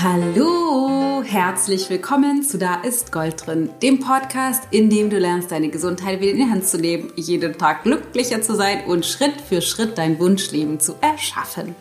Hallo, 0.00 1.24
herzlich 1.24 1.90
willkommen 1.90 2.44
zu 2.44 2.56
Da 2.56 2.76
ist 2.82 3.10
Gold 3.10 3.44
drin, 3.44 3.70
dem 3.82 3.98
Podcast, 3.98 4.62
in 4.70 4.90
dem 4.90 5.10
du 5.10 5.18
lernst, 5.18 5.50
deine 5.50 5.70
Gesundheit 5.70 6.20
wieder 6.20 6.30
in 6.30 6.36
die 6.36 6.50
Hand 6.52 6.68
zu 6.68 6.78
nehmen, 6.78 7.12
jeden 7.16 7.58
Tag 7.58 7.82
glücklicher 7.82 8.40
zu 8.40 8.54
sein 8.54 8.84
und 8.84 9.04
Schritt 9.04 9.40
für 9.40 9.60
Schritt 9.60 9.98
dein 9.98 10.20
Wunschleben 10.20 10.78
zu 10.78 10.94
erschaffen. 11.00 11.74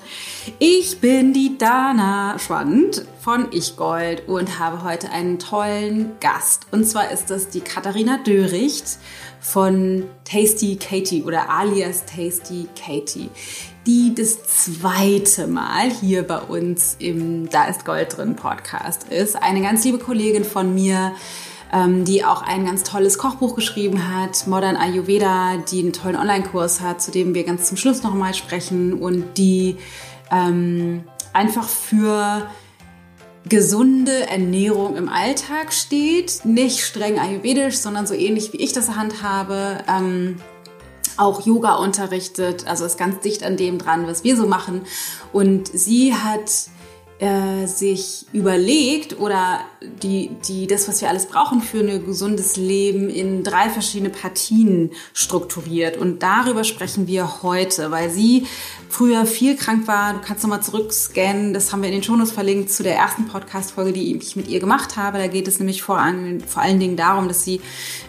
Ich 0.57 0.99
bin 0.99 1.31
die 1.31 1.59
Dana 1.59 2.39
Schwand 2.39 3.05
von 3.19 3.49
Ich 3.51 3.75
Gold 3.75 4.27
und 4.27 4.57
habe 4.57 4.83
heute 4.83 5.11
einen 5.11 5.37
tollen 5.37 6.13
Gast. 6.19 6.65
Und 6.71 6.85
zwar 6.85 7.11
ist 7.11 7.29
das 7.29 7.49
die 7.49 7.61
Katharina 7.61 8.17
Döricht 8.25 8.97
von 9.39 10.03
Tasty 10.23 10.75
Katie 10.75 11.23
oder 11.23 11.49
alias 11.49 12.05
Tasty 12.05 12.67
Katie 12.75 13.29
die 13.87 14.13
das 14.13 14.43
zweite 14.43 15.47
Mal 15.47 15.89
hier 15.89 16.23
bei 16.23 16.39
uns 16.39 16.97
im 16.99 17.49
Da 17.49 17.65
ist 17.65 17.85
Gold 17.85 18.17
drin 18.17 18.35
Podcast 18.35 19.05
ist. 19.05 19.41
Eine 19.41 19.61
ganz 19.61 19.85
liebe 19.85 19.97
Kollegin 19.97 20.43
von 20.43 20.75
mir, 20.75 21.13
ähm, 21.71 22.03
die 22.03 22.25
auch 22.25 22.41
ein 22.41 22.65
ganz 22.65 22.83
tolles 22.83 23.17
Kochbuch 23.17 23.55
geschrieben 23.55 24.13
hat, 24.13 24.45
Modern 24.45 24.75
Ayurveda, 24.75 25.63
die 25.71 25.79
einen 25.79 25.93
tollen 25.93 26.17
Online-Kurs 26.17 26.81
hat, 26.81 27.01
zu 27.01 27.11
dem 27.11 27.33
wir 27.33 27.45
ganz 27.45 27.69
zum 27.69 27.77
Schluss 27.77 28.03
nochmal 28.03 28.33
sprechen 28.33 28.93
und 28.93 29.37
die 29.37 29.77
ähm, 30.31 31.05
einfach 31.31 31.69
für 31.69 32.45
gesunde 33.49 34.27
Ernährung 34.27 34.95
im 34.95 35.09
Alltag 35.09 35.73
steht. 35.73 36.45
Nicht 36.45 36.81
streng 36.81 37.19
ayurvedisch, 37.19 37.77
sondern 37.77 38.07
so 38.07 38.13
ähnlich 38.13 38.53
wie 38.53 38.57
ich 38.57 38.73
das 38.73 38.95
handhabe. 38.95 39.79
Ähm, 39.87 40.37
auch 41.17 41.45
Yoga 41.45 41.75
unterrichtet, 41.75 42.67
also 42.67 42.85
ist 42.85 42.97
ganz 42.97 43.21
dicht 43.21 43.43
an 43.43 43.57
dem 43.57 43.79
dran, 43.79 44.05
was 44.07 44.23
wir 44.23 44.37
so 44.37 44.45
machen. 44.45 44.81
Und 45.33 45.67
sie 45.67 46.13
hat 46.13 46.51
äh, 47.19 47.65
sich 47.65 48.25
überlegt 48.31 49.19
oder 49.19 49.61
die, 50.03 50.29
die, 50.47 50.67
das, 50.67 50.87
was 50.87 51.01
wir 51.01 51.09
alles 51.09 51.25
brauchen 51.25 51.61
für 51.61 51.79
ein 51.79 52.05
gesundes 52.05 52.57
Leben 52.57 53.09
in 53.09 53.43
drei 53.43 53.69
verschiedene 53.69 54.11
Partien 54.11 54.91
strukturiert. 55.13 55.97
Und 55.97 56.21
darüber 56.21 56.63
sprechen 56.63 57.07
wir 57.07 57.41
heute, 57.41 57.89
weil 57.89 58.11
sie 58.11 58.45
früher 58.89 59.25
viel 59.25 59.55
krank 59.55 59.87
war. 59.87 60.13
Du 60.13 60.19
kannst 60.21 60.43
nochmal 60.43 60.61
zurückscannen. 60.61 61.53
Das 61.53 61.71
haben 61.71 61.81
wir 61.81 61.89
in 61.89 61.95
den 61.95 62.03
Shownotes 62.03 62.31
verlinkt 62.31 62.71
zu 62.71 62.83
der 62.83 62.95
ersten 62.95 63.25
Podcast-Folge, 63.25 63.93
die 63.93 64.15
ich 64.15 64.35
mit 64.35 64.47
ihr 64.47 64.59
gemacht 64.59 64.95
habe. 64.95 65.17
Da 65.17 65.27
geht 65.27 65.47
es 65.47 65.59
nämlich 65.59 65.81
vor, 65.81 65.97
an, 65.97 66.41
vor 66.45 66.61
allen 66.61 66.79
Dingen 66.79 66.97
darum, 66.97 67.27
dass 67.27 67.43
sie 67.43 67.61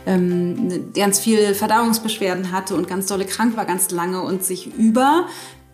ähm, 0.07 0.93
ganz 0.95 1.19
viel 1.19 1.55
Verdauungsbeschwerden 1.55 2.53
hatte 2.53 2.75
und 2.75 2.87
ganz 2.89 3.07
dolle 3.07 3.25
krank 3.25 3.57
war, 3.57 3.65
ganz 3.65 3.91
lange 3.91 4.21
und 4.23 4.45
sich 4.45 4.67
über 4.77 5.27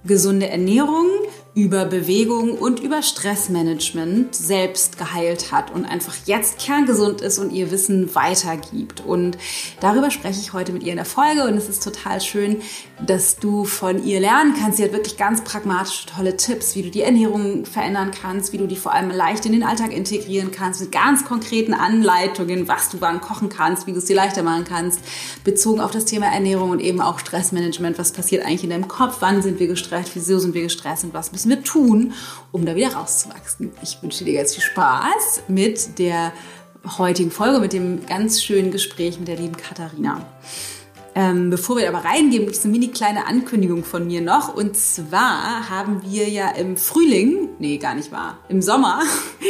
gesunde 0.05 0.48
Ernährung, 0.48 1.06
über 1.55 1.84
Bewegung 1.84 2.58
und 2.58 2.80
über 2.80 3.00
Stressmanagement 3.00 4.34
selbst 4.34 4.98
geheilt 4.98 5.52
hat 5.52 5.70
und 5.70 5.84
einfach 5.84 6.14
jetzt 6.27 6.58
kerngesund 6.58 7.20
ist 7.20 7.38
und 7.38 7.52
ihr 7.52 7.70
Wissen 7.70 8.12
weitergibt. 8.16 9.05
Und 9.06 9.38
darüber 9.80 10.10
spreche 10.10 10.41
ich 10.41 10.52
heute 10.52 10.72
mit 10.72 10.82
ihr 10.82 10.91
in 10.91 10.97
der 10.97 11.05
Folge 11.05 11.44
und 11.44 11.56
es 11.56 11.69
ist 11.69 11.84
total 11.84 12.20
schön, 12.20 12.60
dass 13.06 13.36
du 13.36 13.64
von 13.64 14.05
ihr 14.05 14.19
lernen 14.19 14.55
kannst. 14.58 14.78
Sie 14.78 14.84
hat 14.84 14.92
wirklich 14.92 15.16
ganz 15.16 15.44
pragmatische, 15.44 16.06
tolle 16.06 16.36
Tipps, 16.36 16.75
wie 16.75 16.82
du 16.82 16.91
die 16.91 17.02
Ernährung 17.02 17.64
verändern 17.66 18.10
kannst, 18.10 18.52
wie 18.52 18.58
du 18.58 18.66
die 18.66 18.75
vor 18.75 18.92
allem 18.92 19.10
leicht 19.10 19.47
in 19.47 19.52
den 19.52 19.62
Alltag 19.62 19.92
integrieren 19.92 20.50
kannst, 20.50 20.80
mit 20.80 20.91
ganz 20.91 21.25
konkreten 21.25 21.72
Anleitungen, 21.72 22.66
was 22.66 22.88
du 22.88 23.00
wann 23.00 23.20
kochen 23.20 23.48
kannst, 23.48 23.86
wie 23.86 23.92
du 23.92 23.98
es 23.98 24.06
dir 24.06 24.16
leichter 24.16 24.42
machen 24.42 24.64
kannst, 24.64 24.98
bezogen 25.44 25.80
auf 25.80 25.92
das 25.92 26.05
Thema 26.05 26.27
Ernährung 26.27 26.70
und 26.70 26.80
eben 26.80 27.00
auch 27.00 27.20
Stressmanagement. 27.20 27.97
Was 27.97 28.10
passiert 28.10 28.44
eigentlich 28.44 28.64
in 28.64 28.70
deinem 28.70 28.88
Kopf? 28.88 29.19
Wann 29.20 29.41
sind 29.41 29.60
wir 29.60 29.69
gestresst? 29.69 30.10
Wieso 30.14 30.41
sind 30.41 30.55
wir 30.55 30.62
gestresst? 30.62 31.05
Und 31.05 31.14
was 31.14 31.30
müssen 31.30 31.44
müssen 31.45 31.50
wir 31.50 31.62
tun, 31.64 32.12
um 32.53 32.64
da 32.64 32.75
wieder 32.75 32.95
rauszuwachsen. 32.95 33.73
Ich 33.83 34.03
wünsche 34.03 34.25
dir 34.25 34.34
ganz 34.34 34.55
viel 34.55 34.62
Spaß 34.62 35.42
mit 35.48 35.98
der 35.98 36.33
heutigen 36.98 37.31
Folge, 37.31 37.61
mit 37.61 37.73
dem 37.73 38.06
ganz 38.06 38.42
schönen 38.42 38.70
Gespräch 38.70 39.19
mit 39.19 39.28
der 39.28 39.37
lieben 39.37 39.56
Katharina. 39.56 40.27
Ähm, 41.16 41.49
bevor 41.49 41.77
wir 41.77 41.88
aber 41.88 42.05
reingehen, 42.05 42.44
gibt 42.44 42.56
es 42.56 42.65
eine 42.65 42.72
mini 42.72 42.88
kleine 42.88 43.27
Ankündigung 43.27 43.84
von 43.84 44.06
mir 44.06 44.21
noch. 44.21 44.53
Und 44.55 44.77
zwar 44.77 45.71
haben 45.71 46.03
wir 46.03 46.28
ja 46.28 46.50
im 46.50 46.77
Frühling, 46.77 47.50
nee, 47.61 47.78
gar 47.78 47.94
nicht 47.94 48.11
wahr, 48.11 48.38
im 48.49 48.61
Sommer, 48.61 49.00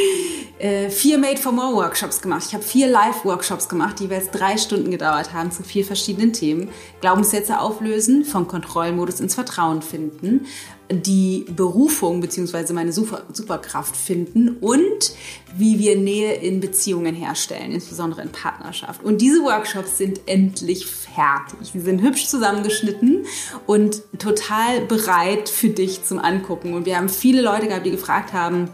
äh, 0.58 0.90
vier 0.90 1.16
Made 1.16 1.38
for 1.38 1.52
More 1.52 1.74
Workshops 1.74 2.20
gemacht. 2.20 2.44
Ich 2.46 2.54
habe 2.54 2.62
vier 2.62 2.88
Live-Workshops 2.88 3.70
gemacht, 3.70 3.98
die 3.98 4.04
jeweils 4.04 4.30
drei 4.30 4.58
Stunden 4.58 4.90
gedauert 4.90 5.32
haben 5.32 5.50
zu 5.50 5.62
vier 5.62 5.86
verschiedenen 5.86 6.34
Themen. 6.34 6.68
Glaubenssätze 7.00 7.58
auflösen, 7.58 8.26
vom 8.26 8.46
Kontrollmodus 8.46 9.20
ins 9.20 9.34
Vertrauen 9.34 9.80
finden, 9.80 10.44
die 10.90 11.46
Berufung 11.48 12.20
bzw. 12.20 12.72
meine 12.72 12.92
Super 12.92 13.22
Superkraft 13.32 13.96
finden 13.96 14.56
und 14.60 15.14
wie 15.56 15.78
wir 15.78 15.96
Nähe 15.96 16.34
in 16.34 16.60
Beziehungen 16.60 17.14
herstellen, 17.14 17.72
insbesondere 17.72 18.22
in 18.22 18.30
Partnerschaft. 18.30 19.02
Und 19.02 19.20
diese 19.20 19.42
Workshops 19.42 19.98
sind 19.98 20.20
endlich 20.26 20.86
fertig. 20.86 21.70
Sie 21.72 21.80
sind 21.80 22.02
hübsch 22.02 22.26
zusammengeschnitten 22.26 23.24
und 23.66 24.02
total 24.18 24.82
bereit 24.82 25.48
für 25.48 25.68
dich 25.68 26.04
zum 26.04 26.18
Angucken. 26.18 26.74
Und 26.74 26.86
wir 26.86 26.96
haben 26.96 27.08
viele 27.08 27.40
Leute 27.40 27.68
gehabt, 27.68 27.86
die 27.86 27.90
gefragt 27.90 28.32
haben, 28.32 28.68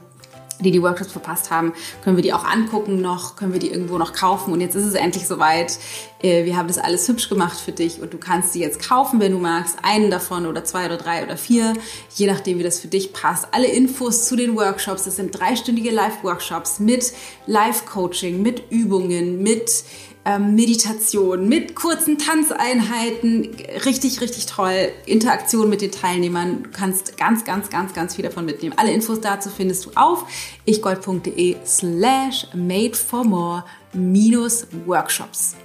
die 0.64 0.70
die 0.70 0.82
Workshops 0.82 1.12
verpasst 1.12 1.50
haben, 1.50 1.72
können 2.02 2.16
wir 2.16 2.22
die 2.22 2.32
auch 2.32 2.44
angucken 2.44 3.00
noch, 3.00 3.36
können 3.36 3.52
wir 3.52 3.60
die 3.60 3.70
irgendwo 3.70 3.98
noch 3.98 4.12
kaufen. 4.12 4.52
Und 4.52 4.60
jetzt 4.60 4.74
ist 4.74 4.84
es 4.84 4.94
endlich 4.94 5.26
soweit. 5.26 5.78
Äh, 6.22 6.44
wir 6.44 6.56
haben 6.56 6.68
das 6.68 6.78
alles 6.78 7.06
hübsch 7.08 7.28
gemacht 7.28 7.58
für 7.58 7.72
dich 7.72 8.00
und 8.00 8.12
du 8.12 8.18
kannst 8.18 8.52
sie 8.52 8.60
jetzt 8.60 8.86
kaufen, 8.86 9.20
wenn 9.20 9.32
du 9.32 9.38
magst. 9.38 9.76
Einen 9.82 10.10
davon 10.10 10.46
oder 10.46 10.64
zwei 10.64 10.86
oder 10.86 10.96
drei 10.96 11.24
oder 11.24 11.36
vier, 11.36 11.74
je 12.14 12.26
nachdem, 12.26 12.58
wie 12.58 12.62
das 12.62 12.80
für 12.80 12.88
dich 12.88 13.12
passt. 13.12 13.48
Alle 13.52 13.66
Infos 13.66 14.26
zu 14.26 14.36
den 14.36 14.56
Workshops, 14.56 15.04
das 15.04 15.16
sind 15.16 15.38
dreistündige 15.38 15.90
Live-Workshops 15.90 16.78
mit 16.78 17.12
Live-Coaching, 17.46 18.42
mit 18.42 18.70
Übungen, 18.70 19.42
mit 19.42 19.84
ähm, 20.30 20.54
Meditation 20.54 21.48
mit 21.48 21.74
kurzen 21.74 22.18
Tanzeinheiten. 22.18 23.50
Richtig, 23.84 24.20
richtig 24.20 24.46
toll. 24.46 24.90
Interaktion 25.06 25.68
mit 25.68 25.82
den 25.82 25.90
Teilnehmern. 25.90 26.62
Du 26.64 26.70
kannst 26.70 27.16
ganz, 27.16 27.44
ganz, 27.44 27.70
ganz, 27.70 27.92
ganz 27.94 28.14
viel 28.14 28.24
davon 28.24 28.44
mitnehmen. 28.44 28.74
Alle 28.76 28.92
Infos 28.92 29.20
dazu 29.20 29.50
findest 29.50 29.86
du 29.86 29.90
auf 29.96 30.24
ichgold.de 30.66 31.56
slash 31.66 32.46
made 32.54 32.94
for 32.94 33.24
more 33.24 33.64
minus 33.92 34.66
workshops. 34.86 35.56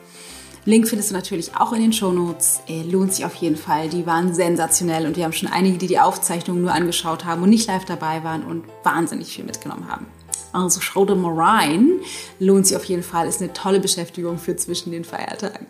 Link 0.67 0.87
findest 0.87 1.11
du 1.11 1.13
natürlich 1.13 1.55
auch 1.55 1.73
in 1.73 1.81
den 1.81 1.93
Shownotes. 1.93 2.61
Lohnt 2.89 3.13
sich 3.13 3.23
auf 3.23 3.35
jeden 3.35 3.55
Fall. 3.55 3.87
Die 3.87 4.07
waren 4.07 4.33
sensationell 4.33 5.05
und 5.05 5.15
wir 5.15 5.23
haben 5.25 5.33
schon 5.33 5.49
einige, 5.49 5.77
die 5.77 5.85
die 5.85 5.99
Aufzeichnung 5.99 6.59
nur 6.59 6.73
angeschaut 6.73 7.23
haben 7.23 7.43
und 7.43 7.51
nicht 7.51 7.67
live 7.67 7.85
dabei 7.85 8.23
waren 8.23 8.43
und 8.43 8.63
wahnsinnig 8.83 9.27
viel 9.27 9.45
mitgenommen 9.45 9.87
haben. 9.87 10.07
Also 10.55 10.79
schau 10.79 11.05
da 11.05 11.15
mal 11.15 11.33
rein. 11.35 11.99
Lohnt 12.39 12.67
sich 12.67 12.77
auf 12.77 12.85
jeden 12.85 13.03
Fall. 13.03 13.27
Ist 13.27 13.41
eine 13.41 13.53
tolle 13.53 13.79
Beschäftigung 13.79 14.37
für 14.37 14.55
zwischen 14.55 14.91
den 14.91 15.03
Feiertagen. 15.03 15.67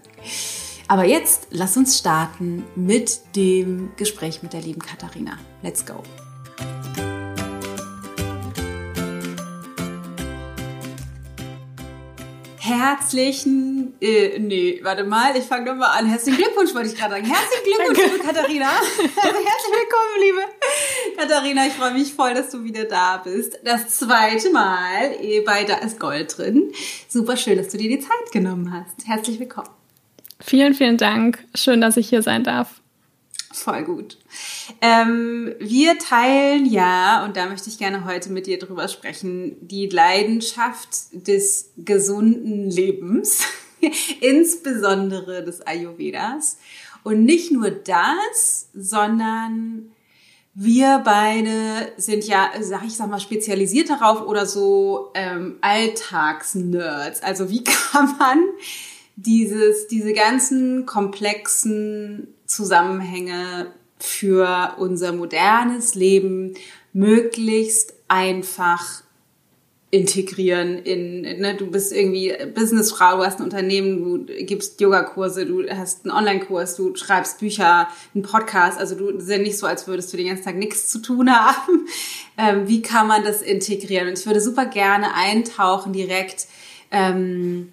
Aber 0.87 1.05
jetzt 1.05 1.47
lass 1.49 1.75
uns 1.75 1.97
starten 1.97 2.63
mit 2.75 3.19
dem 3.35 3.89
Gespräch 3.97 4.43
mit 4.43 4.53
der 4.53 4.61
lieben 4.61 4.81
Katharina. 4.81 5.39
Let's 5.63 5.83
go. 5.85 6.03
Herzlichen, 12.65 13.93
äh, 14.01 14.39
nee, 14.39 14.79
warte 14.81 15.03
mal, 15.03 15.37
ich 15.37 15.43
fange 15.43 15.69
nochmal 15.69 15.99
an. 15.99 16.07
Herzlichen 16.07 16.39
Glückwunsch 16.41 16.73
wollte 16.73 16.89
ich 16.89 16.95
gerade 16.95 17.13
sagen. 17.13 17.25
Herzlichen 17.27 17.63
Glückwunsch, 17.63 18.11
liebe 18.11 18.23
Katharina. 18.23 18.65
Herzlich 18.97 19.71
willkommen, 19.71 20.19
liebe 20.19 20.41
Katharina. 21.15 21.67
Ich 21.67 21.73
freue 21.73 21.93
mich 21.93 22.11
voll, 22.11 22.33
dass 22.33 22.49
du 22.49 22.63
wieder 22.63 22.85
da 22.85 23.17
bist. 23.17 23.59
Das 23.63 23.99
zweite 23.99 24.49
Mal 24.49 25.15
eh, 25.21 25.41
bei 25.41 25.63
Da 25.63 25.75
ist 25.75 25.99
Gold 25.99 26.35
drin. 26.39 26.71
Super 27.07 27.37
schön, 27.37 27.59
dass 27.59 27.67
du 27.67 27.77
dir 27.77 27.87
die 27.87 27.99
Zeit 27.99 28.31
genommen 28.31 28.73
hast. 28.73 29.07
Herzlich 29.07 29.39
willkommen. 29.39 29.69
Vielen, 30.39 30.73
vielen 30.73 30.97
Dank. 30.97 31.45
Schön, 31.53 31.81
dass 31.81 31.97
ich 31.97 32.09
hier 32.09 32.23
sein 32.23 32.43
darf. 32.43 32.81
Voll 33.55 33.85
gut. 33.85 34.17
Ähm, 34.81 35.55
wir 35.59 35.97
teilen 35.97 36.65
ja, 36.65 37.23
und 37.23 37.37
da 37.37 37.47
möchte 37.47 37.69
ich 37.69 37.77
gerne 37.77 38.03
heute 38.03 38.29
mit 38.29 38.47
dir 38.47 38.59
drüber 38.59 38.89
sprechen, 38.89 39.55
die 39.61 39.87
Leidenschaft 39.87 40.89
des 41.13 41.71
gesunden 41.77 42.69
Lebens, 42.69 43.45
insbesondere 44.19 45.41
des 45.45 45.61
Ayurvedas. 45.61 46.57
Und 47.03 47.23
nicht 47.23 47.53
nur 47.53 47.71
das, 47.71 48.67
sondern 48.73 49.91
wir 50.53 51.01
beide 51.05 51.93
sind 51.95 52.25
ja, 52.25 52.51
sag 52.59 52.83
ich 52.85 52.97
sag 52.97 53.09
mal, 53.09 53.21
spezialisiert 53.21 53.89
darauf 53.89 54.27
oder 54.27 54.45
so 54.45 55.11
ähm, 55.13 55.59
Alltagsnerds. 55.61 57.23
Also 57.23 57.49
wie 57.49 57.63
kann 57.91 58.17
man 58.17 58.39
dieses, 59.15 59.87
diese 59.87 60.13
ganzen 60.13 60.85
komplexen 60.85 62.27
Zusammenhänge 62.45 63.71
für 63.99 64.75
unser 64.77 65.13
modernes 65.13 65.95
Leben 65.95 66.53
möglichst 66.93 67.93
einfach 68.07 69.03
integrieren 69.91 70.79
in, 70.79 71.21
ne, 71.21 71.55
du 71.55 71.71
bist 71.71 71.93
irgendwie 71.93 72.33
Businessfrau, 72.53 73.17
du 73.17 73.25
hast 73.25 73.39
ein 73.39 73.43
Unternehmen, 73.43 74.25
du 74.25 74.33
gibst 74.43 74.81
Yogakurse, 74.81 75.45
du 75.45 75.63
hast 75.69 76.05
einen 76.05 76.13
Online-Kurs, 76.13 76.75
du 76.75 76.93
schreibst 76.95 77.39
Bücher, 77.39 77.87
einen 78.13 78.23
Podcast, 78.23 78.77
also 78.77 78.95
du 78.95 79.09
ist 79.09 79.29
ja 79.29 79.37
nicht 79.37 79.57
so, 79.57 79.67
als 79.67 79.87
würdest 79.87 80.11
du 80.11 80.17
den 80.17 80.27
ganzen 80.27 80.43
Tag 80.43 80.55
nichts 80.55 80.89
zu 80.89 80.99
tun 80.99 81.29
haben. 81.35 81.87
Ähm, 82.37 82.67
wie 82.67 82.81
kann 82.81 83.07
man 83.07 83.23
das 83.23 83.41
integrieren? 83.41 84.09
Und 84.09 84.19
ich 84.19 84.25
würde 84.25 84.41
super 84.41 84.65
gerne 84.65 85.13
eintauchen 85.13 85.93
direkt 85.93 86.47
ähm, 86.91 87.71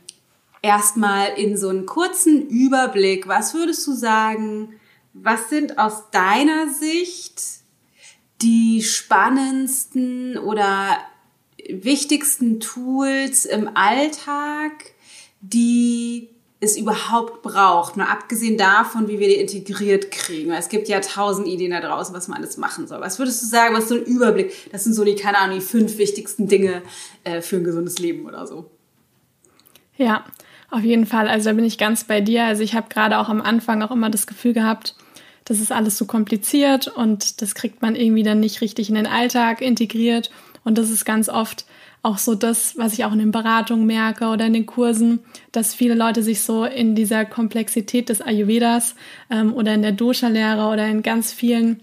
erstmal 0.62 1.36
in 1.36 1.56
so 1.56 1.68
einen 1.68 1.86
kurzen 1.86 2.48
Überblick. 2.48 3.28
Was 3.28 3.52
würdest 3.52 3.86
du 3.86 3.92
sagen, 3.92 4.74
was 5.12 5.50
sind 5.50 5.78
aus 5.78 6.10
deiner 6.10 6.68
Sicht 6.72 7.42
die 8.40 8.82
spannendsten 8.82 10.38
oder 10.38 10.98
wichtigsten 11.68 12.60
Tools 12.60 13.44
im 13.44 13.70
Alltag, 13.74 14.72
die 15.40 16.30
es 16.60 16.76
überhaupt 16.76 17.42
braucht, 17.42 17.96
mal 17.96 18.06
abgesehen 18.06 18.56
davon, 18.56 19.08
wie 19.08 19.18
wir 19.18 19.26
die 19.26 19.34
integriert 19.34 20.12
kriegen. 20.12 20.52
Es 20.52 20.68
gibt 20.68 20.86
ja 20.86 21.00
tausend 21.00 21.48
Ideen 21.48 21.72
da 21.72 21.80
draußen, 21.80 22.14
was 22.14 22.28
man 22.28 22.38
alles 22.38 22.56
machen 22.56 22.86
soll. 22.86 23.00
Was 23.00 23.18
würdest 23.18 23.42
du 23.42 23.46
sagen, 23.46 23.74
was 23.74 23.88
so 23.88 23.96
ein 23.96 24.04
Überblick? 24.04 24.70
Das 24.70 24.84
sind 24.84 24.94
so 24.94 25.04
die, 25.04 25.16
keine 25.16 25.38
Ahnung, 25.38 25.58
die 25.58 25.64
fünf 25.64 25.98
wichtigsten 25.98 26.46
Dinge 26.46 26.82
äh, 27.24 27.40
für 27.40 27.56
ein 27.56 27.64
gesundes 27.64 27.98
Leben 27.98 28.26
oder 28.26 28.46
so. 28.46 28.70
Ja, 29.96 30.24
auf 30.72 30.82
jeden 30.82 31.06
Fall. 31.06 31.28
Also 31.28 31.50
da 31.50 31.54
bin 31.54 31.64
ich 31.64 31.78
ganz 31.78 32.04
bei 32.04 32.20
dir. 32.20 32.44
Also 32.44 32.62
ich 32.62 32.74
habe 32.74 32.88
gerade 32.88 33.18
auch 33.18 33.28
am 33.28 33.42
Anfang 33.42 33.82
auch 33.82 33.90
immer 33.90 34.10
das 34.10 34.26
Gefühl 34.26 34.54
gehabt, 34.54 34.94
das 35.44 35.60
ist 35.60 35.72
alles 35.72 35.98
so 35.98 36.06
kompliziert 36.06 36.88
und 36.88 37.42
das 37.42 37.54
kriegt 37.54 37.82
man 37.82 37.94
irgendwie 37.94 38.22
dann 38.22 38.40
nicht 38.40 38.60
richtig 38.60 38.88
in 38.88 38.94
den 38.94 39.06
Alltag 39.06 39.60
integriert. 39.60 40.30
Und 40.64 40.78
das 40.78 40.90
ist 40.90 41.04
ganz 41.04 41.28
oft 41.28 41.66
auch 42.02 42.18
so 42.18 42.34
das, 42.34 42.78
was 42.78 42.94
ich 42.94 43.04
auch 43.04 43.12
in 43.12 43.18
den 43.18 43.32
Beratungen 43.32 43.86
merke 43.86 44.28
oder 44.28 44.46
in 44.46 44.52
den 44.54 44.66
Kursen, 44.66 45.20
dass 45.52 45.74
viele 45.74 45.94
Leute 45.94 46.22
sich 46.22 46.40
so 46.40 46.64
in 46.64 46.94
dieser 46.94 47.24
Komplexität 47.24 48.08
des 48.08 48.22
Ayurvedas 48.22 48.94
ähm, 49.30 49.52
oder 49.52 49.74
in 49.74 49.82
der 49.82 49.92
Dosha-Lehre 49.92 50.68
oder 50.68 50.86
in 50.88 51.02
ganz 51.02 51.32
vielen 51.32 51.80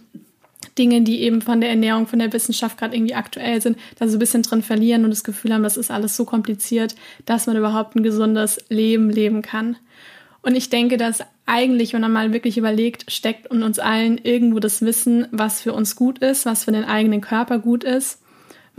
Dingen, 0.77 1.05
die 1.05 1.21
eben 1.21 1.41
von 1.41 1.61
der 1.61 1.69
Ernährung, 1.69 2.07
von 2.07 2.19
der 2.19 2.31
Wissenschaft 2.33 2.77
gerade 2.77 2.95
irgendwie 2.95 3.15
aktuell 3.15 3.61
sind, 3.61 3.77
da 3.97 4.07
so 4.07 4.15
ein 4.15 4.19
bisschen 4.19 4.43
drin 4.43 4.61
verlieren 4.61 5.03
und 5.03 5.11
das 5.11 5.23
Gefühl 5.23 5.53
haben, 5.53 5.63
das 5.63 5.77
ist 5.77 5.91
alles 5.91 6.15
so 6.15 6.25
kompliziert, 6.25 6.95
dass 7.25 7.47
man 7.47 7.57
überhaupt 7.57 7.95
ein 7.95 8.03
gesundes 8.03 8.59
Leben 8.69 9.09
leben 9.09 9.41
kann. 9.41 9.77
Und 10.41 10.55
ich 10.55 10.69
denke, 10.69 10.97
dass 10.97 11.23
eigentlich, 11.45 11.93
wenn 11.93 12.01
man 12.01 12.13
mal 12.13 12.31
wirklich 12.31 12.57
überlegt, 12.57 13.11
steckt 13.11 13.51
in 13.51 13.63
uns 13.63 13.79
allen 13.79 14.17
irgendwo 14.17 14.59
das 14.59 14.81
Wissen, 14.81 15.27
was 15.31 15.61
für 15.61 15.73
uns 15.73 15.95
gut 15.95 16.19
ist, 16.19 16.45
was 16.45 16.63
für 16.63 16.71
den 16.71 16.85
eigenen 16.85 17.21
Körper 17.21 17.59
gut 17.59 17.83
ist 17.83 18.19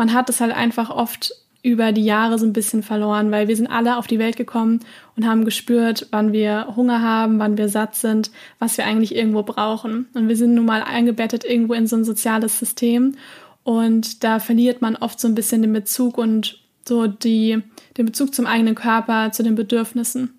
man 0.00 0.14
hat 0.14 0.30
es 0.30 0.40
halt 0.40 0.52
einfach 0.52 0.88
oft 0.88 1.30
über 1.62 1.92
die 1.92 2.04
Jahre 2.04 2.38
so 2.38 2.46
ein 2.46 2.52
bisschen 2.52 2.82
verloren, 2.82 3.30
weil 3.30 3.48
wir 3.48 3.56
sind 3.56 3.66
alle 3.66 3.96
auf 3.98 4.06
die 4.06 4.18
Welt 4.18 4.36
gekommen 4.36 4.80
und 5.16 5.26
haben 5.26 5.44
gespürt, 5.44 6.06
wann 6.10 6.32
wir 6.32 6.74
Hunger 6.76 7.02
haben, 7.02 7.38
wann 7.38 7.58
wir 7.58 7.68
satt 7.68 7.94
sind, 7.96 8.30
was 8.58 8.78
wir 8.78 8.86
eigentlich 8.86 9.14
irgendwo 9.14 9.42
brauchen. 9.42 10.08
Und 10.14 10.28
wir 10.28 10.36
sind 10.36 10.54
nun 10.54 10.64
mal 10.64 10.82
eingebettet 10.82 11.44
irgendwo 11.44 11.74
in 11.74 11.86
so 11.86 11.96
ein 11.96 12.04
soziales 12.04 12.58
System 12.58 13.14
und 13.62 14.24
da 14.24 14.38
verliert 14.38 14.80
man 14.80 14.96
oft 14.96 15.20
so 15.20 15.28
ein 15.28 15.34
bisschen 15.34 15.62
den 15.62 15.72
Bezug 15.72 16.18
und 16.18 16.58
so 16.88 17.06
die, 17.06 17.62
den 17.96 18.06
Bezug 18.06 18.34
zum 18.34 18.46
eigenen 18.46 18.74
Körper, 18.74 19.32
zu 19.32 19.42
den 19.42 19.54
Bedürfnissen. 19.54 20.38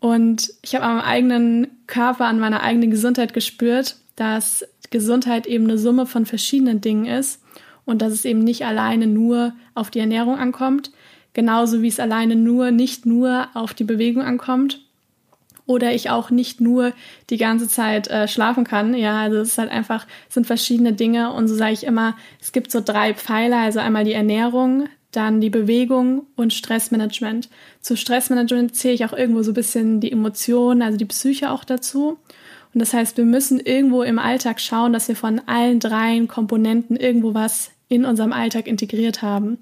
Und 0.00 0.52
ich 0.62 0.74
habe 0.74 0.84
am 0.84 1.00
eigenen 1.00 1.68
Körper, 1.86 2.26
an 2.26 2.38
meiner 2.38 2.62
eigenen 2.62 2.90
Gesundheit 2.90 3.32
gespürt, 3.32 3.96
dass 4.16 4.66
Gesundheit 4.90 5.46
eben 5.46 5.64
eine 5.64 5.78
Summe 5.78 6.06
von 6.06 6.26
verschiedenen 6.26 6.80
Dingen 6.80 7.06
ist 7.06 7.40
und 7.88 8.02
dass 8.02 8.12
es 8.12 8.26
eben 8.26 8.40
nicht 8.40 8.66
alleine 8.66 9.06
nur 9.06 9.54
auf 9.74 9.90
die 9.90 9.98
Ernährung 9.98 10.36
ankommt, 10.36 10.92
genauso 11.32 11.80
wie 11.80 11.88
es 11.88 11.98
alleine 11.98 12.36
nur 12.36 12.70
nicht 12.70 13.06
nur 13.06 13.48
auf 13.54 13.72
die 13.72 13.84
Bewegung 13.84 14.22
ankommt 14.22 14.82
oder 15.64 15.94
ich 15.94 16.10
auch 16.10 16.30
nicht 16.30 16.60
nur 16.60 16.92
die 17.30 17.38
ganze 17.38 17.66
Zeit 17.66 18.08
äh, 18.08 18.28
schlafen 18.28 18.64
kann. 18.64 18.92
Ja, 18.92 19.22
also 19.22 19.38
es 19.38 19.52
ist 19.52 19.58
halt 19.58 19.70
einfach 19.70 20.06
sind 20.28 20.46
verschiedene 20.46 20.92
Dinge 20.92 21.32
und 21.32 21.48
so 21.48 21.54
sage 21.54 21.72
ich 21.72 21.84
immer, 21.84 22.14
es 22.42 22.52
gibt 22.52 22.70
so 22.70 22.82
drei 22.84 23.14
Pfeiler, 23.14 23.58
also 23.58 23.78
einmal 23.78 24.04
die 24.04 24.12
Ernährung, 24.12 24.88
dann 25.10 25.40
die 25.40 25.50
Bewegung 25.50 26.26
und 26.36 26.52
Stressmanagement. 26.52 27.48
Zu 27.80 27.96
Stressmanagement 27.96 28.76
zähle 28.76 28.94
ich 28.94 29.06
auch 29.06 29.14
irgendwo 29.14 29.42
so 29.42 29.52
ein 29.52 29.54
bisschen 29.54 30.00
die 30.00 30.12
Emotionen, 30.12 30.82
also 30.82 30.98
die 30.98 31.06
Psyche 31.06 31.50
auch 31.50 31.64
dazu. 31.64 32.18
Und 32.74 32.80
das 32.80 32.92
heißt, 32.92 33.16
wir 33.16 33.24
müssen 33.24 33.60
irgendwo 33.60 34.02
im 34.02 34.18
Alltag 34.18 34.60
schauen, 34.60 34.92
dass 34.92 35.08
wir 35.08 35.16
von 35.16 35.40
allen 35.46 35.80
drei 35.80 36.22
Komponenten 36.26 36.96
irgendwo 36.96 37.32
was 37.32 37.70
in 37.88 38.04
unserem 38.04 38.32
Alltag 38.32 38.66
integriert 38.66 39.22
haben. 39.22 39.58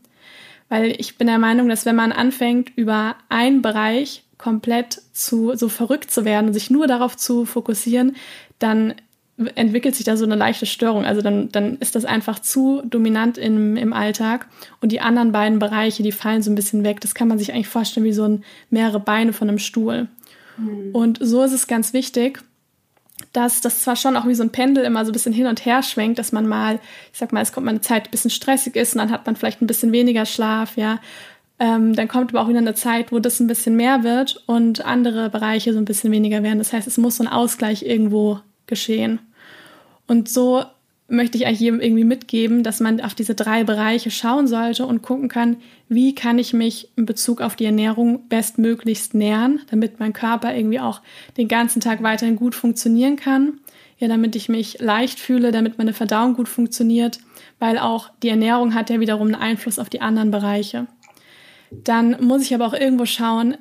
Weil 0.69 0.95
ich 0.99 1.17
bin 1.17 1.29
der 1.29 1.39
Meinung, 1.39 1.69
dass 1.69 1.87
wenn 1.87 1.97
man 1.97 2.13
anfängt, 2.13 2.73
über 2.77 3.17
einen 3.29 3.63
Bereich 3.63 4.25
komplett 4.39 5.01
zu 5.13 5.55
so 5.55 5.69
verrückt 5.69 6.11
zu 6.11 6.25
werden 6.25 6.49
und 6.49 6.53
sich 6.53 6.71
nur 6.71 6.87
darauf 6.87 7.17
zu 7.17 7.47
fokussieren, 7.47 8.17
dann 8.59 8.95
entwickelt 9.55 9.95
sich 9.95 10.05
da 10.05 10.17
so 10.17 10.25
eine 10.25 10.35
leichte 10.35 10.67
Störung. 10.67 11.05
Also 11.05 11.21
dann, 11.21 11.51
dann 11.51 11.77
ist 11.79 11.95
das 11.95 12.05
einfach 12.05 12.39
zu 12.39 12.83
dominant 12.85 13.37
im, 13.39 13.77
im 13.77 13.93
Alltag 13.93 14.49
und 14.81 14.93
die 14.93 15.01
anderen 15.01 15.33
beiden 15.33 15.59
Bereiche, 15.59 16.03
die 16.03 16.13
fallen 16.13 16.43
so 16.43 16.51
ein 16.51 16.55
bisschen 16.55 16.85
weg. 16.85 17.01
Das 17.01 17.15
kann 17.15 17.29
man 17.29 17.39
sich 17.39 17.53
eigentlich 17.53 17.69
vorstellen 17.69 18.07
wie 18.07 18.13
so 18.13 18.25
ein 18.25 18.45
mehrere 18.71 19.01
Beine 19.01 19.33
von 19.33 19.49
einem 19.49 19.59
Stuhl. 19.59 20.09
Mhm. 20.57 20.95
Und 20.95 21.19
so 21.21 21.43
ist 21.43 21.53
es 21.53 21.67
ganz 21.67 21.93
wichtig, 21.93 22.43
dass 23.33 23.61
das 23.61 23.81
zwar 23.81 23.97
schon 23.97 24.17
auch 24.17 24.27
wie 24.27 24.35
so 24.35 24.43
ein 24.43 24.51
Pendel 24.51 24.85
immer 24.85 25.05
so 25.05 25.11
ein 25.11 25.13
bisschen 25.13 25.33
hin 25.33 25.47
und 25.47 25.65
her 25.65 25.83
schwenkt, 25.83 26.19
dass 26.19 26.33
man 26.33 26.47
mal, 26.47 26.81
ich 27.13 27.19
sag 27.19 27.33
mal, 27.33 27.41
es 27.41 27.53
kommt 27.53 27.65
mal 27.65 27.71
eine 27.71 27.81
Zeit, 27.81 28.09
ein 28.09 28.11
bisschen 28.11 28.31
stressig 28.31 28.77
ist 28.77 28.95
und 28.95 28.99
dann 28.99 29.11
hat 29.11 29.25
man 29.27 29.37
vielleicht 29.37 29.63
ein 29.63 29.67
bisschen 29.67 29.93
weniger 29.93 30.27
Schlaf, 30.27 30.77
ja. 30.77 31.01
Ähm, 31.59 31.95
dann 31.95 32.09
kommt 32.09 32.31
aber 32.31 32.43
auch 32.43 32.49
wieder 32.49 32.59
eine 32.59 32.75
Zeit, 32.75 33.13
wo 33.13 33.19
das 33.19 33.41
ein 33.41 33.47
bisschen 33.47 33.77
mehr 33.77 34.03
wird 34.03 34.43
und 34.47 34.85
andere 34.85 35.31
Bereiche 35.31 35.73
so 35.73 35.79
ein 35.79 35.87
bisschen 35.87 36.13
weniger 36.13 36.43
werden. 36.43 36.59
Das 36.59 36.75
heißt, 36.75 36.87
es 36.87 36.99
muss 36.99 37.17
so 37.17 37.25
ein 37.25 37.33
Ausgleich 37.33 37.83
irgendwo 37.83 38.41
geschehen. 38.67 39.21
Und 40.07 40.29
so 40.29 40.65
möchte 41.09 41.39
ich 41.39 41.47
eigentlich 41.47 41.61
jedem 41.61 41.81
irgendwie 41.81 42.05
mitgeben, 42.05 42.63
dass 42.63 42.81
man 42.81 43.01
auf 43.01 43.15
diese 43.15 43.35
drei 43.35 43.63
Bereiche 43.65 44.11
schauen 44.11 44.49
sollte 44.49 44.87
und 44.87 45.03
gucken 45.03 45.29
kann, 45.29 45.57
wie 45.89 46.15
kann 46.15 46.39
ich 46.39 46.53
mich 46.53 46.91
in 46.97 47.07
Bezug 47.07 47.41
auf 47.41 47.55
die 47.55 47.65
Ernährung 47.65 48.29
bestmöglichst 48.29 49.15
nähern, 49.15 49.61
damit 49.71 50.01
mein 50.01 50.13
Körper 50.13 50.55
irgendwie 50.55 50.81
auch 50.81 51.01
den 51.37 51.47
ganzen 51.47 51.81
Tag 51.81 52.03
weiterhin 52.03 52.37
gut 52.37 52.55
funktionieren 52.55 53.17
kann. 53.17 53.61
Ja, 53.99 54.09
damit 54.09 54.37
ich 54.37 54.51
mich 54.51 54.79
leicht 54.79 55.19
fühle, 55.19 55.53
damit 55.53 55.79
meine 55.79 55.95
Verdauung 55.95 56.35
gut 56.35 56.49
funktioniert, 56.49 57.19
weil 57.59 57.79
auch 57.79 58.11
die 58.23 58.29
Ernährung 58.29 58.75
hat 58.75 58.91
ja 58.91 59.01
wiederum 59.01 59.29
einen 59.29 59.37
Einfluss 59.37 59.79
auf 59.79 59.89
die 59.89 60.03
anderen 60.03 60.31
Bereiche. 60.31 60.87
Dann 61.71 62.17
muss 62.21 62.43
ich 62.43 62.55
aber 62.55 62.67
auch 62.67 62.75
irgendwo 62.75 63.07
schauen, 63.07 63.57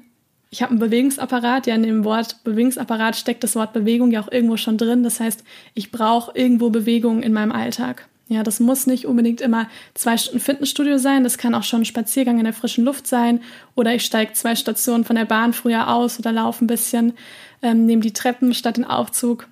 ich 0.55 0.61
habe 0.61 0.69
einen 0.69 0.79
Bewegungsapparat, 0.79 1.67
ja 1.67 1.75
in 1.75 1.83
dem 1.83 2.05
Wort 2.05 2.41
Bewegungsapparat 2.45 3.17
steckt 3.17 3.43
das 3.43 3.57
Wort 3.57 3.73
Bewegung 3.73 4.11
ja 4.11 4.21
auch 4.21 4.31
irgendwo 4.31 4.55
schon 4.55 4.77
drin. 4.77 5.03
Das 5.03 5.19
heißt, 5.19 5.43
ich 5.73 5.91
brauche 5.91 6.31
irgendwo 6.33 6.69
Bewegung 6.69 7.23
in 7.23 7.33
meinem 7.33 7.51
Alltag. 7.51 8.07
Ja, 8.29 8.41
das 8.41 8.61
muss 8.61 8.87
nicht 8.87 9.05
unbedingt 9.05 9.41
immer 9.41 9.67
zwei 9.95 10.15
Stunden 10.15 10.39
Fitnessstudio 10.39 10.97
sein. 10.97 11.25
Das 11.25 11.37
kann 11.37 11.53
auch 11.55 11.63
schon 11.63 11.81
ein 11.81 11.85
Spaziergang 11.85 12.37
in 12.37 12.45
der 12.45 12.53
frischen 12.53 12.85
Luft 12.85 13.05
sein. 13.05 13.41
Oder 13.75 13.95
ich 13.95 14.05
steige 14.05 14.31
zwei 14.31 14.55
Stationen 14.55 15.03
von 15.03 15.17
der 15.17 15.25
Bahn 15.25 15.51
früher 15.51 15.93
aus 15.93 16.19
oder 16.19 16.31
laufe 16.31 16.63
ein 16.63 16.67
bisschen, 16.67 17.15
ähm, 17.61 17.85
nehme 17.85 18.01
die 18.01 18.13
Treppen 18.13 18.53
statt 18.53 18.77
den 18.77 18.85
Aufzug. 18.85 19.49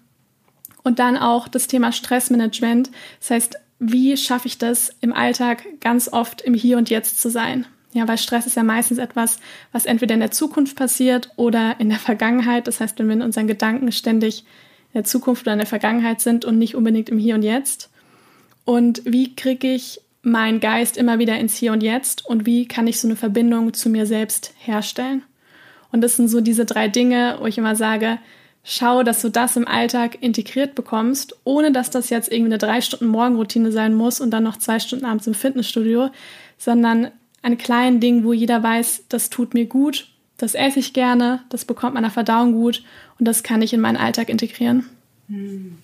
Und 0.84 1.00
dann 1.00 1.18
auch 1.18 1.50
das 1.50 1.68
Thema 1.68 1.92
Stressmanagement. 1.92 2.92
Das 3.20 3.30
heißt, 3.30 3.58
wie 3.80 4.16
schaffe 4.16 4.48
ich 4.48 4.58
das 4.58 4.96
im 5.02 5.12
Alltag 5.12 5.66
ganz 5.82 6.08
oft 6.08 6.40
im 6.42 6.54
Hier 6.54 6.78
und 6.78 6.90
Jetzt 6.90 7.22
zu 7.22 7.30
sein? 7.30 7.66
Ja, 7.94 8.08
weil 8.08 8.18
Stress 8.18 8.48
ist 8.48 8.58
ja 8.58 8.64
meistens 8.64 8.98
etwas, 8.98 9.38
was 9.72 9.86
entweder 9.86 10.16
in 10.16 10.20
der 10.20 10.32
Zukunft 10.32 10.76
passiert 10.76 11.30
oder 11.36 11.76
in 11.80 11.90
der 11.90 12.00
Vergangenheit. 12.00 12.68
Das 12.68 12.80
heißt, 12.80 12.98
wenn 12.98 13.08
wir 13.08 13.14
in 13.14 13.22
unseren 13.22 13.48
Gedanken 13.48 13.92
ständig 13.92 14.46
in 14.94 15.00
der 15.00 15.04
Zukunft 15.04 15.44
oder 15.44 15.54
in 15.54 15.60
der 15.60 15.68
Vergangenheit 15.68 16.20
sind 16.20 16.44
und 16.44 16.58
nicht 16.58 16.76
unbedingt 16.76 17.10
im 17.10 17.20
Hier 17.20 17.36
und 17.36 17.44
Jetzt. 17.44 17.92
Und 18.66 19.02
wie 19.06 19.36
kriege 19.36 19.72
ich 19.72 20.02
meinen 20.24 20.60
Geist 20.60 20.98
immer 20.98 21.20
wieder 21.20 21.38
ins 21.38 21.56
Hier 21.56 21.72
und 21.72 21.84
Jetzt 21.84 22.26
und 22.26 22.46
wie 22.46 22.68
kann 22.68 22.88
ich 22.88 23.00
so 23.00 23.08
eine 23.08 23.16
Verbindung 23.16 23.74
zu 23.74 23.90
mir 23.90 24.06
selbst 24.08 24.54
herstellen? 24.58 25.22
Und 25.92 26.02
das 26.02 26.16
sind 26.16 26.30
so 26.30 26.42
diese 26.42 26.66
drei 26.66 26.88
Dinge, 26.88 27.38
wo 27.40 27.46
ich 27.46 27.60
immer 27.60 27.76
sage, 27.76 28.18
schau, 28.64 29.04
dass 29.04 29.22
du 29.22 29.30
das 29.30 29.56
im 29.56 29.68
Alltag 29.68 30.18
integriert 30.22 30.74
bekommst, 30.74 31.36
ohne 31.44 31.72
dass 31.72 31.92
das 31.92 32.10
jetzt 32.10 32.32
irgendwie 32.32 32.54
eine 32.54 32.58
drei 32.58 32.82
Stunden 32.82 33.08
Morgenroutine 33.08 33.72
sein 33.72 33.94
muss 33.94 34.20
und 34.20 34.32
dann 34.32 34.44
noch 34.44 34.58
zwei 34.58 34.80
Stunden 34.80 35.06
abends 35.06 35.28
im 35.28 35.36
Fitnessstudio, 35.36 36.10
sondern 36.58 37.12
an 37.44 37.58
kleinen 37.58 38.00
Dingen, 38.00 38.24
wo 38.24 38.34
jeder 38.34 38.64
weiß, 38.64 39.04
das 39.10 39.30
tut 39.30 39.54
mir 39.54 39.66
gut, 39.66 40.08
das 40.38 40.56
esse 40.56 40.80
ich 40.80 40.94
gerne, 40.94 41.44
das 41.50 41.66
bekommt 41.66 41.94
meiner 41.94 42.10
Verdauung 42.10 42.54
gut 42.54 42.84
und 43.20 43.28
das 43.28 43.44
kann 43.44 43.62
ich 43.62 43.74
in 43.74 43.82
meinen 43.82 43.98
Alltag 43.98 44.30
integrieren. 44.30 44.90
Hm. 45.28 45.78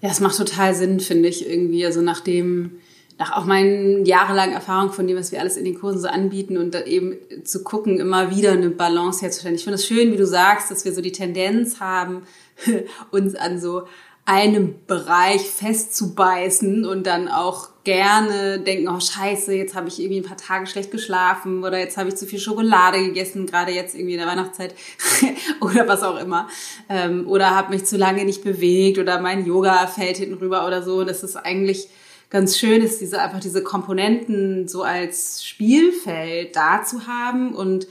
Ja, 0.00 0.10
es 0.10 0.20
macht 0.20 0.36
total 0.36 0.74
Sinn, 0.74 1.00
finde 1.00 1.28
ich 1.28 1.48
irgendwie. 1.48 1.84
Also 1.84 2.02
nachdem, 2.02 2.78
nach 3.18 3.32
auch 3.32 3.44
meinen 3.44 4.04
jahrelangen 4.04 4.54
Erfahrungen 4.54 4.92
von 4.92 5.06
dem, 5.06 5.16
was 5.16 5.32
wir 5.32 5.40
alles 5.40 5.56
in 5.56 5.64
den 5.64 5.78
Kursen 5.78 6.00
so 6.00 6.08
anbieten 6.08 6.58
und 6.58 6.74
eben 6.86 7.16
zu 7.44 7.64
gucken, 7.64 7.98
immer 7.98 8.34
wieder 8.34 8.52
eine 8.52 8.70
Balance 8.70 9.22
herzustellen. 9.22 9.56
Ich 9.56 9.64
finde 9.64 9.76
es 9.76 9.86
schön, 9.86 10.12
wie 10.12 10.16
du 10.16 10.26
sagst, 10.26 10.70
dass 10.70 10.84
wir 10.84 10.92
so 10.92 11.00
die 11.00 11.12
Tendenz 11.12 11.80
haben, 11.80 12.22
uns 13.10 13.34
an 13.34 13.58
so 13.60 13.84
einem 14.26 14.74
Bereich 14.86 15.42
festzubeißen 15.42 16.84
und 16.84 17.06
dann 17.06 17.28
auch 17.28 17.70
gerne 17.86 18.58
denken, 18.58 18.88
oh 18.88 18.98
scheiße, 18.98 19.54
jetzt 19.54 19.76
habe 19.76 19.86
ich 19.86 20.00
irgendwie 20.00 20.20
ein 20.20 20.26
paar 20.26 20.36
Tage 20.36 20.66
schlecht 20.66 20.90
geschlafen 20.90 21.62
oder 21.62 21.78
jetzt 21.78 21.96
habe 21.96 22.08
ich 22.08 22.16
zu 22.16 22.26
viel 22.26 22.40
Schokolade 22.40 22.98
gegessen, 22.98 23.46
gerade 23.46 23.70
jetzt 23.70 23.94
irgendwie 23.94 24.14
in 24.14 24.18
der 24.18 24.26
Weihnachtszeit 24.26 24.74
oder 25.60 25.86
was 25.86 26.02
auch 26.02 26.20
immer. 26.20 26.48
Ähm, 26.88 27.28
oder 27.28 27.50
habe 27.50 27.72
mich 27.72 27.84
zu 27.84 27.96
lange 27.96 28.24
nicht 28.24 28.42
bewegt 28.42 28.98
oder 28.98 29.20
mein 29.20 29.46
Yoga 29.46 29.86
fällt 29.86 30.16
hinten 30.16 30.34
rüber 30.34 30.66
oder 30.66 30.82
so. 30.82 31.04
Das 31.04 31.22
ist 31.22 31.36
eigentlich 31.36 31.88
ganz 32.28 32.58
schön, 32.58 32.82
ist 32.82 33.00
diese 33.00 33.20
einfach 33.20 33.38
diese 33.38 33.62
Komponenten 33.62 34.66
so 34.66 34.82
als 34.82 35.44
Spielfeld 35.44 36.56
da 36.56 36.82
zu 36.82 37.06
haben 37.06 37.54
und 37.54 37.86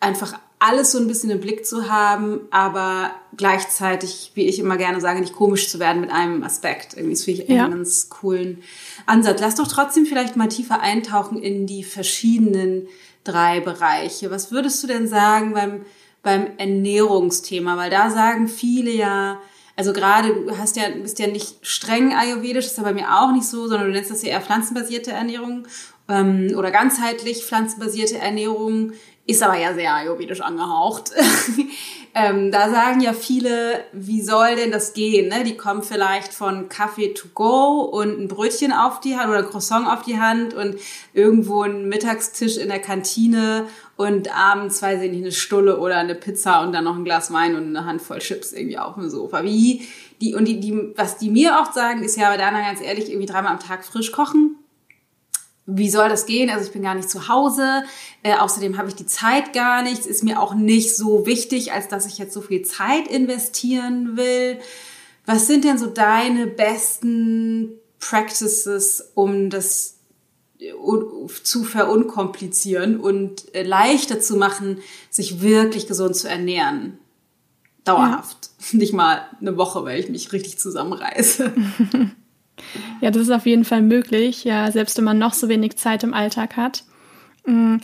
einfach 0.00 0.38
alles 0.60 0.92
so 0.92 0.98
ein 0.98 1.08
bisschen 1.08 1.30
im 1.30 1.40
Blick 1.40 1.66
zu 1.66 1.90
haben, 1.90 2.42
aber 2.50 3.12
gleichzeitig, 3.36 4.32
wie 4.34 4.46
ich 4.46 4.58
immer 4.58 4.76
gerne 4.76 5.00
sage, 5.00 5.20
nicht 5.20 5.32
komisch 5.32 5.70
zu 5.70 5.78
werden 5.78 6.02
mit 6.02 6.10
einem 6.10 6.44
Aspekt. 6.44 6.94
Irgendwie 6.94 7.14
das 7.14 7.24
finde 7.24 7.42
ich 7.42 7.48
ja. 7.48 7.64
einen 7.64 7.72
ganz 7.72 8.10
coolen 8.10 8.62
Ansatz. 9.06 9.40
Lass 9.40 9.54
doch 9.54 9.66
trotzdem 9.66 10.04
vielleicht 10.04 10.36
mal 10.36 10.48
tiefer 10.48 10.80
eintauchen 10.80 11.42
in 11.42 11.66
die 11.66 11.82
verschiedenen 11.82 12.86
drei 13.24 13.60
Bereiche. 13.60 14.30
Was 14.30 14.52
würdest 14.52 14.82
du 14.82 14.86
denn 14.86 15.08
sagen 15.08 15.54
beim, 15.54 15.86
beim 16.22 16.48
Ernährungsthema? 16.58 17.78
Weil 17.78 17.90
da 17.90 18.10
sagen 18.10 18.46
viele 18.46 18.90
ja, 18.90 19.40
also 19.76 19.94
gerade 19.94 20.34
du 20.34 20.58
hast 20.58 20.76
ja, 20.76 20.90
bist 20.90 21.18
ja 21.18 21.26
nicht 21.26 21.56
streng 21.62 22.14
ayurvedisch, 22.14 22.66
das 22.66 22.72
ist 22.72 22.78
ja 22.78 22.84
bei 22.84 22.92
mir 22.92 23.18
auch 23.18 23.32
nicht 23.32 23.46
so, 23.46 23.66
sondern 23.66 23.86
du 23.86 23.92
nennst 23.92 24.10
das 24.10 24.22
ja 24.22 24.28
eher 24.28 24.42
pflanzenbasierte 24.42 25.12
Ernährung 25.12 25.66
ähm, 26.10 26.54
oder 26.56 26.70
ganzheitlich 26.70 27.44
pflanzenbasierte 27.44 28.18
Ernährung 28.18 28.92
ist 29.26 29.42
aber 29.42 29.56
ja 29.56 29.74
sehr 29.74 29.94
ayurvedisch 29.94 30.40
angehaucht. 30.40 31.12
ähm, 32.14 32.50
da 32.50 32.68
sagen 32.70 33.00
ja 33.00 33.12
viele, 33.12 33.84
wie 33.92 34.22
soll 34.22 34.56
denn 34.56 34.72
das 34.72 34.92
gehen? 34.92 35.28
Ne? 35.28 35.44
Die 35.44 35.56
kommen 35.56 35.82
vielleicht 35.82 36.32
von 36.32 36.68
Kaffee 36.68 37.14
to 37.14 37.28
go 37.32 37.80
und 37.82 38.18
ein 38.18 38.28
Brötchen 38.28 38.72
auf 38.72 38.98
die 38.98 39.16
Hand 39.16 39.28
oder 39.28 39.38
ein 39.38 39.48
Croissant 39.48 39.86
auf 39.86 40.02
die 40.02 40.18
Hand 40.18 40.54
und 40.54 40.76
irgendwo 41.14 41.62
ein 41.62 41.88
Mittagstisch 41.88 42.56
in 42.56 42.68
der 42.68 42.80
Kantine 42.80 43.66
und 43.96 44.34
abends, 44.34 44.82
weiß 44.82 45.02
ich 45.02 45.10
nicht, 45.10 45.22
eine 45.22 45.32
Stulle 45.32 45.78
oder 45.78 45.98
eine 45.98 46.16
Pizza 46.16 46.62
und 46.62 46.72
dann 46.72 46.84
noch 46.84 46.96
ein 46.96 47.04
Glas 47.04 47.32
Wein 47.32 47.54
und 47.54 47.68
eine 47.68 47.84
Handvoll 47.84 48.18
Chips 48.18 48.52
irgendwie 48.52 48.78
auf 48.78 48.94
dem 48.94 49.08
Sofa. 49.10 49.44
Wie 49.44 49.86
die, 50.20 50.34
und 50.34 50.46
die, 50.46 50.58
die, 50.58 50.92
was 50.96 51.18
die 51.18 51.30
mir 51.30 51.58
oft 51.60 51.74
sagen, 51.74 52.02
ist 52.02 52.16
ja 52.16 52.28
aber 52.28 52.38
dann 52.38 52.54
ganz 52.54 52.80
ehrlich, 52.80 53.10
irgendwie 53.10 53.26
dreimal 53.26 53.52
am 53.52 53.60
Tag 53.60 53.84
frisch 53.84 54.10
kochen 54.10 54.56
wie 55.66 55.90
soll 55.90 56.08
das 56.08 56.26
gehen? 56.26 56.50
Also 56.50 56.66
ich 56.66 56.72
bin 56.72 56.82
gar 56.82 56.94
nicht 56.94 57.10
zu 57.10 57.28
Hause. 57.28 57.84
Äh, 58.22 58.34
außerdem 58.36 58.76
habe 58.78 58.88
ich 58.88 58.94
die 58.94 59.06
Zeit 59.06 59.52
gar 59.52 59.82
nicht. 59.82 60.06
Ist 60.06 60.24
mir 60.24 60.40
auch 60.40 60.54
nicht 60.54 60.96
so 60.96 61.26
wichtig, 61.26 61.72
als 61.72 61.88
dass 61.88 62.06
ich 62.06 62.18
jetzt 62.18 62.32
so 62.32 62.40
viel 62.40 62.62
Zeit 62.62 63.08
investieren 63.08 64.16
will. 64.16 64.58
Was 65.26 65.46
sind 65.46 65.64
denn 65.64 65.78
so 65.78 65.86
deine 65.86 66.46
besten 66.46 67.72
Practices, 68.00 69.12
um 69.14 69.50
das 69.50 69.98
zu 71.42 71.64
verunkomplizieren 71.64 73.00
und 73.00 73.54
äh, 73.54 73.62
leichter 73.62 74.20
zu 74.20 74.36
machen, 74.36 74.78
sich 75.08 75.40
wirklich 75.40 75.86
gesund 75.86 76.16
zu 76.16 76.28
ernähren? 76.28 76.98
Dauerhaft. 77.84 78.50
Ja. 78.58 78.78
Nicht 78.78 78.92
mal 78.92 79.26
eine 79.40 79.56
Woche, 79.56 79.84
weil 79.84 80.00
ich 80.00 80.08
mich 80.08 80.32
richtig 80.32 80.58
zusammenreiße. 80.58 81.52
Ja, 83.00 83.10
das 83.10 83.22
ist 83.22 83.30
auf 83.30 83.46
jeden 83.46 83.64
Fall 83.64 83.82
möglich, 83.82 84.44
ja, 84.44 84.70
selbst 84.70 84.96
wenn 84.96 85.04
man 85.04 85.18
noch 85.18 85.34
so 85.34 85.48
wenig 85.48 85.76
Zeit 85.76 86.02
im 86.02 86.14
Alltag 86.14 86.56
hat. 86.56 86.84
Mm, 87.46 87.76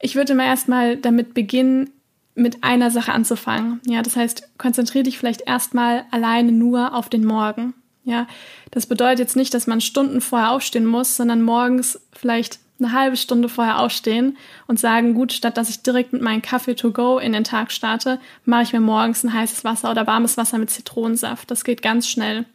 ich 0.00 0.16
würde 0.16 0.34
mal 0.34 0.46
erstmal 0.46 0.96
damit 0.96 1.34
beginnen, 1.34 1.90
mit 2.34 2.64
einer 2.64 2.90
Sache 2.90 3.12
anzufangen. 3.12 3.80
Ja, 3.86 4.02
das 4.02 4.16
heißt, 4.16 4.58
konzentriere 4.58 5.04
dich 5.04 5.18
vielleicht 5.18 5.42
erstmal 5.46 6.04
alleine 6.10 6.52
nur 6.52 6.94
auf 6.94 7.08
den 7.08 7.24
Morgen. 7.24 7.74
Ja, 8.02 8.26
das 8.70 8.86
bedeutet 8.86 9.20
jetzt 9.20 9.36
nicht, 9.36 9.54
dass 9.54 9.66
man 9.66 9.80
Stunden 9.80 10.20
vorher 10.20 10.50
aufstehen 10.50 10.84
muss, 10.84 11.16
sondern 11.16 11.42
morgens 11.42 12.00
vielleicht 12.12 12.58
eine 12.78 12.92
halbe 12.92 13.16
Stunde 13.16 13.48
vorher 13.48 13.78
aufstehen 13.78 14.36
und 14.66 14.80
sagen, 14.80 15.14
gut, 15.14 15.32
statt 15.32 15.56
dass 15.56 15.70
ich 15.70 15.82
direkt 15.82 16.12
mit 16.12 16.22
meinem 16.22 16.42
Kaffee 16.42 16.74
to 16.74 16.90
go 16.90 17.18
in 17.18 17.32
den 17.32 17.44
Tag 17.44 17.72
starte, 17.72 18.18
mache 18.44 18.64
ich 18.64 18.72
mir 18.72 18.80
morgens 18.80 19.24
ein 19.24 19.32
heißes 19.32 19.64
Wasser 19.64 19.90
oder 19.90 20.06
warmes 20.06 20.36
Wasser 20.36 20.58
mit 20.58 20.70
Zitronensaft. 20.70 21.50
Das 21.50 21.64
geht 21.64 21.82
ganz 21.82 22.08
schnell. 22.08 22.46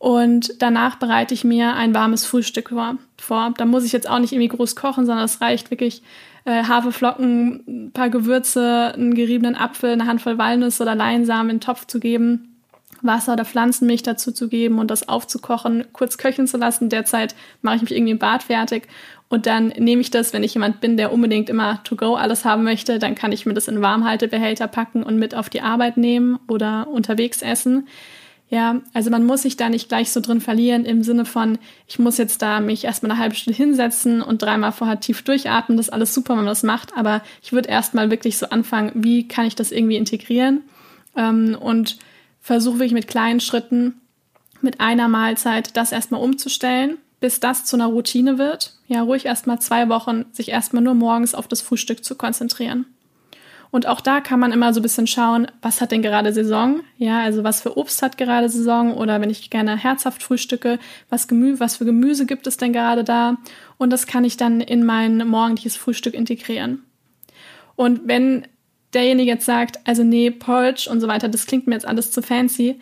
Und 0.00 0.62
danach 0.62 0.96
bereite 0.96 1.34
ich 1.34 1.44
mir 1.44 1.74
ein 1.74 1.94
warmes 1.94 2.24
Frühstück 2.24 2.72
vor. 3.18 3.54
Da 3.54 3.64
muss 3.66 3.84
ich 3.84 3.92
jetzt 3.92 4.08
auch 4.08 4.18
nicht 4.18 4.32
irgendwie 4.32 4.48
groß 4.48 4.74
kochen, 4.74 5.04
sondern 5.04 5.26
es 5.26 5.42
reicht 5.42 5.70
wirklich 5.70 6.02
äh, 6.46 6.64
Haferflocken, 6.64 7.64
ein 7.68 7.90
paar 7.92 8.08
Gewürze, 8.08 8.94
einen 8.94 9.12
geriebenen 9.12 9.56
Apfel, 9.56 9.90
eine 9.90 10.06
Handvoll 10.06 10.38
Walnüsse 10.38 10.84
oder 10.84 10.94
Leinsamen 10.94 11.50
in 11.50 11.56
den 11.56 11.60
Topf 11.60 11.86
zu 11.86 12.00
geben, 12.00 12.56
Wasser 13.02 13.34
oder 13.34 13.44
Pflanzenmilch 13.44 14.02
dazu 14.02 14.32
zu 14.32 14.48
geben 14.48 14.78
und 14.78 14.90
das 14.90 15.06
aufzukochen, 15.06 15.84
kurz 15.92 16.16
köcheln 16.16 16.48
zu 16.48 16.56
lassen. 16.56 16.88
Derzeit 16.88 17.34
mache 17.60 17.76
ich 17.76 17.82
mich 17.82 17.92
irgendwie 17.94 18.12
im 18.12 18.18
Bad 18.18 18.44
fertig 18.44 18.88
und 19.28 19.44
dann 19.44 19.68
nehme 19.68 20.00
ich 20.00 20.10
das, 20.10 20.32
wenn 20.32 20.42
ich 20.42 20.54
jemand 20.54 20.80
bin, 20.80 20.96
der 20.96 21.12
unbedingt 21.12 21.50
immer 21.50 21.84
to 21.84 21.94
go 21.94 22.14
alles 22.14 22.46
haben 22.46 22.64
möchte, 22.64 22.98
dann 22.98 23.14
kann 23.14 23.32
ich 23.32 23.44
mir 23.44 23.52
das 23.52 23.68
in 23.68 23.82
Warmhaltebehälter 23.82 24.66
packen 24.66 25.02
und 25.02 25.18
mit 25.18 25.34
auf 25.34 25.50
die 25.50 25.60
Arbeit 25.60 25.98
nehmen 25.98 26.38
oder 26.48 26.88
unterwegs 26.88 27.42
essen. 27.42 27.86
Ja, 28.50 28.80
also 28.92 29.10
man 29.10 29.24
muss 29.24 29.42
sich 29.42 29.56
da 29.56 29.68
nicht 29.68 29.88
gleich 29.88 30.10
so 30.10 30.20
drin 30.20 30.40
verlieren 30.40 30.84
im 30.84 31.04
Sinne 31.04 31.24
von, 31.24 31.56
ich 31.86 32.00
muss 32.00 32.18
jetzt 32.18 32.42
da 32.42 32.58
mich 32.58 32.82
erstmal 32.82 33.12
eine 33.12 33.20
halbe 33.20 33.36
Stunde 33.36 33.56
hinsetzen 33.56 34.22
und 34.22 34.42
dreimal 34.42 34.72
vorher 34.72 34.98
tief 34.98 35.22
durchatmen. 35.22 35.76
Das 35.76 35.86
ist 35.86 35.92
alles 35.92 36.12
super, 36.12 36.30
wenn 36.30 36.44
man 36.44 36.46
das 36.46 36.64
macht, 36.64 36.96
aber 36.96 37.22
ich 37.42 37.52
würde 37.52 37.68
erstmal 37.68 38.10
wirklich 38.10 38.38
so 38.38 38.48
anfangen, 38.48 38.90
wie 38.94 39.28
kann 39.28 39.46
ich 39.46 39.54
das 39.54 39.70
irgendwie 39.70 39.96
integrieren? 39.96 40.62
Ähm, 41.16 41.56
und 41.60 41.98
versuche 42.40 42.80
wirklich 42.80 42.92
mit 42.92 43.06
kleinen 43.06 43.38
Schritten, 43.38 44.00
mit 44.62 44.80
einer 44.80 45.06
Mahlzeit 45.06 45.76
das 45.76 45.92
erstmal 45.92 46.20
umzustellen, 46.20 46.98
bis 47.20 47.38
das 47.38 47.64
zu 47.64 47.76
einer 47.76 47.86
Routine 47.86 48.36
wird. 48.36 48.74
Ja, 48.88 49.02
ruhig 49.02 49.26
erstmal 49.26 49.60
zwei 49.60 49.88
Wochen 49.88 50.24
sich 50.32 50.48
erstmal 50.48 50.82
nur 50.82 50.94
morgens 50.94 51.36
auf 51.36 51.46
das 51.46 51.60
Frühstück 51.60 52.04
zu 52.04 52.16
konzentrieren. 52.16 52.86
Und 53.70 53.86
auch 53.86 54.00
da 54.00 54.20
kann 54.20 54.40
man 54.40 54.52
immer 54.52 54.74
so 54.74 54.80
ein 54.80 54.82
bisschen 54.82 55.06
schauen, 55.06 55.46
was 55.62 55.80
hat 55.80 55.92
denn 55.92 56.02
gerade 56.02 56.32
Saison? 56.32 56.80
Ja, 56.98 57.20
also 57.20 57.44
was 57.44 57.60
für 57.60 57.78
Obst 57.78 58.02
hat 58.02 58.18
gerade 58.18 58.48
Saison 58.48 58.94
oder 58.94 59.20
wenn 59.20 59.30
ich 59.30 59.50
gerne 59.50 59.76
herzhaft 59.76 60.22
frühstücke, 60.22 60.78
was, 61.08 61.28
Gemü 61.28 61.60
was 61.60 61.76
für 61.76 61.84
Gemüse 61.84 62.26
gibt 62.26 62.46
es 62.46 62.56
denn 62.56 62.72
gerade 62.72 63.04
da? 63.04 63.36
Und 63.78 63.90
das 63.90 64.06
kann 64.06 64.24
ich 64.24 64.36
dann 64.36 64.60
in 64.60 64.84
mein 64.84 65.26
morgendliches 65.26 65.76
Frühstück 65.76 66.14
integrieren. 66.14 66.82
Und 67.76 68.08
wenn 68.08 68.46
derjenige 68.92 69.30
jetzt 69.30 69.46
sagt, 69.46 69.78
also 69.84 70.02
nee, 70.02 70.30
Porridge 70.30 70.88
und 70.90 71.00
so 71.00 71.06
weiter, 71.06 71.28
das 71.28 71.46
klingt 71.46 71.66
mir 71.66 71.74
jetzt 71.74 71.86
alles 71.86 72.10
zu 72.10 72.22
fancy, 72.22 72.80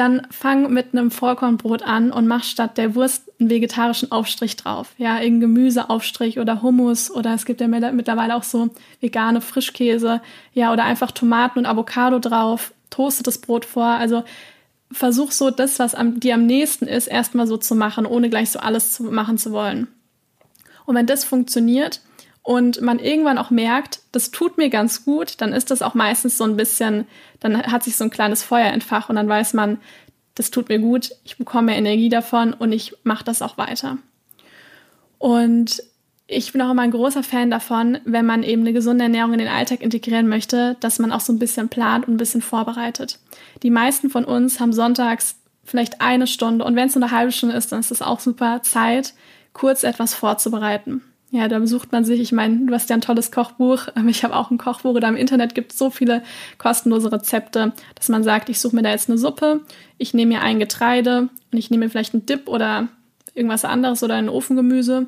dann 0.00 0.26
fang 0.30 0.72
mit 0.72 0.94
einem 0.94 1.10
Vollkornbrot 1.10 1.82
an 1.82 2.10
und 2.10 2.26
mach 2.26 2.42
statt 2.42 2.78
der 2.78 2.94
Wurst 2.94 3.30
einen 3.38 3.50
vegetarischen 3.50 4.10
Aufstrich 4.10 4.56
drauf. 4.56 4.94
Ja, 4.96 5.20
irgendein 5.20 5.52
Gemüseaufstrich 5.54 6.38
oder 6.40 6.62
Hummus 6.62 7.10
oder 7.10 7.34
es 7.34 7.44
gibt 7.44 7.60
ja 7.60 7.68
mittlerweile 7.68 8.34
auch 8.34 8.42
so 8.42 8.70
vegane 9.00 9.42
Frischkäse, 9.42 10.22
ja, 10.54 10.72
oder 10.72 10.84
einfach 10.84 11.10
Tomaten 11.10 11.58
und 11.58 11.66
Avocado 11.66 12.18
drauf, 12.18 12.72
toastet 12.88 13.26
das 13.26 13.38
Brot 13.38 13.66
vor. 13.66 13.84
Also 13.84 14.24
versuch 14.90 15.32
so 15.32 15.50
das, 15.50 15.78
was 15.78 15.94
am, 15.94 16.18
dir 16.18 16.34
am 16.34 16.46
nächsten 16.46 16.86
ist, 16.86 17.06
erstmal 17.06 17.46
so 17.46 17.58
zu 17.58 17.74
machen, 17.74 18.06
ohne 18.06 18.30
gleich 18.30 18.50
so 18.50 18.58
alles 18.58 18.92
zu 18.92 19.02
machen 19.02 19.36
zu 19.36 19.52
wollen. 19.52 19.86
Und 20.86 20.94
wenn 20.94 21.06
das 21.06 21.24
funktioniert, 21.24 22.00
und 22.42 22.80
man 22.80 22.98
irgendwann 22.98 23.38
auch 23.38 23.50
merkt, 23.50 24.00
das 24.12 24.30
tut 24.30 24.58
mir 24.58 24.70
ganz 24.70 25.04
gut, 25.04 25.40
dann 25.40 25.52
ist 25.52 25.70
das 25.70 25.82
auch 25.82 25.94
meistens 25.94 26.38
so 26.38 26.44
ein 26.44 26.56
bisschen, 26.56 27.06
dann 27.40 27.62
hat 27.62 27.84
sich 27.84 27.96
so 27.96 28.04
ein 28.04 28.10
kleines 28.10 28.42
Feuer 28.42 28.72
entfacht 28.72 29.10
und 29.10 29.16
dann 29.16 29.28
weiß 29.28 29.54
man, 29.54 29.78
das 30.34 30.50
tut 30.50 30.68
mir 30.68 30.78
gut, 30.78 31.10
ich 31.24 31.36
bekomme 31.36 31.76
Energie 31.76 32.08
davon 32.08 32.54
und 32.54 32.72
ich 32.72 32.94
mache 33.04 33.24
das 33.24 33.42
auch 33.42 33.58
weiter. 33.58 33.98
Und 35.18 35.82
ich 36.26 36.52
bin 36.52 36.62
auch 36.62 36.70
immer 36.70 36.82
ein 36.82 36.92
großer 36.92 37.22
Fan 37.22 37.50
davon, 37.50 37.98
wenn 38.04 38.24
man 38.24 38.42
eben 38.42 38.62
eine 38.62 38.72
gesunde 38.72 39.04
Ernährung 39.04 39.32
in 39.32 39.40
den 39.40 39.48
Alltag 39.48 39.82
integrieren 39.82 40.28
möchte, 40.28 40.76
dass 40.80 40.98
man 40.98 41.12
auch 41.12 41.20
so 41.20 41.32
ein 41.32 41.40
bisschen 41.40 41.68
plant 41.68 42.06
und 42.06 42.14
ein 42.14 42.18
bisschen 42.18 42.40
vorbereitet. 42.40 43.18
Die 43.62 43.70
meisten 43.70 44.08
von 44.10 44.24
uns 44.24 44.60
haben 44.60 44.72
sonntags 44.72 45.36
vielleicht 45.64 46.00
eine 46.00 46.26
Stunde 46.26 46.64
und 46.64 46.76
wenn 46.76 46.88
es 46.88 46.94
nur 46.94 47.04
eine 47.04 47.12
halbe 47.12 47.32
Stunde 47.32 47.56
ist, 47.56 47.72
dann 47.72 47.80
ist 47.80 47.90
es 47.90 48.00
auch 48.00 48.20
super 48.20 48.62
Zeit, 48.62 49.12
kurz 49.52 49.82
etwas 49.82 50.14
vorzubereiten. 50.14 51.02
Ja, 51.32 51.46
da 51.46 51.60
besucht 51.60 51.92
man 51.92 52.04
sich, 52.04 52.20
ich 52.20 52.32
meine, 52.32 52.66
du 52.66 52.74
hast 52.74 52.90
ja 52.90 52.96
ein 52.96 53.00
tolles 53.00 53.30
Kochbuch, 53.30 53.86
ich 54.08 54.24
habe 54.24 54.34
auch 54.34 54.50
ein 54.50 54.58
Kochbuch 54.58 54.94
oder 54.94 55.08
im 55.08 55.16
Internet 55.16 55.54
gibt 55.54 55.72
es 55.72 55.78
so 55.78 55.90
viele 55.90 56.22
kostenlose 56.58 57.12
Rezepte, 57.12 57.72
dass 57.94 58.08
man 58.08 58.24
sagt, 58.24 58.48
ich 58.48 58.58
suche 58.58 58.74
mir 58.74 58.82
da 58.82 58.90
jetzt 58.90 59.08
eine 59.08 59.18
Suppe, 59.18 59.60
ich 59.96 60.12
nehme 60.12 60.34
mir 60.34 60.42
ein 60.42 60.58
Getreide 60.58 61.28
und 61.52 61.58
ich 61.58 61.70
nehme 61.70 61.84
mir 61.84 61.90
vielleicht 61.90 62.14
einen 62.14 62.26
Dip 62.26 62.48
oder 62.48 62.88
irgendwas 63.32 63.64
anderes 63.64 64.02
oder 64.02 64.16
ein 64.16 64.28
Ofengemüse 64.28 65.06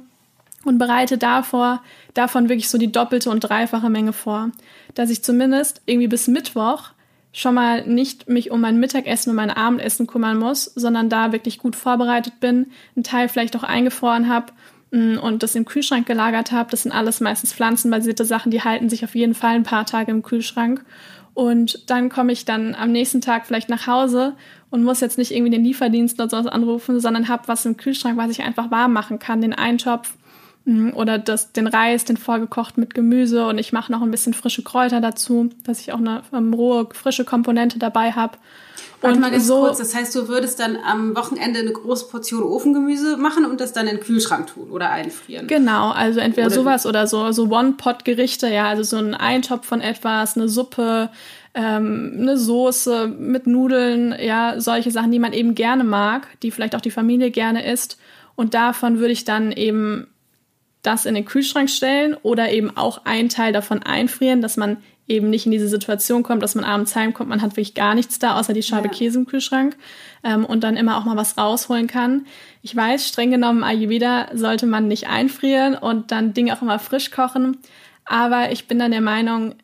und 0.64 0.78
bereite 0.78 1.18
davor, 1.18 1.82
davon 2.14 2.48
wirklich 2.48 2.68
so 2.68 2.78
die 2.78 2.92
doppelte 2.92 3.28
und 3.28 3.40
dreifache 3.40 3.90
Menge 3.90 4.12
vor, 4.12 4.50
dass 4.94 5.10
ich 5.10 5.24
zumindest 5.24 5.82
irgendwie 5.86 6.08
bis 6.08 6.28
Mittwoch 6.28 6.90
schon 7.32 7.54
mal 7.54 7.84
nicht 7.84 8.28
mich 8.28 8.52
um 8.52 8.60
mein 8.60 8.78
Mittagessen 8.78 9.30
und 9.30 9.36
mein 9.36 9.50
Abendessen 9.50 10.06
kümmern 10.06 10.38
muss, 10.38 10.66
sondern 10.66 11.08
da 11.08 11.32
wirklich 11.32 11.58
gut 11.58 11.74
vorbereitet 11.74 12.38
bin, 12.38 12.70
einen 12.94 13.02
Teil 13.02 13.28
vielleicht 13.28 13.56
auch 13.56 13.64
eingefroren 13.64 14.28
habe 14.28 14.52
und 14.92 15.42
das 15.42 15.54
im 15.54 15.64
Kühlschrank 15.64 16.06
gelagert 16.06 16.52
habe. 16.52 16.70
Das 16.70 16.82
sind 16.82 16.92
alles 16.92 17.20
meistens 17.20 17.52
pflanzenbasierte 17.52 18.24
Sachen, 18.24 18.50
die 18.50 18.62
halten 18.62 18.90
sich 18.90 19.04
auf 19.04 19.14
jeden 19.14 19.34
Fall 19.34 19.54
ein 19.54 19.62
paar 19.62 19.86
Tage 19.86 20.10
im 20.10 20.22
Kühlschrank. 20.22 20.84
Und 21.34 21.88
dann 21.90 22.10
komme 22.10 22.32
ich 22.32 22.44
dann 22.44 22.74
am 22.74 22.92
nächsten 22.92 23.22
Tag 23.22 23.46
vielleicht 23.46 23.70
nach 23.70 23.86
Hause 23.86 24.34
und 24.68 24.84
muss 24.84 25.00
jetzt 25.00 25.16
nicht 25.16 25.30
irgendwie 25.30 25.50
den 25.50 25.64
Lieferdienst 25.64 26.20
oder 26.20 26.28
sowas 26.28 26.46
anrufen, 26.46 27.00
sondern 27.00 27.28
habe 27.28 27.48
was 27.48 27.64
im 27.64 27.78
Kühlschrank, 27.78 28.18
was 28.18 28.30
ich 28.30 28.42
einfach 28.42 28.70
warm 28.70 28.92
machen 28.92 29.18
kann, 29.18 29.40
den 29.40 29.54
Eintopf 29.54 30.14
mm, 30.66 30.90
oder 30.90 31.18
das, 31.18 31.52
den 31.52 31.66
Reis, 31.66 32.04
den 32.04 32.18
vorgekocht 32.18 32.76
mit 32.76 32.92
Gemüse 32.92 33.46
und 33.46 33.56
ich 33.56 33.72
mache 33.72 33.90
noch 33.90 34.02
ein 34.02 34.10
bisschen 34.10 34.34
frische 34.34 34.62
Kräuter 34.62 35.00
dazu, 35.00 35.48
dass 35.64 35.80
ich 35.80 35.94
auch 35.94 35.98
eine 35.98 36.22
um, 36.32 36.52
rohe, 36.52 36.88
frische 36.92 37.24
Komponente 37.24 37.78
dabei 37.78 38.12
habe. 38.12 38.36
Warte 39.02 39.18
mal 39.18 39.30
ganz 39.30 39.46
so, 39.46 39.60
kurz, 39.60 39.78
das 39.78 39.94
heißt, 39.94 40.14
du 40.14 40.28
würdest 40.28 40.60
dann 40.60 40.76
am 40.76 41.16
Wochenende 41.16 41.60
eine 41.60 41.72
große 41.72 42.06
Portion 42.06 42.42
Ofengemüse 42.42 43.16
machen 43.16 43.44
und 43.44 43.60
das 43.60 43.72
dann 43.72 43.86
in 43.86 43.96
den 43.96 44.02
Kühlschrank 44.02 44.46
tun 44.46 44.70
oder 44.70 44.90
einfrieren. 44.90 45.48
Genau, 45.48 45.90
also 45.90 46.20
entweder 46.20 46.46
oder 46.46 46.54
sowas 46.54 46.86
oder 46.86 47.06
so, 47.06 47.32
so 47.32 47.48
One-Pot-Gerichte, 47.48 48.48
ja, 48.48 48.66
also 48.68 48.82
so 48.84 48.96
ein 48.96 49.14
Eintopf 49.14 49.66
von 49.66 49.80
etwas, 49.80 50.36
eine 50.36 50.48
Suppe, 50.48 51.10
ähm, 51.54 52.16
eine 52.20 52.38
Soße 52.38 53.08
mit 53.08 53.46
Nudeln, 53.46 54.14
ja, 54.18 54.60
solche 54.60 54.90
Sachen, 54.90 55.10
die 55.10 55.18
man 55.18 55.32
eben 55.32 55.54
gerne 55.54 55.84
mag, 55.84 56.28
die 56.42 56.50
vielleicht 56.50 56.74
auch 56.76 56.80
die 56.80 56.90
Familie 56.90 57.30
gerne 57.30 57.70
isst. 57.70 57.98
Und 58.36 58.54
davon 58.54 58.98
würde 58.98 59.12
ich 59.12 59.24
dann 59.24 59.52
eben 59.52 60.06
das 60.82 61.06
in 61.06 61.14
den 61.14 61.24
Kühlschrank 61.24 61.70
stellen 61.70 62.16
oder 62.22 62.50
eben 62.50 62.76
auch 62.76 63.04
einen 63.04 63.28
Teil 63.28 63.52
davon 63.52 63.82
einfrieren, 63.82 64.42
dass 64.42 64.56
man 64.56 64.78
eben 65.12 65.30
nicht 65.30 65.46
in 65.46 65.52
diese 65.52 65.68
Situation 65.68 66.22
kommt, 66.22 66.42
dass 66.42 66.54
man 66.54 66.64
abends 66.64 66.96
heimkommt, 66.96 67.28
man 67.28 67.42
hat 67.42 67.52
wirklich 67.52 67.74
gar 67.74 67.94
nichts 67.94 68.18
da, 68.18 68.38
außer 68.38 68.52
die 68.52 68.62
Scheibe 68.62 68.88
ja. 68.88 68.94
Käse 68.94 69.18
im 69.18 69.26
Kühlschrank 69.26 69.76
ähm, 70.24 70.44
und 70.44 70.64
dann 70.64 70.76
immer 70.76 70.96
auch 70.96 71.04
mal 71.04 71.16
was 71.16 71.38
rausholen 71.38 71.86
kann. 71.86 72.26
Ich 72.62 72.74
weiß, 72.74 73.06
streng 73.06 73.30
genommen, 73.30 73.62
Ayurveda 73.62 74.28
sollte 74.34 74.66
man 74.66 74.88
nicht 74.88 75.08
einfrieren 75.08 75.74
und 75.74 76.10
dann 76.10 76.34
Dinge 76.34 76.56
auch 76.56 76.62
immer 76.62 76.78
frisch 76.78 77.10
kochen, 77.10 77.58
aber 78.04 78.50
ich 78.50 78.66
bin 78.66 78.78
dann 78.78 78.90
der 78.90 79.00
Meinung, 79.00 79.54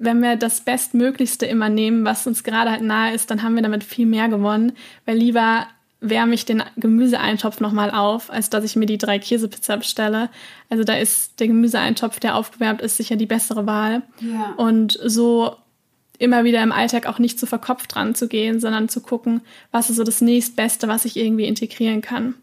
wenn 0.00 0.22
wir 0.22 0.36
das 0.36 0.60
Bestmöglichste 0.60 1.46
immer 1.46 1.68
nehmen, 1.68 2.04
was 2.04 2.26
uns 2.26 2.44
gerade 2.44 2.70
halt 2.70 2.82
nahe 2.82 3.14
ist, 3.14 3.30
dann 3.30 3.42
haben 3.42 3.56
wir 3.56 3.62
damit 3.62 3.82
viel 3.84 4.06
mehr 4.06 4.28
gewonnen, 4.28 4.72
weil 5.04 5.18
lieber 5.18 5.66
wärme 6.00 6.34
ich 6.34 6.44
den 6.44 6.62
Gemüseeintopf 6.76 7.60
nochmal 7.60 7.90
auf, 7.90 8.30
als 8.30 8.50
dass 8.50 8.64
ich 8.64 8.76
mir 8.76 8.86
die 8.86 8.98
drei 8.98 9.18
Käsepizza 9.18 9.76
bestelle. 9.76 10.30
Also 10.70 10.84
da 10.84 10.94
ist 10.94 11.40
der 11.40 11.48
Gemüseeintopf, 11.48 12.20
der 12.20 12.36
aufgewärmt 12.36 12.80
ist, 12.80 12.96
sicher 12.96 13.16
die 13.16 13.26
bessere 13.26 13.66
Wahl. 13.66 14.02
Ja. 14.20 14.54
Und 14.56 14.98
so 15.04 15.56
immer 16.18 16.44
wieder 16.44 16.62
im 16.62 16.72
Alltag 16.72 17.06
auch 17.06 17.18
nicht 17.18 17.38
zu 17.38 17.46
verkopft 17.46 17.94
dran 17.94 18.14
zu 18.14 18.28
gehen, 18.28 18.60
sondern 18.60 18.88
zu 18.88 19.00
gucken, 19.00 19.40
was 19.70 19.90
ist 19.90 19.96
so 19.96 20.04
das 20.04 20.20
nächstbeste, 20.20 20.88
was 20.88 21.04
ich 21.04 21.16
irgendwie 21.16 21.46
integrieren 21.46 22.00
kann. 22.00 22.34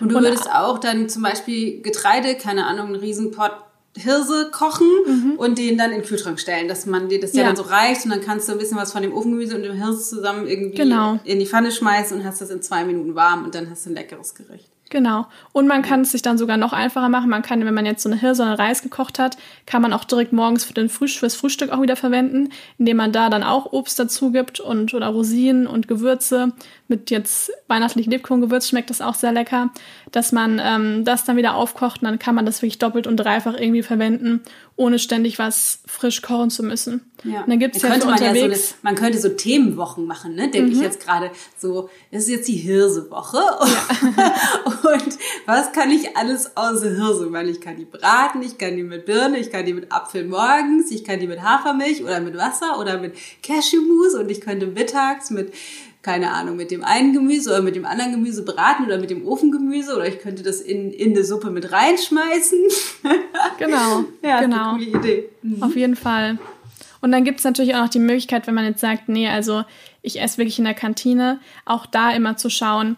Und 0.00 0.10
du 0.10 0.14
würdest 0.14 0.50
auch 0.50 0.78
dann 0.78 1.08
zum 1.08 1.22
Beispiel 1.22 1.82
Getreide, 1.82 2.36
keine 2.36 2.66
Ahnung, 2.66 2.88
einen 2.88 2.96
Riesenpott 2.96 3.52
Hirse 3.96 4.50
kochen 4.52 4.88
mhm. 5.06 5.32
und 5.36 5.58
den 5.58 5.78
dann 5.78 5.90
in 5.90 6.00
den 6.00 6.06
Kühlschrank 6.06 6.38
stellen, 6.38 6.68
dass 6.68 6.86
man 6.86 7.08
dir 7.08 7.20
das 7.20 7.32
ja. 7.32 7.42
ja. 7.42 7.46
dann 7.48 7.56
so 7.56 7.62
reicht 7.62 8.04
und 8.04 8.10
dann 8.10 8.20
kannst 8.20 8.48
du 8.48 8.52
ein 8.52 8.58
bisschen 8.58 8.76
was 8.76 8.92
von 8.92 9.02
dem 9.02 9.12
Ofengemüse 9.12 9.56
und 9.56 9.62
dem 9.62 9.76
Hirse 9.76 10.02
zusammen 10.02 10.46
irgendwie 10.46 10.76
genau. 10.76 11.18
in 11.24 11.38
die 11.38 11.46
Pfanne 11.46 11.72
schmeißen 11.72 12.18
und 12.18 12.24
hast 12.24 12.40
das 12.40 12.50
in 12.50 12.62
zwei 12.62 12.84
Minuten 12.84 13.14
warm 13.14 13.44
und 13.44 13.54
dann 13.54 13.70
hast 13.70 13.86
du 13.86 13.90
ein 13.90 13.94
leckeres 13.94 14.34
Gericht. 14.34 14.70
Genau. 14.88 15.26
Und 15.52 15.66
man 15.66 15.82
kann 15.82 16.02
es 16.02 16.12
sich 16.12 16.22
dann 16.22 16.38
sogar 16.38 16.56
noch 16.56 16.72
einfacher 16.72 17.08
machen. 17.08 17.28
Man 17.28 17.42
kann, 17.42 17.64
wenn 17.64 17.74
man 17.74 17.86
jetzt 17.86 18.02
so 18.02 18.08
eine 18.08 18.20
Hirse 18.20 18.42
oder 18.42 18.58
Reis 18.58 18.82
gekocht 18.82 19.18
hat, 19.18 19.36
kann 19.66 19.82
man 19.82 19.92
auch 19.92 20.04
direkt 20.04 20.32
morgens 20.32 20.64
für 20.64 20.74
den 20.74 20.88
Frühstück, 20.88 21.20
fürs 21.20 21.34
Frühstück 21.34 21.70
auch 21.70 21.82
wieder 21.82 21.96
verwenden, 21.96 22.50
indem 22.78 22.98
man 22.98 23.10
da 23.10 23.28
dann 23.28 23.42
auch 23.42 23.72
Obst 23.72 23.98
dazu 23.98 24.30
gibt 24.30 24.60
und 24.60 24.94
oder 24.94 25.08
Rosinen 25.08 25.66
und 25.66 25.88
Gewürze. 25.88 26.52
Mit 26.88 27.10
jetzt 27.10 27.50
weihnachtlichen 27.68 28.12
Lebkuchengewürz 28.12 28.68
schmeckt 28.68 28.90
das 28.90 29.00
auch 29.00 29.14
sehr 29.14 29.32
lecker, 29.32 29.70
dass 30.12 30.32
man 30.32 30.60
ähm, 30.62 31.04
das 31.04 31.24
dann 31.24 31.36
wieder 31.36 31.54
aufkocht 31.54 32.02
und 32.02 32.08
dann 32.08 32.18
kann 32.18 32.34
man 32.34 32.46
das 32.46 32.62
wirklich 32.62 32.78
doppelt 32.78 33.06
und 33.06 33.16
dreifach 33.16 33.54
irgendwie 33.54 33.82
verwenden 33.82 34.42
ohne 34.78 34.98
ständig 34.98 35.38
was 35.38 35.80
frisch 35.86 36.20
kochen 36.20 36.50
zu 36.50 36.62
müssen. 36.62 37.10
Ja. 37.24 37.40
Und 37.40 37.48
dann 37.48 37.58
gibt's 37.58 37.80
ja 37.80 37.88
könnte 37.88 38.06
man 38.06 38.18
unterwegs. 38.18 38.44
Ja 38.44 38.54
so 38.54 38.74
man 38.82 38.94
könnte 38.94 39.18
so 39.18 39.30
Themenwochen 39.30 40.04
machen, 40.04 40.34
ne? 40.34 40.50
Denke 40.50 40.68
mhm. 40.68 40.72
ich 40.76 40.80
jetzt 40.80 41.00
gerade 41.00 41.30
so, 41.56 41.88
das 42.12 42.24
ist 42.24 42.28
jetzt 42.28 42.48
die 42.48 42.56
Hirsewoche. 42.56 43.38
Ja. 43.38 44.34
und 44.92 45.18
was 45.46 45.72
kann 45.72 45.90
ich 45.90 46.14
alles 46.14 46.56
außer 46.56 46.90
Hirse 46.90 47.26
machen? 47.26 47.48
Ich 47.48 47.60
kann 47.62 47.76
die 47.76 47.86
braten, 47.86 48.42
ich 48.42 48.58
kann 48.58 48.76
die 48.76 48.82
mit 48.82 49.06
Birne, 49.06 49.38
ich 49.38 49.50
kann 49.50 49.64
die 49.64 49.72
mit 49.72 49.90
Apfel 49.90 50.26
morgens, 50.26 50.90
ich 50.90 51.04
kann 51.04 51.20
die 51.20 51.26
mit 51.26 51.40
Hafermilch 51.40 52.04
oder 52.04 52.20
mit 52.20 52.36
Wasser 52.36 52.78
oder 52.78 52.98
mit 52.98 53.14
Cashewmus 53.42 54.14
und 54.14 54.30
ich 54.30 54.42
könnte 54.42 54.66
mittags 54.66 55.30
mit 55.30 55.54
keine 56.06 56.30
Ahnung, 56.30 56.54
mit 56.54 56.70
dem 56.70 56.84
einen 56.84 57.12
Gemüse 57.12 57.50
oder 57.50 57.62
mit 57.62 57.74
dem 57.74 57.84
anderen 57.84 58.12
Gemüse 58.12 58.44
braten 58.44 58.86
oder 58.86 58.98
mit 58.98 59.10
dem 59.10 59.26
Ofengemüse 59.26 59.96
oder 59.96 60.06
ich 60.06 60.20
könnte 60.20 60.44
das 60.44 60.60
in, 60.60 60.92
in 60.92 61.10
eine 61.10 61.24
Suppe 61.24 61.50
mit 61.50 61.72
reinschmeißen. 61.72 62.60
Genau. 63.58 64.04
ja, 64.22 64.40
genau. 64.40 64.74
Eine 64.74 64.84
coole 64.84 64.98
Idee. 64.98 65.28
Mhm. 65.42 65.62
Auf 65.62 65.76
jeden 65.76 65.96
Fall. 65.96 66.38
Und 67.00 67.10
dann 67.10 67.24
gibt 67.24 67.38
es 67.38 67.44
natürlich 67.44 67.74
auch 67.74 67.82
noch 67.82 67.88
die 67.88 67.98
Möglichkeit, 67.98 68.46
wenn 68.46 68.54
man 68.54 68.66
jetzt 68.66 68.80
sagt, 68.80 69.08
nee, 69.08 69.28
also 69.28 69.64
ich 70.02 70.20
esse 70.20 70.38
wirklich 70.38 70.58
in 70.58 70.64
der 70.64 70.74
Kantine, 70.74 71.40
auch 71.64 71.86
da 71.86 72.12
immer 72.12 72.36
zu 72.36 72.50
schauen, 72.50 72.96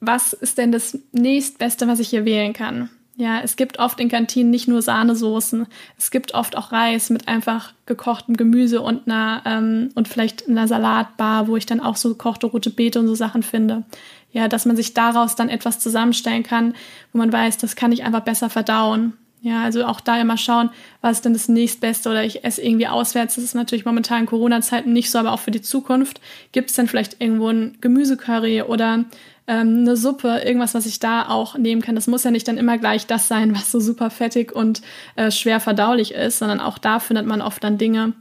was 0.00 0.32
ist 0.32 0.58
denn 0.58 0.70
das 0.70 0.98
nächstbeste, 1.12 1.88
was 1.88 1.98
ich 1.98 2.08
hier 2.08 2.24
wählen 2.24 2.52
kann. 2.52 2.90
Ja, 3.18 3.40
es 3.40 3.56
gibt 3.56 3.78
oft 3.78 3.98
in 3.98 4.10
Kantinen 4.10 4.50
nicht 4.50 4.68
nur 4.68 4.82
Sahnesoßen, 4.82 5.66
es 5.96 6.10
gibt 6.10 6.34
oft 6.34 6.54
auch 6.54 6.70
Reis 6.70 7.08
mit 7.08 7.28
einfach 7.28 7.72
gekochtem 7.86 8.36
Gemüse 8.36 8.82
und 8.82 9.06
einer 9.06 9.42
ähm, 9.46 9.88
und 9.94 10.06
vielleicht 10.06 10.46
einer 10.46 10.68
Salatbar, 10.68 11.48
wo 11.48 11.56
ich 11.56 11.64
dann 11.64 11.80
auch 11.80 11.96
so 11.96 12.10
gekochte 12.10 12.46
rote 12.46 12.68
Beete 12.68 13.00
und 13.00 13.06
so 13.06 13.14
Sachen 13.14 13.42
finde. 13.42 13.84
Ja, 14.32 14.48
dass 14.48 14.66
man 14.66 14.76
sich 14.76 14.92
daraus 14.92 15.34
dann 15.34 15.48
etwas 15.48 15.78
zusammenstellen 15.78 16.42
kann, 16.42 16.74
wo 17.12 17.18
man 17.18 17.32
weiß, 17.32 17.56
das 17.56 17.74
kann 17.74 17.90
ich 17.90 18.04
einfach 18.04 18.20
besser 18.20 18.50
verdauen. 18.50 19.14
Ja, 19.40 19.62
also 19.62 19.84
auch 19.86 20.00
da 20.00 20.20
immer 20.20 20.36
schauen, 20.36 20.68
was 21.00 21.18
ist 21.18 21.24
denn 21.24 21.32
das 21.32 21.48
nächstbeste 21.48 22.10
oder 22.10 22.22
ich 22.24 22.44
esse 22.44 22.60
irgendwie 22.60 22.88
auswärts. 22.88 23.36
Das 23.36 23.44
ist 23.44 23.54
natürlich 23.54 23.84
momentan 23.86 24.20
in 24.20 24.26
Corona-Zeiten 24.26 24.92
nicht 24.92 25.10
so, 25.10 25.18
aber 25.18 25.32
auch 25.32 25.40
für 25.40 25.50
die 25.50 25.62
Zukunft. 25.62 26.20
Gibt 26.52 26.68
es 26.68 26.76
denn 26.76 26.88
vielleicht 26.88 27.20
irgendwo 27.20 27.48
ein 27.48 27.78
Gemüsecurry 27.80 28.62
oder 28.62 29.04
ähm, 29.46 29.80
eine 29.80 29.96
Suppe, 29.96 30.42
irgendwas, 30.44 30.74
was 30.74 30.86
ich 30.86 30.98
da 30.98 31.28
auch 31.28 31.56
nehmen 31.56 31.82
kann. 31.82 31.94
Das 31.94 32.06
muss 32.06 32.24
ja 32.24 32.30
nicht 32.30 32.48
dann 32.48 32.58
immer 32.58 32.78
gleich 32.78 33.06
das 33.06 33.28
sein, 33.28 33.54
was 33.54 33.70
so 33.70 33.80
super 33.80 34.10
fettig 34.10 34.52
und 34.52 34.82
äh, 35.16 35.30
schwer 35.30 35.60
verdaulich 35.60 36.14
ist, 36.14 36.38
sondern 36.38 36.60
auch 36.60 36.78
da 36.78 36.98
findet 36.98 37.26
man 37.26 37.42
oft 37.42 37.62
dann 37.62 37.78
Dinge, 37.78 38.14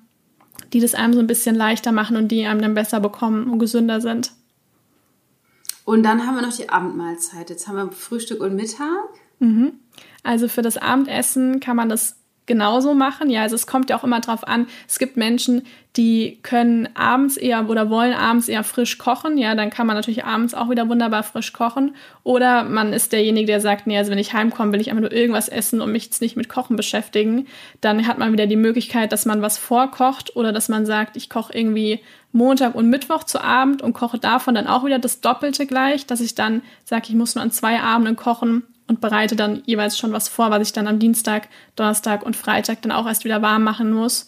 die 0.73 0.79
das 0.79 0.93
einem 0.93 1.13
so 1.13 1.19
ein 1.19 1.27
bisschen 1.27 1.55
leichter 1.55 1.91
machen 1.91 2.17
und 2.17 2.29
die 2.29 2.45
einem 2.45 2.61
dann 2.61 2.73
besser 2.73 2.99
bekommen 2.99 3.49
und 3.49 3.59
gesünder 3.59 4.01
sind. 4.01 4.31
Und 5.83 6.03
dann 6.03 6.25
haben 6.25 6.35
wir 6.35 6.41
noch 6.41 6.55
die 6.55 6.69
Abendmahlzeit. 6.69 7.49
Jetzt 7.49 7.67
haben 7.67 7.75
wir 7.75 7.91
Frühstück 7.91 8.41
und 8.41 8.55
Mittag. 8.55 9.05
Mhm. 9.39 9.73
Also 10.23 10.47
für 10.47 10.63
das 10.63 10.77
Abendessen 10.77 11.59
kann 11.59 11.75
man 11.75 11.89
das 11.89 12.17
genauso 12.45 12.93
machen. 12.93 13.29
Ja, 13.29 13.41
also 13.41 13.55
es 13.55 13.67
kommt 13.67 13.89
ja 13.89 13.97
auch 13.97 14.03
immer 14.03 14.19
drauf 14.19 14.47
an. 14.47 14.67
Es 14.87 14.99
gibt 14.99 15.17
Menschen, 15.17 15.63
die 15.97 16.39
können 16.43 16.89
abends 16.93 17.37
eher 17.37 17.69
oder 17.69 17.89
wollen 17.89 18.13
abends 18.13 18.47
eher 18.49 18.63
frisch 18.63 18.97
kochen. 18.97 19.37
Ja, 19.37 19.55
dann 19.55 19.69
kann 19.69 19.87
man 19.87 19.95
natürlich 19.95 20.25
abends 20.25 20.53
auch 20.53 20.69
wieder 20.69 20.89
wunderbar 20.89 21.23
frisch 21.23 21.53
kochen. 21.53 21.95
Oder 22.23 22.63
man 22.63 22.93
ist 22.93 23.13
derjenige, 23.13 23.47
der 23.47 23.61
sagt, 23.61 23.87
nee, 23.87 23.97
also 23.97 24.11
wenn 24.11 24.17
ich 24.17 24.33
heimkomme, 24.33 24.73
will 24.73 24.81
ich 24.81 24.89
einfach 24.89 25.01
nur 25.01 25.11
irgendwas 25.11 25.47
essen 25.47 25.81
und 25.81 25.91
mich 25.91 26.05
jetzt 26.05 26.21
nicht 26.21 26.35
mit 26.35 26.49
Kochen 26.49 26.75
beschäftigen. 26.75 27.47
Dann 27.81 28.07
hat 28.07 28.17
man 28.17 28.33
wieder 28.33 28.47
die 28.47 28.57
Möglichkeit, 28.57 29.11
dass 29.11 29.25
man 29.25 29.41
was 29.41 29.57
vorkocht 29.57 30.35
oder 30.35 30.51
dass 30.51 30.69
man 30.69 30.85
sagt, 30.85 31.15
ich 31.15 31.29
koche 31.29 31.53
irgendwie 31.53 32.01
Montag 32.31 32.75
und 32.75 32.89
Mittwoch 32.89 33.23
zu 33.23 33.41
Abend 33.41 33.81
und 33.81 33.93
koche 33.93 34.19
davon 34.19 34.55
dann 34.55 34.67
auch 34.67 34.83
wieder 34.83 34.99
das 34.99 35.21
Doppelte 35.21 35.65
gleich, 35.65 36.05
dass 36.05 36.19
ich 36.19 36.35
dann 36.35 36.61
sage, 36.83 37.05
ich 37.07 37.15
muss 37.15 37.35
nur 37.35 37.43
an 37.43 37.51
zwei 37.51 37.79
Abenden 37.79 38.17
kochen 38.17 38.63
und 38.87 39.01
bereite 39.01 39.35
dann 39.35 39.63
jeweils 39.65 39.97
schon 39.97 40.11
was 40.11 40.29
vor, 40.29 40.51
was 40.51 40.67
ich 40.67 40.73
dann 40.73 40.87
am 40.87 40.99
Dienstag, 40.99 41.47
Donnerstag 41.75 42.23
und 42.23 42.35
Freitag 42.35 42.81
dann 42.81 42.91
auch 42.91 43.07
erst 43.07 43.25
wieder 43.25 43.41
warm 43.41 43.63
machen 43.63 43.91
muss. 43.91 44.27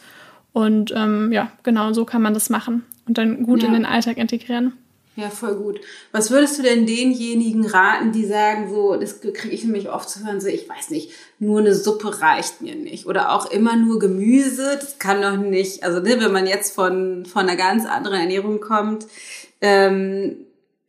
Und 0.53 0.91
ähm, 0.95 1.31
ja, 1.31 1.51
genau 1.63 1.93
so 1.93 2.05
kann 2.05 2.21
man 2.21 2.33
das 2.33 2.49
machen 2.49 2.83
und 3.07 3.17
dann 3.17 3.43
gut 3.43 3.61
ja. 3.61 3.67
in 3.67 3.73
den 3.73 3.85
Alltag 3.85 4.17
integrieren. 4.17 4.73
Ja, 5.17 5.31
voll 5.31 5.55
gut. 5.55 5.81
Was 6.11 6.29
würdest 6.29 6.59
du 6.59 6.63
denn 6.63 6.85
denjenigen 6.85 7.65
raten, 7.65 8.11
die 8.11 8.25
sagen, 8.25 8.69
so, 8.69 8.95
das 8.97 9.19
kriege 9.19 9.49
ich 9.49 9.63
nämlich 9.63 9.89
oft 9.89 10.07
zu 10.07 10.23
hören, 10.23 10.39
so, 10.39 10.47
ich 10.47 10.69
weiß 10.69 10.91
nicht, 10.91 11.09
nur 11.39 11.59
eine 11.59 11.73
Suppe 11.73 12.21
reicht 12.21 12.61
mir 12.61 12.75
nicht. 12.75 13.07
Oder 13.07 13.31
auch 13.31 13.49
immer 13.49 13.75
nur 13.75 13.97
Gemüse, 13.97 14.77
das 14.79 14.99
kann 14.99 15.23
doch 15.23 15.37
nicht, 15.37 15.83
also 15.83 16.01
ne, 16.01 16.17
wenn 16.19 16.31
man 16.31 16.45
jetzt 16.45 16.75
von, 16.75 17.25
von 17.25 17.47
einer 17.47 17.55
ganz 17.55 17.87
anderen 17.87 18.19
Ernährung 18.19 18.59
kommt, 18.59 19.07
ähm, 19.59 20.37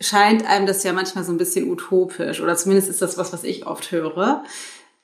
scheint 0.00 0.46
einem 0.46 0.66
das 0.66 0.84
ja 0.84 0.92
manchmal 0.92 1.24
so 1.24 1.32
ein 1.32 1.38
bisschen 1.38 1.70
utopisch. 1.70 2.40
Oder 2.40 2.56
zumindest 2.56 2.88
ist 2.88 3.02
das 3.02 3.18
was, 3.18 3.32
was 3.32 3.44
ich 3.44 3.66
oft 3.66 3.90
höre. 3.90 4.44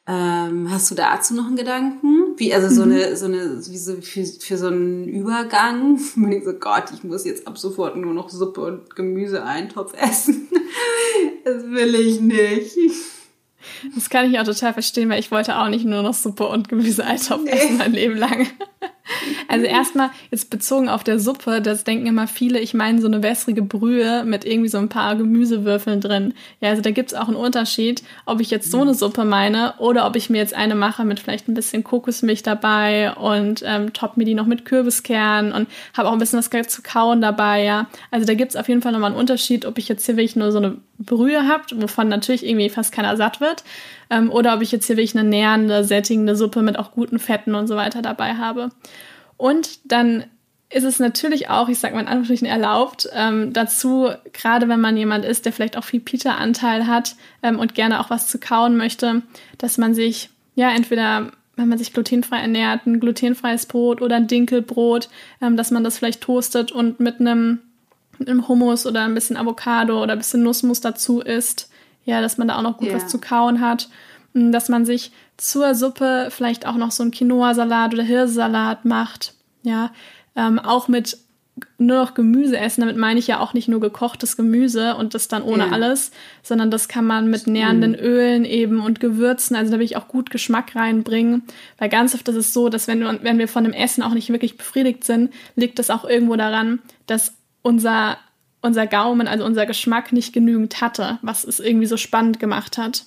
Ähm, 0.06 0.70
hast 0.70 0.90
du 0.90 0.94
dazu 0.94 1.34
noch 1.34 1.46
einen 1.46 1.56
Gedanken? 1.56 2.34
Wie, 2.36 2.52
also 2.52 2.68
so 2.68 2.84
mhm. 2.84 2.92
eine, 2.92 3.16
so 3.16 3.24
eine, 3.24 3.58
wie 3.66 3.78
so 3.78 3.94
für, 4.02 4.24
für 4.24 4.58
so 4.58 4.66
einen 4.66 5.08
Übergang? 5.08 5.98
Man 6.14 6.30
denkt 6.30 6.46
so, 6.46 6.52
Gott, 6.52 6.84
ich 6.92 7.04
muss 7.04 7.24
jetzt 7.24 7.46
ab 7.46 7.56
sofort 7.56 7.96
nur 7.96 8.12
noch 8.12 8.28
Suppe 8.28 8.60
und 8.60 8.94
Gemüse-Eintopf 8.94 9.94
essen. 9.96 10.48
das 11.44 11.64
will 11.64 11.94
ich 11.94 12.20
nicht. 12.20 12.76
Das 13.94 14.10
kann 14.10 14.30
ich 14.30 14.38
auch 14.38 14.44
total 14.44 14.74
verstehen, 14.74 15.08
weil 15.08 15.20
ich 15.20 15.30
wollte 15.30 15.56
auch 15.56 15.68
nicht 15.68 15.86
nur 15.86 16.02
noch 16.02 16.14
Suppe 16.14 16.46
und 16.48 16.68
Gemüse-Eintopf 16.68 17.44
nee. 17.44 17.50
essen 17.50 17.78
mein 17.78 17.92
Leben 17.92 18.16
lang. 18.16 18.46
Also 19.48 19.66
erstmal 19.66 20.10
jetzt 20.30 20.50
bezogen 20.50 20.88
auf 20.88 21.04
der 21.04 21.18
Suppe, 21.18 21.60
das 21.60 21.84
denken 21.84 22.06
immer 22.06 22.26
viele, 22.26 22.58
ich 22.60 22.74
meine 22.74 23.00
so 23.00 23.06
eine 23.06 23.22
wässrige 23.22 23.62
Brühe 23.62 24.24
mit 24.24 24.44
irgendwie 24.44 24.68
so 24.68 24.78
ein 24.78 24.88
paar 24.88 25.16
Gemüsewürfeln 25.16 26.00
drin. 26.00 26.34
Ja, 26.60 26.70
also 26.70 26.82
da 26.82 26.90
gibt's 26.90 27.14
auch 27.14 27.28
einen 27.28 27.36
Unterschied, 27.36 28.02
ob 28.26 28.40
ich 28.40 28.50
jetzt 28.50 28.70
so 28.70 28.80
eine 28.80 28.94
Suppe 28.94 29.24
meine 29.24 29.74
oder 29.78 30.06
ob 30.06 30.16
ich 30.16 30.30
mir 30.30 30.38
jetzt 30.38 30.54
eine 30.54 30.74
mache 30.74 31.04
mit 31.04 31.20
vielleicht 31.20 31.48
ein 31.48 31.54
bisschen 31.54 31.84
Kokosmilch 31.84 32.42
dabei 32.42 33.14
und 33.14 33.62
ähm, 33.66 33.92
top 33.92 34.16
mir 34.16 34.24
die 34.24 34.34
noch 34.34 34.46
mit 34.46 34.64
Kürbiskern 34.64 35.52
und 35.52 35.68
habe 35.96 36.08
auch 36.08 36.12
ein 36.12 36.18
bisschen 36.18 36.38
was 36.38 36.50
zu 36.68 36.82
kauen 36.82 37.20
dabei, 37.20 37.64
ja. 37.64 37.86
Also 38.10 38.26
da 38.26 38.34
gibt's 38.34 38.56
auf 38.56 38.68
jeden 38.68 38.82
Fall 38.82 38.92
nochmal 38.92 39.10
einen 39.10 39.20
Unterschied, 39.20 39.66
ob 39.66 39.78
ich 39.78 39.88
jetzt 39.88 40.06
hier 40.06 40.16
wirklich 40.16 40.36
nur 40.36 40.52
so 40.52 40.58
eine 40.58 40.76
Brühe 40.98 41.48
habt, 41.48 41.80
wovon 41.80 42.08
natürlich 42.08 42.46
irgendwie 42.46 42.68
fast 42.70 42.92
keiner 42.92 43.16
satt 43.16 43.40
wird, 43.40 43.64
ähm, 44.10 44.30
oder 44.30 44.54
ob 44.54 44.62
ich 44.62 44.72
jetzt 44.72 44.86
hier 44.86 44.96
wirklich 44.96 45.16
eine 45.16 45.28
nährende, 45.28 45.84
sättigende 45.84 46.36
Suppe 46.36 46.62
mit 46.62 46.78
auch 46.78 46.92
guten 46.92 47.18
Fetten 47.18 47.54
und 47.54 47.66
so 47.66 47.76
weiter 47.76 48.02
dabei 48.02 48.34
habe. 48.34 48.70
Und 49.36 49.80
dann 49.84 50.24
ist 50.74 50.84
es 50.84 50.98
natürlich 50.98 51.48
auch, 51.50 51.68
ich 51.68 51.78
sag 51.78 51.94
mal 51.94 52.00
in 52.00 52.06
Anführungsstrichen, 52.06 52.48
erlaubt, 52.48 53.08
ähm, 53.12 53.52
dazu, 53.52 54.10
gerade 54.32 54.68
wenn 54.68 54.80
man 54.80 54.96
jemand 54.96 55.24
ist, 55.24 55.44
der 55.44 55.52
vielleicht 55.52 55.76
auch 55.76 55.84
viel 55.84 56.00
Pita-Anteil 56.00 56.86
hat 56.86 57.14
ähm, 57.42 57.60
und 57.60 57.74
gerne 57.74 58.00
auch 58.00 58.10
was 58.10 58.26
zu 58.26 58.38
kauen 58.40 58.76
möchte, 58.76 59.22
dass 59.56 59.78
man 59.78 59.94
sich, 59.94 60.30
ja, 60.56 60.70
entweder, 60.70 61.30
wenn 61.54 61.68
man 61.68 61.78
sich 61.78 61.92
glutenfrei 61.92 62.38
ernährt, 62.38 62.86
ein 62.86 62.98
glutenfreies 62.98 63.66
Brot 63.66 64.02
oder 64.02 64.16
ein 64.16 64.26
Dinkelbrot, 64.26 65.08
ähm, 65.40 65.56
dass 65.56 65.70
man 65.70 65.84
das 65.84 65.98
vielleicht 65.98 66.22
toastet 66.22 66.72
und 66.72 66.98
mit 66.98 67.20
einem, 67.20 67.60
mit 68.18 68.28
einem 68.28 68.48
Hummus 68.48 68.84
oder 68.84 69.02
ein 69.02 69.14
bisschen 69.14 69.36
Avocado 69.36 70.02
oder 70.02 70.14
ein 70.14 70.18
bisschen 70.18 70.42
Nussmus 70.42 70.80
dazu 70.80 71.20
isst. 71.20 71.70
Ja, 72.04 72.20
dass 72.20 72.36
man 72.36 72.48
da 72.48 72.58
auch 72.58 72.62
noch 72.62 72.78
gut 72.78 72.88
yeah. 72.88 72.96
was 72.96 73.08
zu 73.08 73.18
kauen 73.18 73.60
hat. 73.60 73.88
Dass 74.34 74.68
man 74.68 74.84
sich 74.84 75.12
zur 75.36 75.74
Suppe 75.74 76.28
vielleicht 76.30 76.66
auch 76.66 76.76
noch 76.76 76.90
so 76.90 77.02
einen 77.02 77.12
Quinoa-Salat 77.12 77.94
oder 77.94 78.02
Hirsesalat 78.02 78.84
macht. 78.84 79.34
Ja, 79.62 79.92
ähm, 80.36 80.58
auch 80.58 80.88
mit 80.88 81.18
nur 81.78 81.98
noch 81.98 82.14
Gemüse 82.14 82.58
essen. 82.58 82.80
Damit 82.80 82.96
meine 82.96 83.18
ich 83.18 83.26
ja 83.26 83.40
auch 83.40 83.54
nicht 83.54 83.68
nur 83.68 83.80
gekochtes 83.80 84.36
Gemüse 84.36 84.96
und 84.96 85.14
das 85.14 85.28
dann 85.28 85.42
ohne 85.42 85.66
ja. 85.66 85.70
alles, 85.72 86.10
sondern 86.42 86.70
das 86.70 86.88
kann 86.88 87.06
man 87.06 87.30
mit 87.30 87.46
nährenden 87.46 87.94
Ölen 87.94 88.44
eben 88.44 88.80
und 88.80 89.00
Gewürzen, 89.00 89.56
also 89.56 89.72
da 89.72 89.78
will 89.78 89.84
ich 89.84 89.96
auch 89.96 90.08
gut 90.08 90.30
Geschmack 90.30 90.74
reinbringen. 90.74 91.44
Weil 91.78 91.88
ganz 91.88 92.14
oft 92.14 92.28
ist 92.28 92.36
es 92.36 92.52
so, 92.52 92.68
dass 92.68 92.88
wenn 92.88 93.00
wir, 93.00 93.20
wenn 93.22 93.38
wir 93.38 93.48
von 93.48 93.64
dem 93.64 93.72
Essen 93.72 94.02
auch 94.02 94.14
nicht 94.14 94.30
wirklich 94.30 94.56
befriedigt 94.56 95.04
sind, 95.04 95.32
liegt 95.56 95.78
das 95.78 95.90
auch 95.90 96.04
irgendwo 96.04 96.36
daran, 96.36 96.80
dass 97.06 97.34
unser, 97.62 98.18
unser 98.60 98.86
Gaumen, 98.86 99.28
also 99.28 99.44
unser 99.44 99.66
Geschmack 99.66 100.12
nicht 100.12 100.32
genügend 100.32 100.80
hatte, 100.80 101.18
was 101.22 101.44
es 101.44 101.60
irgendwie 101.60 101.86
so 101.86 101.96
spannend 101.96 102.40
gemacht 102.40 102.78
hat. 102.78 103.04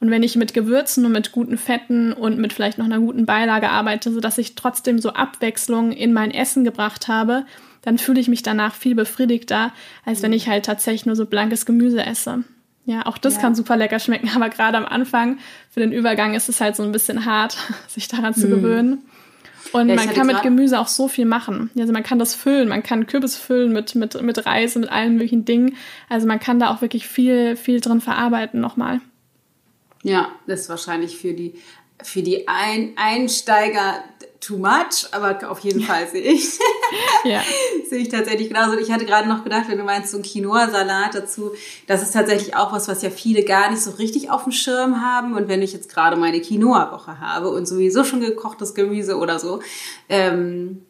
Und 0.00 0.10
wenn 0.10 0.22
ich 0.22 0.36
mit 0.36 0.54
Gewürzen 0.54 1.04
und 1.04 1.12
mit 1.12 1.32
guten 1.32 1.58
Fetten 1.58 2.12
und 2.12 2.38
mit 2.38 2.52
vielleicht 2.52 2.78
noch 2.78 2.84
einer 2.84 3.00
guten 3.00 3.26
Beilage 3.26 3.70
arbeite, 3.70 4.12
sodass 4.12 4.38
ich 4.38 4.54
trotzdem 4.54 4.98
so 5.00 5.10
Abwechslung 5.10 5.92
in 5.92 6.12
mein 6.12 6.30
Essen 6.30 6.64
gebracht 6.64 7.08
habe, 7.08 7.44
dann 7.82 7.98
fühle 7.98 8.20
ich 8.20 8.28
mich 8.28 8.42
danach 8.42 8.74
viel 8.74 8.94
befriedigter, 8.94 9.72
als 10.04 10.22
wenn 10.22 10.32
ich 10.32 10.48
halt 10.48 10.66
tatsächlich 10.66 11.06
nur 11.06 11.16
so 11.16 11.26
blankes 11.26 11.66
Gemüse 11.66 12.04
esse. 12.04 12.44
Ja, 12.84 13.06
auch 13.06 13.18
das 13.18 13.34
ja. 13.34 13.40
kann 13.40 13.54
super 13.54 13.76
lecker 13.76 13.98
schmecken, 13.98 14.30
aber 14.34 14.48
gerade 14.48 14.78
am 14.78 14.86
Anfang 14.86 15.38
für 15.70 15.80
den 15.80 15.92
Übergang 15.92 16.34
ist 16.34 16.48
es 16.48 16.60
halt 16.60 16.76
so 16.76 16.82
ein 16.82 16.92
bisschen 16.92 17.24
hart, 17.24 17.56
sich 17.88 18.08
daran 18.08 18.34
zu 18.34 18.46
mm. 18.46 18.50
gewöhnen. 18.50 19.02
Und 19.72 19.88
ja, 19.88 19.96
man 19.96 20.08
kann 20.10 20.26
mit 20.26 20.40
Gemüse 20.42 20.78
auch 20.78 20.88
so 20.88 21.08
viel 21.08 21.26
machen. 21.26 21.70
Also 21.78 21.92
man 21.92 22.02
kann 22.02 22.18
das 22.18 22.34
füllen, 22.34 22.68
man 22.68 22.82
kann 22.82 23.06
Kürbis 23.06 23.36
füllen 23.36 23.72
mit, 23.72 23.94
mit, 23.94 24.20
mit 24.22 24.46
Reis 24.46 24.76
und 24.76 24.82
mit 24.82 24.92
allen 24.92 25.14
möglichen 25.14 25.44
Dingen. 25.44 25.76
Also 26.08 26.26
man 26.26 26.40
kann 26.40 26.58
da 26.58 26.70
auch 26.70 26.80
wirklich 26.80 27.06
viel, 27.06 27.56
viel 27.56 27.80
drin 27.80 28.00
verarbeiten 28.00 28.60
nochmal. 28.60 29.00
Ja, 30.02 30.32
das 30.46 30.62
ist 30.62 30.68
wahrscheinlich 30.68 31.16
für 31.16 31.32
die, 31.32 31.54
für 32.02 32.22
die 32.22 32.46
Ein 32.48 32.92
Einsteiger 32.96 34.04
too 34.40 34.56
much, 34.56 35.08
aber 35.10 35.50
auf 35.50 35.60
jeden 35.60 35.82
Fall 35.82 36.08
sehe 36.08 36.22
ich. 36.22 36.58
ja. 37.24 37.42
sehe 37.88 37.98
ich 37.98 38.08
tatsächlich 38.08 38.48
genauso. 38.48 38.78
Ich 38.78 38.90
hatte 38.92 39.04
gerade 39.04 39.28
noch 39.28 39.44
gedacht, 39.44 39.64
wenn 39.68 39.78
du 39.78 39.84
meinst, 39.84 40.12
so 40.12 40.18
ein 40.18 40.22
Quinoa-Salat 40.22 41.14
dazu, 41.14 41.52
das 41.86 42.02
ist 42.02 42.12
tatsächlich 42.12 42.54
auch 42.54 42.72
was, 42.72 42.88
was 42.88 43.02
ja 43.02 43.10
viele 43.10 43.42
gar 43.42 43.70
nicht 43.70 43.82
so 43.82 43.90
richtig 43.92 44.30
auf 44.30 44.44
dem 44.44 44.52
Schirm 44.52 45.02
haben. 45.02 45.34
Und 45.34 45.48
wenn 45.48 45.62
ich 45.62 45.72
jetzt 45.72 45.92
gerade 45.92 46.16
meine 46.16 46.40
Quinoa-Woche 46.40 47.20
habe 47.20 47.50
und 47.50 47.66
sowieso 47.66 48.04
schon 48.04 48.20
gekochtes 48.20 48.74
Gemüse 48.74 49.16
oder 49.16 49.38
so, 49.38 49.60
ähm, 50.08 50.82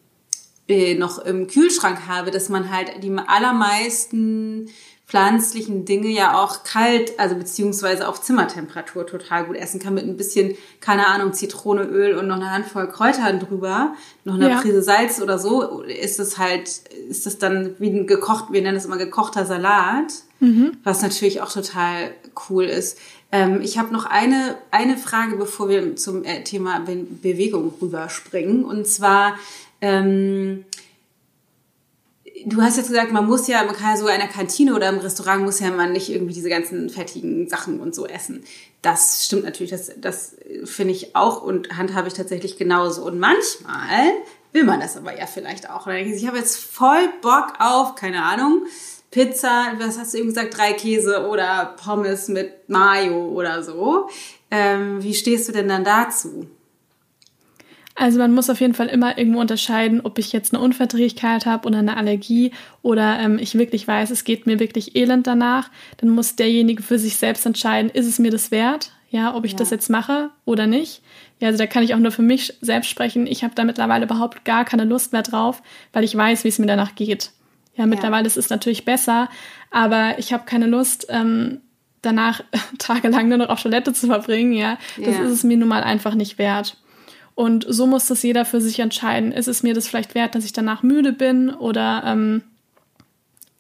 äh, 0.69 0.95
noch 0.95 1.19
im 1.19 1.47
Kühlschrank 1.47 2.07
habe, 2.07 2.31
dass 2.31 2.51
man 2.51 2.71
halt 2.71 3.03
die 3.03 3.11
allermeisten 3.11 4.69
pflanzlichen 5.09 5.87
Dinge 5.87 6.09
ja 6.09 6.39
auch 6.39 6.65
kalt, 6.65 7.19
also 7.19 7.35
beziehungsweise 7.35 8.07
auf 8.07 8.21
Zimmertemperatur 8.21 9.07
total 9.07 9.47
gut 9.47 9.57
essen 9.57 9.81
kann 9.81 9.95
mit 9.95 10.05
ein 10.05 10.19
bisschen, 10.19 10.55
keine 10.81 11.07
Ahnung, 11.07 11.33
Zitrone, 11.33 11.85
Öl 11.85 12.15
und 12.19 12.29
noch 12.29 12.37
eine 12.37 12.51
Handvoll 12.51 12.89
Kräutern 12.89 13.41
drüber, 13.41 13.95
noch 14.25 14.35
eine 14.35 14.51
ja. 14.51 14.61
Prise 14.61 14.83
Salz 14.83 15.23
oder 15.23 15.39
so, 15.39 15.81
ist 15.81 16.21
es 16.21 16.37
halt, 16.37 16.69
ist 17.09 17.25
das 17.25 17.39
dann 17.39 17.75
wie 17.79 17.89
ein 17.89 18.07
gekocht, 18.07 18.53
wir 18.53 18.61
nennen 18.61 18.77
es 18.77 18.85
immer 18.85 18.99
gekochter 18.99 19.47
Salat, 19.47 20.13
mhm. 20.41 20.73
was 20.85 21.01
natürlich 21.01 21.41
auch 21.41 21.51
total 21.51 22.11
cool 22.51 22.65
ist. 22.65 22.99
Ähm, 23.33 23.61
ich 23.63 23.79
habe 23.79 23.93
noch 23.95 24.05
eine, 24.05 24.57
eine 24.71 24.99
Frage, 24.99 25.37
bevor 25.37 25.71
wir 25.71 25.97
zum 25.97 26.25
äh, 26.25 26.45
Thema 26.45 26.81
Be 26.81 26.97
Bewegung 26.97 27.73
rüberspringen. 27.81 28.65
Und 28.65 28.87
zwar, 28.87 29.37
ähm, 29.81 30.65
du 32.47 32.63
hast 32.63 32.77
jetzt 32.77 32.89
gesagt, 32.89 33.13
man 33.13 33.27
muss 33.27 33.47
ja, 33.49 33.65
man 33.65 33.75
kann 33.75 33.91
ja 33.91 33.97
sogar 33.97 34.15
in 34.15 34.21
der 34.21 34.29
Kantine 34.29 34.75
oder 34.75 34.89
im 34.89 34.99
Restaurant 34.99 35.45
muss 35.45 35.61
ja 35.61 35.71
man 35.71 35.93
nicht 35.93 36.09
irgendwie 36.11 36.35
diese 36.35 36.49
ganzen 36.49 36.91
fettigen 36.91 37.49
Sachen 37.49 37.81
und 37.81 37.95
so 37.95 38.07
essen. 38.07 38.45
Das 38.83 39.25
stimmt 39.25 39.45
natürlich, 39.45 39.71
das, 39.71 39.93
das 39.97 40.37
finde 40.65 40.95
ich 40.95 41.17
auch 41.17 41.43
und 41.43 41.77
handhabe 41.77 42.09
ich 42.09 42.15
tatsächlich 42.15 42.57
genauso. 42.57 43.05
Und 43.05 43.19
manchmal 43.19 44.13
will 44.53 44.65
man 44.65 44.81
das 44.81 44.97
aber 44.97 45.19
ja 45.19 45.27
vielleicht 45.27 45.71
auch. 45.71 45.87
Ich 45.87 46.27
habe 46.27 46.39
jetzt 46.39 46.57
voll 46.57 47.09
Bock 47.21 47.55
auf, 47.59 47.95
keine 47.95 48.23
Ahnung, 48.23 48.63
Pizza, 49.11 49.73
was 49.79 49.99
hast 49.99 50.15
du 50.15 50.19
eben 50.19 50.29
gesagt, 50.29 50.57
drei 50.57 50.75
Käse 50.75 51.27
oder 51.27 51.75
Pommes 51.83 52.29
mit 52.29 52.69
Mayo 52.69 53.29
oder 53.29 53.63
so. 53.63 54.09
Ähm, 54.51 55.03
wie 55.03 55.15
stehst 55.15 55.49
du 55.49 55.53
denn 55.53 55.69
dann 55.69 55.85
dazu? 55.85 56.47
Also 58.01 58.21
man 58.21 58.33
muss 58.33 58.49
auf 58.49 58.61
jeden 58.61 58.75
Fall 58.75 58.87
immer 58.87 59.19
irgendwo 59.19 59.41
unterscheiden, 59.41 60.03
ob 60.03 60.19
ich 60.19 60.33
jetzt 60.33 60.55
eine 60.55 60.63
Unverträglichkeit 60.63 61.47
habe 61.47 61.67
oder 61.67 61.79
eine 61.79 61.97
Allergie 61.97 62.53
oder 62.81 63.19
ähm, 63.19 63.41
ich 63.41 63.59
wirklich 63.59 63.89
weiß, 63.89 64.11
es 64.11 64.23
geht 64.23 64.47
mir 64.47 64.61
wirklich 64.61 64.95
elend 64.95 65.27
danach. 65.27 65.69
Dann 65.97 66.11
muss 66.11 66.37
derjenige 66.37 66.81
für 66.81 67.01
sich 67.01 67.17
selbst 67.17 67.45
entscheiden, 67.45 67.91
ist 67.91 68.07
es 68.07 68.21
mir 68.21 68.31
das 68.31 68.53
wert, 68.53 68.93
ja, 69.11 69.35
ob 69.35 69.45
ich 69.45 69.53
ja. 69.53 69.59
das 69.59 69.71
jetzt 69.71 69.91
mache 69.91 70.31
oder 70.45 70.69
nicht. 70.69 71.03
Ja, 71.41 71.49
also 71.49 71.59
da 71.59 71.67
kann 71.67 71.83
ich 71.83 71.93
auch 71.93 71.99
nur 71.99 72.13
für 72.13 72.23
mich 72.23 72.55
selbst 72.61 72.89
sprechen. 72.89 73.27
Ich 73.27 73.43
habe 73.43 73.57
da 73.57 73.65
mittlerweile 73.65 74.05
überhaupt 74.05 74.45
gar 74.45 74.65
keine 74.65 74.85
Lust 74.85 75.13
mehr 75.13 75.23
drauf, 75.23 75.61
weil 75.93 76.05
ich 76.05 76.17
weiß, 76.17 76.45
wie 76.45 76.49
es 76.49 76.61
mir 76.61 76.67
danach 76.67 76.95
geht. 76.95 77.33
Ja, 77.75 77.87
mittlerweile 77.87 78.25
ja. 78.25 78.29
ist 78.29 78.37
es 78.37 78.49
natürlich 78.49 78.85
besser, 78.85 79.29
aber 79.73 80.21
ich 80.21 80.33
habe 80.33 80.45
keine 80.47 80.67
Lust, 80.69 81.07
ähm, 81.09 81.63
danach 82.03 82.43
tagelang 82.79 83.29
nur 83.29 83.39
noch 83.39 83.49
auf 83.49 83.61
Toilette 83.61 83.93
zu 83.93 84.07
verbringen. 84.07 84.53
Ja, 84.53 84.79
das 84.97 85.17
ja. 85.17 85.25
ist 85.25 85.33
es 85.33 85.43
mir 85.43 85.57
nun 85.57 85.69
mal 85.69 85.83
einfach 85.83 86.15
nicht 86.15 86.39
wert. 86.39 86.77
Und 87.39 87.67
so 87.69 87.87
muss 87.87 88.07
das 88.07 88.25
jeder 88.25 88.45
für 88.45 88.61
sich 88.61 88.81
entscheiden. 88.81 89.31
Ist 89.31 89.47
es 89.47 89.63
mir 89.63 89.73
das 89.73 89.87
vielleicht 89.87 90.17
wert, 90.17 90.35
dass 90.35 90.45
ich 90.45 90.53
danach 90.53 90.83
müde 90.83 91.13
bin 91.13 91.51
oder 91.51 92.03
ähm, 92.05 92.43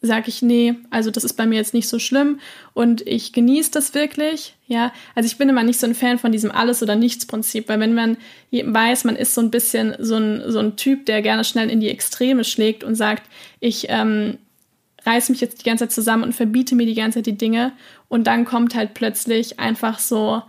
sage 0.00 0.30
ich, 0.30 0.42
nee, 0.42 0.74
also 0.90 1.12
das 1.12 1.22
ist 1.22 1.34
bei 1.34 1.46
mir 1.46 1.58
jetzt 1.58 1.74
nicht 1.74 1.86
so 1.86 2.00
schlimm 2.00 2.40
und 2.74 3.06
ich 3.06 3.32
genieße 3.32 3.70
das 3.70 3.94
wirklich, 3.94 4.56
ja. 4.66 4.92
Also 5.14 5.28
ich 5.28 5.38
bin 5.38 5.48
immer 5.48 5.62
nicht 5.62 5.78
so 5.78 5.86
ein 5.86 5.94
Fan 5.94 6.18
von 6.18 6.32
diesem 6.32 6.50
Alles- 6.50 6.82
oder 6.82 6.96
Nichts-Prinzip, 6.96 7.68
weil 7.68 7.78
wenn 7.78 7.94
man 7.94 8.16
weiß, 8.50 9.04
man 9.04 9.14
ist 9.14 9.34
so 9.34 9.42
ein 9.42 9.52
bisschen 9.52 9.94
so 10.00 10.16
ein, 10.16 10.42
so 10.48 10.58
ein 10.58 10.74
Typ, 10.74 11.06
der 11.06 11.22
gerne 11.22 11.44
schnell 11.44 11.70
in 11.70 11.78
die 11.78 11.90
Extreme 11.90 12.42
schlägt 12.42 12.82
und 12.82 12.96
sagt, 12.96 13.30
ich 13.60 13.86
ähm, 13.90 14.38
reiß 15.06 15.28
mich 15.28 15.40
jetzt 15.40 15.60
die 15.60 15.68
ganze 15.68 15.84
Zeit 15.84 15.92
zusammen 15.92 16.24
und 16.24 16.34
verbiete 16.34 16.74
mir 16.74 16.86
die 16.86 16.96
ganze 16.96 17.18
Zeit 17.18 17.26
die 17.26 17.38
Dinge 17.38 17.70
und 18.08 18.26
dann 18.26 18.44
kommt 18.44 18.74
halt 18.74 18.94
plötzlich 18.94 19.60
einfach 19.60 20.00
so 20.00 20.42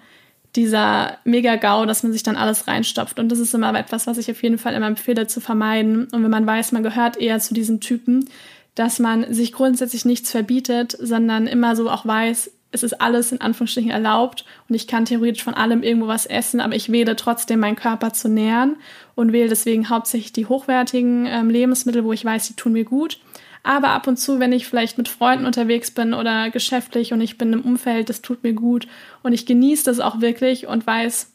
dieser 0.56 1.18
Mega-GAU, 1.26 1.86
dass 1.86 2.04
man 2.04 2.12
sich 2.12 2.24
dann 2.24 2.36
alles 2.36 2.68
reinstopft. 2.68 3.20
Und 3.20 3.30
das 3.30 3.40
ist 3.40 3.54
immer 3.54 3.78
etwas, 3.78 4.08
was 4.08 4.18
ich 4.18 4.32
auf 4.32 4.42
jeden 4.42 4.58
Fall 4.58 4.74
immer 4.74 4.88
empfehle 4.88 5.28
zu 5.28 5.42
vermeiden. 5.42 6.08
Und 6.12 6.24
wenn 6.24 6.32
man 6.32 6.48
weiß, 6.48 6.72
man 6.72 6.84
gehört 6.84 7.18
eher 7.18 7.40
zu 7.40 7.54
diesen 7.54 7.80
Typen, 7.80 8.28
dass 8.76 9.00
man 9.00 9.34
sich 9.34 9.52
grundsätzlich 9.52 10.06
nichts 10.06 10.32
verbietet, 10.32 10.98
sondern 11.00 11.48
immer 11.48 11.76
so 11.76 11.90
auch 11.90 12.06
weiß, 12.06 12.52
es 12.72 12.84
ist 12.84 13.02
alles 13.02 13.32
in 13.32 13.42
Anführungsstrichen 13.42 13.90
erlaubt 13.90 14.46
und 14.68 14.76
ich 14.76 14.88
kann 14.88 15.06
theoretisch 15.06 15.44
von 15.44 15.56
allem 15.56 15.82
irgendwo 15.82 16.08
was 16.08 16.28
essen, 16.28 16.62
aber 16.62 16.76
ich 16.76 16.92
wähle 16.92 17.16
trotzdem 17.16 17.60
meinen 17.60 17.76
Körper 17.76 18.14
zu 18.14 18.30
nähren 18.30 18.76
und 19.16 19.34
wähle 19.34 19.50
deswegen 19.50 19.90
hauptsächlich 19.90 20.34
die 20.34 20.46
hochwertigen 20.46 21.26
ähm, 21.26 21.50
Lebensmittel, 21.50 22.04
wo 22.04 22.14
ich 22.14 22.24
weiß, 22.24 22.48
die 22.48 22.54
tun 22.54 22.74
mir 22.74 22.86
gut 22.86 23.20
aber 23.64 23.90
ab 23.90 24.08
und 24.08 24.18
zu, 24.18 24.40
wenn 24.40 24.52
ich 24.52 24.68
vielleicht 24.68 24.98
mit 24.98 25.08
Freunden 25.08 25.46
unterwegs 25.46 25.92
bin 25.92 26.14
oder 26.14 26.50
geschäftlich 26.50 27.14
und 27.14 27.22
ich 27.22 27.38
bin 27.38 27.54
im 27.54 27.62
Umfeld, 27.62 28.10
das 28.10 28.22
tut 28.22 28.44
mir 28.44 28.54
gut. 28.54 28.88
Und 29.22 29.34
ich 29.34 29.46
genieße 29.46 29.86
das 29.86 30.00
auch 30.00 30.22
wirklich 30.22 30.68
und 30.68 30.88
weiß, 30.88 31.32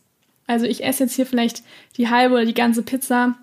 also 0.47 0.67
ich 0.67 0.85
esse 0.85 1.05
jetzt 1.05 1.15
hier 1.15 1.27
vielleicht 1.27 1.63
die 1.97 2.09
halbe 2.09 2.35
oder 2.35 2.45
die 2.45 2.55
ganze 2.55 2.83
Pizza 2.83 3.35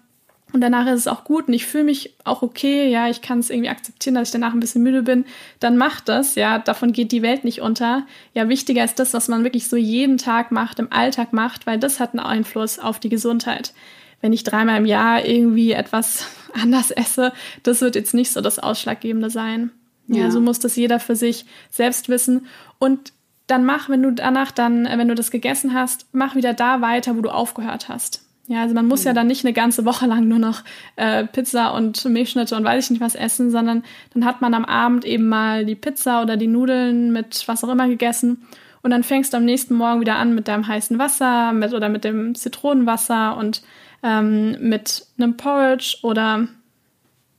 und 0.54 0.62
danach 0.62 0.86
ist 0.88 1.00
es 1.00 1.08
auch 1.08 1.24
gut 1.24 1.48
und 1.48 1.54
ich 1.54 1.66
fühle 1.66 1.86
mich 1.86 2.14
auch 2.26 2.42
okay, 2.42 2.90
ja, 2.90 3.10
ich 3.10 3.22
kann 3.22 3.40
es 3.40 3.50
irgendwie 3.50 3.70
akzeptieren, 3.70 4.16
dass 4.16 4.28
ich 4.28 4.34
danach 4.34 4.54
ein 4.54 4.60
bisschen 4.60 4.84
müde 4.84 5.02
bin, 5.02 5.26
dann 5.60 5.78
macht 5.78 6.10
das, 6.10 6.36
ja, 6.36 6.60
davon 6.60 6.92
geht 6.92 7.12
die 7.12 7.22
Welt 7.22 7.46
nicht 7.46 7.62
unter. 7.62 8.06
Ja, 8.34 8.50
wichtiger 8.50 8.84
ist 8.84 9.00
das, 9.00 9.14
was 9.14 9.30
man 9.30 9.44
wirklich 9.44 9.70
so 9.70 9.78
jeden 9.78 10.18
Tag 10.18 10.52
macht, 10.52 10.80
im 10.80 10.92
Alltag 10.92 11.32
macht, 11.32 11.68
weil 11.68 11.80
das 11.80 12.00
hat 12.00 12.12
einen 12.12 12.26
Einfluss 12.26 12.80
auf 12.80 13.00
die 13.00 13.10
Gesundheit 13.10 13.74
wenn 14.22 14.34
ich 14.34 14.44
dreimal 14.44 14.78
im 14.78 14.86
Jahr 14.86 15.26
irgendwie 15.26 15.72
etwas 15.72 16.28
anders 16.54 16.92
esse, 16.92 17.34
das 17.64 17.82
wird 17.82 17.96
jetzt 17.96 18.14
nicht 18.14 18.32
so 18.32 18.42
das 18.42 18.60
Ausschlaggebende 18.60 19.30
sein. 19.30 19.72
Ja, 20.08 20.24
ja 20.24 20.32
so 20.32 20.42
muss 20.42 20.60
das 20.60 20.76
jeder 20.76 21.00
für 21.00 21.16
sich 21.16 21.46
selbst 21.70 22.10
wissen. 22.10 22.48
Und 22.80 23.14
dann 23.48 23.66
mach, 23.66 23.90
wenn 23.90 24.02
du 24.02 24.12
danach 24.12 24.52
dann, 24.52 24.86
äh, 24.86 24.98
wenn 24.98 25.08
du 25.08 25.16
das 25.16 25.32
gegessen 25.32 25.74
hast, 25.74 26.06
mach 26.12 26.36
wieder 26.36 26.54
da 26.54 26.82
weiter, 26.82 27.18
wo 27.18 27.22
du 27.22 27.30
aufgehört 27.30 27.90
hast. 27.90 28.24
Ja, 28.48 28.62
also 28.64 28.74
man 28.74 28.88
muss 28.88 29.04
ja, 29.04 29.12
ja 29.12 29.14
dann 29.14 29.28
nicht 29.28 29.46
eine 29.46 29.54
ganze 29.54 29.86
Woche 29.86 30.08
lang 30.08 30.28
nur 30.28 30.40
noch 30.40 30.64
äh, 30.96 31.26
Pizza 31.26 31.74
und 31.74 32.04
Milchschnitte 32.06 32.56
und 32.56 32.64
weiß 32.64 32.86
ich 32.86 32.92
nicht 32.92 33.02
was 33.02 33.16
essen, 33.16 33.52
sondern 33.52 33.84
dann 34.14 34.26
hat 34.26 34.42
man 34.42 34.54
am 34.54 34.66
Abend 34.66 35.06
eben 35.06 35.30
mal 35.30 35.66
die 35.66 35.76
Pizza 35.76 36.22
oder 36.22 36.38
die 36.38 36.48
Nudeln 36.48 37.14
mit 37.14 37.48
was 37.48 37.64
auch 37.64 37.70
immer 37.70 37.88
gegessen 37.88 38.46
und 38.84 38.92
dann 38.92 39.04
fängst 39.04 39.34
du 39.34 39.38
am 39.38 39.46
nächsten 39.46 39.76
Morgen 39.76 40.02
wieder 40.02 40.16
an 40.16 40.34
mit 40.34 40.48
deinem 40.48 40.68
heißen 40.68 40.98
Wasser 40.98 41.54
mit, 41.54 41.74
oder 41.74 41.90
mit 41.90 42.04
dem 42.04 42.36
Zitronenwasser 42.36 43.38
und 43.38 43.62
ähm, 44.04 44.58
mit 44.60 45.06
einem 45.18 45.38
Porridge 45.38 45.98
oder 46.04 46.48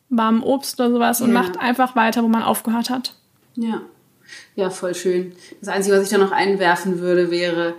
warmem 0.08 0.42
Obst 0.42 0.78
oder 0.80 0.90
sowas 0.90 1.20
und 1.20 1.32
macht 1.32 1.58
einfach 1.58 1.96
weiter, 1.96 2.22
wo 2.22 2.28
man 2.28 2.42
aufgehört 2.42 2.90
hat. 2.90 3.14
Ja. 3.54 3.80
Ja, 4.54 4.70
voll 4.70 4.94
schön. 4.94 5.32
Das 5.60 5.68
Einzige, 5.68 5.96
was 5.96 6.04
ich 6.04 6.10
da 6.10 6.18
noch 6.18 6.32
einwerfen 6.32 7.00
würde, 7.00 7.30
wäre, 7.30 7.74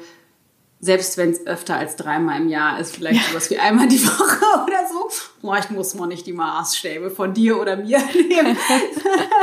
selbst 0.84 1.18
wenn 1.18 1.30
es 1.30 1.48
öfter 1.48 1.78
als 1.78 1.96
dreimal 1.96 2.42
im 2.42 2.50
Jahr 2.50 2.78
ist, 2.78 2.94
vielleicht 2.94 3.22
ja. 3.22 3.30
sowas 3.30 3.50
wie 3.50 3.58
einmal 3.58 3.88
die 3.88 4.04
Woche 4.06 4.64
oder 4.66 4.86
so. 4.92 5.08
Vielleicht 5.40 5.72
muss 5.72 5.96
man 5.96 6.10
nicht 6.10 6.28
die 6.28 6.34
Maßstäbe 6.34 7.10
von 7.10 7.34
dir 7.34 7.58
oder 7.60 7.78
mir 7.78 8.00
nehmen. 8.14 8.58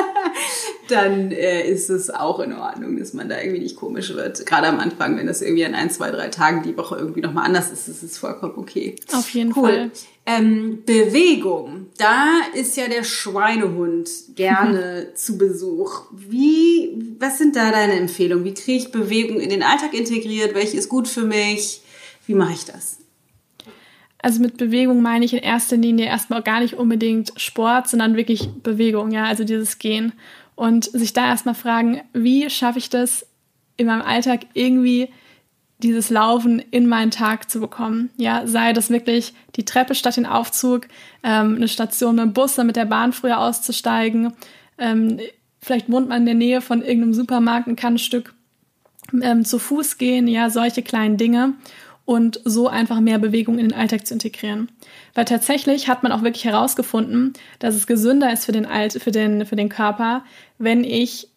Dann 0.88 1.30
äh, 1.30 1.66
ist 1.66 1.88
es 1.88 2.10
auch 2.10 2.40
in 2.40 2.52
Ordnung, 2.52 2.98
dass 2.98 3.14
man 3.14 3.30
da 3.30 3.38
irgendwie 3.38 3.60
nicht 3.60 3.76
komisch 3.76 4.14
wird. 4.14 4.44
Gerade 4.44 4.66
am 4.66 4.80
Anfang, 4.80 5.16
wenn 5.16 5.28
das 5.28 5.40
irgendwie 5.40 5.64
an 5.64 5.74
ein, 5.74 5.88
zwei, 5.88 6.10
drei 6.10 6.28
Tagen 6.28 6.62
die 6.62 6.76
Woche 6.76 6.96
irgendwie 6.96 7.22
nochmal 7.22 7.46
anders 7.46 7.70
ist, 7.70 7.88
ist 7.88 8.02
es 8.02 8.18
vollkommen 8.18 8.54
okay. 8.56 8.96
Auf 9.14 9.30
jeden 9.30 9.54
cool. 9.56 9.70
Fall. 9.70 9.90
Ähm, 10.38 10.82
Bewegung. 10.84 11.86
Da 11.98 12.40
ist 12.54 12.76
ja 12.76 12.88
der 12.88 13.04
Schweinehund 13.04 14.08
gerne 14.36 15.08
zu 15.14 15.36
Besuch. 15.36 16.04
Wie, 16.12 17.16
was 17.18 17.38
sind 17.38 17.56
da 17.56 17.70
deine 17.70 17.94
Empfehlungen? 17.94 18.44
Wie 18.44 18.54
kriege 18.54 18.78
ich 18.78 18.92
Bewegung 18.92 19.40
in 19.40 19.50
den 19.50 19.62
Alltag 19.62 19.94
integriert? 19.94 20.54
Welche 20.54 20.76
ist 20.76 20.88
gut 20.88 21.08
für 21.08 21.24
mich? 21.24 21.82
Wie 22.26 22.34
mache 22.34 22.52
ich 22.52 22.64
das? 22.64 22.98
Also 24.22 24.40
mit 24.40 24.56
Bewegung 24.56 25.02
meine 25.02 25.24
ich 25.24 25.32
in 25.32 25.40
erster 25.40 25.76
Linie 25.76 26.06
erstmal 26.06 26.42
gar 26.42 26.60
nicht 26.60 26.74
unbedingt 26.74 27.32
Sport, 27.36 27.88
sondern 27.88 28.16
wirklich 28.16 28.50
Bewegung, 28.62 29.10
ja, 29.12 29.24
also 29.24 29.44
dieses 29.44 29.78
Gehen. 29.78 30.12
Und 30.54 30.84
sich 30.84 31.14
da 31.14 31.26
erstmal 31.26 31.54
fragen, 31.54 32.02
wie 32.12 32.50
schaffe 32.50 32.78
ich 32.78 32.90
das 32.90 33.26
in 33.78 33.86
meinem 33.86 34.02
Alltag 34.02 34.40
irgendwie 34.52 35.08
dieses 35.82 36.10
Laufen 36.10 36.60
in 36.70 36.86
meinen 36.86 37.10
Tag 37.10 37.50
zu 37.50 37.60
bekommen. 37.60 38.10
Ja, 38.16 38.46
sei 38.46 38.72
das 38.72 38.90
wirklich 38.90 39.34
die 39.56 39.64
Treppe 39.64 39.94
statt 39.94 40.16
den 40.16 40.26
Aufzug, 40.26 40.88
ähm, 41.22 41.56
eine 41.56 41.68
Station 41.68 42.16
mit 42.16 42.24
dem 42.24 42.32
Bus, 42.32 42.54
dann 42.54 42.66
mit 42.66 42.76
der 42.76 42.84
Bahn 42.84 43.12
früher 43.12 43.38
auszusteigen. 43.38 44.32
Ähm, 44.78 45.18
vielleicht 45.60 45.90
wohnt 45.90 46.08
man 46.08 46.20
in 46.20 46.26
der 46.26 46.34
Nähe 46.34 46.60
von 46.60 46.82
irgendeinem 46.82 47.14
Supermarkt 47.14 47.66
und 47.66 47.76
kann 47.76 47.94
ein 47.94 47.98
Stück 47.98 48.34
ähm, 49.22 49.44
zu 49.44 49.58
Fuß 49.58 49.98
gehen. 49.98 50.28
Ja, 50.28 50.50
solche 50.50 50.82
kleinen 50.82 51.16
Dinge 51.16 51.54
und 52.04 52.40
so 52.44 52.68
einfach 52.68 52.98
mehr 53.00 53.18
Bewegung 53.18 53.58
in 53.58 53.68
den 53.68 53.78
Alltag 53.78 54.06
zu 54.06 54.14
integrieren. 54.14 54.68
Weil 55.14 55.26
tatsächlich 55.26 55.88
hat 55.88 56.02
man 56.02 56.12
auch 56.12 56.22
wirklich 56.22 56.44
herausgefunden, 56.44 57.34
dass 57.60 57.74
es 57.74 57.86
gesünder 57.86 58.32
ist 58.32 58.44
für 58.44 58.52
den, 58.52 58.66
Alt 58.66 58.94
für 58.94 59.12
den, 59.12 59.46
für 59.46 59.56
den 59.56 59.68
Körper, 59.68 60.24
wenn 60.58 60.82
ich 60.82 61.28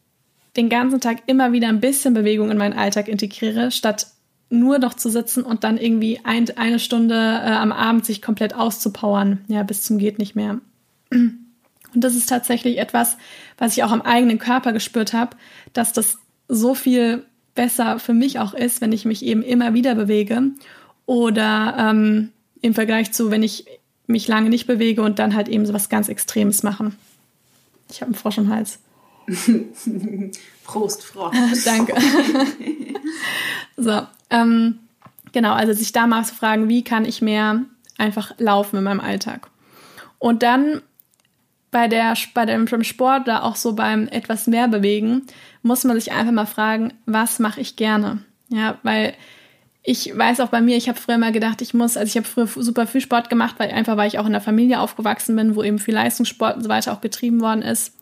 den 0.56 0.70
ganzen 0.70 1.00
Tag 1.00 1.24
immer 1.26 1.52
wieder 1.52 1.68
ein 1.68 1.80
bisschen 1.80 2.14
Bewegung 2.14 2.52
in 2.52 2.58
meinen 2.58 2.78
Alltag 2.78 3.08
integriere, 3.08 3.72
statt 3.72 4.08
nur 4.54 4.78
noch 4.78 4.94
zu 4.94 5.10
sitzen 5.10 5.44
und 5.44 5.63
dann 5.63 5.78
irgendwie 5.78 6.20
ein, 6.24 6.50
eine 6.58 6.80
Stunde 6.80 7.16
äh, 7.16 7.52
am 7.52 7.72
Abend 7.72 8.06
sich 8.06 8.22
komplett 8.22 8.54
auszupowern, 8.54 9.44
ja, 9.48 9.63
bis 9.63 9.82
zum 9.82 9.98
geht 9.98 10.20
nicht 10.20 10.36
mehr. 10.36 10.60
Und 11.10 11.46
das 11.96 12.16
ist 12.16 12.30
tatsächlich 12.30 12.78
etwas, 12.78 13.18
was 13.58 13.76
ich 13.76 13.84
auch 13.84 13.92
am 13.92 14.02
eigenen 14.02 14.39
Körper 14.39 14.72
gespürt 14.72 15.13
habe, 15.13 15.36
dass 15.74 15.94
das 15.94 16.18
so 16.48 16.76
viel 16.76 17.24
besser 17.56 18.00
für 18.00 18.13
mich 18.13 18.39
auch 18.39 18.54
ist, 18.54 18.82
wenn 18.82 18.92
ich 18.92 19.06
mich 19.06 19.24
eben 19.26 19.44
immer 19.44 19.74
wieder 19.74 19.96
bewege 19.96 20.44
oder 21.06 21.76
ähm, 21.78 22.30
im 22.62 22.74
Vergleich 22.74 23.12
zu, 23.12 23.32
wenn 23.32 23.44
ich 23.44 23.66
mich 24.08 24.28
lange 24.28 24.50
nicht 24.50 24.68
bewege 24.68 25.02
und 25.02 25.20
dann 25.20 25.36
halt 25.36 25.48
eben 25.48 25.66
so 25.66 25.74
was 25.74 25.89
ganz 25.89 26.10
Extremes 26.10 26.63
machen. 26.63 26.96
Ich 27.89 28.02
habe 28.02 28.10
einen 28.10 28.16
Frosch 28.16 28.38
im 28.38 28.50
Hals. 28.50 28.80
Prost, 30.63 31.04
Frosch. 31.04 31.36
Danke. 31.66 31.96
so, 33.78 34.02
ähm, 34.34 34.80
genau, 35.32 35.54
also 35.54 35.72
sich 35.72 35.93
da 35.93 36.08
mal 36.08 36.26
zu 36.26 36.36
fragen, 36.36 36.67
wie 36.67 36.84
kann 36.84 37.06
ich 37.06 37.22
mehr 37.22 37.62
einfach 37.98 38.34
laufen 38.38 38.78
in 38.78 38.84
meinem 38.84 39.00
Alltag. 39.00 39.50
Und 40.19 40.43
dann 40.43 40.82
bei, 41.72 41.88
der, 41.88 42.15
bei 42.34 42.46
dem 42.46 42.67
Sport 42.84 43.24
oder 43.24 43.43
auch 43.43 43.56
so 43.56 43.74
beim 43.74 44.08
etwas 44.08 44.48
mehr 44.48 44.67
bewegen, 44.67 45.24
muss 45.62 45.84
man 45.84 46.00
sich 46.00 46.12
einfach 46.12 46.32
mal 46.32 46.46
fragen, 46.46 46.93
was 47.06 47.39
mache 47.39 47.62
ich 47.62 47.76
gerne? 47.76 48.19
Ja, 48.50 48.78
weil 48.84 49.13
ich 49.82 50.17
weiß 50.17 50.39
auch 50.39 50.50
bei 50.50 50.62
mir, 50.62 50.78
ich 50.78 50.88
habe 50.88 51.00
früher 51.00 51.17
mal 51.17 51.32
gedacht, 51.32 51.62
ich 51.62 51.74
muss, 51.74 51.98
also 51.98 52.08
ich 52.08 52.15
habe 52.15 52.26
früher 52.26 52.63
super 52.63 52.88
viel 52.88 53.02
Sport 53.02 53.30
gemacht, 53.30 53.56
weil 53.58 53.72
einfach, 53.72 53.98
weil 53.98 54.08
ich 54.08 54.17
auch 54.17 54.26
in 54.26 54.32
der 54.32 54.41
Familie 54.41 54.80
aufgewachsen 54.80 55.36
bin, 55.36 55.56
wo 55.56 55.63
eben 55.63 55.80
viel 55.80 55.93
Leistungssport 55.93 56.56
und 56.56 56.63
so 56.63 56.69
weiter 56.69 56.93
auch 56.93 57.02
getrieben 57.02 57.41
worden 57.41 57.63
ist. 57.63 57.93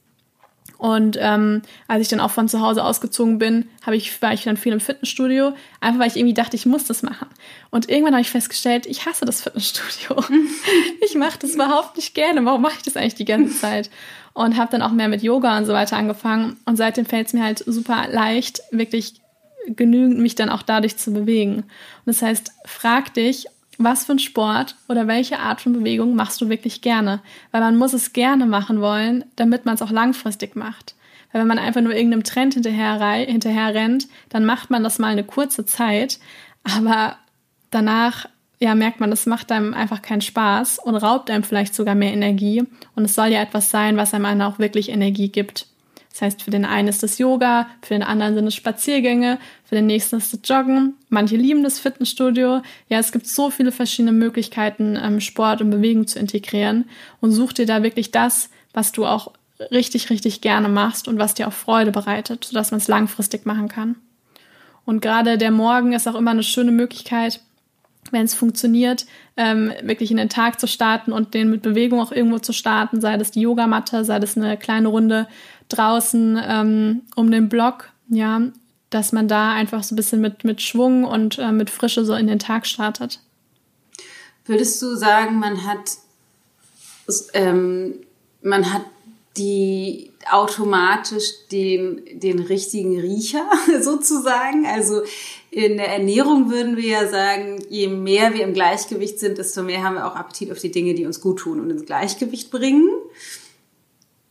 Und 0.82 1.16
ähm, 1.22 1.62
als 1.88 2.02
ich 2.02 2.08
dann 2.08 2.20
auch 2.20 2.32
von 2.32 2.50
zu 2.50 2.60
Hause 2.60 2.84
ausgezogen 2.84 3.38
bin, 3.38 3.70
habe 3.86 3.96
ich, 3.96 4.20
war 4.20 4.34
ich 4.34 4.46
dann 4.46 4.58
viel 4.58 4.74
im 4.74 4.80
Fitnessstudio, 4.80 5.54
einfach 5.80 6.00
weil 6.00 6.08
ich 6.08 6.18
irgendwie 6.18 6.34
dachte, 6.34 6.56
ich 6.56 6.66
muss 6.66 6.86
das 6.86 7.04
machen. 7.04 7.28
Und 7.70 7.88
irgendwann 7.88 8.16
habe 8.16 8.24
ich 8.24 8.32
festgestellt, 8.32 8.88
ich 8.88 9.06
hasse 9.06 9.24
das 9.24 9.44
Fitnessstudio. 9.44 10.24
ich 11.06 11.14
mache 11.14 11.38
das 11.38 11.52
überhaupt 11.54 11.98
nicht 11.98 12.16
gerne. 12.16 12.44
Warum 12.46 12.64
mache 12.64 12.78
ich 12.78 12.82
das 12.82 12.98
eigentlich 12.98 13.14
die 13.14 13.26
ganze 13.26 13.60
Zeit? 13.60 13.92
Und 14.34 14.58
habe 14.58 14.72
dann 14.72 14.82
auch 14.82 14.92
mehr 14.92 15.08
mit 15.08 15.22
Yoga 15.22 15.56
und 15.56 15.66
so 15.66 15.74
weiter 15.74 15.98
angefangen. 15.98 16.58
Und 16.66 16.78
seitdem 16.78 17.06
fällt 17.06 17.28
es 17.28 17.34
mir 17.34 17.44
halt 17.44 17.64
super 17.64 18.08
leicht, 18.10 18.64
wirklich 18.72 19.22
genügend 19.68 20.18
mich 20.18 20.34
dann 20.34 20.50
auch 20.50 20.64
dadurch 20.64 20.98
zu 20.98 21.14
bewegen. 21.14 21.58
Und 21.58 21.66
das 22.06 22.24
heißt, 22.24 22.54
frag 22.66 23.14
dich, 23.14 23.46
was 23.78 24.06
für 24.06 24.14
ein 24.14 24.20
Sport 24.20 24.76
oder 24.88 25.08
welche 25.08 25.40
Art 25.40 25.62
von 25.62 25.74
Bewegung 25.74 26.16
machst 26.16 26.42
du 26.42 26.50
wirklich 26.50 26.82
gerne? 26.82 27.22
Weil 27.52 27.62
man 27.62 27.78
muss 27.78 27.94
es 27.94 28.14
gerne 28.14 28.46
machen 28.46 28.82
wollen, 28.82 29.26
damit 29.36 29.66
man 29.66 29.76
es 29.76 29.82
auch 29.82 29.92
langfristig 29.92 30.56
macht. 30.56 30.96
Weil 31.32 31.42
wenn 31.42 31.48
man 31.48 31.60
einfach 31.60 31.82
nur 31.82 31.94
irgendeinem 31.94 32.24
Trend 32.24 32.54
hinterher, 32.54 33.00
hinterher 33.26 33.74
rennt, 33.74 34.08
dann 34.30 34.46
macht 34.46 34.70
man 34.70 34.84
das 34.84 35.00
mal 35.00 35.08
eine 35.08 35.24
kurze 35.24 35.66
Zeit, 35.66 36.20
aber 36.64 37.16
danach 37.70 38.28
ja, 38.60 38.76
merkt 38.76 39.00
man, 39.00 39.10
das 39.10 39.26
macht 39.26 39.52
einem 39.52 39.74
einfach 39.74 40.04
keinen 40.04 40.22
Spaß 40.22 40.78
und 40.78 40.96
raubt 40.96 41.32
einem 41.32 41.44
vielleicht 41.44 41.74
sogar 41.74 41.96
mehr 41.96 42.14
Energie. 42.14 42.64
Und 42.96 43.06
es 43.06 43.16
soll 43.16 43.30
ja 43.30 43.42
etwas 43.42 43.72
sein, 43.72 43.98
was 43.98 44.14
einem 44.14 44.42
auch 44.42 44.60
wirklich 44.60 44.90
Energie 44.90 45.30
gibt. 45.30 45.66
Das 46.12 46.22
heißt, 46.22 46.44
für 46.44 46.52
den 46.52 46.66
einen 46.66 46.88
ist 46.88 47.04
das 47.04 47.18
Yoga, 47.18 47.68
für 47.82 47.94
den 47.94 48.04
anderen 48.04 48.36
sind 48.36 48.48
es 48.48 48.56
Spaziergänge, 48.56 49.40
für 49.64 49.76
den 49.76 49.86
nächsten 49.88 50.18
ist 50.18 50.34
das 50.34 50.42
Joggen. 50.44 50.96
Manche 51.10 51.38
lieben 51.38 51.64
das 51.64 51.80
Fitnessstudio. 51.80 52.62
Ja, 52.90 53.00
es 53.00 53.12
gibt 53.12 53.28
so 53.28 53.50
viele 53.50 53.72
verschiedene 53.72 54.12
Möglichkeiten, 54.12 55.00
ähm, 55.02 55.22
Sport 55.22 55.62
und 55.62 55.70
Bewegung 55.70 56.08
zu 56.08 56.20
integrieren. 56.20 56.86
Und 57.22 57.32
such 57.32 57.54
dir 57.54 57.66
da 57.66 57.82
wirklich 57.84 58.12
das, 58.12 58.50
was 58.74 58.92
du 58.92 59.06
auch 59.06 59.32
richtig, 59.72 60.10
richtig 60.10 60.42
gerne 60.42 60.70
machst 60.70 61.08
und 61.08 61.20
was 61.20 61.34
dir 61.34 61.48
auch 61.48 61.54
Freude 61.54 61.92
bereitet, 61.92 62.46
sodass 62.46 62.72
man 62.72 62.80
es 62.80 62.88
langfristig 62.88 63.46
machen 63.46 63.68
kann. 63.68 63.96
Und 64.86 65.02
gerade 65.02 65.38
der 65.38 65.52
Morgen 65.52 65.94
ist 65.94 66.08
auch 66.08 66.16
immer 66.16 66.32
eine 66.32 66.44
schöne 66.44 66.72
Möglichkeit, 66.72 67.42
wenn 68.10 68.26
es 68.26 68.34
funktioniert, 68.34 69.06
ähm, 69.38 69.72
wirklich 69.84 70.12
in 70.12 70.18
den 70.18 70.30
Tag 70.30 70.60
zu 70.60 70.68
starten 70.68 71.12
und 71.12 71.34
den 71.34 71.50
mit 71.50 71.62
Bewegung 71.62 72.02
auch 72.02 72.12
irgendwo 72.12 72.40
zu 72.40 72.52
starten, 72.52 73.00
sei 73.00 73.18
das 73.18 73.32
die 73.32 73.42
Yogamatte, 73.42 74.04
sei 74.04 74.20
das 74.20 74.36
eine 74.36 74.58
kleine 74.58 74.88
Runde 74.88 75.28
draußen 75.78 76.40
ähm, 76.44 77.02
um 77.16 77.32
den 77.32 77.50
Block, 77.50 77.90
ja, 78.10 78.42
dass 78.90 79.12
man 79.12 79.28
da 79.28 79.54
einfach 79.54 79.84
so 79.84 79.94
ein 79.94 79.96
bisschen 79.96 80.22
mit, 80.22 80.44
mit 80.44 80.62
Schwung 80.62 81.04
und 81.06 81.40
äh, 81.40 81.52
mit 81.52 81.70
Frische 81.70 82.06
so 82.06 82.14
in 82.14 82.28
den 82.28 82.40
Tag 82.40 82.68
startet. 82.68 83.20
Würdest 84.46 84.82
du 84.82 84.96
sagen, 84.96 85.40
man 85.40 85.66
hat, 85.66 85.92
ähm, 87.34 87.96
man 88.42 88.74
hat 88.74 88.84
die 89.38 90.12
automatisch 90.30 91.48
den, 91.52 92.02
den 92.20 92.40
richtigen 92.40 93.00
Riecher 93.00 93.50
sozusagen? 93.82 94.66
Also 94.66 95.04
in 95.52 95.78
der 95.78 95.90
Ernährung 95.90 96.50
würden 96.50 96.78
wir 96.78 96.88
ja 96.88 97.08
sagen, 97.08 97.64
je 97.70 97.88
mehr 97.88 98.34
wir 98.34 98.44
im 98.44 98.54
Gleichgewicht 98.54 99.20
sind, 99.20 99.38
desto 99.38 99.64
mehr 99.64 99.84
haben 99.84 99.96
wir 99.96 100.08
auch 100.08 100.16
Appetit 100.16 100.52
auf 100.52 100.60
die 100.60 100.72
Dinge, 100.72 100.94
die 100.94 101.06
uns 101.06 101.22
gut 101.22 101.40
tun 101.40 101.60
und 101.60 101.70
ins 101.70 101.86
Gleichgewicht 101.86 102.52
bringen. 102.52 102.90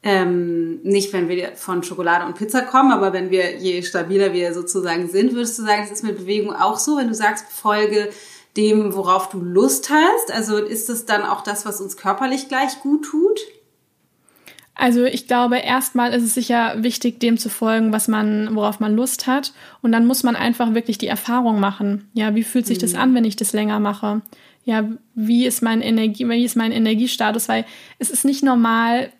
Ähm, 0.02 0.80
nicht, 0.82 1.12
wenn 1.12 1.28
wir 1.28 1.52
von 1.56 1.82
Schokolade 1.82 2.24
und 2.24 2.34
Pizza 2.34 2.62
kommen, 2.62 2.90
aber 2.90 3.12
wenn 3.12 3.30
wir, 3.30 3.58
je 3.58 3.82
stabiler 3.82 4.32
wir 4.32 4.54
sozusagen 4.54 5.08
sind, 5.08 5.34
würdest 5.34 5.58
du 5.58 5.62
sagen, 5.62 5.82
es 5.84 5.90
ist 5.90 6.04
mit 6.04 6.16
Bewegung 6.16 6.54
auch 6.54 6.78
so, 6.78 6.96
wenn 6.96 7.08
du 7.08 7.14
sagst, 7.14 7.44
folge 7.50 8.08
dem, 8.56 8.94
worauf 8.94 9.28
du 9.28 9.40
Lust 9.40 9.90
hast? 9.90 10.32
Also 10.32 10.56
ist 10.56 10.88
es 10.90 11.06
dann 11.06 11.22
auch 11.22 11.42
das, 11.42 11.66
was 11.66 11.80
uns 11.80 11.96
körperlich 11.96 12.48
gleich 12.48 12.80
gut 12.80 13.04
tut? 13.04 13.38
Also 14.74 15.04
ich 15.04 15.26
glaube, 15.26 15.58
erstmal 15.58 16.14
ist 16.14 16.22
es 16.22 16.34
sicher 16.34 16.82
wichtig, 16.82 17.20
dem 17.20 17.36
zu 17.36 17.50
folgen, 17.50 17.92
was 17.92 18.08
man, 18.08 18.54
worauf 18.56 18.80
man 18.80 18.96
Lust 18.96 19.26
hat. 19.26 19.52
Und 19.82 19.92
dann 19.92 20.06
muss 20.06 20.22
man 20.22 20.36
einfach 20.36 20.72
wirklich 20.72 20.96
die 20.96 21.06
Erfahrung 21.06 21.60
machen. 21.60 22.08
Ja, 22.14 22.34
wie 22.34 22.42
fühlt 22.42 22.66
sich 22.66 22.78
mhm. 22.78 22.82
das 22.82 22.94
an, 22.94 23.14
wenn 23.14 23.26
ich 23.26 23.36
das 23.36 23.52
länger 23.52 23.78
mache? 23.78 24.22
Ja, 24.64 24.88
wie 25.14 25.46
ist 25.46 25.62
mein 25.62 25.82
Energie, 25.82 26.26
wie 26.28 26.44
ist 26.44 26.56
mein 26.56 26.72
Energiestatus? 26.72 27.48
Weil 27.48 27.66
es 27.98 28.08
ist 28.08 28.24
nicht 28.24 28.42
normal, 28.42 29.12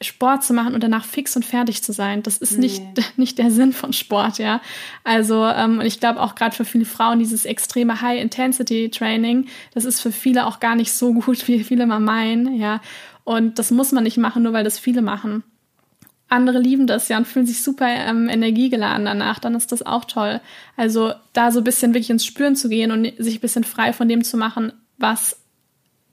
Sport 0.00 0.44
zu 0.44 0.54
machen 0.54 0.74
und 0.74 0.82
danach 0.82 1.04
fix 1.04 1.34
und 1.34 1.44
fertig 1.44 1.82
zu 1.82 1.92
sein. 1.92 2.22
Das 2.22 2.38
ist 2.38 2.52
nee. 2.52 2.60
nicht, 2.60 2.82
nicht 3.16 3.38
der 3.38 3.50
Sinn 3.50 3.72
von 3.72 3.92
Sport, 3.92 4.38
ja. 4.38 4.60
Also, 5.04 5.44
ähm, 5.44 5.80
ich 5.80 5.98
glaube 6.00 6.20
auch 6.20 6.34
gerade 6.34 6.54
für 6.54 6.64
viele 6.64 6.84
Frauen 6.84 7.18
dieses 7.18 7.44
extreme 7.44 8.00
High-Intensity-Training, 8.00 9.46
das 9.74 9.84
ist 9.84 10.00
für 10.00 10.12
viele 10.12 10.46
auch 10.46 10.60
gar 10.60 10.76
nicht 10.76 10.92
so 10.92 11.14
gut, 11.14 11.46
wie 11.48 11.64
viele 11.64 11.86
mal 11.86 12.00
meinen, 12.00 12.58
ja. 12.58 12.80
Und 13.24 13.58
das 13.58 13.70
muss 13.70 13.92
man 13.92 14.04
nicht 14.04 14.16
machen, 14.16 14.42
nur 14.42 14.52
weil 14.52 14.64
das 14.64 14.78
viele 14.78 15.02
machen. 15.02 15.42
Andere 16.30 16.58
lieben 16.58 16.86
das 16.86 17.08
ja 17.08 17.16
und 17.16 17.26
fühlen 17.26 17.46
sich 17.46 17.62
super 17.62 17.88
ähm, 17.88 18.28
energiegeladen 18.28 19.06
danach, 19.06 19.38
dann 19.38 19.54
ist 19.54 19.72
das 19.72 19.84
auch 19.84 20.04
toll. 20.04 20.40
Also 20.76 21.12
da 21.32 21.50
so 21.50 21.60
ein 21.60 21.64
bisschen 21.64 21.94
wirklich 21.94 22.10
ins 22.10 22.26
Spüren 22.26 22.54
zu 22.54 22.68
gehen 22.68 22.90
und 22.90 23.10
sich 23.18 23.38
ein 23.38 23.40
bisschen 23.40 23.64
frei 23.64 23.94
von 23.94 24.08
dem 24.08 24.22
zu 24.22 24.36
machen, 24.36 24.72
was 24.98 25.40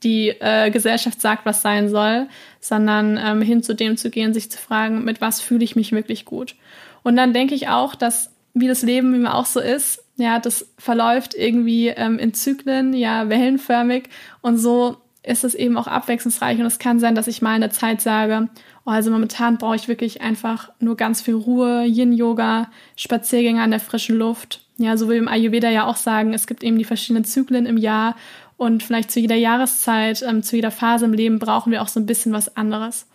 die 0.05 0.29
äh, 0.29 0.71
Gesellschaft 0.71 1.19
sagt, 1.19 1.45
was 1.45 1.61
sein 1.61 1.89
soll, 1.89 2.27
sondern 2.61 3.19
ähm, 3.21 3.41
hin 3.41 3.61
zu 3.61 3.75
dem 3.75 3.97
zu 3.97 4.09
gehen, 4.09 4.33
sich 4.33 4.49
zu 4.49 4.57
fragen, 4.57 5.03
mit 5.03 5.19
was 5.19 5.41
fühle 5.41 5.65
ich 5.65 5.75
mich 5.75 5.91
wirklich 5.91 6.23
gut. 6.23 6.55
Und 7.03 7.17
dann 7.17 7.33
denke 7.33 7.55
ich 7.55 7.67
auch, 7.67 7.95
dass 7.95 8.31
wie 8.53 8.67
das 8.69 8.83
Leben 8.83 9.13
immer 9.13 9.35
auch 9.35 9.45
so 9.45 9.59
ist, 9.59 10.01
ja, 10.15 10.39
das 10.39 10.65
verläuft 10.77 11.33
irgendwie 11.35 11.89
ähm, 11.89 12.19
in 12.19 12.33
Zyklen, 12.33 12.93
ja, 12.93 13.27
wellenförmig 13.27 14.09
und 14.41 14.57
so 14.57 14.97
ist 15.23 15.43
es 15.43 15.55
eben 15.55 15.77
auch 15.77 15.87
abwechslungsreich 15.87 16.59
und 16.59 16.65
es 16.65 16.79
kann 16.79 16.99
sein, 16.99 17.15
dass 17.15 17.27
ich 17.27 17.41
mal 17.41 17.55
in 17.55 17.61
der 17.61 17.71
Zeit 17.71 17.99
sage, 17.99 18.47
oh, 18.85 18.91
also 18.91 19.11
momentan 19.11 19.57
brauche 19.57 19.75
ich 19.75 19.87
wirklich 19.87 20.21
einfach 20.21 20.71
nur 20.79 20.95
ganz 20.95 21.21
viel 21.21 21.33
Ruhe, 21.33 21.83
Yin-Yoga, 21.85 22.69
Spaziergänge 22.95 23.61
an 23.61 23.71
der 23.71 23.79
frischen 23.79 24.17
Luft. 24.17 24.61
Ja, 24.77 24.97
so 24.97 25.09
wie 25.09 25.17
im 25.17 25.27
Ayurveda 25.27 25.69
ja 25.69 25.85
auch 25.85 25.95
sagen, 25.95 26.33
es 26.33 26.47
gibt 26.47 26.63
eben 26.63 26.77
die 26.77 26.83
verschiedenen 26.83 27.25
Zyklen 27.25 27.65
im 27.65 27.77
Jahr 27.77 28.15
und 28.57 28.83
vielleicht 28.83 29.11
zu 29.11 29.19
jeder 29.19 29.35
Jahreszeit, 29.35 30.21
ähm, 30.21 30.43
zu 30.43 30.55
jeder 30.55 30.71
Phase 30.71 31.05
im 31.05 31.13
Leben 31.13 31.39
brauchen 31.39 31.71
wir 31.71 31.81
auch 31.81 31.87
so 31.87 31.99
ein 31.99 32.05
bisschen 32.05 32.33
was 32.33 32.55
anderes. 32.55 33.07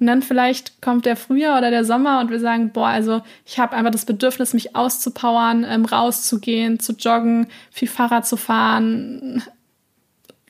Und 0.00 0.06
dann 0.06 0.22
vielleicht 0.22 0.80
kommt 0.80 1.06
der 1.06 1.16
Frühjahr 1.16 1.58
oder 1.58 1.70
der 1.70 1.84
Sommer 1.84 2.20
und 2.20 2.30
wir 2.30 2.40
sagen, 2.40 2.70
boah, 2.72 2.88
also 2.88 3.22
ich 3.44 3.58
habe 3.58 3.76
einfach 3.76 3.90
das 3.90 4.06
Bedürfnis, 4.06 4.54
mich 4.54 4.76
auszupowern, 4.76 5.64
ähm, 5.68 5.84
rauszugehen, 5.84 6.78
zu 6.78 6.92
joggen, 6.92 7.48
viel 7.70 7.88
Fahrrad 7.88 8.26
zu 8.26 8.36
fahren, 8.36 9.42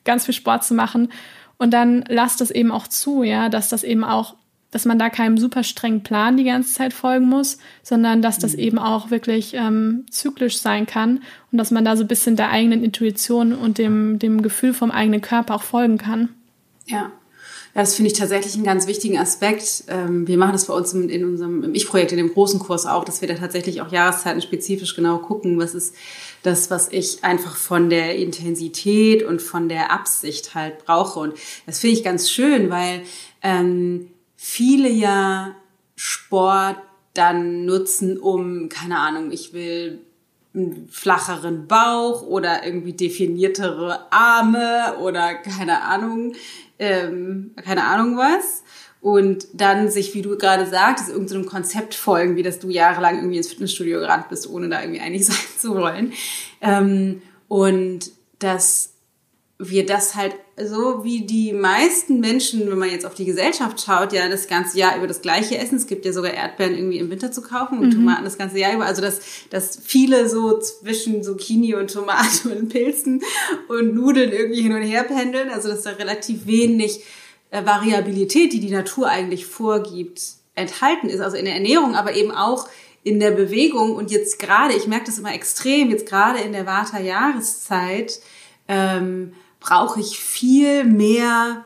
ganz 0.03 0.25
viel 0.25 0.35
Sport 0.35 0.63
zu 0.63 0.73
machen. 0.73 1.11
Und 1.57 1.71
dann 1.71 2.05
lasst 2.07 2.41
es 2.41 2.51
eben 2.51 2.71
auch 2.71 2.87
zu, 2.87 3.23
ja, 3.23 3.49
dass 3.49 3.69
das 3.69 3.83
eben 3.83 4.03
auch, 4.03 4.35
dass 4.71 4.85
man 4.85 4.99
da 4.99 5.09
keinem 5.09 5.37
super 5.37 5.63
strengen 5.63 6.03
Plan 6.03 6.37
die 6.37 6.43
ganze 6.43 6.73
Zeit 6.73 6.93
folgen 6.93 7.27
muss, 7.27 7.57
sondern 7.83 8.21
dass 8.21 8.37
das 8.37 8.53
mhm. 8.53 8.59
eben 8.59 8.79
auch 8.79 9.11
wirklich 9.11 9.53
ähm, 9.53 10.05
zyklisch 10.09 10.59
sein 10.59 10.85
kann 10.85 11.21
und 11.51 11.57
dass 11.57 11.71
man 11.71 11.85
da 11.85 11.95
so 11.97 12.03
ein 12.03 12.07
bisschen 12.07 12.35
der 12.35 12.49
eigenen 12.49 12.83
Intuition 12.83 13.53
und 13.53 13.77
dem, 13.77 14.19
dem 14.19 14.41
Gefühl 14.41 14.73
vom 14.73 14.91
eigenen 14.91 15.21
Körper 15.21 15.55
auch 15.55 15.63
folgen 15.63 15.97
kann. 15.97 16.29
Ja, 16.85 17.11
ja, 17.75 17.81
das 17.83 17.95
finde 17.95 18.11
ich 18.11 18.17
tatsächlich 18.17 18.55
einen 18.55 18.63
ganz 18.63 18.87
wichtigen 18.87 19.19
Aspekt. 19.19 19.83
Ähm, 19.87 20.27
wir 20.27 20.37
machen 20.37 20.53
das 20.53 20.65
bei 20.65 20.73
uns 20.73 20.91
in 20.93 21.23
unserem 21.23 21.73
Ich-Projekt, 21.75 22.11
in 22.11 22.17
dem 22.17 22.33
großen 22.33 22.59
Kurs 22.59 22.87
auch, 22.87 23.05
dass 23.05 23.21
wir 23.21 23.27
da 23.27 23.35
tatsächlich 23.35 23.81
auch 23.81 23.91
Jahreszeiten 23.91 24.41
spezifisch 24.41 24.95
genau 24.95 25.19
gucken, 25.19 25.59
was 25.59 25.75
ist 25.75 25.93
das, 26.41 26.71
was 26.71 26.91
ich 26.91 27.23
einfach 27.23 27.55
von 27.55 27.89
der 27.89 28.15
Intensität 28.15 29.23
und 29.23 29.41
von 29.41 29.69
der 29.69 29.91
Absicht 29.91 30.55
halt 30.55 30.83
brauche. 30.83 31.19
Und 31.19 31.35
das 31.67 31.79
finde 31.79 31.97
ich 31.97 32.03
ganz 32.03 32.31
schön, 32.31 32.71
weil 32.71 33.03
ähm, 33.43 34.07
viele 34.41 34.87
ja 34.87 35.53
Sport 35.97 36.77
dann 37.13 37.65
nutzen, 37.65 38.17
um, 38.17 38.69
keine 38.69 38.97
Ahnung, 38.97 39.31
ich 39.33 39.51
will 39.51 39.99
einen 40.53 40.87
flacheren 40.89 41.67
Bauch 41.67 42.23
oder 42.23 42.65
irgendwie 42.65 42.93
definiertere 42.93 44.09
Arme 44.13 44.95
oder 45.01 45.35
keine 45.35 45.81
Ahnung, 45.81 46.35
ähm, 46.79 47.51
keine 47.61 47.83
Ahnung 47.83 48.15
was. 48.15 48.63
Und 49.01 49.47
dann 49.53 49.91
sich, 49.91 50.13
wie 50.13 50.21
du 50.21 50.37
gerade 50.37 50.65
sagtest, 50.65 51.09
irgendeinem 51.09 51.43
so 51.43 51.49
Konzept 51.49 51.93
folgen, 51.93 52.37
wie 52.37 52.43
dass 52.43 52.59
du 52.59 52.69
jahrelang 52.69 53.17
irgendwie 53.17 53.37
ins 53.37 53.49
Fitnessstudio 53.49 53.99
gerannt 53.99 54.29
bist, 54.29 54.49
ohne 54.49 54.69
da 54.69 54.81
irgendwie 54.81 55.01
einig 55.01 55.25
sein 55.27 55.35
zu 55.57 55.75
wollen. 55.75 56.13
Ähm, 56.61 57.21
und 57.49 58.11
dass 58.39 58.93
wir 59.57 59.85
das 59.85 60.15
halt 60.15 60.33
so 60.65 61.03
wie 61.03 61.21
die 61.21 61.53
meisten 61.53 62.19
Menschen, 62.19 62.69
wenn 62.69 62.77
man 62.77 62.89
jetzt 62.89 63.05
auf 63.05 63.13
die 63.13 63.25
Gesellschaft 63.25 63.81
schaut, 63.81 64.13
ja 64.13 64.27
das 64.27 64.47
ganze 64.47 64.77
Jahr 64.77 64.97
über 64.97 65.07
das 65.07 65.21
gleiche 65.21 65.57
essen. 65.57 65.77
Es 65.77 65.87
gibt 65.87 66.05
ja 66.05 66.11
sogar 66.11 66.33
Erdbeeren 66.33 66.75
irgendwie 66.75 66.97
im 66.97 67.09
Winter 67.09 67.31
zu 67.31 67.41
kaufen 67.41 67.79
und 67.79 67.87
mhm. 67.87 67.93
Tomaten 67.93 68.23
das 68.23 68.37
ganze 68.37 68.59
Jahr 68.59 68.73
über. 68.73 68.85
Also 68.85 69.01
dass, 69.01 69.19
dass 69.49 69.79
viele 69.83 70.27
so 70.27 70.59
zwischen 70.59 71.23
Zucchini 71.23 71.75
und 71.75 71.91
Tomate 71.91 72.49
und 72.55 72.69
Pilzen 72.69 73.21
und 73.67 73.95
Nudeln 73.95 74.31
irgendwie 74.31 74.61
hin 74.61 74.73
und 74.73 74.81
her 74.81 75.03
pendeln. 75.03 75.49
Also 75.49 75.69
dass 75.69 75.83
da 75.83 75.91
relativ 75.91 76.45
wenig 76.45 77.03
äh, 77.51 77.65
Variabilität, 77.65 78.51
die 78.51 78.59
die 78.59 78.71
Natur 78.71 79.07
eigentlich 79.07 79.45
vorgibt, 79.45 80.21
enthalten 80.55 81.09
ist. 81.09 81.21
Also 81.21 81.37
in 81.37 81.45
der 81.45 81.55
Ernährung, 81.55 81.95
aber 81.95 82.15
eben 82.15 82.31
auch 82.31 82.67
in 83.03 83.19
der 83.19 83.31
Bewegung. 83.31 83.95
Und 83.95 84.11
jetzt 84.11 84.39
gerade, 84.39 84.73
ich 84.73 84.87
merke 84.87 85.05
das 85.05 85.19
immer 85.19 85.33
extrem, 85.33 85.89
jetzt 85.89 86.05
gerade 86.05 86.39
in 86.39 86.51
der 86.51 86.65
Vata-Jahreszeit, 86.65 88.19
ähm, 88.67 89.33
brauche 89.59 89.99
ich 89.99 90.19
viel 90.19 90.83
mehr, 90.83 91.65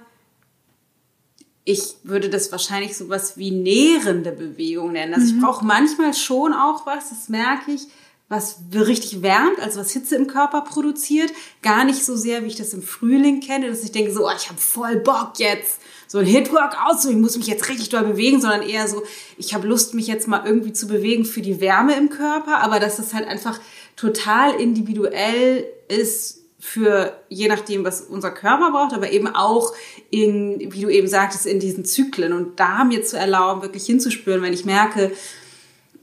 ich 1.65 1.95
würde 2.03 2.29
das 2.29 2.51
wahrscheinlich 2.51 2.97
sowas 2.97 3.38
wie 3.38 3.51
nährende 3.51 4.32
Bewegung 4.32 4.91
nennen. 4.91 5.13
Also 5.13 5.34
mhm. 5.34 5.39
ich 5.39 5.45
brauche 5.45 5.65
manchmal 5.65 6.13
schon 6.13 6.53
auch 6.53 6.86
was, 6.86 7.10
das 7.10 7.29
merke 7.29 7.71
ich, 7.71 7.88
was 8.29 8.58
richtig 8.73 9.21
wärmt, 9.21 9.60
also 9.60 9.79
was 9.79 9.91
Hitze 9.91 10.15
im 10.15 10.27
Körper 10.27 10.62
produziert. 10.62 11.32
Gar 11.62 11.86
nicht 11.86 12.03
so 12.03 12.15
sehr, 12.15 12.43
wie 12.43 12.47
ich 12.47 12.56
das 12.56 12.73
im 12.73 12.82
Frühling 12.82 13.41
kenne, 13.41 13.69
dass 13.69 13.84
ich 13.84 13.91
denke 13.91 14.12
so, 14.12 14.27
oh, 14.27 14.32
ich 14.36 14.49
habe 14.49 14.60
voll 14.60 14.97
Bock 14.97 15.34
jetzt, 15.38 15.79
so 16.08 16.19
ein 16.19 16.25
Hit-Workout, 16.25 17.01
so 17.01 17.10
ich 17.10 17.15
muss 17.15 17.38
mich 17.38 17.47
jetzt 17.47 17.69
richtig 17.69 17.89
doll 17.89 18.03
bewegen, 18.03 18.41
sondern 18.41 18.62
eher 18.62 18.88
so, 18.88 19.03
ich 19.38 19.53
habe 19.53 19.67
Lust, 19.67 19.93
mich 19.93 20.08
jetzt 20.08 20.27
mal 20.27 20.45
irgendwie 20.45 20.73
zu 20.73 20.88
bewegen 20.88 21.25
für 21.25 21.41
die 21.41 21.60
Wärme 21.60 21.95
im 21.95 22.10
Körper, 22.10 22.62
aber 22.62 22.79
dass 22.79 22.97
das 22.97 23.13
halt 23.13 23.27
einfach 23.27 23.60
total 23.95 24.56
individuell 24.56 25.65
ist, 25.88 26.42
für 26.63 27.19
je 27.28 27.49
nachdem, 27.49 27.84
was 27.84 27.99
unser 27.99 28.32
Körper 28.32 28.71
braucht, 28.71 28.93
aber 28.93 29.12
eben 29.12 29.28
auch 29.28 29.73
in, 30.12 30.71
wie 30.71 30.80
du 30.80 30.88
eben 30.88 31.10
sagtest, 31.10 31.45
in 31.45 31.60
diesen 31.60 31.84
Zyklen 31.84 32.32
und 32.32 32.58
da 32.58 32.86
mir 32.86 33.04
zu 33.04 33.17
erlauben, 33.17 33.63
wirklich 33.63 33.86
hinzuspüren, 33.86 34.41
wenn 34.41 34.54
ich 34.54 34.63
merke, 34.63 35.12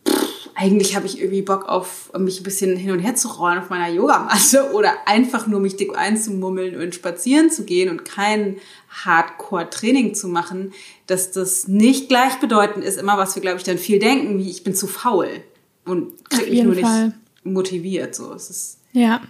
pff, 0.06 0.50
eigentlich 0.54 0.94
habe 0.94 1.06
ich 1.06 1.18
irgendwie 1.18 1.40
Bock 1.40 1.66
auf 1.66 2.12
mich 2.18 2.40
ein 2.40 2.42
bisschen 2.42 2.76
hin 2.76 2.90
und 2.90 2.98
her 2.98 3.14
zu 3.14 3.28
rollen 3.28 3.58
auf 3.58 3.70
meiner 3.70 3.88
Yogamatte 3.88 4.70
oder 4.74 4.92
einfach 5.06 5.46
nur 5.46 5.60
mich 5.60 5.76
dick 5.76 5.96
einzumummeln 5.96 6.78
und 6.78 6.94
spazieren 6.94 7.50
zu 7.50 7.64
gehen 7.64 7.88
und 7.88 8.04
kein 8.04 8.58
Hardcore-Training 8.90 10.14
zu 10.14 10.28
machen, 10.28 10.74
dass 11.06 11.32
das 11.32 11.68
nicht 11.68 12.10
gleichbedeutend 12.10 12.84
ist, 12.84 12.98
immer 12.98 13.16
was 13.16 13.34
wir, 13.34 13.40
glaube 13.40 13.56
ich, 13.56 13.64
dann 13.64 13.78
viel 13.78 13.98
denken, 13.98 14.38
wie 14.38 14.50
ich 14.50 14.62
bin 14.62 14.74
zu 14.74 14.86
faul 14.86 15.42
und 15.86 16.28
kriege 16.28 16.50
mich 16.50 16.62
nur 16.64 16.74
Fall. 16.74 17.06
nicht 17.06 17.16
motiviert. 17.44 18.14
So, 18.14 18.34
es 18.34 18.50
ist 18.50 18.78
ja 18.92 19.22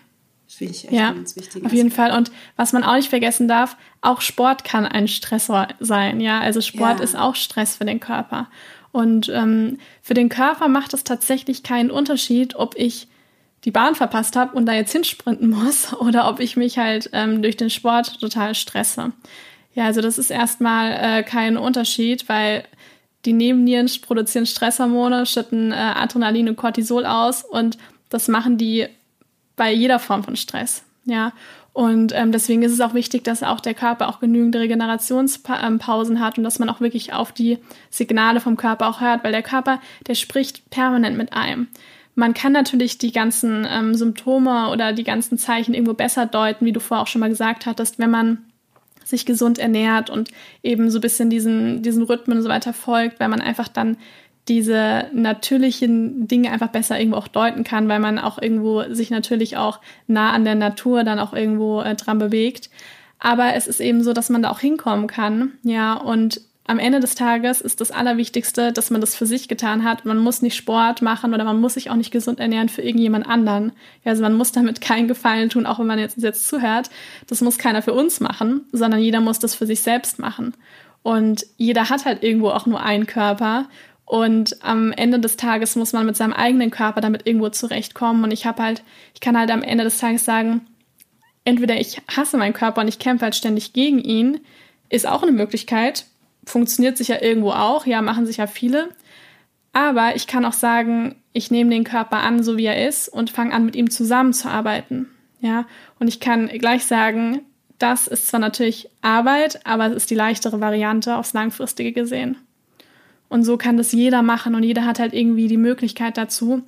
finde 0.54 0.74
ich 0.74 0.84
echt 0.84 0.92
ja, 0.92 1.12
ganz 1.12 1.36
wichtig. 1.36 1.64
Auf 1.64 1.72
jeden 1.72 1.90
Fall. 1.90 2.16
Und 2.16 2.30
was 2.56 2.72
man 2.72 2.84
auch 2.84 2.94
nicht 2.94 3.08
vergessen 3.08 3.48
darf, 3.48 3.76
auch 4.00 4.20
Sport 4.20 4.64
kann 4.64 4.86
ein 4.86 5.08
Stressor 5.08 5.68
sein. 5.80 6.20
Ja, 6.20 6.40
also 6.40 6.60
Sport 6.60 6.98
ja. 6.98 7.04
ist 7.04 7.16
auch 7.16 7.34
Stress 7.34 7.76
für 7.76 7.84
den 7.84 8.00
Körper. 8.00 8.48
Und 8.92 9.28
ähm, 9.28 9.78
für 10.02 10.14
den 10.14 10.28
Körper 10.28 10.68
macht 10.68 10.94
es 10.94 11.04
tatsächlich 11.04 11.62
keinen 11.62 11.90
Unterschied, 11.90 12.56
ob 12.56 12.74
ich 12.76 13.08
die 13.64 13.70
Bahn 13.70 13.94
verpasst 13.94 14.36
habe 14.36 14.56
und 14.56 14.66
da 14.66 14.72
jetzt 14.72 14.92
hinsprinten 14.92 15.50
muss 15.64 15.92
oder 15.94 16.28
ob 16.28 16.40
ich 16.40 16.56
mich 16.56 16.78
halt 16.78 17.10
ähm, 17.12 17.42
durch 17.42 17.56
den 17.56 17.70
Sport 17.70 18.20
total 18.20 18.54
stresse. 18.54 19.12
Ja, 19.74 19.84
also 19.84 20.00
das 20.00 20.18
ist 20.18 20.30
erstmal 20.30 20.92
äh, 20.92 21.22
kein 21.22 21.56
Unterschied, 21.56 22.28
weil 22.28 22.64
die 23.24 23.32
Nebennieren 23.32 23.88
produzieren 24.02 24.46
Stresshormone, 24.46 25.26
schütten 25.26 25.72
äh, 25.72 25.74
Adrenalin 25.74 26.48
und 26.48 26.56
Cortisol 26.56 27.06
aus 27.06 27.44
und 27.44 27.78
das 28.08 28.26
machen 28.28 28.58
die 28.58 28.88
bei 29.60 29.74
jeder 29.74 29.98
Form 29.98 30.24
von 30.24 30.36
Stress. 30.36 30.84
Ja. 31.04 31.34
Und 31.74 32.14
ähm, 32.16 32.32
deswegen 32.32 32.62
ist 32.62 32.72
es 32.72 32.80
auch 32.80 32.94
wichtig, 32.94 33.24
dass 33.24 33.42
auch 33.42 33.60
der 33.60 33.74
Körper 33.74 34.08
auch 34.08 34.18
genügend 34.18 34.56
Regenerationspausen 34.56 36.18
hat 36.18 36.38
und 36.38 36.44
dass 36.44 36.58
man 36.58 36.70
auch 36.70 36.80
wirklich 36.80 37.12
auf 37.12 37.30
die 37.30 37.58
Signale 37.90 38.40
vom 38.40 38.56
Körper 38.56 38.88
auch 38.88 39.02
hört, 39.02 39.22
weil 39.22 39.32
der 39.32 39.42
Körper, 39.42 39.78
der 40.06 40.14
spricht 40.14 40.70
permanent 40.70 41.18
mit 41.18 41.34
einem. 41.34 41.68
Man 42.14 42.32
kann 42.32 42.52
natürlich 42.52 42.96
die 42.96 43.12
ganzen 43.12 43.66
ähm, 43.70 43.94
Symptome 43.94 44.70
oder 44.70 44.94
die 44.94 45.04
ganzen 45.04 45.36
Zeichen 45.36 45.74
irgendwo 45.74 45.92
besser 45.92 46.24
deuten, 46.24 46.64
wie 46.64 46.72
du 46.72 46.80
vorher 46.80 47.02
auch 47.02 47.06
schon 47.06 47.20
mal 47.20 47.28
gesagt 47.28 47.66
hattest, 47.66 47.98
wenn 47.98 48.10
man 48.10 48.38
sich 49.04 49.26
gesund 49.26 49.58
ernährt 49.58 50.08
und 50.08 50.30
eben 50.62 50.90
so 50.90 50.98
ein 50.98 51.02
bisschen 51.02 51.28
diesen, 51.28 51.82
diesen 51.82 52.02
Rhythmen 52.04 52.38
und 52.38 52.42
so 52.42 52.48
weiter 52.48 52.72
folgt, 52.72 53.20
weil 53.20 53.28
man 53.28 53.42
einfach 53.42 53.68
dann 53.68 53.98
diese 54.48 55.06
natürlichen 55.12 56.26
Dinge 56.26 56.50
einfach 56.50 56.68
besser 56.68 56.98
irgendwo 56.98 57.18
auch 57.18 57.28
deuten 57.28 57.64
kann, 57.64 57.88
weil 57.88 58.00
man 58.00 58.18
auch 58.18 58.40
irgendwo 58.40 58.82
sich 58.92 59.10
natürlich 59.10 59.56
auch 59.56 59.80
nah 60.06 60.32
an 60.32 60.44
der 60.44 60.54
Natur 60.54 61.04
dann 61.04 61.18
auch 61.18 61.32
irgendwo 61.32 61.82
äh, 61.82 61.94
dran 61.94 62.18
bewegt. 62.18 62.70
Aber 63.18 63.54
es 63.54 63.66
ist 63.66 63.80
eben 63.80 64.02
so, 64.02 64.12
dass 64.12 64.30
man 64.30 64.42
da 64.42 64.50
auch 64.50 64.60
hinkommen 64.60 65.06
kann, 65.06 65.52
ja, 65.62 65.94
und 65.94 66.40
am 66.70 66.78
Ende 66.78 67.00
des 67.00 67.16
Tages 67.16 67.60
ist 67.60 67.80
das 67.80 67.90
Allerwichtigste, 67.90 68.72
dass 68.72 68.90
man 68.90 69.00
das 69.00 69.16
für 69.16 69.26
sich 69.26 69.48
getan 69.48 69.82
hat. 69.82 70.04
Man 70.04 70.18
muss 70.18 70.40
nicht 70.40 70.54
Sport 70.54 71.02
machen 71.02 71.34
oder 71.34 71.42
man 71.42 71.60
muss 71.60 71.74
sich 71.74 71.90
auch 71.90 71.96
nicht 71.96 72.12
gesund 72.12 72.38
ernähren 72.38 72.68
für 72.68 72.82
irgendjemand 72.82 73.26
anderen. 73.26 73.72
Also 74.04 74.22
man 74.22 74.34
muss 74.34 74.52
damit 74.52 74.80
keinen 74.80 75.08
Gefallen 75.08 75.48
tun, 75.48 75.66
auch 75.66 75.80
wenn 75.80 75.88
man 75.88 75.98
jetzt, 75.98 76.18
jetzt 76.18 76.46
zuhört. 76.46 76.88
Das 77.26 77.40
muss 77.40 77.58
keiner 77.58 77.82
für 77.82 77.92
uns 77.92 78.20
machen, 78.20 78.66
sondern 78.70 79.00
jeder 79.00 79.20
muss 79.20 79.40
das 79.40 79.56
für 79.56 79.66
sich 79.66 79.80
selbst 79.80 80.20
machen. 80.20 80.54
Und 81.02 81.44
jeder 81.56 81.90
hat 81.90 82.04
halt 82.04 82.22
irgendwo 82.22 82.50
auch 82.50 82.66
nur 82.66 82.80
einen 82.80 83.06
Körper. 83.06 83.68
Und 84.10 84.56
am 84.64 84.90
Ende 84.90 85.20
des 85.20 85.36
Tages 85.36 85.76
muss 85.76 85.92
man 85.92 86.04
mit 86.04 86.16
seinem 86.16 86.32
eigenen 86.32 86.70
Körper 86.70 87.00
damit 87.00 87.26
irgendwo 87.26 87.48
zurechtkommen. 87.48 88.24
Und 88.24 88.32
ich 88.32 88.44
habe 88.44 88.62
halt, 88.62 88.82
ich 89.14 89.20
kann 89.20 89.38
halt 89.38 89.50
am 89.50 89.62
Ende 89.62 89.84
des 89.84 89.98
Tages 89.98 90.24
sagen, 90.24 90.62
entweder 91.44 91.78
ich 91.78 92.02
hasse 92.08 92.36
meinen 92.36 92.52
Körper 92.52 92.80
und 92.80 92.88
ich 92.88 92.98
kämpfe 92.98 93.24
halt 93.24 93.36
ständig 93.36 93.72
gegen 93.72 94.00
ihn, 94.00 94.40
ist 94.88 95.06
auch 95.06 95.22
eine 95.22 95.32
Möglichkeit 95.32 96.06
funktioniert 96.44 96.96
sicher 96.96 97.22
irgendwo 97.22 97.50
auch, 97.52 97.86
ja, 97.86 98.02
machen 98.02 98.26
sicher 98.26 98.46
viele. 98.46 98.90
Aber 99.72 100.16
ich 100.16 100.26
kann 100.26 100.44
auch 100.44 100.52
sagen, 100.52 101.16
ich 101.32 101.50
nehme 101.50 101.70
den 101.70 101.84
Körper 101.84 102.18
an, 102.18 102.42
so 102.42 102.56
wie 102.56 102.66
er 102.66 102.88
ist 102.88 103.08
und 103.08 103.30
fange 103.30 103.54
an, 103.54 103.64
mit 103.64 103.76
ihm 103.76 103.90
zusammenzuarbeiten. 103.90 105.08
Ja, 105.40 105.66
und 105.98 106.08
ich 106.08 106.20
kann 106.20 106.48
gleich 106.48 106.84
sagen, 106.84 107.42
das 107.78 108.06
ist 108.06 108.28
zwar 108.28 108.40
natürlich 108.40 108.90
Arbeit, 109.00 109.64
aber 109.64 109.86
es 109.86 109.94
ist 109.94 110.10
die 110.10 110.16
leichtere 110.16 110.60
Variante 110.60 111.16
aufs 111.16 111.32
Langfristige 111.32 111.92
gesehen. 111.92 112.36
Und 113.30 113.44
so 113.44 113.56
kann 113.56 113.78
das 113.78 113.92
jeder 113.92 114.22
machen 114.22 114.54
und 114.56 114.64
jeder 114.64 114.84
hat 114.84 114.98
halt 114.98 115.14
irgendwie 115.14 115.46
die 115.46 115.56
Möglichkeit 115.56 116.18
dazu, 116.18 116.62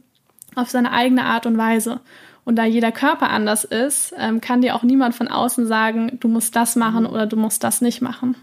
auf 0.55 0.71
seine 0.71 0.93
eigene 0.93 1.25
Art 1.25 1.45
und 1.45 1.59
Weise. 1.59 2.01
Und 2.45 2.57
da 2.57 2.65
jeder 2.65 2.93
Körper 2.93 3.31
anders 3.31 3.65
ist, 3.65 4.15
ähm, 4.17 4.41
kann 4.41 4.63
dir 4.63 4.77
auch 4.77 4.85
niemand 4.85 5.15
von 5.15 5.29
außen 5.29 5.67
sagen, 5.67 6.19
du 6.21 6.29
musst 6.29 6.55
das 6.55 6.77
machen 6.77 7.05
oder 7.05 7.27
du 7.27 7.37
musst 7.37 7.65
das 7.65 7.81
nicht 7.81 8.01
machen. 8.01 8.37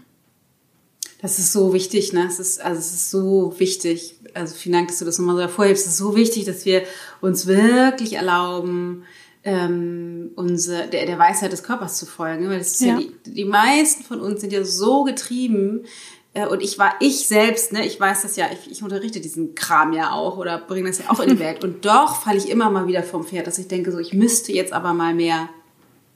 Das 1.22 1.38
ist 1.38 1.52
so 1.52 1.72
wichtig, 1.72 2.12
ne? 2.12 2.26
Es 2.26 2.38
ist, 2.38 2.60
also 2.60 2.78
es 2.78 2.92
ist 2.92 3.10
so 3.10 3.54
wichtig. 3.58 4.16
Also 4.34 4.54
vielen 4.54 4.74
Dank, 4.74 4.88
dass 4.88 4.98
du 4.98 5.06
das 5.06 5.18
nochmal 5.18 5.36
so 5.36 5.42
hervorhebst. 5.42 5.86
Es 5.86 5.92
ist 5.92 5.98
so 5.98 6.14
wichtig, 6.14 6.44
dass 6.44 6.64
wir 6.66 6.82
uns 7.22 7.46
wirklich 7.46 8.14
erlauben, 8.14 9.04
ähm, 9.44 10.30
unsere, 10.36 10.88
der, 10.88 11.06
der 11.06 11.18
Weisheit 11.18 11.52
des 11.52 11.62
Körpers 11.62 11.96
zu 11.98 12.04
folgen. 12.04 12.48
Weil 12.48 12.58
das 12.58 12.72
ist 12.72 12.80
ja, 12.80 12.98
ja 12.98 13.00
die, 13.00 13.32
die 13.32 13.44
meisten 13.44 14.04
von 14.04 14.20
uns 14.20 14.40
sind 14.42 14.52
ja 14.52 14.64
so 14.64 15.04
getrieben, 15.04 15.84
und 16.32 16.62
ich 16.62 16.78
war 16.78 16.94
ich 17.00 17.26
selbst, 17.26 17.72
ne, 17.72 17.84
ich 17.84 17.98
weiß 17.98 18.22
das 18.22 18.36
ja, 18.36 18.46
ich, 18.52 18.70
ich 18.70 18.82
unterrichte 18.82 19.20
diesen 19.20 19.56
Kram 19.56 19.92
ja 19.92 20.12
auch 20.12 20.38
oder 20.38 20.58
bringe 20.58 20.88
das 20.88 20.98
ja 20.98 21.10
auch 21.10 21.20
in 21.20 21.30
die 21.30 21.38
Welt. 21.40 21.64
Und 21.64 21.84
doch 21.84 22.22
falle 22.22 22.38
ich 22.38 22.48
immer 22.48 22.70
mal 22.70 22.86
wieder 22.86 23.02
vom 23.02 23.24
Pferd, 23.24 23.46
dass 23.46 23.58
ich 23.58 23.68
denke, 23.68 23.90
so, 23.90 23.98
ich 23.98 24.12
müsste 24.12 24.52
jetzt 24.52 24.72
aber 24.72 24.94
mal 24.94 25.12
mehr, 25.12 25.48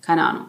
keine 0.03 0.25
Ahnung, 0.25 0.47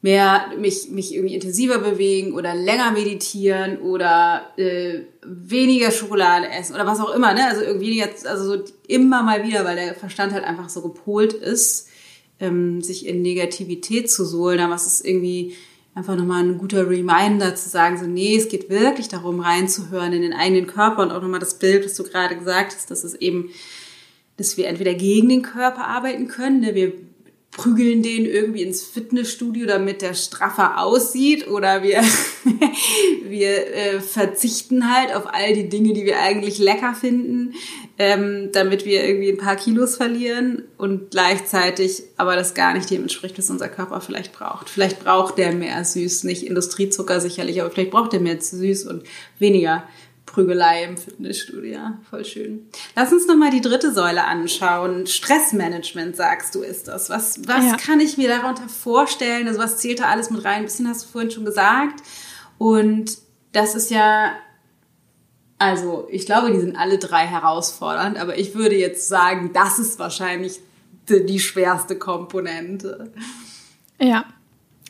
mehr 0.00 0.50
mich, 0.58 0.90
mich 0.90 1.14
irgendwie 1.14 1.34
intensiver 1.34 1.78
bewegen 1.78 2.34
oder 2.34 2.54
länger 2.54 2.90
meditieren 2.90 3.78
oder 3.78 4.52
äh, 4.56 5.00
weniger 5.22 5.90
Schokolade 5.90 6.48
essen 6.50 6.74
oder 6.74 6.86
was 6.86 7.00
auch 7.00 7.14
immer, 7.14 7.32
ne? 7.32 7.46
Also 7.46 7.62
irgendwie 7.62 7.98
jetzt, 7.98 8.26
also 8.26 8.44
so 8.44 8.64
immer 8.86 9.22
mal 9.22 9.44
wieder, 9.44 9.64
weil 9.64 9.76
der 9.76 9.94
Verstand 9.94 10.32
halt 10.32 10.44
einfach 10.44 10.68
so 10.68 10.82
gepolt 10.82 11.32
ist, 11.32 11.88
ähm, 12.38 12.82
sich 12.82 13.06
in 13.06 13.22
Negativität 13.22 14.10
zu 14.10 14.26
suhlen. 14.26 14.60
Aber 14.60 14.74
es 14.74 14.86
ist 14.86 15.06
irgendwie 15.06 15.54
einfach 15.94 16.16
nochmal 16.16 16.42
ein 16.42 16.58
guter 16.58 16.88
Reminder 16.88 17.54
zu 17.54 17.68
sagen, 17.68 17.98
so, 17.98 18.06
nee, 18.06 18.36
es 18.36 18.48
geht 18.48 18.68
wirklich 18.68 19.08
darum, 19.08 19.40
reinzuhören 19.40 20.12
in 20.12 20.22
den 20.22 20.32
eigenen 20.32 20.66
Körper 20.66 21.02
und 21.02 21.12
auch 21.12 21.22
nochmal 21.22 21.40
das 21.40 21.58
Bild, 21.58 21.84
was 21.84 21.94
du 21.94 22.02
gerade 22.02 22.36
gesagt 22.36 22.74
hast, 22.74 22.90
dass 22.90 23.04
es 23.04 23.14
eben, 23.14 23.50
dass 24.36 24.56
wir 24.56 24.66
entweder 24.66 24.94
gegen 24.94 25.28
den 25.28 25.42
Körper 25.42 25.86
arbeiten 25.86 26.26
können, 26.26 26.60
ne? 26.60 26.74
wir 26.74 26.92
prügeln 27.56 28.02
den 28.02 28.26
irgendwie 28.26 28.62
ins 28.62 28.82
Fitnessstudio, 28.82 29.66
damit 29.66 30.02
der 30.02 30.14
straffer 30.14 30.78
aussieht 30.78 31.46
oder 31.46 31.84
wir, 31.84 32.02
wir 33.28 33.74
äh, 33.74 34.00
verzichten 34.00 34.92
halt 34.92 35.14
auf 35.14 35.32
all 35.32 35.54
die 35.54 35.68
Dinge, 35.68 35.92
die 35.92 36.04
wir 36.04 36.18
eigentlich 36.18 36.58
lecker 36.58 36.94
finden, 36.94 37.54
ähm, 37.96 38.50
damit 38.52 38.84
wir 38.84 39.06
irgendwie 39.06 39.30
ein 39.30 39.38
paar 39.38 39.54
Kilos 39.54 39.96
verlieren 39.96 40.64
und 40.78 41.12
gleichzeitig 41.12 42.02
aber 42.16 42.34
das 42.34 42.54
gar 42.54 42.74
nicht 42.74 42.90
dem 42.90 43.02
entspricht, 43.02 43.38
was 43.38 43.50
unser 43.50 43.68
Körper 43.68 44.00
vielleicht 44.00 44.32
braucht. 44.32 44.68
Vielleicht 44.68 45.04
braucht 45.04 45.38
der 45.38 45.52
mehr 45.52 45.84
süß, 45.84 46.24
nicht 46.24 46.44
Industriezucker 46.44 47.20
sicherlich, 47.20 47.60
aber 47.60 47.70
vielleicht 47.70 47.92
braucht 47.92 48.12
der 48.12 48.20
mehr 48.20 48.40
süß 48.40 48.86
und 48.86 49.04
weniger 49.38 49.84
Prügelei 50.34 50.82
im 50.82 50.96
Fitnessstudio. 50.96 51.78
Voll 52.10 52.24
schön. 52.24 52.66
Lass 52.96 53.12
uns 53.12 53.28
nochmal 53.28 53.50
die 53.50 53.60
dritte 53.60 53.92
Säule 53.92 54.24
anschauen. 54.24 55.06
Stressmanagement, 55.06 56.16
sagst 56.16 56.56
du, 56.56 56.62
ist 56.62 56.88
das. 56.88 57.08
Was, 57.08 57.46
was 57.46 57.64
ja. 57.64 57.76
kann 57.76 58.00
ich 58.00 58.16
mir 58.16 58.28
darunter 58.28 58.68
vorstellen? 58.68 59.46
Also 59.46 59.60
was 59.60 59.78
zählt 59.78 60.00
da 60.00 60.06
alles 60.06 60.30
mit 60.30 60.44
rein? 60.44 60.56
Ein 60.58 60.64
bisschen 60.64 60.88
hast 60.88 61.04
du 61.04 61.08
vorhin 61.08 61.30
schon 61.30 61.44
gesagt. 61.44 62.02
Und 62.58 63.16
das 63.52 63.76
ist 63.76 63.92
ja, 63.92 64.32
also 65.58 66.08
ich 66.10 66.26
glaube, 66.26 66.50
die 66.50 66.58
sind 66.58 66.76
alle 66.76 66.98
drei 66.98 67.26
herausfordernd, 67.26 68.18
aber 68.18 68.36
ich 68.36 68.56
würde 68.56 68.76
jetzt 68.76 69.08
sagen, 69.08 69.52
das 69.54 69.78
ist 69.78 70.00
wahrscheinlich 70.00 70.58
die, 71.08 71.24
die 71.24 71.38
schwerste 71.38 71.96
Komponente. 71.96 73.12
Ja, 74.00 74.24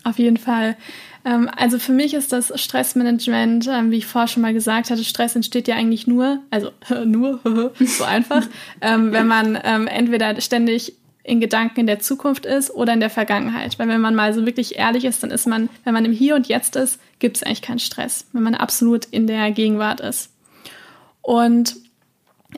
auf 0.05 0.19
jeden 0.19 0.39
Fall. 0.39 0.79
Ähm, 1.25 1.49
also 1.57 1.79
für 1.79 1.93
mich 1.93 2.15
ist 2.15 2.33
das 2.33 2.53
Stressmanagement, 2.55 3.69
ähm, 3.69 3.91
wie 3.91 3.99
ich 3.99 4.07
vorher 4.07 4.29
schon 4.29 4.43
mal 4.43 4.55
gesagt 4.55 4.91
hatte, 4.91 5.05
Stress 5.05 5.37
entsteht 5.37 5.69
ja 5.69 5.77
eigentlich 5.77 6.07
nur, 6.07 6.41
also 6.51 6.71
nur, 7.05 7.41
so 7.81 8.05
einfach, 8.05 8.47
ähm, 8.81 9.13
wenn 9.13 9.27
man 9.27 9.57
entweder 9.57 10.41
ständig 10.41 10.95
in 11.25 11.41
Gedanken 11.41 11.81
in 11.81 11.87
der 11.87 12.01
Zukunft 12.01 12.45
ist 12.45 12.71
oder 12.71 12.93
in 12.93 13.01
der 13.01 13.11
Vergangenheit. 13.11 13.79
Weil 13.79 13.89
wenn 13.89 14.01
man 14.01 14.15
mal 14.15 14.35
so 14.35 14.45
wirklich 14.45 14.77
ehrlich 14.77 15.07
ist, 15.07 15.23
dann 15.23 15.31
ist 15.31 15.47
man, 15.47 15.71
wenn 15.83 15.95
man 15.95 16.05
im 16.05 16.13
Hier 16.13 16.35
und 16.35 16.49
Jetzt 16.49 16.77
ist, 16.77 17.01
gibt 17.19 17.39
es 17.39 17.43
eigentlich 17.43 17.63
keinen 17.63 17.79
Stress, 17.79 18.27
wenn 18.33 18.43
man 18.43 18.55
absolut 18.55 19.07
in 19.07 19.27
der 19.27 19.51
Gegenwart 19.51 20.01
ist. 20.01 20.31
Und 21.23 21.77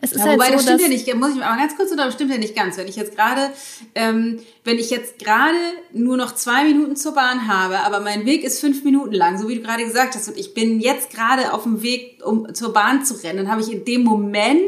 es 0.01 0.13
ist 0.13 0.19
ja, 0.19 0.27
halt 0.27 0.39
wobei, 0.39 0.47
so, 0.49 0.53
das 0.55 0.63
stimmt 0.65 0.81
ja 0.83 0.89
nicht, 0.89 1.15
muss 1.15 1.31
ich 1.31 1.37
mal 1.37 1.57
ganz 1.57 1.77
kurz 1.77 1.93
oder 1.93 2.11
stimmt 2.13 2.31
ja 2.31 2.39
nicht 2.39 2.55
ganz. 2.55 2.77
Wenn 2.77 2.89
ich 2.89 2.97
jetzt 2.97 3.17
gerade, 3.17 3.51
ähm, 3.95 4.41
wenn 4.65 4.79
ich 4.79 4.91
jetzt 4.91 5.19
gerade 5.19 5.57
nur 5.93 6.17
noch 6.17 6.35
zwei 6.35 6.65
Minuten 6.65 6.97
zur 6.97 7.15
Bahn 7.15 7.49
habe, 7.49 7.81
aber 7.81 8.01
mein 8.01 8.27
Weg 8.27 8.45
ist 8.45 8.61
fünf 8.61 8.85
Minuten 8.85 9.15
lang, 9.15 9.39
so 9.39 9.49
wie 9.49 9.57
du 9.57 9.63
gerade 9.63 9.85
gesagt 9.85 10.15
hast, 10.15 10.29
und 10.29 10.37
ich 10.37 10.55
bin 10.55 10.81
jetzt 10.81 11.11
gerade 11.11 11.53
auf 11.53 11.63
dem 11.63 11.83
Weg, 11.83 12.21
um 12.25 12.53
zur 12.55 12.73
Bahn 12.73 13.05
zu 13.05 13.15
rennen, 13.23 13.39
dann 13.39 13.51
habe 13.51 13.63
ich 13.63 13.73
in 13.73 13.85
dem 13.85 14.05
Moment 14.05 14.59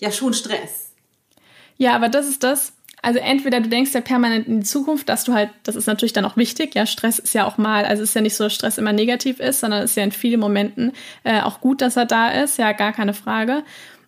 ja 0.00 0.10
schon 0.10 0.34
Stress. 0.34 0.90
Ja, 1.76 1.94
aber 1.94 2.08
das 2.08 2.28
ist 2.28 2.42
das. 2.42 2.72
Also 3.02 3.18
entweder 3.18 3.60
du 3.60 3.68
denkst 3.68 3.92
ja 3.92 4.00
permanent 4.00 4.48
in 4.48 4.60
die 4.60 4.66
Zukunft, 4.66 5.10
dass 5.10 5.24
du 5.24 5.34
halt, 5.34 5.50
das 5.64 5.76
ist 5.76 5.86
natürlich 5.86 6.14
dann 6.14 6.24
auch 6.24 6.38
wichtig, 6.38 6.74
ja, 6.74 6.86
Stress 6.86 7.18
ist 7.18 7.34
ja 7.34 7.46
auch 7.46 7.58
mal, 7.58 7.84
also 7.84 8.02
es 8.02 8.08
ist 8.08 8.14
ja 8.14 8.22
nicht 8.22 8.34
so, 8.34 8.44
dass 8.44 8.54
Stress 8.54 8.78
immer 8.78 8.94
negativ 8.94 9.40
ist, 9.40 9.60
sondern 9.60 9.82
es 9.82 9.90
ist 9.90 9.96
ja 9.96 10.04
in 10.04 10.12
vielen 10.12 10.40
Momenten 10.40 10.92
äh, 11.22 11.42
auch 11.42 11.60
gut, 11.60 11.82
dass 11.82 11.98
er 11.98 12.06
da 12.06 12.30
ist, 12.30 12.56
ja, 12.56 12.72
gar 12.72 12.94
keine 12.94 13.12
Frage. 13.12 13.62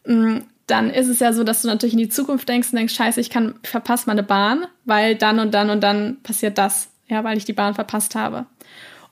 Mm, 0.06 0.38
dann 0.66 0.90
ist 0.90 1.08
es 1.08 1.20
ja 1.20 1.32
so, 1.32 1.44
dass 1.44 1.62
du 1.62 1.68
natürlich 1.68 1.94
in 1.94 2.00
die 2.00 2.08
Zukunft 2.08 2.48
denkst 2.48 2.70
und 2.70 2.76
denkst, 2.76 2.94
scheiße, 2.94 3.20
ich 3.20 3.30
kann, 3.30 3.54
ich 3.62 3.68
verpasse 3.68 4.04
meine 4.06 4.22
Bahn, 4.22 4.66
weil 4.84 5.14
dann 5.14 5.38
und 5.38 5.54
dann 5.54 5.70
und 5.70 5.80
dann 5.80 6.18
passiert 6.22 6.58
das, 6.58 6.88
ja, 7.08 7.22
weil 7.22 7.36
ich 7.36 7.44
die 7.44 7.52
Bahn 7.52 7.74
verpasst 7.74 8.14
habe. 8.14 8.46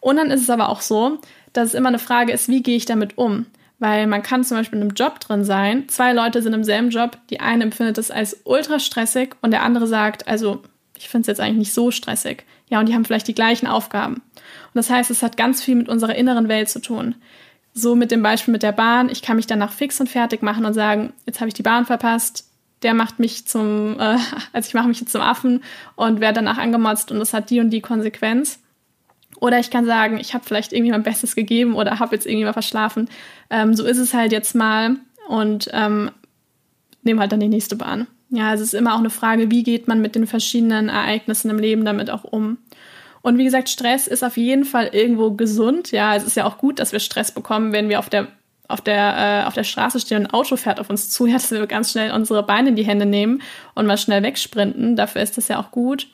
Und 0.01 0.17
dann 0.17 0.31
ist 0.31 0.43
es 0.43 0.51
aber 0.51 0.69
auch 0.69 0.81
so, 0.81 1.19
dass 1.53 1.69
es 1.69 1.75
immer 1.75 1.89
eine 1.89 2.01
Frage 2.01 2.33
ist, 2.33 2.49
wie 2.49 2.63
gehe 2.63 2.77
ich 2.77 2.87
damit 2.87 3.17
um? 3.17 3.47
Weil 3.79 4.07
man 4.07 4.23
kann 4.23 4.45
zum 4.45 4.57
Beispiel 4.57 4.79
in 4.79 4.83
einem 4.83 4.95
Job 4.95 5.21
drin 5.21 5.45
sein, 5.45 5.89
zwei 5.89 6.13
Leute 6.13 6.43
sind 6.43 6.53
im 6.53 6.65
selben 6.65 6.91
Job, 6.91 7.19
die 7.31 7.41
eine 7.41 7.65
empfindet 7.65 7.99
es 7.99 8.11
als 8.11 8.41
ultra 8.45 8.79
stressig 8.81 9.37
und 9.41 9.53
der 9.53 9.63
andere 9.63 9.87
sagt, 9.87 10.27
also 10.27 10.63
ich 10.97 11.09
finde 11.09 11.23
es 11.23 11.27
jetzt 11.29 11.41
eigentlich 11.41 11.59
nicht 11.59 11.75
so 11.75 11.91
stressig. 11.91 12.45
Ja, 12.69 12.81
und 12.81 12.89
die 12.89 12.95
haben 12.95 13.05
vielleicht 13.05 13.29
die 13.29 13.35
gleichen 13.35 13.67
Aufgaben. 13.67 14.15
Und 14.15 14.75
das 14.75 14.91
heißt, 14.91 15.11
es 15.11 15.23
hat 15.23 15.37
ganz 15.37 15.63
viel 15.63 15.75
mit 15.75 15.89
unserer 15.89 16.15
inneren 16.15 16.49
Welt 16.49 16.69
zu 16.69 16.81
tun 16.81 17.15
so 17.75 17.97
mit 17.97 18.13
dem 18.13 18.23
Beispiel 18.23 18.53
mit 18.53 18.63
der 18.63 18.73
Bahn, 18.73 19.09
ich 19.11 19.21
kann 19.21 19.37
mich 19.37 19.49
danach 19.49 19.73
fix 19.73 20.01
und 20.01 20.09
fertig 20.09 20.43
machen 20.43 20.65
und 20.65 20.75
sagen, 20.75 21.13
jetzt 21.27 21.41
habe 21.41 21.49
ich 21.49 21.55
die 21.55 21.63
Bahn 21.63 21.85
verpasst, 21.85 22.49
der 22.83 22.95
macht 22.95 23.19
mich 23.19 23.47
zum, 23.47 23.95
äh, 23.99 24.17
also 24.53 24.69
ich 24.69 24.75
mache 24.75 24.89
mich 24.89 25.01
jetzt 25.01 25.13
zum 25.13 25.21
Affen 25.21 25.63
und 25.97 26.21
werde 26.21 26.37
danach 26.37 26.59
angemotzt 26.59 27.11
und 27.11 27.19
das 27.19 27.35
hat 27.35 27.51
die 27.51 27.61
und 27.61 27.71
die 27.71 27.81
Konsequenz. 27.81 28.61
Oder 29.41 29.59
ich 29.59 29.71
kann 29.71 29.85
sagen, 29.85 30.19
ich 30.19 30.33
habe 30.33 30.45
vielleicht 30.45 30.73
irgendwie 30.73 30.93
mein 30.93 31.03
Bestes 31.03 31.35
gegeben 31.35 31.75
oder 31.75 31.99
habe 31.99 32.15
jetzt 32.15 32.25
irgendwie 32.25 32.45
mal 32.45 32.53
verschlafen. 32.53 33.11
Ähm, 33.51 33.75
so 33.75 33.85
ist 33.85 33.99
es 33.99 34.15
halt 34.15 34.31
jetzt 34.31 34.55
mal 34.55 34.97
und 35.29 35.69
ähm, 35.73 36.13
nehme 37.03 37.21
halt 37.21 37.33
dann 37.33 37.41
die 37.41 37.49
nächste 37.49 37.75
Bahn. 37.75 38.07
Ja, 38.31 38.51
also 38.51 38.63
es 38.63 38.73
ist 38.73 38.79
immer 38.79 38.95
auch 38.95 39.01
eine 39.01 39.11
Frage, 39.11 39.51
wie 39.51 39.65
geht 39.65 39.89
man 39.89 40.01
mit 40.01 40.15
den 40.15 40.27
verschiedenen 40.27 40.89
Ereignissen 40.89 41.51
im 41.51 41.59
Leben 41.59 41.85
damit 41.85 42.11
auch 42.11 42.25
um. 42.25 42.59
Und 43.25 43.39
wie 43.39 43.45
gesagt, 43.45 43.71
Stress 43.71 44.07
ist 44.07 44.23
auf 44.23 44.37
jeden 44.37 44.67
Fall 44.67 44.91
irgendwo 44.93 45.31
gesund. 45.31 45.93
Ja, 45.93 46.15
es 46.15 46.25
ist 46.25 46.37
ja 46.37 46.45
auch 46.45 46.59
gut, 46.59 46.79
dass 46.79 46.93
wir 46.93 47.01
Stress 47.01 47.33
bekommen, 47.33 47.73
wenn 47.73 47.89
wir 47.89 47.99
auf 47.99 48.11
der 48.11 48.29
auf 48.69 48.83
der, 48.83 49.43
äh, 49.45 49.47
auf 49.47 49.55
der 49.55 49.65
Straße 49.65 50.01
stehen 50.01 50.19
und 50.19 50.27
ein 50.27 50.35
Auto 50.35 50.57
fährt 50.57 50.79
auf 50.79 50.91
uns 50.91 51.09
zu, 51.09 51.25
ja, 51.25 51.33
dass 51.35 51.51
wir 51.51 51.67
ganz 51.67 51.93
schnell 51.93 52.13
unsere 52.13 52.43
Beine 52.43 52.69
in 52.69 52.77
die 52.77 52.85
Hände 52.85 53.07
nehmen 53.07 53.41
und 53.75 53.87
mal 53.87 53.97
schnell 53.97 54.23
wegsprinten. 54.23 54.95
Dafür 54.95 55.23
ist 55.23 55.39
das 55.39 55.49
ja 55.49 55.59
auch 55.59 55.71
gut. 55.71 56.09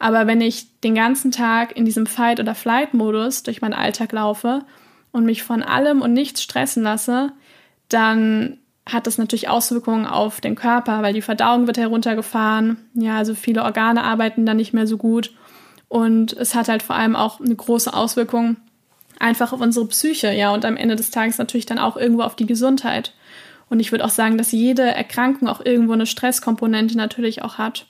Aber 0.00 0.26
wenn 0.26 0.40
ich 0.40 0.80
den 0.80 0.96
ganzen 0.96 1.30
Tag 1.30 1.76
in 1.76 1.84
diesem 1.84 2.06
Fight- 2.06 2.40
oder 2.40 2.56
Flight-Modus 2.56 3.44
durch 3.44 3.60
meinen 3.60 3.72
Alltag 3.72 4.10
laufe 4.10 4.64
und 5.12 5.24
mich 5.24 5.44
von 5.44 5.62
allem 5.62 6.02
und 6.02 6.12
nichts 6.12 6.42
stressen 6.42 6.82
lasse, 6.82 7.30
dann 7.88 8.58
hat 8.88 9.06
das 9.06 9.18
natürlich 9.18 9.48
Auswirkungen 9.48 10.06
auf 10.06 10.40
den 10.40 10.56
Körper, 10.56 11.02
weil 11.02 11.14
die 11.14 11.22
Verdauung 11.22 11.68
wird 11.68 11.78
heruntergefahren. 11.78 12.78
Ja, 12.94 13.18
also 13.18 13.36
viele 13.36 13.62
Organe 13.62 14.02
arbeiten 14.02 14.46
dann 14.46 14.56
nicht 14.56 14.72
mehr 14.72 14.88
so 14.88 14.96
gut. 14.96 15.30
Und 15.88 16.32
es 16.32 16.54
hat 16.54 16.68
halt 16.68 16.82
vor 16.82 16.96
allem 16.96 17.16
auch 17.16 17.40
eine 17.40 17.54
große 17.54 17.92
Auswirkung 17.92 18.56
einfach 19.18 19.52
auf 19.52 19.60
unsere 19.60 19.86
Psyche, 19.86 20.32
ja, 20.32 20.52
und 20.52 20.64
am 20.64 20.76
Ende 20.76 20.96
des 20.96 21.10
Tages 21.10 21.38
natürlich 21.38 21.66
dann 21.66 21.78
auch 21.78 21.96
irgendwo 21.96 22.22
auf 22.22 22.36
die 22.36 22.46
Gesundheit. 22.46 23.14
Und 23.68 23.80
ich 23.80 23.92
würde 23.92 24.04
auch 24.04 24.10
sagen, 24.10 24.38
dass 24.38 24.52
jede 24.52 24.82
Erkrankung 24.82 25.48
auch 25.48 25.64
irgendwo 25.64 25.92
eine 25.92 26.06
Stresskomponente 26.06 26.96
natürlich 26.96 27.42
auch 27.42 27.58
hat. 27.58 27.86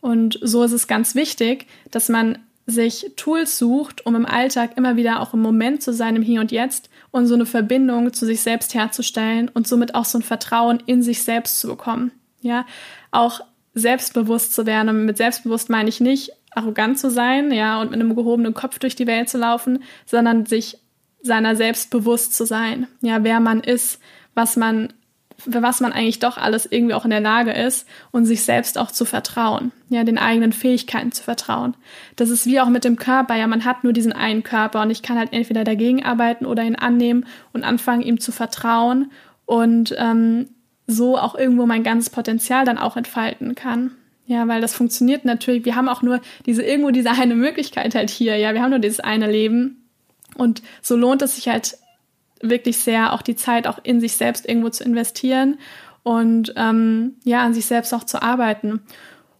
Und 0.00 0.38
so 0.42 0.62
ist 0.62 0.72
es 0.72 0.86
ganz 0.86 1.14
wichtig, 1.14 1.66
dass 1.90 2.08
man 2.08 2.38
sich 2.66 3.12
Tools 3.16 3.58
sucht, 3.58 4.06
um 4.06 4.16
im 4.16 4.26
Alltag 4.26 4.76
immer 4.76 4.96
wieder 4.96 5.20
auch 5.20 5.34
im 5.34 5.42
Moment 5.42 5.82
zu 5.82 5.92
sein, 5.92 6.16
im 6.16 6.22
Hier 6.22 6.40
und 6.40 6.50
Jetzt 6.50 6.88
und 7.10 7.26
so 7.26 7.34
eine 7.34 7.46
Verbindung 7.46 8.12
zu 8.12 8.26
sich 8.26 8.40
selbst 8.40 8.74
herzustellen 8.74 9.50
und 9.52 9.68
somit 9.68 9.94
auch 9.94 10.04
so 10.04 10.18
ein 10.18 10.22
Vertrauen 10.22 10.82
in 10.86 11.02
sich 11.02 11.22
selbst 11.22 11.60
zu 11.60 11.68
bekommen. 11.68 12.10
Ja, 12.40 12.66
auch 13.10 13.40
selbstbewusst 13.74 14.54
zu 14.54 14.66
werden. 14.66 14.88
Und 14.88 15.04
mit 15.04 15.16
selbstbewusst 15.16 15.68
meine 15.68 15.88
ich 15.88 16.00
nicht, 16.00 16.32
arrogant 16.56 16.98
zu 16.98 17.10
sein, 17.10 17.52
ja, 17.52 17.80
und 17.80 17.90
mit 17.90 18.00
einem 18.00 18.14
gehobenen 18.14 18.54
Kopf 18.54 18.78
durch 18.78 18.96
die 18.96 19.06
Welt 19.06 19.28
zu 19.28 19.38
laufen, 19.38 19.82
sondern 20.06 20.46
sich 20.46 20.78
seiner 21.24 21.56
selbst 21.56 21.90
bewusst 21.90 22.34
zu 22.34 22.44
sein, 22.44 22.86
ja, 23.00 23.24
wer 23.24 23.40
man 23.40 23.60
ist, 23.60 24.00
was 24.34 24.56
man, 24.56 24.92
für 25.38 25.62
was 25.62 25.80
man 25.80 25.92
eigentlich 25.92 26.18
doch 26.18 26.36
alles 26.36 26.66
irgendwie 26.70 26.94
auch 26.94 27.04
in 27.04 27.10
der 27.10 27.20
Lage 27.20 27.52
ist 27.52 27.88
und 28.10 28.26
sich 28.26 28.42
selbst 28.42 28.76
auch 28.76 28.90
zu 28.90 29.06
vertrauen, 29.06 29.72
ja, 29.88 30.04
den 30.04 30.18
eigenen 30.18 30.52
Fähigkeiten 30.52 31.12
zu 31.12 31.22
vertrauen. 31.22 31.74
Das 32.16 32.28
ist 32.28 32.44
wie 32.46 32.60
auch 32.60 32.68
mit 32.68 32.84
dem 32.84 32.96
Körper, 32.96 33.36
ja, 33.36 33.46
man 33.46 33.64
hat 33.64 33.84
nur 33.84 33.94
diesen 33.94 34.12
einen 34.12 34.42
Körper 34.42 34.82
und 34.82 34.90
ich 34.90 35.02
kann 35.02 35.18
halt 35.18 35.32
entweder 35.32 35.64
dagegen 35.64 36.04
arbeiten 36.04 36.44
oder 36.44 36.62
ihn 36.62 36.76
annehmen 36.76 37.26
und 37.52 37.64
anfangen, 37.64 38.02
ihm 38.02 38.20
zu 38.20 38.30
vertrauen 38.30 39.10
und 39.46 39.94
ähm, 39.98 40.50
so 40.86 41.16
auch 41.16 41.34
irgendwo 41.34 41.64
mein 41.64 41.84
ganzes 41.84 42.10
Potenzial 42.10 42.66
dann 42.66 42.78
auch 42.78 42.98
entfalten 42.98 43.54
kann. 43.54 43.92
Ja, 44.26 44.48
weil 44.48 44.60
das 44.60 44.74
funktioniert 44.74 45.24
natürlich. 45.24 45.64
Wir 45.64 45.76
haben 45.76 45.88
auch 45.88 46.02
nur 46.02 46.20
diese 46.46 46.62
irgendwo 46.62 46.90
diese 46.90 47.10
eine 47.10 47.34
Möglichkeit 47.34 47.94
halt 47.94 48.10
hier. 48.10 48.36
Ja, 48.36 48.54
wir 48.54 48.62
haben 48.62 48.70
nur 48.70 48.78
dieses 48.78 49.00
eine 49.00 49.30
Leben. 49.30 49.88
Und 50.36 50.62
so 50.80 50.96
lohnt 50.96 51.22
es 51.22 51.36
sich 51.36 51.48
halt 51.48 51.76
wirklich 52.40 52.78
sehr, 52.78 53.12
auch 53.12 53.22
die 53.22 53.36
Zeit 53.36 53.66
auch 53.66 53.78
in 53.82 54.00
sich 54.00 54.16
selbst 54.16 54.48
irgendwo 54.48 54.68
zu 54.70 54.84
investieren 54.84 55.58
und 56.02 56.52
ähm, 56.56 57.16
ja, 57.24 57.42
an 57.42 57.54
sich 57.54 57.66
selbst 57.66 57.92
auch 57.94 58.04
zu 58.04 58.22
arbeiten. 58.22 58.80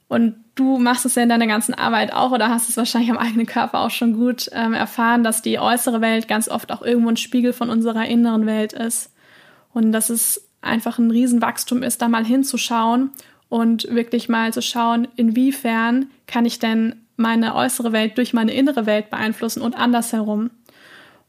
Und 0.08 0.36
du 0.54 0.78
machst 0.78 1.04
es 1.06 1.14
ja 1.14 1.22
in 1.22 1.28
deiner 1.28 1.46
ganzen 1.46 1.74
Arbeit 1.74 2.12
auch 2.12 2.30
oder 2.30 2.48
hast 2.48 2.68
es 2.68 2.76
wahrscheinlich 2.76 3.10
am 3.10 3.18
eigenen 3.18 3.46
Körper 3.46 3.80
auch 3.80 3.90
schon 3.90 4.14
gut 4.14 4.48
ähm, 4.52 4.74
erfahren, 4.74 5.24
dass 5.24 5.42
die 5.42 5.58
äußere 5.58 6.00
Welt 6.00 6.28
ganz 6.28 6.48
oft 6.48 6.72
auch 6.72 6.82
irgendwo 6.82 7.08
ein 7.08 7.16
Spiegel 7.16 7.52
von 7.52 7.70
unserer 7.70 8.06
inneren 8.06 8.46
Welt 8.46 8.72
ist. 8.72 9.12
Und 9.72 9.92
dass 9.92 10.10
es 10.10 10.48
einfach 10.62 10.98
ein 10.98 11.10
Riesenwachstum 11.10 11.82
ist, 11.82 12.00
da 12.00 12.08
mal 12.08 12.24
hinzuschauen 12.24 13.10
und 13.54 13.86
wirklich 13.88 14.28
mal 14.28 14.52
zu 14.52 14.60
schauen, 14.60 15.06
inwiefern 15.14 16.10
kann 16.26 16.44
ich 16.44 16.58
denn 16.58 16.96
meine 17.14 17.54
äußere 17.54 17.92
Welt 17.92 18.18
durch 18.18 18.32
meine 18.32 18.52
innere 18.52 18.84
Welt 18.84 19.10
beeinflussen 19.10 19.62
und 19.62 19.76
andersherum. 19.76 20.50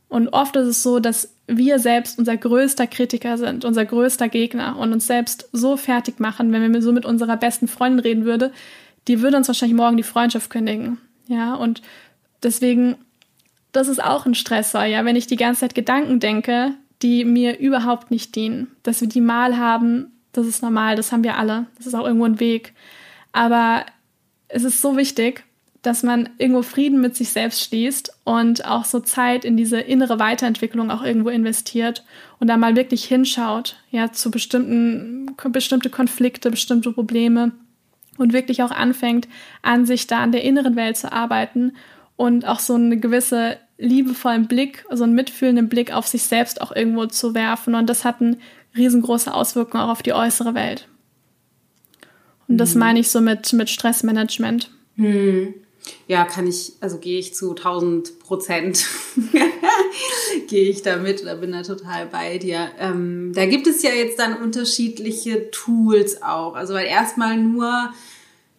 Und 0.10 0.30
oft 0.30 0.56
ist 0.56 0.66
es 0.66 0.82
so, 0.82 1.00
dass 1.00 1.36
wir 1.46 1.78
selbst 1.78 2.18
unser 2.18 2.36
größter 2.36 2.88
Kritiker 2.88 3.38
sind, 3.38 3.64
unser 3.64 3.86
größter 3.86 4.28
Gegner 4.28 4.76
und 4.80 4.92
uns 4.92 5.06
selbst 5.06 5.50
so 5.52 5.78
fertig 5.78 6.20
machen, 6.20 6.52
wenn 6.52 6.74
wir 6.74 6.82
so 6.82 6.94
mit 6.94 7.06
unserer 7.06 7.38
besten 7.38 7.68
Freundin 7.68 8.00
reden 8.00 8.26
würde, 8.26 8.52
die 9.08 9.22
würde 9.22 9.38
uns 9.38 9.48
wahrscheinlich 9.48 9.78
morgen 9.78 9.98
die 9.98 10.02
Freundschaft 10.02 10.50
kündigen. 10.50 10.98
Ja, 11.28 11.54
und 11.54 11.84
deswegen, 12.42 12.96
das 13.72 13.88
ist 13.88 14.04
auch 14.04 14.26
ein 14.26 14.34
Stressor, 14.34 14.86
ja, 14.86 15.06
wenn 15.06 15.16
ich 15.16 15.28
die 15.28 15.36
ganze 15.36 15.60
Zeit 15.60 15.76
Gedanken 15.76 16.20
denke, 16.20 16.72
die 17.04 17.24
mir 17.24 17.60
überhaupt 17.60 18.10
nicht 18.10 18.36
dienen, 18.36 18.72
dass 18.82 19.02
wir 19.02 19.08
die 19.08 19.22
mal 19.22 19.60
haben, 19.60 20.15
das 20.38 20.48
ist 20.48 20.62
normal, 20.62 20.96
das 20.96 21.12
haben 21.12 21.24
wir 21.24 21.38
alle. 21.38 21.68
Das 21.78 21.88
ist 21.88 21.94
auch 21.94 22.06
irgendwo 22.06 22.26
ein 22.26 22.40
Weg. 22.40 22.74
Aber 23.32 23.86
es 24.48 24.64
ist 24.64 24.82
so 24.82 24.98
wichtig, 24.98 25.44
dass 25.82 26.02
man 26.02 26.30
irgendwo 26.38 26.64
Frieden 26.64 27.00
mit 27.00 27.16
sich 27.16 27.30
selbst 27.30 27.62
schließt 27.64 28.12
und 28.24 28.66
auch 28.66 28.86
so 28.86 29.00
Zeit 29.00 29.46
in 29.46 29.56
diese 29.56 29.80
innere 29.80 30.18
Weiterentwicklung 30.20 30.90
auch 30.90 31.04
irgendwo 31.04 31.30
investiert 31.30 32.04
und 32.40 32.48
da 32.48 32.58
mal 32.58 32.76
wirklich 32.76 33.06
hinschaut, 33.06 33.76
ja, 33.92 34.12
zu 34.12 34.32
bestimmten, 34.32 35.36
bestimmte 35.50 35.90
Konflikte, 35.90 36.50
bestimmte 36.50 36.92
Probleme 36.92 37.52
und 38.18 38.34
wirklich 38.34 38.64
auch 38.64 38.72
anfängt, 38.72 39.28
an 39.62 39.86
sich 39.86 40.08
da 40.08 40.24
an 40.24 40.32
der 40.32 40.44
inneren 40.44 40.76
Welt 40.76 40.98
zu 40.98 41.12
arbeiten 41.12 41.74
und 42.16 42.48
auch 42.48 42.60
so 42.60 42.76
eine 42.76 42.98
gewisse 42.98 43.58
liebevollen 43.78 44.48
Blick, 44.48 44.86
so 44.90 45.04
einen 45.04 45.16
mitfühlenden 45.16 45.70
Blick 45.70 45.94
auf 45.94 46.08
sich 46.08 46.24
selbst 46.24 46.62
auch 46.62 46.74
irgendwo 46.74 47.06
zu 47.08 47.36
werfen. 47.36 47.76
Und 47.76 47.90
das 47.90 48.06
hat 48.06 48.22
einen 48.22 48.38
riesengroße 48.76 49.34
Auswirkungen 49.34 49.84
auch 49.84 49.90
auf 49.90 50.04
die 50.04 50.14
äußere 50.14 50.54
Welt. 50.54 50.88
Und 52.48 52.58
das 52.58 52.74
mhm. 52.74 52.80
meine 52.80 53.00
ich 53.00 53.10
so 53.10 53.22
mit, 53.22 53.52
mit 53.54 53.70
Stressmanagement. 53.70 54.72
Hm. 54.96 55.54
Ja, 56.08 56.26
kann 56.26 56.48
ich, 56.48 56.74
also 56.82 56.98
gehe 56.98 57.20
ich 57.20 57.36
zu 57.36 57.52
1000 57.52 58.20
Prozent, 58.20 58.86
gehe 60.48 60.70
ich 60.70 60.82
da 60.82 60.98
mit 60.98 61.22
oder 61.22 61.36
bin 61.36 61.52
da 61.52 61.62
total 61.62 62.08
bei 62.08 62.40
dir. 62.40 62.70
Ähm, 62.80 63.34
da 63.36 63.46
gibt 63.46 63.68
es 63.68 63.84
ja 63.84 63.92
jetzt 63.92 64.18
dann 64.18 64.42
unterschiedliche 64.42 65.52
Tools 65.52 66.24
auch. 66.24 66.56
Also 66.56 66.74
weil 66.74 66.88
erstmal 66.88 67.38
nur 67.38 67.94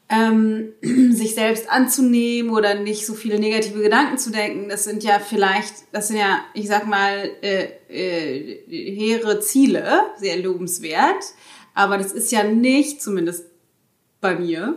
ähm, 0.09 0.73
sich 1.13 1.35
selbst 1.35 1.69
anzunehmen 1.69 2.53
oder 2.53 2.75
nicht 2.75 3.07
so 3.07 3.15
viele 3.15 3.39
negative 3.39 3.83
Gedanken 3.83 4.19
zu 4.19 4.31
denken, 4.31 4.69
das 4.69 4.85
sind 4.85 5.03
ja 5.03 5.19
vielleicht, 5.19 5.75
das 5.93 6.09
sind 6.09 6.19
ja, 6.19 6.41
ich 6.55 6.69
sag 6.69 6.87
mal, 6.87 7.31
äh, 7.43 7.69
äh, 7.89 8.95
hehre 8.95 9.41
Ziele, 9.41 10.01
sehr 10.19 10.39
lobenswert, 10.39 11.25
aber 11.75 11.99
das 11.99 12.13
ist 12.13 12.31
ja 12.33 12.45
nicht, 12.45 13.03
zumindest 13.03 13.47
bei 14.21 14.37
mir, 14.37 14.77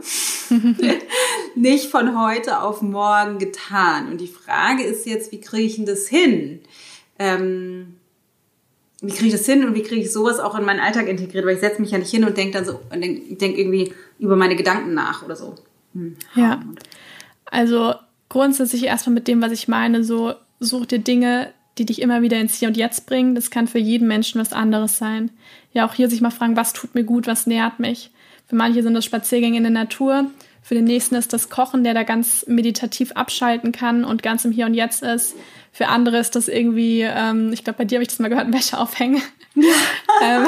nicht 1.55 1.85
von 1.89 2.19
heute 2.19 2.61
auf 2.61 2.81
morgen 2.81 3.37
getan. 3.37 4.11
Und 4.11 4.21
die 4.21 4.27
Frage 4.27 4.83
ist 4.83 5.05
jetzt, 5.05 5.31
wie 5.31 5.41
kriege 5.41 5.63
ich 5.63 5.75
denn 5.75 5.85
das 5.85 6.07
hin? 6.07 6.61
Ähm, 7.19 7.95
wie 9.01 9.11
kriege 9.11 9.27
ich 9.27 9.31
das 9.31 9.45
hin 9.45 9.63
und 9.63 9.75
wie 9.75 9.83
kriege 9.83 10.01
ich 10.01 10.11
sowas 10.11 10.39
auch 10.39 10.57
in 10.57 10.65
meinen 10.65 10.81
Alltag 10.81 11.07
integriert? 11.07 11.45
Weil 11.45 11.55
ich 11.55 11.61
setze 11.61 11.81
mich 11.81 11.91
ja 11.91 11.97
nicht 11.97 12.11
hin 12.11 12.25
und 12.25 12.35
denke 12.37 12.57
dann 12.57 12.65
so, 12.65 12.81
und 12.91 13.01
denke 13.01 13.35
denk 13.35 13.57
irgendwie 13.57 13.93
über 14.19 14.35
meine 14.35 14.55
Gedanken 14.55 14.93
nach 14.93 15.23
oder 15.23 15.35
so. 15.35 15.55
Hm. 15.93 16.15
Ja. 16.35 16.61
Also 17.45 17.95
grundsätzlich 18.27 18.83
erstmal 18.83 19.15
mit 19.15 19.27
dem, 19.27 19.41
was 19.41 19.51
ich 19.51 19.67
meine, 19.67 20.03
so 20.03 20.33
such 20.59 20.85
dir 20.85 20.99
Dinge, 20.99 21.51
die 21.77 21.85
dich 21.85 22.01
immer 22.01 22.21
wieder 22.21 22.37
ins 22.37 22.55
Hier 22.55 22.67
und 22.67 22.77
Jetzt 22.77 23.07
bringen. 23.07 23.35
Das 23.35 23.49
kann 23.49 23.67
für 23.67 23.79
jeden 23.79 24.07
Menschen 24.07 24.39
was 24.39 24.53
anderes 24.53 24.97
sein. 24.97 25.31
Ja, 25.73 25.87
auch 25.87 25.93
hier 25.93 26.09
sich 26.09 26.21
mal 26.21 26.29
fragen, 26.29 26.57
was 26.57 26.73
tut 26.73 26.93
mir 26.93 27.03
gut, 27.03 27.25
was 27.25 27.47
nährt 27.47 27.79
mich. 27.79 28.11
Für 28.47 28.55
manche 28.55 28.83
sind 28.83 28.93
das 28.93 29.05
Spaziergänge 29.05 29.57
in 29.57 29.63
der 29.63 29.71
Natur. 29.71 30.25
Für 30.61 30.75
den 30.75 30.83
nächsten 30.83 31.15
ist 31.15 31.31
das 31.33 31.49
Kochen, 31.49 31.83
der 31.83 31.93
da 31.93 32.03
ganz 32.03 32.45
meditativ 32.47 33.13
abschalten 33.13 33.71
kann 33.71 34.03
und 34.03 34.21
ganz 34.21 34.43
im 34.45 34.51
Hier 34.51 34.65
und 34.65 34.73
Jetzt 34.73 35.01
ist. 35.03 35.35
Für 35.71 35.87
andere 35.87 36.17
ist 36.17 36.35
das 36.35 36.47
irgendwie, 36.47 37.01
ähm, 37.01 37.53
ich 37.53 37.63
glaube, 37.63 37.77
bei 37.77 37.85
dir 37.85 37.95
habe 37.95 38.03
ich 38.03 38.09
das 38.09 38.19
mal 38.19 38.27
gehört, 38.27 38.51
Wäsche 38.53 38.77
aufhängen. 38.77 39.21
ähm, 40.23 40.47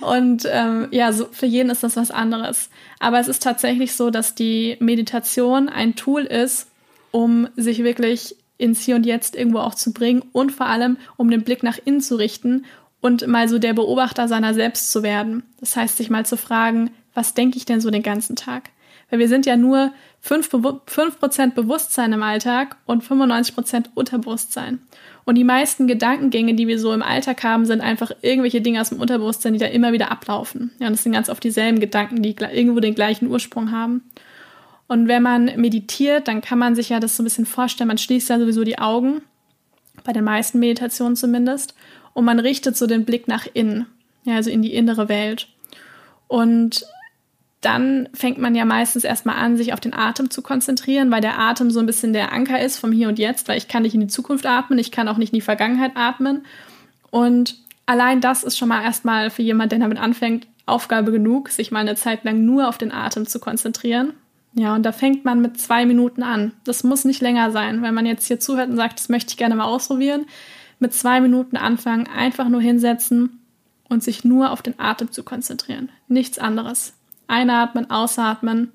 und 0.00 0.48
ähm, 0.50 0.88
ja, 0.90 1.12
so, 1.12 1.26
für 1.30 1.46
jeden 1.46 1.70
ist 1.70 1.82
das 1.82 1.96
was 1.96 2.10
anderes. 2.10 2.70
Aber 2.98 3.20
es 3.20 3.28
ist 3.28 3.42
tatsächlich 3.42 3.94
so, 3.94 4.10
dass 4.10 4.34
die 4.34 4.76
Meditation 4.80 5.68
ein 5.68 5.96
Tool 5.96 6.22
ist, 6.22 6.68
um 7.10 7.48
sich 7.56 7.82
wirklich 7.82 8.36
ins 8.58 8.82
Hier 8.82 8.96
und 8.96 9.06
Jetzt 9.06 9.34
irgendwo 9.34 9.58
auch 9.58 9.74
zu 9.74 9.92
bringen 9.92 10.22
und 10.32 10.52
vor 10.52 10.66
allem, 10.66 10.96
um 11.16 11.30
den 11.30 11.42
Blick 11.42 11.62
nach 11.62 11.78
innen 11.84 12.00
zu 12.00 12.16
richten 12.16 12.66
und 13.00 13.26
mal 13.26 13.48
so 13.48 13.58
der 13.58 13.72
Beobachter 13.72 14.28
seiner 14.28 14.54
selbst 14.54 14.92
zu 14.92 15.02
werden. 15.02 15.42
Das 15.60 15.76
heißt, 15.76 15.96
sich 15.96 16.10
mal 16.10 16.26
zu 16.26 16.36
fragen, 16.36 16.90
was 17.14 17.34
denke 17.34 17.56
ich 17.56 17.64
denn 17.64 17.80
so 17.80 17.90
den 17.90 18.02
ganzen 18.02 18.36
Tag? 18.36 18.70
Weil 19.08 19.18
wir 19.18 19.28
sind 19.28 19.46
ja 19.46 19.56
nur 19.56 19.92
5%, 20.24 20.80
5 20.86 21.54
Bewusstsein 21.54 22.12
im 22.12 22.22
Alltag 22.22 22.76
und 22.86 23.02
95% 23.02 23.86
Unterbewusstsein. 23.94 24.80
Und 25.24 25.36
die 25.36 25.44
meisten 25.44 25.86
Gedankengänge, 25.86 26.54
die 26.54 26.66
wir 26.66 26.78
so 26.78 26.92
im 26.92 27.02
Alltag 27.02 27.42
haben, 27.42 27.64
sind 27.66 27.80
einfach 27.80 28.10
irgendwelche 28.22 28.60
Dinge 28.60 28.80
aus 28.80 28.88
dem 28.88 29.00
Unterbewusstsein, 29.00 29.52
die 29.52 29.58
da 29.58 29.66
immer 29.66 29.92
wieder 29.92 30.10
ablaufen. 30.10 30.72
Ja, 30.78 30.86
und 30.86 30.94
das 30.94 31.02
sind 31.02 31.12
ganz 31.12 31.28
oft 31.28 31.44
dieselben 31.44 31.80
Gedanken, 31.80 32.22
die 32.22 32.34
irgendwo 32.52 32.80
den 32.80 32.94
gleichen 32.94 33.28
Ursprung 33.28 33.70
haben. 33.70 34.02
Und 34.88 35.06
wenn 35.06 35.22
man 35.22 35.44
meditiert, 35.56 36.26
dann 36.26 36.40
kann 36.40 36.58
man 36.58 36.74
sich 36.74 36.88
ja 36.88 36.98
das 36.98 37.16
so 37.16 37.22
ein 37.22 37.24
bisschen 37.24 37.46
vorstellen, 37.46 37.88
man 37.88 37.98
schließt 37.98 38.28
ja 38.28 38.40
sowieso 38.40 38.64
die 38.64 38.78
Augen, 38.78 39.22
bei 40.02 40.12
den 40.12 40.24
meisten 40.24 40.58
Meditationen 40.58 41.16
zumindest, 41.16 41.74
und 42.12 42.24
man 42.24 42.40
richtet 42.40 42.76
so 42.76 42.88
den 42.88 43.04
Blick 43.04 43.28
nach 43.28 43.46
innen, 43.52 43.86
ja, 44.24 44.34
also 44.34 44.50
in 44.50 44.62
die 44.62 44.74
innere 44.74 45.08
Welt. 45.08 45.46
Und 46.26 46.84
dann 47.60 48.08
fängt 48.14 48.38
man 48.38 48.54
ja 48.54 48.64
meistens 48.64 49.04
erstmal 49.04 49.36
an, 49.36 49.56
sich 49.56 49.72
auf 49.72 49.80
den 49.80 49.92
Atem 49.92 50.30
zu 50.30 50.40
konzentrieren, 50.40 51.10
weil 51.10 51.20
der 51.20 51.38
Atem 51.38 51.70
so 51.70 51.80
ein 51.80 51.86
bisschen 51.86 52.12
der 52.12 52.32
Anker 52.32 52.60
ist 52.60 52.78
vom 52.78 52.92
Hier 52.92 53.08
und 53.08 53.18
Jetzt, 53.18 53.48
weil 53.48 53.58
ich 53.58 53.68
kann 53.68 53.82
nicht 53.82 53.94
in 53.94 54.00
die 54.00 54.06
Zukunft 54.06 54.46
atmen, 54.46 54.78
ich 54.78 54.90
kann 54.90 55.08
auch 55.08 55.18
nicht 55.18 55.32
in 55.32 55.38
die 55.38 55.42
Vergangenheit 55.42 55.92
atmen. 55.94 56.46
Und 57.10 57.56
allein 57.84 58.20
das 58.20 58.44
ist 58.44 58.56
schon 58.56 58.68
mal 58.68 58.82
erstmal 58.82 59.30
für 59.30 59.42
jemand, 59.42 59.72
der 59.72 59.78
damit 59.78 59.98
anfängt, 59.98 60.46
Aufgabe 60.64 61.12
genug, 61.12 61.50
sich 61.50 61.70
mal 61.70 61.80
eine 61.80 61.96
Zeit 61.96 62.24
lang 62.24 62.44
nur 62.44 62.68
auf 62.68 62.78
den 62.78 62.92
Atem 62.92 63.26
zu 63.26 63.40
konzentrieren. 63.40 64.14
Ja, 64.54 64.74
und 64.74 64.84
da 64.84 64.92
fängt 64.92 65.24
man 65.24 65.40
mit 65.40 65.60
zwei 65.60 65.84
Minuten 65.84 66.22
an. 66.22 66.52
Das 66.64 66.82
muss 66.82 67.04
nicht 67.04 67.20
länger 67.20 67.50
sein. 67.50 67.82
Wenn 67.82 67.94
man 67.94 68.06
jetzt 68.06 68.26
hier 68.26 68.40
zuhört 68.40 68.70
und 68.70 68.76
sagt, 68.76 68.98
das 68.98 69.08
möchte 69.08 69.30
ich 69.30 69.36
gerne 69.36 69.54
mal 69.54 69.64
ausprobieren, 69.64 70.26
mit 70.78 70.94
zwei 70.94 71.20
Minuten 71.20 71.56
anfangen, 71.56 72.08
einfach 72.08 72.48
nur 72.48 72.60
hinsetzen 72.60 73.40
und 73.88 74.02
sich 74.02 74.24
nur 74.24 74.50
auf 74.50 74.62
den 74.62 74.78
Atem 74.78 75.12
zu 75.12 75.22
konzentrieren. 75.22 75.90
Nichts 76.08 76.38
anderes. 76.38 76.94
Einatmen, 77.30 77.90
ausatmen 77.90 78.72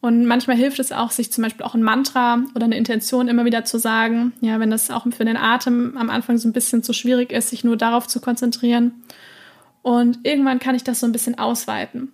Und 0.00 0.26
manchmal 0.26 0.56
hilft 0.56 0.78
es 0.78 0.92
auch, 0.92 1.10
sich 1.10 1.32
zum 1.32 1.42
Beispiel 1.42 1.64
auch 1.64 1.74
ein 1.74 1.82
Mantra 1.82 2.40
oder 2.54 2.66
eine 2.66 2.76
Intention 2.76 3.28
immer 3.28 3.44
wieder 3.44 3.64
zu 3.64 3.78
sagen. 3.78 4.32
Ja, 4.40 4.60
wenn 4.60 4.70
das 4.70 4.90
auch 4.90 5.06
für 5.10 5.24
den 5.24 5.36
Atem 5.36 5.96
am 5.96 6.10
Anfang 6.10 6.38
so 6.38 6.48
ein 6.48 6.52
bisschen 6.52 6.82
zu 6.82 6.92
schwierig 6.92 7.32
ist, 7.32 7.50
sich 7.50 7.64
nur 7.64 7.76
darauf 7.76 8.06
zu 8.06 8.20
konzentrieren. 8.20 8.92
Und 9.82 10.20
irgendwann 10.22 10.58
kann 10.58 10.74
ich 10.74 10.84
das 10.84 11.00
so 11.00 11.06
ein 11.06 11.12
bisschen 11.12 11.38
ausweiten. 11.38 12.12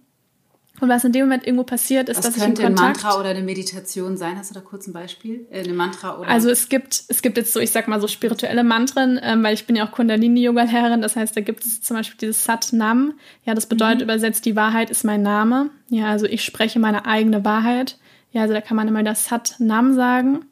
Und 0.81 0.89
was 0.89 1.05
in 1.05 1.13
dem 1.13 1.27
Moment 1.27 1.47
irgendwo 1.47 1.63
passiert, 1.63 2.09
ist, 2.09 2.19
was 2.19 2.27
dass 2.27 2.37
ich 2.37 2.43
in 2.43 2.55
Kontakt... 2.55 2.67
könnte 2.67 2.83
ein 2.83 2.87
Mantra 2.89 3.21
oder 3.21 3.29
eine 3.29 3.43
Meditation 3.43 4.17
sein? 4.17 4.37
Hast 4.37 4.51
du 4.51 4.55
da 4.55 4.61
kurz 4.61 4.89
ein 4.89 4.93
Beispiel? 4.93 5.47
Äh, 5.51 5.63
eine 5.63 5.73
Mantra 5.73 6.19
oder... 6.19 6.29
Also 6.29 6.51
es 6.51 6.69
gibt, 6.69 7.05
es 7.07 7.23
gibt 7.23 7.37
jetzt 7.37 7.53
so, 7.53 7.61
ich 7.61 7.71
sag 7.71 7.87
mal 7.87 8.01
so 8.01 8.09
spirituelle 8.09 8.65
Mantren, 8.65 9.21
ähm, 9.23 9.45
weil 9.45 9.55
ich 9.55 9.67
bin 9.67 9.77
ja 9.77 9.87
auch 9.87 9.93
Kundalini-Yoga-Lehrerin. 9.93 11.01
Das 11.01 11.15
heißt, 11.15 11.37
da 11.37 11.43
gibt 11.43 11.65
es 11.65 11.81
zum 11.81 11.97
Beispiel 11.97 12.19
dieses 12.19 12.45
Sat 12.45 12.73
Nam. 12.73 13.15
Ja, 13.45 13.55
das 13.55 13.67
bedeutet 13.67 13.99
mhm. 13.99 14.05
übersetzt, 14.05 14.45
die 14.47 14.57
Wahrheit 14.57 14.91
ist 14.91 15.05
mein 15.05 15.23
Name. 15.23 15.71
Ja, 15.91 16.07
also 16.11 16.27
ich 16.27 16.45
spreche 16.45 16.81
meine 16.81 17.07
eigene 17.07 17.45
Wahrheit. 17.45 17.97
Ja, 18.33 18.43
also 18.43 18.53
da 18.53 18.61
kann 18.61 18.77
man 18.77 18.89
immer 18.89 19.05
das 19.05 19.27
Sat 19.27 19.55
Nam 19.61 19.95
sagen. 19.95 20.45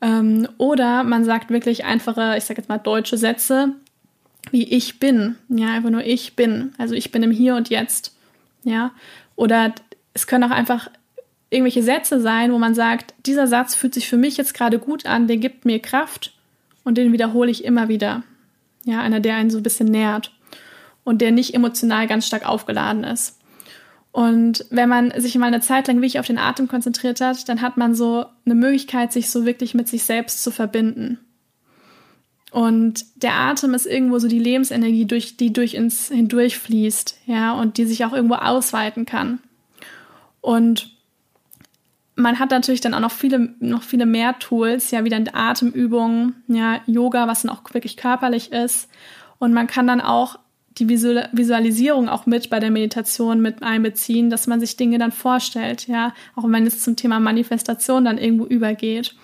Ähm, 0.00 0.48
oder 0.58 1.04
man 1.04 1.24
sagt 1.24 1.50
wirklich 1.50 1.84
einfache, 1.84 2.34
ich 2.36 2.44
sag 2.44 2.58
jetzt 2.58 2.68
mal 2.68 2.78
deutsche 2.78 3.16
Sätze, 3.16 3.76
wie 4.50 4.64
ich 4.64 4.98
bin. 4.98 5.36
Ja, 5.48 5.68
einfach 5.68 5.90
nur 5.90 6.04
ich 6.04 6.34
bin. 6.34 6.74
Also 6.78 6.94
ich 6.94 7.12
bin 7.12 7.22
im 7.22 7.30
Hier 7.30 7.54
und 7.54 7.70
Jetzt. 7.70 8.12
Ja, 8.64 8.90
oder 9.36 9.74
es 10.14 10.26
können 10.26 10.44
auch 10.44 10.54
einfach 10.54 10.90
irgendwelche 11.50 11.82
Sätze 11.82 12.20
sein, 12.20 12.52
wo 12.52 12.58
man 12.58 12.74
sagt, 12.74 13.14
dieser 13.24 13.46
Satz 13.46 13.74
fühlt 13.74 13.94
sich 13.94 14.08
für 14.08 14.16
mich 14.16 14.36
jetzt 14.36 14.54
gerade 14.54 14.78
gut 14.78 15.06
an, 15.06 15.28
der 15.28 15.36
gibt 15.36 15.64
mir 15.64 15.80
Kraft 15.80 16.34
und 16.84 16.98
den 16.98 17.12
wiederhole 17.12 17.50
ich 17.50 17.64
immer 17.64 17.88
wieder. 17.88 18.22
Ja, 18.84 19.00
einer, 19.00 19.20
der 19.20 19.36
einen 19.36 19.50
so 19.50 19.58
ein 19.58 19.62
bisschen 19.62 19.88
nährt 19.88 20.32
und 21.04 21.20
der 21.20 21.30
nicht 21.30 21.54
emotional 21.54 22.06
ganz 22.06 22.26
stark 22.26 22.46
aufgeladen 22.46 23.04
ist. 23.04 23.38
Und 24.12 24.64
wenn 24.70 24.88
man 24.88 25.12
sich 25.20 25.36
mal 25.36 25.46
eine 25.46 25.60
Zeit 25.60 25.88
lang 25.88 25.96
wirklich 25.96 26.18
auf 26.18 26.26
den 26.26 26.38
Atem 26.38 26.68
konzentriert 26.68 27.20
hat, 27.20 27.48
dann 27.48 27.60
hat 27.60 27.76
man 27.76 27.94
so 27.94 28.24
eine 28.46 28.54
Möglichkeit, 28.54 29.12
sich 29.12 29.30
so 29.30 29.44
wirklich 29.44 29.74
mit 29.74 29.88
sich 29.88 30.04
selbst 30.04 30.42
zu 30.42 30.50
verbinden. 30.50 31.18
Und 32.52 33.04
der 33.16 33.34
Atem 33.34 33.74
ist 33.74 33.86
irgendwo 33.86 34.18
so 34.18 34.28
die 34.28 34.38
Lebensenergie, 34.38 35.04
durch, 35.04 35.36
die 35.36 35.52
durch 35.52 35.76
uns 35.76 36.08
hindurchfließt, 36.08 37.18
ja, 37.26 37.52
und 37.52 37.76
die 37.76 37.84
sich 37.84 38.04
auch 38.04 38.12
irgendwo 38.12 38.36
ausweiten 38.36 39.04
kann. 39.04 39.40
Und 40.40 40.96
man 42.14 42.38
hat 42.38 42.50
natürlich 42.50 42.80
dann 42.80 42.94
auch 42.94 43.00
noch 43.00 43.12
viele, 43.12 43.54
noch 43.60 43.82
viele 43.82 44.06
mehr 44.06 44.38
Tools, 44.38 44.90
ja, 44.90 45.04
wie 45.04 45.10
dann 45.10 45.28
Atemübungen, 45.32 46.42
ja, 46.48 46.80
Yoga, 46.86 47.28
was 47.28 47.42
dann 47.42 47.50
auch 47.50 47.62
wirklich 47.74 47.96
körperlich 47.96 48.52
ist. 48.52 48.88
Und 49.38 49.52
man 49.52 49.66
kann 49.66 49.86
dann 49.86 50.00
auch 50.00 50.38
die 50.78 50.88
Visualisierung 50.88 52.08
auch 52.08 52.26
mit 52.26 52.50
bei 52.50 52.60
der 52.60 52.70
Meditation 52.70 53.40
mit 53.40 53.62
einbeziehen, 53.62 54.30
dass 54.30 54.46
man 54.46 54.60
sich 54.60 54.76
Dinge 54.76 54.98
dann 54.98 55.12
vorstellt, 55.12 55.88
ja, 55.88 56.14
auch 56.34 56.44
wenn 56.46 56.66
es 56.66 56.80
zum 56.80 56.96
Thema 56.96 57.18
Manifestation 57.18 58.04
dann 58.04 58.18
irgendwo 58.18 58.44
übergeht. 58.44 59.14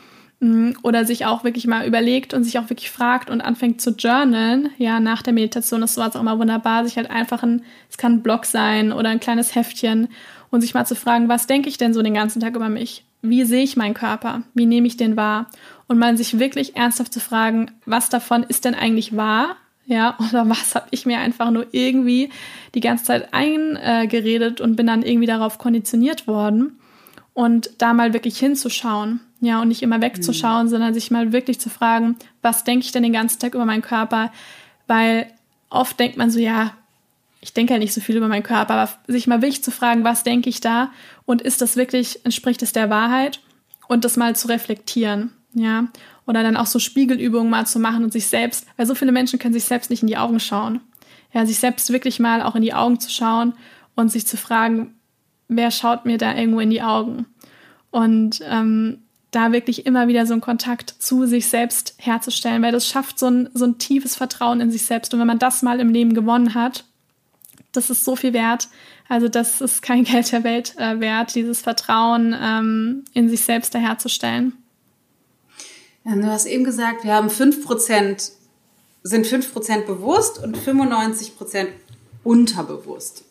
Mhm. 0.42 0.76
Oder 0.82 1.04
sich 1.04 1.24
auch 1.24 1.44
wirklich 1.44 1.68
mal 1.68 1.86
überlegt 1.86 2.34
und 2.34 2.42
sich 2.42 2.58
auch 2.58 2.68
wirklich 2.68 2.90
fragt 2.90 3.30
und 3.30 3.40
anfängt 3.40 3.80
zu 3.80 3.90
journalen. 3.92 4.70
Ja, 4.76 4.98
nach 4.98 5.22
der 5.22 5.32
Meditation 5.32 5.84
ist 5.84 5.94
sowas 5.94 6.16
auch 6.16 6.20
immer 6.20 6.38
wunderbar, 6.38 6.84
sich 6.84 6.96
halt 6.96 7.10
einfach 7.10 7.44
ein, 7.44 7.62
es 7.88 7.96
kann 7.96 8.14
ein 8.14 8.22
Blog 8.22 8.44
sein 8.44 8.92
oder 8.92 9.08
ein 9.08 9.20
kleines 9.20 9.54
Heftchen 9.54 10.08
und 10.50 10.60
sich 10.60 10.74
mal 10.74 10.84
zu 10.84 10.96
fragen, 10.96 11.28
was 11.28 11.46
denke 11.46 11.68
ich 11.68 11.78
denn 11.78 11.94
so 11.94 12.02
den 12.02 12.14
ganzen 12.14 12.40
Tag 12.40 12.56
über 12.56 12.68
mich? 12.68 13.04
Wie 13.22 13.44
sehe 13.44 13.62
ich 13.62 13.76
meinen 13.76 13.94
Körper? 13.94 14.42
Wie 14.52 14.66
nehme 14.66 14.88
ich 14.88 14.96
den 14.96 15.16
wahr? 15.16 15.46
Und 15.86 15.98
mal 15.98 16.16
sich 16.16 16.40
wirklich 16.40 16.74
ernsthaft 16.74 17.12
zu 17.12 17.20
fragen, 17.20 17.70
was 17.86 18.08
davon 18.08 18.42
ist 18.42 18.64
denn 18.64 18.74
eigentlich 18.74 19.16
wahr? 19.16 19.54
Ja, 19.86 20.18
oder 20.28 20.48
was 20.48 20.74
habe 20.74 20.88
ich 20.90 21.06
mir 21.06 21.18
einfach 21.18 21.52
nur 21.52 21.66
irgendwie 21.70 22.30
die 22.74 22.80
ganze 22.80 23.04
Zeit 23.04 23.32
eingeredet 23.32 24.60
und 24.60 24.74
bin 24.74 24.88
dann 24.88 25.04
irgendwie 25.04 25.28
darauf 25.28 25.58
konditioniert 25.58 26.26
worden? 26.26 26.80
Und 27.34 27.70
da 27.78 27.94
mal 27.94 28.12
wirklich 28.12 28.38
hinzuschauen 28.38 29.20
ja, 29.42 29.60
und 29.60 29.68
nicht 29.68 29.82
immer 29.82 30.00
wegzuschauen, 30.00 30.66
mhm. 30.66 30.70
sondern 30.70 30.94
sich 30.94 31.10
mal 31.10 31.32
wirklich 31.32 31.58
zu 31.58 31.68
fragen, 31.68 32.16
was 32.42 32.62
denke 32.62 32.86
ich 32.86 32.92
denn 32.92 33.02
den 33.02 33.12
ganzen 33.12 33.40
Tag 33.40 33.54
über 33.54 33.64
meinen 33.64 33.82
Körper? 33.82 34.30
Weil 34.86 35.26
oft 35.68 35.98
denkt 35.98 36.16
man 36.16 36.30
so, 36.30 36.38
ja, 36.38 36.72
ich 37.40 37.52
denke 37.52 37.72
ja 37.72 37.78
nicht 37.80 37.92
so 37.92 38.00
viel 38.00 38.16
über 38.16 38.28
meinen 38.28 38.44
Körper, 38.44 38.74
aber 38.74 38.92
sich 39.08 39.26
mal 39.26 39.42
wirklich 39.42 39.64
zu 39.64 39.72
fragen, 39.72 40.04
was 40.04 40.22
denke 40.22 40.48
ich 40.48 40.60
da? 40.60 40.92
Und 41.26 41.42
ist 41.42 41.60
das 41.60 41.76
wirklich, 41.76 42.24
entspricht 42.24 42.62
es 42.62 42.72
der 42.72 42.88
Wahrheit? 42.88 43.40
Und 43.88 44.04
das 44.04 44.16
mal 44.16 44.36
zu 44.36 44.46
reflektieren, 44.46 45.32
ja. 45.52 45.88
Oder 46.24 46.44
dann 46.44 46.56
auch 46.56 46.66
so 46.66 46.78
Spiegelübungen 46.78 47.50
mal 47.50 47.66
zu 47.66 47.80
machen 47.80 48.04
und 48.04 48.12
sich 48.12 48.28
selbst, 48.28 48.64
weil 48.76 48.86
so 48.86 48.94
viele 48.94 49.10
Menschen 49.10 49.40
können 49.40 49.54
sich 49.54 49.64
selbst 49.64 49.90
nicht 49.90 50.02
in 50.02 50.08
die 50.08 50.16
Augen 50.16 50.38
schauen. 50.38 50.80
Ja, 51.32 51.44
sich 51.44 51.58
selbst 51.58 51.92
wirklich 51.92 52.20
mal 52.20 52.42
auch 52.42 52.54
in 52.54 52.62
die 52.62 52.74
Augen 52.74 53.00
zu 53.00 53.10
schauen 53.10 53.54
und 53.96 54.12
sich 54.12 54.24
zu 54.24 54.36
fragen, 54.36 54.94
wer 55.56 55.70
schaut 55.70 56.04
mir 56.04 56.18
da 56.18 56.34
irgendwo 56.34 56.60
in 56.60 56.70
die 56.70 56.82
Augen? 56.82 57.26
Und 57.90 58.40
ähm, 58.48 59.02
da 59.32 59.50
wirklich 59.50 59.86
immer 59.86 60.08
wieder 60.08 60.26
so 60.26 60.34
einen 60.34 60.42
Kontakt 60.42 60.90
zu 60.98 61.26
sich 61.26 61.48
selbst 61.48 61.94
herzustellen, 61.98 62.62
weil 62.62 62.72
das 62.72 62.86
schafft 62.86 63.18
so 63.18 63.26
ein, 63.26 63.48
so 63.54 63.64
ein 63.64 63.78
tiefes 63.78 64.14
Vertrauen 64.14 64.60
in 64.60 64.70
sich 64.70 64.84
selbst. 64.84 65.12
Und 65.12 65.20
wenn 65.20 65.26
man 65.26 65.38
das 65.38 65.62
mal 65.62 65.80
im 65.80 65.90
Leben 65.90 66.14
gewonnen 66.14 66.54
hat, 66.54 66.84
das 67.72 67.88
ist 67.88 68.04
so 68.04 68.14
viel 68.14 68.34
wert. 68.34 68.68
Also 69.08 69.28
das 69.28 69.60
ist 69.60 69.82
kein 69.82 70.04
Geld 70.04 70.30
der 70.32 70.44
Welt 70.44 70.74
äh, 70.78 71.00
wert, 71.00 71.34
dieses 71.34 71.62
Vertrauen 71.62 72.36
ähm, 72.38 73.04
in 73.14 73.28
sich 73.28 73.40
selbst 73.40 73.74
daherzustellen. 73.74 74.52
Ja, 76.04 76.14
du 76.14 76.26
hast 76.26 76.46
eben 76.46 76.64
gesagt, 76.64 77.04
wir 77.04 77.14
haben 77.14 77.28
5%, 77.28 78.32
sind 79.02 79.26
5% 79.26 79.86
bewusst 79.86 80.42
und 80.42 80.56
95% 80.56 81.68
unterbewusst. 82.22 83.24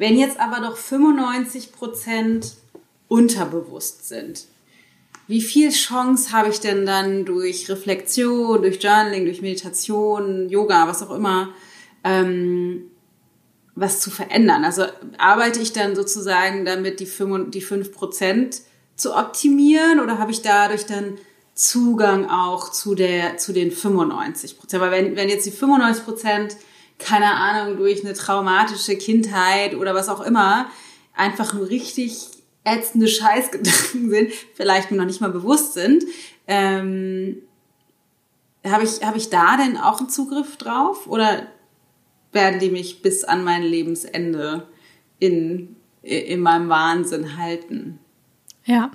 Wenn 0.00 0.18
jetzt 0.18 0.40
aber 0.40 0.66
doch 0.66 0.78
95% 0.78 2.52
unterbewusst 3.08 4.08
sind, 4.08 4.46
wie 5.26 5.42
viel 5.42 5.70
Chance 5.70 6.32
habe 6.32 6.48
ich 6.48 6.58
denn 6.58 6.86
dann 6.86 7.26
durch 7.26 7.68
Reflexion, 7.68 8.62
durch 8.62 8.82
Journaling, 8.82 9.26
durch 9.26 9.42
Meditation, 9.42 10.48
Yoga, 10.48 10.88
was 10.88 11.02
auch 11.02 11.14
immer, 11.14 11.50
ähm, 12.02 12.84
was 13.74 14.00
zu 14.00 14.10
verändern? 14.10 14.64
Also 14.64 14.84
arbeite 15.18 15.60
ich 15.60 15.74
dann 15.74 15.94
sozusagen 15.94 16.64
damit, 16.64 16.98
die 17.00 17.04
fünf, 17.04 17.50
die 17.50 17.60
fünf 17.60 17.92
Prozent 17.92 18.62
zu 18.96 19.14
optimieren 19.14 20.00
oder 20.00 20.16
habe 20.16 20.30
ich 20.30 20.40
dadurch 20.40 20.86
dann 20.86 21.18
Zugang 21.54 22.26
auch 22.30 22.72
zu 22.72 22.94
der, 22.94 23.36
zu 23.36 23.52
den 23.52 23.70
95 23.70 24.58
Prozent? 24.58 24.82
Weil 24.82 24.92
wenn, 24.92 25.16
wenn 25.16 25.28
jetzt 25.28 25.44
die 25.44 25.50
95 25.50 26.04
Prozent, 26.06 26.56
keine 27.00 27.34
Ahnung, 27.34 27.76
durch 27.76 28.04
eine 28.04 28.14
traumatische 28.14 28.96
Kindheit 28.96 29.74
oder 29.74 29.94
was 29.94 30.08
auch 30.08 30.20
immer, 30.20 30.66
einfach 31.14 31.54
nur 31.54 31.68
richtig 31.68 32.28
ätzende 32.64 33.08
Scheißgedanken 33.08 34.10
sind, 34.10 34.32
vielleicht 34.54 34.90
mir 34.90 34.96
noch 34.98 35.06
nicht 35.06 35.20
mal 35.20 35.30
bewusst 35.30 35.74
sind, 35.74 36.04
ähm, 36.46 37.42
habe 38.66 38.84
ich, 38.84 39.02
hab 39.02 39.16
ich 39.16 39.30
da 39.30 39.56
denn 39.56 39.76
auch 39.76 40.00
einen 40.00 40.10
Zugriff 40.10 40.56
drauf 40.56 41.06
oder 41.06 41.46
werden 42.32 42.60
die 42.60 42.70
mich 42.70 43.02
bis 43.02 43.24
an 43.24 43.42
mein 43.44 43.62
Lebensende 43.62 44.68
in, 45.18 45.76
in 46.02 46.40
meinem 46.40 46.68
Wahnsinn 46.68 47.38
halten? 47.38 47.98
Ja, 48.64 48.90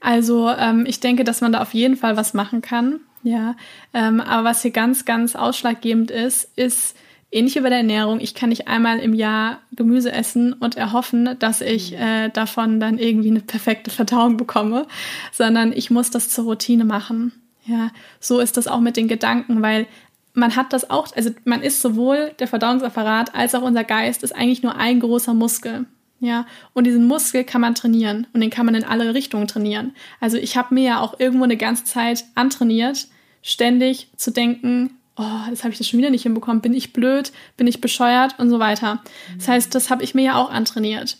also 0.00 0.50
ähm, 0.50 0.84
ich 0.86 1.00
denke, 1.00 1.24
dass 1.24 1.40
man 1.40 1.52
da 1.52 1.62
auf 1.62 1.74
jeden 1.74 1.96
Fall 1.96 2.16
was 2.16 2.34
machen 2.34 2.60
kann. 2.62 3.00
Ja, 3.22 3.56
ähm, 3.92 4.20
aber 4.20 4.48
was 4.48 4.62
hier 4.62 4.70
ganz, 4.70 5.04
ganz 5.04 5.36
ausschlaggebend 5.36 6.10
ist, 6.10 6.50
ist 6.56 6.96
ähnlich 7.32 7.54
wie 7.54 7.60
bei 7.60 7.68
der 7.68 7.78
Ernährung, 7.78 8.20
ich 8.20 8.34
kann 8.34 8.48
nicht 8.48 8.68
einmal 8.68 8.98
im 8.98 9.14
Jahr 9.14 9.60
Gemüse 9.72 10.12
essen 10.12 10.52
und 10.52 10.76
erhoffen, 10.76 11.36
dass 11.38 11.60
ich 11.60 11.92
mhm. 11.92 11.98
äh, 11.98 12.28
davon 12.30 12.80
dann 12.80 12.98
irgendwie 12.98 13.30
eine 13.30 13.40
perfekte 13.40 13.90
Verdauung 13.90 14.36
bekomme, 14.36 14.86
sondern 15.32 15.72
ich 15.72 15.90
muss 15.90 16.10
das 16.10 16.28
zur 16.28 16.44
Routine 16.44 16.84
machen. 16.84 17.32
Ja, 17.66 17.90
so 18.18 18.40
ist 18.40 18.56
das 18.56 18.66
auch 18.66 18.80
mit 18.80 18.96
den 18.96 19.06
Gedanken, 19.06 19.62
weil 19.62 19.86
man 20.32 20.56
hat 20.56 20.72
das 20.72 20.90
auch, 20.90 21.14
also 21.14 21.30
man 21.44 21.62
ist 21.62 21.80
sowohl 21.80 22.32
der 22.38 22.48
Verdauungsapparat 22.48 23.34
als 23.34 23.54
auch 23.54 23.62
unser 23.62 23.84
Geist 23.84 24.22
ist 24.22 24.34
eigentlich 24.34 24.62
nur 24.62 24.76
ein 24.76 25.00
großer 25.00 25.34
Muskel. 25.34 25.86
Ja, 26.22 26.46
und 26.74 26.84
diesen 26.84 27.06
Muskel 27.06 27.44
kann 27.44 27.62
man 27.62 27.74
trainieren 27.74 28.26
und 28.34 28.42
den 28.42 28.50
kann 28.50 28.66
man 28.66 28.74
in 28.74 28.84
alle 28.84 29.14
Richtungen 29.14 29.48
trainieren. 29.48 29.94
Also 30.20 30.36
ich 30.36 30.56
habe 30.56 30.74
mir 30.74 30.84
ja 30.84 31.00
auch 31.00 31.18
irgendwo 31.18 31.44
eine 31.44 31.56
ganze 31.56 31.84
Zeit 31.84 32.24
antrainiert, 32.34 33.08
ständig 33.42 34.10
zu 34.16 34.30
denken, 34.30 34.99
oh, 35.20 35.50
das 35.50 35.62
habe 35.62 35.72
ich 35.72 35.78
das 35.78 35.88
schon 35.88 35.98
wieder 35.98 36.10
nicht 36.10 36.22
hinbekommen, 36.22 36.62
bin 36.62 36.74
ich 36.74 36.92
blöd, 36.92 37.32
bin 37.56 37.66
ich 37.66 37.80
bescheuert 37.80 38.38
und 38.38 38.50
so 38.50 38.58
weiter. 38.58 39.02
Das 39.36 39.48
heißt, 39.48 39.74
das 39.74 39.90
habe 39.90 40.02
ich 40.02 40.14
mir 40.14 40.24
ja 40.24 40.36
auch 40.36 40.50
antrainiert. 40.50 41.18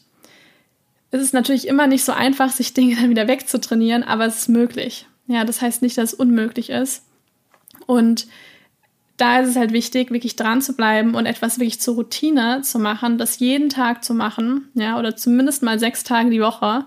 Es 1.10 1.20
ist 1.20 1.34
natürlich 1.34 1.66
immer 1.66 1.86
nicht 1.86 2.04
so 2.04 2.12
einfach, 2.12 2.50
sich 2.50 2.72
Dinge 2.72 2.96
dann 3.00 3.10
wieder 3.10 3.28
wegzutrainieren, 3.28 4.02
aber 4.02 4.26
es 4.26 4.38
ist 4.38 4.48
möglich. 4.48 5.06
Ja, 5.26 5.44
das 5.44 5.60
heißt 5.60 5.82
nicht, 5.82 5.98
dass 5.98 6.12
es 6.12 6.18
unmöglich 6.18 6.70
ist. 6.70 7.04
Und 7.86 8.26
da 9.16 9.40
ist 9.40 9.50
es 9.50 9.56
halt 9.56 9.72
wichtig, 9.72 10.10
wirklich 10.10 10.34
dran 10.34 10.62
zu 10.62 10.72
bleiben 10.72 11.14
und 11.14 11.26
etwas 11.26 11.58
wirklich 11.58 11.80
zur 11.80 11.96
Routine 11.96 12.62
zu 12.62 12.78
machen, 12.78 13.18
das 13.18 13.38
jeden 13.38 13.68
Tag 13.68 14.02
zu 14.02 14.14
machen, 14.14 14.70
ja, 14.74 14.98
oder 14.98 15.14
zumindest 15.14 15.62
mal 15.62 15.78
sechs 15.78 16.04
Tage 16.04 16.30
die 16.30 16.40
Woche, 16.40 16.86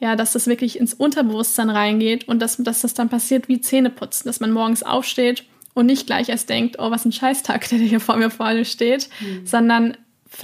ja, 0.00 0.16
dass 0.16 0.32
das 0.32 0.48
wirklich 0.48 0.78
ins 0.80 0.94
Unterbewusstsein 0.94 1.70
reingeht 1.70 2.26
und 2.26 2.40
dass, 2.40 2.56
dass 2.56 2.80
das 2.80 2.94
dann 2.94 3.08
passiert 3.08 3.48
wie 3.48 3.60
Zähneputzen, 3.60 4.26
dass 4.26 4.40
man 4.40 4.50
morgens 4.50 4.82
aufsteht 4.82 5.44
und 5.78 5.86
nicht 5.86 6.08
gleich 6.08 6.28
erst 6.28 6.48
denkt, 6.48 6.76
oh, 6.80 6.90
was 6.90 7.04
ein 7.04 7.12
Scheißtag, 7.12 7.68
der 7.68 7.78
hier 7.78 8.00
vor 8.00 8.16
mir 8.16 8.30
vorne 8.30 8.64
steht, 8.64 9.08
mhm. 9.20 9.46
sondern 9.46 9.96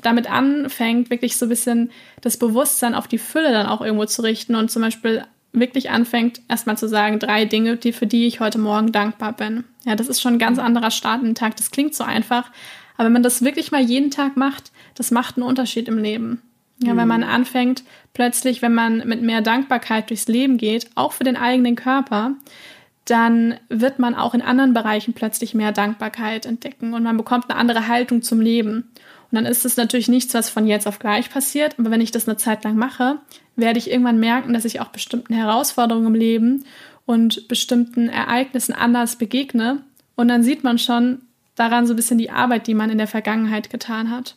damit 0.02 0.30
anfängt, 0.30 1.10
wirklich 1.10 1.36
so 1.36 1.46
ein 1.46 1.48
bisschen 1.48 1.90
das 2.20 2.36
Bewusstsein 2.36 2.94
auf 2.94 3.08
die 3.08 3.18
Fülle 3.18 3.50
dann 3.50 3.66
auch 3.66 3.80
irgendwo 3.80 4.04
zu 4.04 4.22
richten 4.22 4.54
und 4.54 4.70
zum 4.70 4.82
Beispiel 4.82 5.24
wirklich 5.52 5.90
anfängt, 5.90 6.40
erstmal 6.48 6.78
zu 6.78 6.88
sagen, 6.88 7.18
drei 7.18 7.46
Dinge, 7.46 7.76
die, 7.76 7.92
für 7.92 8.06
die 8.06 8.28
ich 8.28 8.38
heute 8.38 8.58
Morgen 8.58 8.92
dankbar 8.92 9.32
bin. 9.32 9.64
Ja, 9.84 9.96
das 9.96 10.06
ist 10.06 10.20
schon 10.20 10.34
ein 10.34 10.38
ganz 10.38 10.60
anderer 10.60 10.92
Start 10.92 11.20
in 11.20 11.30
den 11.30 11.34
Tag. 11.34 11.56
Das 11.56 11.72
klingt 11.72 11.96
so 11.96 12.04
einfach. 12.04 12.50
Aber 12.96 13.06
wenn 13.06 13.12
man 13.12 13.22
das 13.24 13.42
wirklich 13.42 13.72
mal 13.72 13.82
jeden 13.82 14.12
Tag 14.12 14.36
macht, 14.36 14.70
das 14.94 15.10
macht 15.10 15.36
einen 15.36 15.46
Unterschied 15.46 15.88
im 15.88 15.98
Leben. 15.98 16.42
Ja, 16.78 16.94
mhm. 16.94 16.98
wenn 16.98 17.08
man 17.08 17.22
anfängt, 17.24 17.82
plötzlich, 18.14 18.62
wenn 18.62 18.74
man 18.74 18.98
mit 19.06 19.22
mehr 19.22 19.42
Dankbarkeit 19.42 20.10
durchs 20.10 20.28
Leben 20.28 20.58
geht, 20.58 20.90
auch 20.94 21.12
für 21.12 21.24
den 21.24 21.36
eigenen 21.36 21.74
Körper, 21.74 22.32
dann 23.04 23.54
wird 23.68 23.98
man 23.98 24.14
auch 24.14 24.34
in 24.34 24.42
anderen 24.42 24.72
Bereichen 24.72 25.12
plötzlich 25.12 25.54
mehr 25.54 25.72
Dankbarkeit 25.72 26.46
entdecken 26.46 26.94
und 26.94 27.02
man 27.02 27.16
bekommt 27.16 27.50
eine 27.50 27.58
andere 27.58 27.88
Haltung 27.88 28.22
zum 28.22 28.40
Leben. 28.40 28.90
Und 29.30 29.36
dann 29.36 29.46
ist 29.46 29.64
es 29.64 29.76
natürlich 29.76 30.08
nichts, 30.08 30.32
was 30.34 30.48
von 30.48 30.66
jetzt 30.66 30.86
auf 30.86 30.98
gleich 30.98 31.30
passiert, 31.30 31.78
aber 31.78 31.90
wenn 31.90 32.00
ich 32.00 32.12
das 32.12 32.28
eine 32.28 32.36
Zeit 32.36 32.64
lang 32.64 32.76
mache, 32.76 33.18
werde 33.56 33.78
ich 33.78 33.90
irgendwann 33.90 34.20
merken, 34.20 34.52
dass 34.52 34.64
ich 34.64 34.80
auch 34.80 34.88
bestimmten 34.88 35.34
Herausforderungen 35.34 36.06
im 36.06 36.14
Leben 36.14 36.64
und 37.06 37.48
bestimmten 37.48 38.08
Ereignissen 38.08 38.72
anders 38.72 39.16
begegne. 39.16 39.82
Und 40.14 40.28
dann 40.28 40.42
sieht 40.42 40.64
man 40.64 40.78
schon 40.78 41.22
daran 41.54 41.86
so 41.86 41.92
ein 41.92 41.96
bisschen 41.96 42.18
die 42.18 42.30
Arbeit, 42.30 42.66
die 42.66 42.74
man 42.74 42.90
in 42.90 42.98
der 42.98 43.06
Vergangenheit 43.06 43.70
getan 43.70 44.10
hat. 44.10 44.36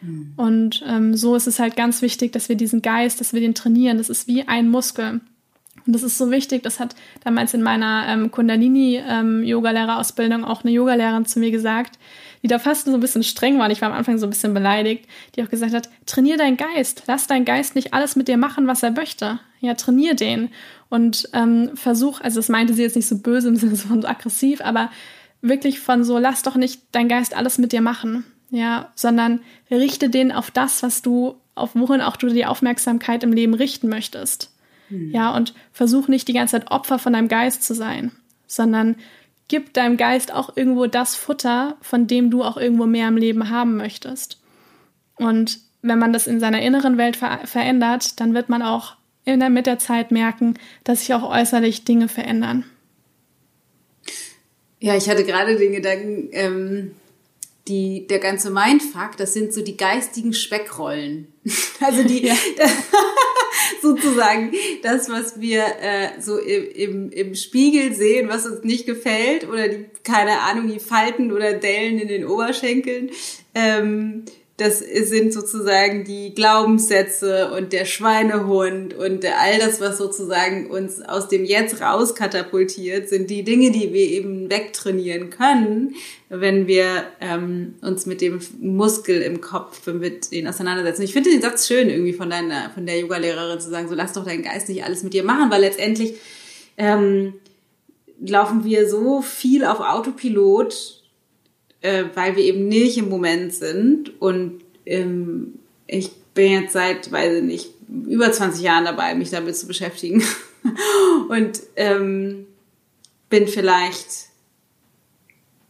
Mhm. 0.00 0.32
Und 0.36 0.84
ähm, 0.86 1.14
so 1.14 1.34
ist 1.34 1.46
es 1.46 1.58
halt 1.58 1.76
ganz 1.76 2.02
wichtig, 2.02 2.32
dass 2.32 2.48
wir 2.48 2.56
diesen 2.56 2.82
Geist, 2.82 3.20
dass 3.20 3.32
wir 3.32 3.40
den 3.40 3.54
trainieren. 3.54 3.98
Das 3.98 4.10
ist 4.10 4.26
wie 4.26 4.46
ein 4.46 4.68
Muskel. 4.68 5.20
Und 5.88 5.94
das 5.94 6.02
ist 6.02 6.18
so 6.18 6.30
wichtig, 6.30 6.62
das 6.62 6.80
hat 6.80 6.94
damals 7.24 7.54
in 7.54 7.62
meiner 7.62 8.04
ähm, 8.08 8.30
Kundalini-Yoga-Lehrerausbildung 8.30 10.40
ähm, 10.40 10.44
auch 10.44 10.62
eine 10.62 10.70
Yogalehrerin 10.70 11.24
zu 11.24 11.38
mir 11.38 11.50
gesagt, 11.50 11.98
die 12.42 12.46
da 12.46 12.58
fast 12.58 12.84
so 12.84 12.92
ein 12.92 13.00
bisschen 13.00 13.22
streng 13.22 13.58
war. 13.58 13.70
Ich 13.70 13.80
war 13.80 13.88
am 13.88 13.96
Anfang 13.96 14.18
so 14.18 14.26
ein 14.26 14.30
bisschen 14.30 14.52
beleidigt, 14.52 15.06
die 15.34 15.42
auch 15.42 15.48
gesagt 15.48 15.72
hat, 15.72 15.88
trainier 16.04 16.36
deinen 16.36 16.58
Geist, 16.58 17.04
lass 17.06 17.26
deinen 17.26 17.46
Geist 17.46 17.74
nicht 17.74 17.94
alles 17.94 18.16
mit 18.16 18.28
dir 18.28 18.36
machen, 18.36 18.66
was 18.66 18.82
er 18.82 18.90
möchte. 18.90 19.40
Ja, 19.60 19.72
trainier 19.72 20.14
den 20.14 20.50
und 20.90 21.30
ähm, 21.32 21.70
versuch, 21.72 22.20
also 22.20 22.38
das 22.38 22.50
meinte 22.50 22.74
sie 22.74 22.82
jetzt 22.82 22.96
nicht 22.96 23.08
so 23.08 23.16
böse 23.16 23.48
im 23.48 23.56
Sinne 23.56 23.76
von 23.76 24.02
so 24.02 24.08
aggressiv, 24.08 24.60
aber 24.60 24.90
wirklich 25.40 25.80
von 25.80 26.04
so, 26.04 26.18
lass 26.18 26.42
doch 26.42 26.56
nicht 26.56 26.82
dein 26.92 27.08
Geist 27.08 27.34
alles 27.34 27.56
mit 27.56 27.72
dir 27.72 27.80
machen, 27.80 28.24
ja, 28.50 28.92
sondern 28.94 29.40
richte 29.70 30.10
den 30.10 30.32
auf 30.32 30.50
das, 30.50 30.82
was 30.82 31.00
du, 31.00 31.36
auf 31.54 31.74
wohin 31.74 32.02
auch 32.02 32.16
du 32.16 32.28
die 32.28 32.44
Aufmerksamkeit 32.44 33.22
im 33.22 33.32
Leben 33.32 33.54
richten 33.54 33.88
möchtest. 33.88 34.52
Hm. 34.88 35.10
Ja, 35.10 35.34
und 35.34 35.54
versuch 35.72 36.08
nicht 36.08 36.28
die 36.28 36.32
ganze 36.32 36.58
Zeit 36.58 36.70
Opfer 36.70 36.98
von 36.98 37.12
deinem 37.12 37.28
Geist 37.28 37.62
zu 37.62 37.74
sein, 37.74 38.12
sondern 38.46 38.96
gib 39.48 39.72
deinem 39.72 39.96
Geist 39.96 40.32
auch 40.32 40.56
irgendwo 40.56 40.86
das 40.86 41.14
Futter, 41.14 41.76
von 41.80 42.06
dem 42.06 42.30
du 42.30 42.42
auch 42.42 42.56
irgendwo 42.56 42.86
mehr 42.86 43.08
im 43.08 43.16
Leben 43.16 43.50
haben 43.50 43.76
möchtest. 43.76 44.38
Und 45.16 45.60
wenn 45.82 45.98
man 45.98 46.12
das 46.12 46.26
in 46.26 46.40
seiner 46.40 46.62
inneren 46.62 46.98
Welt 46.98 47.16
ver 47.16 47.40
verändert, 47.44 48.20
dann 48.20 48.34
wird 48.34 48.48
man 48.48 48.62
auch 48.62 48.96
in 49.24 49.40
der, 49.40 49.50
mit 49.50 49.66
der 49.66 49.78
Zeit 49.78 50.10
merken, 50.10 50.54
dass 50.84 51.00
sich 51.00 51.14
auch 51.14 51.28
äußerlich 51.28 51.84
Dinge 51.84 52.08
verändern. 52.08 52.64
Ja, 54.80 54.96
ich 54.96 55.08
hatte 55.08 55.24
gerade 55.24 55.56
den 55.56 55.72
Gedanken, 55.72 56.28
ähm, 56.32 56.92
die, 57.66 58.06
der 58.06 58.20
ganze 58.20 58.50
Mindfuck, 58.50 59.16
das 59.16 59.34
sind 59.34 59.52
so 59.52 59.62
die 59.62 59.76
geistigen 59.76 60.32
Speckrollen. 60.32 61.28
Also 61.80 62.02
die, 62.02 62.26
ja. 62.26 62.34
sozusagen 63.88 64.52
das, 64.82 65.08
was 65.08 65.40
wir 65.40 65.64
äh, 65.80 66.20
so 66.20 66.38
im, 66.38 66.70
im, 66.70 67.10
im 67.10 67.34
Spiegel 67.34 67.94
sehen, 67.94 68.28
was 68.28 68.46
uns 68.46 68.64
nicht 68.64 68.86
gefällt 68.86 69.48
oder 69.48 69.68
die, 69.68 69.86
keine 70.04 70.40
Ahnung, 70.40 70.68
die 70.68 70.80
Falten 70.80 71.32
oder 71.32 71.54
Dellen 71.54 71.98
in 71.98 72.08
den 72.08 72.26
Oberschenkeln. 72.26 73.10
Ähm, 73.54 74.24
das 74.58 74.80
sind 74.80 75.32
sozusagen 75.32 76.02
die 76.02 76.34
Glaubenssätze 76.34 77.52
und 77.52 77.72
der 77.72 77.84
Schweinehund 77.84 78.92
und 78.92 79.24
all 79.24 79.58
das, 79.60 79.80
was 79.80 79.98
sozusagen 79.98 80.68
uns 80.68 81.00
aus 81.00 81.28
dem 81.28 81.44
Jetzt 81.44 81.80
raus 81.80 82.16
katapultiert, 82.16 83.08
sind 83.08 83.30
die 83.30 83.44
Dinge, 83.44 83.70
die 83.70 83.92
wir 83.92 84.08
eben 84.08 84.50
wegtrainieren 84.50 85.30
können, 85.30 85.94
wenn 86.28 86.66
wir 86.66 87.04
ähm, 87.20 87.76
uns 87.82 88.06
mit 88.06 88.20
dem 88.20 88.40
Muskel 88.60 89.22
im 89.22 89.40
Kopf 89.40 89.86
mit 89.86 90.32
denen 90.32 90.48
auseinandersetzen. 90.48 91.02
Ich 91.02 91.12
finde 91.12 91.30
den 91.30 91.40
Satz 91.40 91.68
schön 91.68 91.88
irgendwie 91.88 92.12
von 92.12 92.28
deiner, 92.28 92.70
von 92.70 92.84
der 92.84 92.98
Yoga-Lehrerin 92.98 93.60
zu 93.60 93.70
sagen, 93.70 93.88
so 93.88 93.94
lass 93.94 94.14
doch 94.14 94.24
deinen 94.24 94.42
Geist 94.42 94.68
nicht 94.68 94.82
alles 94.82 95.04
mit 95.04 95.14
dir 95.14 95.22
machen, 95.22 95.52
weil 95.52 95.60
letztendlich 95.60 96.14
ähm, 96.76 97.34
laufen 98.20 98.64
wir 98.64 98.88
so 98.88 99.22
viel 99.22 99.64
auf 99.64 99.78
Autopilot 99.78 100.97
äh, 101.80 102.04
weil 102.14 102.36
wir 102.36 102.44
eben 102.44 102.68
nicht 102.68 102.98
im 102.98 103.08
Moment 103.08 103.54
sind. 103.54 104.20
Und 104.20 104.62
ähm, 104.86 105.58
ich 105.86 106.12
bin 106.34 106.52
jetzt 106.52 106.72
seit, 106.72 107.10
weiß 107.10 107.38
ich 107.38 107.44
nicht, 107.44 107.74
über 108.06 108.30
20 108.30 108.62
Jahren 108.62 108.84
dabei, 108.84 109.14
mich 109.14 109.30
damit 109.30 109.56
zu 109.56 109.66
beschäftigen. 109.66 110.22
und 111.28 111.60
ähm, 111.76 112.46
bin 113.28 113.46
vielleicht 113.48 114.28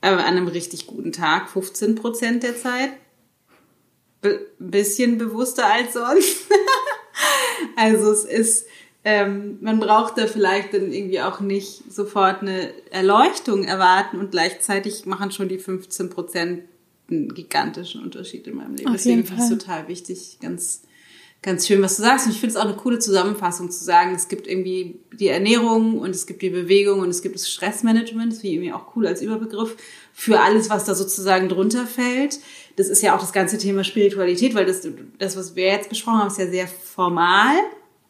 äh, 0.00 0.09
an 0.09 0.18
einem 0.20 0.48
richtig 0.48 0.86
guten 0.86 1.12
Tag 1.12 1.50
15 1.50 1.94
Prozent 1.94 2.42
der 2.42 2.56
Zeit. 2.56 2.90
Ein 4.22 4.38
bisschen 4.59 5.18
bewusster 5.18 5.66
als 5.66 5.92
sonst. 5.92 6.46
also 7.76 8.11
es 8.11 8.24
ist 8.24 8.66
ähm, 9.05 9.59
man 9.61 9.78
braucht 9.78 10.18
da 10.18 10.26
vielleicht 10.26 10.74
dann 10.74 10.92
irgendwie 10.92 11.20
auch 11.20 11.40
nicht 11.40 11.90
sofort 11.90 12.42
eine 12.42 12.72
Erleuchtung 12.90 13.64
erwarten 13.64 14.18
und 14.18 14.32
gleichzeitig 14.32 15.07
machen 15.07 15.30
schon 15.30 15.49
die 15.49 15.59
15 15.59 16.11
Prozent 16.11 16.62
einen 17.11 17.32
gigantischen 17.34 18.03
Unterschied 18.03 18.46
in 18.46 18.57
meinem 18.57 18.74
Leben. 18.74 18.88
Auf 18.88 18.96
Deswegen 18.96 19.24
finde 19.24 19.42
ich 19.42 19.51
es 19.51 19.59
total 19.59 19.88
wichtig, 19.88 20.38
ganz, 20.42 20.82
ganz 21.42 21.66
schön, 21.66 21.80
was 21.80 21.96
du 21.96 22.03
sagst. 22.03 22.26
Und 22.26 22.32
ich 22.32 22.40
finde 22.40 22.55
es 22.55 22.61
auch 22.61 22.66
eine 22.66 22.76
coole 22.76 22.99
Zusammenfassung 22.99 23.70
zu 23.70 23.82
sagen, 23.82 24.14
es 24.14 24.28
gibt 24.28 24.46
irgendwie 24.46 25.01
die 25.12 25.28
Ernährung 25.28 25.99
und 25.99 26.11
es 26.11 26.26
gibt 26.26 26.42
die 26.42 26.51
Bewegung 26.51 27.01
und 27.01 27.09
es 27.09 27.22
gibt 27.22 27.36
das 27.36 27.49
Stressmanagement, 27.49 28.32
das 28.32 28.40
finde 28.40 28.49
ich 28.49 28.55
irgendwie 28.55 28.72
auch 28.72 28.94
cool 28.96 29.07
als 29.07 29.22
Überbegriff 29.22 29.76
für 30.12 30.40
alles, 30.40 30.68
was 30.68 30.84
da 30.84 30.94
sozusagen 30.94 31.49
drunter 31.49 31.86
fällt. 31.86 32.40
Das 32.76 32.88
ist 32.88 33.03
ja 33.03 33.16
auch 33.16 33.20
das 33.20 33.32
ganze 33.32 33.57
Thema 33.57 33.84
Spiritualität, 33.84 34.55
weil 34.55 34.66
das, 34.66 34.86
das 35.18 35.36
was 35.36 35.57
wir 35.57 35.66
jetzt 35.66 35.88
besprochen 35.88 36.18
haben, 36.18 36.28
ist 36.28 36.38
ja 36.38 36.49
sehr 36.49 36.68
formal. 36.68 37.57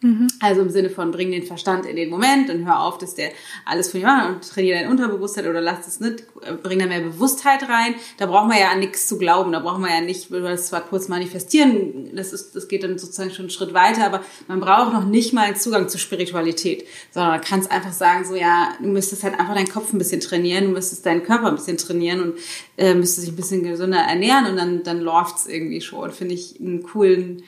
Mhm. 0.01 0.29
Also 0.39 0.61
im 0.61 0.71
Sinne 0.71 0.91
von 0.91 1.11
bring 1.11 1.33
den 1.33 1.43
Verstand 1.43 1.85
in 1.85 1.97
den 1.97 2.09
Moment 2.09 2.51
und 2.51 2.65
hör 2.65 2.83
auf, 2.83 2.99
dass 2.99 3.17
der 3.17 3.31
alles 3.65 3.91
von 3.91 3.99
dir 3.99 4.07
macht 4.07 4.29
und 4.29 4.49
trainiere 4.49 4.79
dein 4.79 4.91
Unterbewusstheit 4.91 5.47
oder 5.47 5.61
lass 5.61 5.89
es 5.89 5.99
nicht, 5.99 6.23
bring 6.63 6.79
da 6.79 6.87
mehr 6.87 7.01
Bewusstheit 7.01 7.69
rein. 7.69 7.97
Da 8.17 8.27
brauchen 8.27 8.49
wir 8.49 8.61
ja 8.61 8.71
an 8.71 8.79
nichts 8.79 9.09
zu 9.09 9.19
glauben, 9.19 9.51
da 9.51 9.59
brauchen 9.59 9.83
wir 9.83 9.91
ja 9.91 10.01
nicht, 10.01 10.31
wir 10.31 10.41
das 10.41 10.69
zwar 10.69 10.83
kurz 10.83 11.09
manifestieren, 11.09 12.15
das 12.15 12.33
ist, 12.33 12.55
das 12.55 12.69
geht 12.69 12.85
dann 12.85 12.97
sozusagen 12.97 13.33
schon 13.33 13.47
einen 13.47 13.51
Schritt 13.51 13.75
weiter, 13.75 14.07
aber 14.07 14.23
man 14.47 14.61
braucht 14.61 14.93
noch 14.93 15.05
nicht 15.05 15.33
mal 15.33 15.47
einen 15.47 15.57
Zugang 15.57 15.89
zur 15.89 15.99
Spiritualität, 15.99 16.87
sondern 17.11 17.33
man 17.33 17.41
kann 17.41 17.59
es 17.59 17.69
einfach 17.69 17.93
sagen, 17.93 18.25
so 18.25 18.37
ja, 18.37 18.75
du 18.81 18.87
müsstest 18.87 19.25
halt 19.25 19.35
einfach 19.35 19.57
deinen 19.57 19.69
Kopf 19.69 19.93
ein 19.93 19.99
bisschen 19.99 20.21
trainieren, 20.21 20.67
du 20.67 20.71
müsstest 20.71 21.07
deinen 21.07 21.25
Körper 21.25 21.49
ein 21.49 21.57
bisschen 21.57 21.77
trainieren 21.77 22.23
und 22.23 22.35
äh, 22.77 22.95
müsstest 22.95 23.27
dich 23.27 23.33
ein 23.33 23.37
bisschen 23.37 23.65
gesünder 23.65 23.99
ernähren 23.99 24.47
und 24.47 24.57
dann, 24.57 24.85
dann 24.85 25.01
läuft's 25.01 25.49
irgendwie 25.49 25.81
schon. 25.81 26.13
Finde 26.13 26.35
ich 26.35 26.61
einen 26.61 26.85
coolen, 26.85 27.43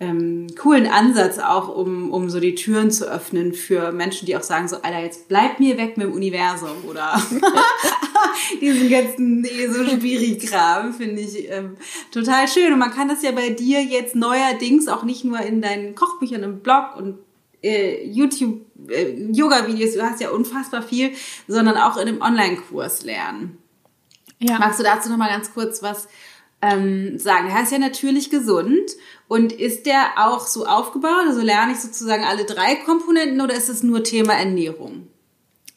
ähm, 0.00 0.48
coolen 0.58 0.86
Ansatz 0.86 1.38
auch, 1.38 1.74
um, 1.74 2.12
um 2.12 2.28
so 2.28 2.40
die 2.40 2.54
Türen 2.54 2.90
zu 2.90 3.10
öffnen 3.10 3.54
für 3.54 3.92
Menschen, 3.92 4.26
die 4.26 4.36
auch 4.36 4.42
sagen 4.42 4.66
so, 4.66 4.76
Alter, 4.76 5.00
jetzt 5.00 5.28
bleib 5.28 5.60
mir 5.60 5.78
weg 5.78 5.96
mit 5.96 6.08
dem 6.08 6.12
Universum 6.12 6.84
oder 6.88 7.20
diesen 8.60 8.90
ganzen 8.90 9.44
ESO-Schwierig-Kram, 9.44 10.92
finde 10.94 11.22
ich 11.22 11.48
ähm, 11.50 11.76
total 12.10 12.48
schön. 12.48 12.72
Und 12.72 12.80
man 12.80 12.90
kann 12.90 13.08
das 13.08 13.22
ja 13.22 13.30
bei 13.30 13.50
dir 13.50 13.82
jetzt 13.82 14.16
neuerdings 14.16 14.88
auch 14.88 15.04
nicht 15.04 15.24
nur 15.24 15.40
in 15.40 15.62
deinen 15.62 15.94
Kochbüchern 15.94 16.42
im 16.42 16.60
Blog 16.60 16.96
und 16.96 17.18
äh, 17.62 18.04
YouTube, 18.06 18.66
äh, 18.88 19.14
Yoga-Videos, 19.30 19.94
du 19.94 20.02
hast 20.02 20.20
ja 20.20 20.30
unfassbar 20.30 20.82
viel, 20.82 21.12
sondern 21.46 21.76
auch 21.76 21.96
in 21.96 22.08
einem 22.08 22.20
Online-Kurs 22.20 23.04
lernen. 23.04 23.58
Ja. 24.40 24.58
Magst 24.58 24.80
du 24.80 24.84
dazu 24.84 25.08
noch 25.08 25.16
mal 25.16 25.30
ganz 25.30 25.54
kurz 25.54 25.82
was 25.82 26.08
ähm, 26.60 27.18
sagen. 27.18 27.48
Er 27.48 27.62
ist 27.62 27.72
ja 27.72 27.78
natürlich 27.78 28.30
gesund 28.30 28.90
und 29.28 29.52
ist 29.52 29.86
der 29.86 30.12
auch 30.16 30.46
so 30.46 30.66
aufgebaut? 30.66 31.24
Also 31.26 31.40
lerne 31.40 31.72
ich 31.72 31.80
sozusagen 31.80 32.24
alle 32.24 32.44
drei 32.44 32.76
Komponenten 32.76 33.40
oder 33.40 33.54
ist 33.54 33.68
es 33.68 33.82
nur 33.82 34.04
Thema 34.04 34.34
Ernährung? 34.34 35.08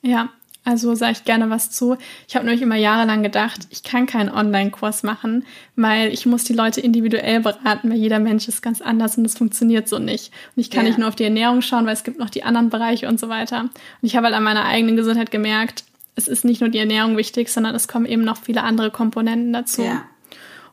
Ja, 0.01 0.29
also 0.67 0.95
sage 0.95 1.13
ich 1.13 1.23
gerne 1.23 1.49
was 1.49 1.71
zu. 1.71 1.95
Ich 2.27 2.35
habe 2.35 2.45
nämlich 2.45 2.61
immer 2.61 2.75
jahrelang 2.75 3.23
gedacht, 3.23 3.67
ich 3.69 3.83
kann 3.83 4.05
keinen 4.05 4.29
Online-Kurs 4.29 5.01
machen, 5.03 5.45
weil 5.77 6.11
ich 6.11 6.25
muss 6.25 6.43
die 6.43 6.51
Leute 6.51 6.81
individuell 6.81 7.39
beraten, 7.39 7.89
weil 7.89 7.97
jeder 7.97 8.19
Mensch 8.19 8.49
ist 8.49 8.61
ganz 8.61 8.81
anders 8.81 9.17
und 9.17 9.23
das 9.23 9.37
funktioniert 9.37 9.87
so 9.87 9.97
nicht. 9.97 10.33
Und 10.55 10.61
ich 10.61 10.69
kann 10.69 10.83
ja. 10.83 10.89
nicht 10.89 10.99
nur 10.99 11.07
auf 11.07 11.15
die 11.15 11.23
Ernährung 11.23 11.61
schauen, 11.61 11.85
weil 11.85 11.93
es 11.93 12.03
gibt 12.03 12.19
noch 12.19 12.29
die 12.29 12.43
anderen 12.43 12.69
Bereiche 12.69 13.07
und 13.07 13.17
so 13.17 13.29
weiter. 13.29 13.61
Und 13.61 13.71
ich 14.01 14.17
habe 14.17 14.25
halt 14.25 14.35
an 14.35 14.43
meiner 14.43 14.65
eigenen 14.65 14.97
Gesundheit 14.97 15.31
gemerkt, 15.31 15.85
es 16.15 16.27
ist 16.27 16.43
nicht 16.43 16.59
nur 16.59 16.69
die 16.69 16.79
Ernährung 16.79 17.15
wichtig, 17.15 17.47
sondern 17.47 17.73
es 17.73 17.87
kommen 17.87 18.05
eben 18.05 18.25
noch 18.25 18.37
viele 18.37 18.63
andere 18.63 18.91
Komponenten 18.91 19.53
dazu. 19.53 19.83
Ja. 19.83 20.03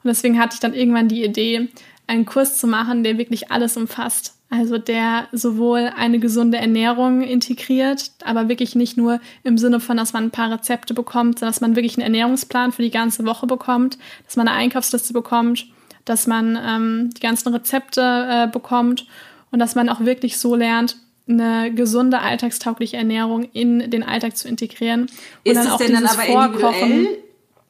Und 0.03 0.09
deswegen 0.09 0.41
hatte 0.41 0.55
ich 0.55 0.61
dann 0.61 0.75
irgendwann 0.75 1.07
die 1.07 1.23
Idee, 1.23 1.69
einen 2.07 2.27
Kurs 2.27 2.59
zu 2.59 2.67
machen, 2.67 3.03
der 3.03 3.19
wirklich 3.19 3.51
alles 3.51 3.77
umfasst. 3.77 4.35
Also 4.51 4.79
der 4.79 5.27
sowohl 5.33 5.91
eine 5.97 6.21
gesunde 6.21 6.59
Ernährung 6.59 7.23
integriert, 7.23 8.11
aber 8.25 8.49
wirklich 8.49 8.77
nicht 8.77 8.97
nur 8.97 9.21
im 9.43 9.59
Sinne 9.59 9.81
von, 9.81 9.97
dass 9.97 10.13
man 10.13 10.25
ein 10.25 10.31
paar 10.31 10.53
Rezepte 10.53 10.95
bekommt, 10.95 11.39
sondern 11.39 11.53
dass 11.53 11.61
man 11.61 11.77
wirklich 11.77 11.97
einen 11.97 12.05
Ernährungsplan 12.05 12.71
für 12.71 12.83
die 12.83 12.91
ganze 12.91 13.25
Woche 13.25 13.47
bekommt, 13.47 13.99
dass 14.27 14.37
man 14.37 14.47
eine 14.47 14.57
Einkaufsliste 14.57 15.13
bekommt, 15.13 15.67
dass 16.05 16.27
man 16.27 16.59
ähm, 16.63 17.11
die 17.17 17.21
ganzen 17.21 17.53
Rezepte 17.53 18.01
äh, 18.01 18.47
bekommt 18.47 19.07
und 19.51 19.59
dass 19.59 19.75
man 19.75 19.89
auch 19.89 20.01
wirklich 20.01 20.39
so 20.39 20.55
lernt, 20.55 20.97
eine 21.27 21.73
gesunde, 21.73 22.21
alltagstaugliche 22.21 22.99
Ernährung 22.99 23.45
in 23.53 23.91
den 23.91 24.03
Alltag 24.03 24.37
zu 24.37 24.47
integrieren. 24.47 25.03
Und 25.03 25.11
ist 25.45 25.57
dann 25.57 25.67
es 25.67 25.73
auch 25.73 25.79
denn 25.79 25.95
dann 25.95 26.03
dieses 26.03 26.19
aber 26.19 26.27
Vorkochen. 26.27 26.91
individuell? 26.91 27.24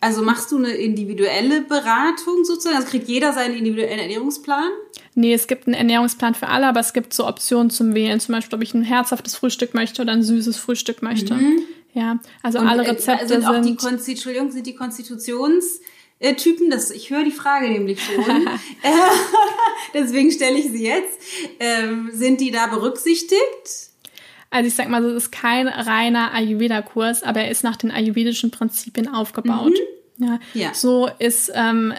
Also 0.04 0.20
machst 0.20 0.52
du 0.52 0.58
eine 0.58 0.72
individuelle 0.72 1.62
Beratung 1.62 2.44
sozusagen? 2.44 2.76
Also 2.76 2.88
kriegt 2.88 3.08
jeder 3.08 3.32
seinen 3.32 3.56
individuellen 3.56 3.98
Ernährungsplan? 3.98 4.68
Nee, 5.14 5.32
es 5.32 5.46
gibt 5.46 5.66
einen 5.66 5.72
Ernährungsplan 5.72 6.34
für 6.34 6.48
alle, 6.48 6.66
aber 6.66 6.80
es 6.80 6.92
gibt 6.92 7.14
so 7.14 7.26
Optionen 7.26 7.70
zum 7.70 7.94
Wählen. 7.94 8.20
Zum 8.20 8.34
Beispiel, 8.34 8.54
ob 8.54 8.62
ich 8.62 8.74
ein 8.74 8.82
herzhaftes 8.82 9.34
Frühstück 9.34 9.72
möchte 9.72 10.02
oder 10.02 10.12
ein 10.12 10.22
süßes 10.22 10.58
Frühstück 10.58 11.00
möchte. 11.00 11.40
Ja, 11.94 12.18
also 12.42 12.58
Und, 12.58 12.68
alle 12.68 12.84
äh, 12.84 12.90
Rezepte 12.90 13.28
sind 13.28 13.46
auch 13.46 13.62
die. 13.62 13.76
Konsti 13.76 14.10
Entschuldigung, 14.10 14.50
sind 14.50 14.66
die 14.66 14.74
Konstitutionstypen, 14.74 16.68
das 16.68 16.90
ich 16.90 17.08
höre 17.08 17.24
die 17.24 17.30
Frage 17.30 17.70
nämlich 17.70 18.04
schon. 18.04 18.24
Deswegen 19.94 20.30
stelle 20.30 20.58
ich 20.58 20.70
sie 20.70 20.84
jetzt. 20.84 21.18
Ähm, 21.58 22.10
sind 22.12 22.42
die 22.42 22.50
da 22.50 22.66
berücksichtigt? 22.66 23.88
Also 24.50 24.68
ich 24.68 24.74
sag 24.74 24.90
mal, 24.90 25.02
es 25.02 25.24
ist 25.24 25.32
kein 25.32 25.66
reiner 25.66 26.32
Ayurveda-Kurs, 26.34 27.22
aber 27.22 27.40
er 27.40 27.50
ist 27.50 27.64
nach 27.64 27.76
den 27.76 27.90
ayurvedischen 27.90 28.50
Prinzipien 28.50 29.08
aufgebaut. 29.08 29.72
Ja. 30.18 30.38
Ja. 30.54 30.74
So 30.74 31.08
ist 31.18 31.50
ähm, 31.54 31.94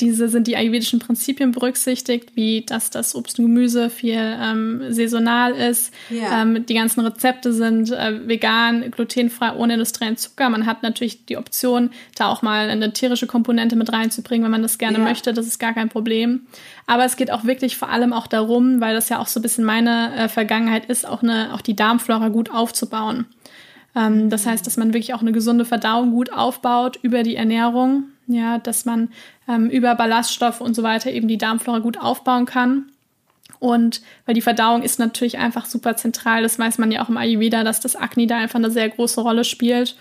diese 0.00 0.28
sind 0.28 0.46
die 0.46 0.56
ayurvedischen 0.56 0.98
Prinzipien 0.98 1.52
berücksichtigt, 1.52 2.36
wie 2.36 2.66
dass 2.66 2.90
das 2.90 3.14
Obst 3.14 3.38
und 3.38 3.46
Gemüse 3.46 3.88
viel 3.88 4.18
ähm, 4.18 4.82
saisonal 4.90 5.52
ist. 5.52 5.92
Ja. 6.10 6.42
Ähm, 6.42 6.66
die 6.66 6.74
ganzen 6.74 7.00
Rezepte 7.00 7.52
sind 7.52 7.90
äh, 7.92 8.28
vegan, 8.28 8.90
glutenfrei, 8.90 9.54
ohne 9.54 9.74
industriellen 9.74 10.18
Zucker. 10.18 10.50
Man 10.50 10.66
hat 10.66 10.82
natürlich 10.82 11.24
die 11.24 11.38
Option, 11.38 11.90
da 12.14 12.28
auch 12.28 12.42
mal 12.42 12.68
eine 12.68 12.92
tierische 12.92 13.26
Komponente 13.26 13.74
mit 13.74 13.90
reinzubringen, 13.90 14.44
wenn 14.44 14.50
man 14.50 14.62
das 14.62 14.76
gerne 14.76 14.98
Ja. 14.98 15.04
möchte. 15.04 15.32
Das 15.32 15.46
ist 15.46 15.58
gar 15.58 15.72
kein 15.72 15.88
Problem. 15.88 16.42
Aber 16.86 17.04
es 17.06 17.16
geht 17.16 17.30
auch 17.30 17.44
wirklich 17.44 17.78
vor 17.78 17.88
allem 17.88 18.12
auch 18.12 18.26
darum, 18.26 18.80
weil 18.82 18.94
das 18.94 19.08
ja 19.08 19.18
auch 19.18 19.26
so 19.28 19.40
ein 19.40 19.42
bisschen 19.42 19.64
meine 19.64 20.14
äh, 20.14 20.28
Vergangenheit 20.28 20.86
ist, 20.86 21.08
auch 21.08 21.22
eine, 21.22 21.54
auch 21.54 21.62
die 21.62 21.74
Darmflora 21.74 22.28
gut 22.28 22.50
aufzubauen. 22.50 23.24
Ähm, 23.96 24.30
das 24.30 24.46
heißt, 24.46 24.66
dass 24.66 24.76
man 24.76 24.92
wirklich 24.92 25.14
auch 25.14 25.22
eine 25.22 25.32
gesunde 25.32 25.64
Verdauung 25.64 26.12
gut 26.12 26.32
aufbaut 26.32 26.98
über 27.02 27.22
die 27.22 27.36
Ernährung, 27.36 28.04
ja, 28.28 28.58
dass 28.58 28.84
man 28.84 29.08
ähm, 29.48 29.70
über 29.70 29.94
Ballaststoffe 29.94 30.60
und 30.60 30.74
so 30.74 30.82
weiter 30.82 31.10
eben 31.10 31.26
die 31.26 31.38
Darmflora 31.38 31.78
gut 31.78 31.98
aufbauen 31.98 32.44
kann. 32.44 32.92
Und 33.58 34.02
weil 34.26 34.34
die 34.34 34.42
Verdauung 34.42 34.82
ist 34.82 34.98
natürlich 34.98 35.38
einfach 35.38 35.64
super 35.64 35.96
zentral, 35.96 36.42
das 36.42 36.58
weiß 36.58 36.78
man 36.78 36.92
ja 36.92 37.02
auch 37.02 37.08
im 37.08 37.16
Ayurveda, 37.16 37.64
dass 37.64 37.80
das 37.80 37.96
Akne 37.96 38.26
da 38.26 38.36
einfach 38.36 38.58
eine 38.58 38.70
sehr 38.70 38.88
große 38.88 39.20
Rolle 39.20 39.44
spielt 39.44 39.96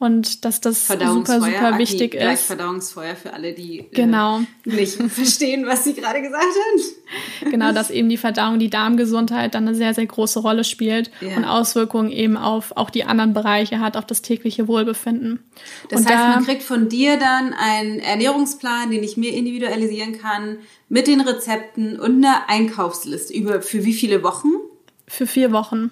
und 0.00 0.44
dass 0.46 0.60
das 0.60 0.88
super, 0.88 1.40
super 1.40 1.78
wichtig 1.78 2.12
gleich 2.12 2.34
ist. 2.34 2.46
Verdauungsfeuer 2.46 3.14
für 3.14 3.32
alle, 3.34 3.52
die 3.52 3.84
Genau. 3.92 4.40
äh, 4.40 4.44
nicht 4.64 4.94
verstehen, 5.12 5.66
was 5.66 5.84
sie 5.84 5.92
gerade 5.94 6.20
gesagt 6.22 6.42
hat. 6.42 7.50
Genau, 7.50 7.72
dass 7.72 7.90
eben 7.90 8.08
die 8.08 8.16
Verdauung, 8.16 8.58
die 8.58 8.70
Darmgesundheit 8.70 9.54
dann 9.54 9.68
eine 9.68 9.76
sehr, 9.76 9.92
sehr 9.94 10.06
große 10.06 10.40
Rolle 10.40 10.64
spielt 10.64 11.10
Ja. 11.20 11.36
und 11.36 11.44
Auswirkungen 11.44 12.10
eben 12.10 12.36
auf 12.38 12.76
auch 12.76 12.88
die 12.90 13.04
anderen 13.04 13.34
Bereiche 13.34 13.78
hat, 13.80 13.96
auf 13.98 14.06
das 14.06 14.22
tägliche 14.22 14.66
Wohlbefinden. 14.68 15.40
Das 15.90 16.00
und 16.00 16.06
heißt, 16.08 16.18
da, 16.18 16.28
man 16.36 16.44
kriegt 16.46 16.62
von 16.62 16.88
dir 16.88 17.18
dann 17.18 17.52
einen 17.52 17.98
Ernährungsplan, 18.00 18.90
den 18.90 19.02
ich 19.04 19.16
mir 19.18 19.34
individualisieren 19.34 20.18
kann, 20.18 20.58
mit 20.88 21.06
den 21.08 21.20
Rezepten 21.20 22.00
und 22.00 22.24
eine 22.24 22.48
Einkaufsliste 22.48 23.34
über 23.34 23.60
für 23.62 23.84
wie 23.84 23.92
viele 23.92 24.22
Wochen? 24.22 24.48
für 25.06 25.26
vier 25.26 25.52
Wochen. 25.52 25.90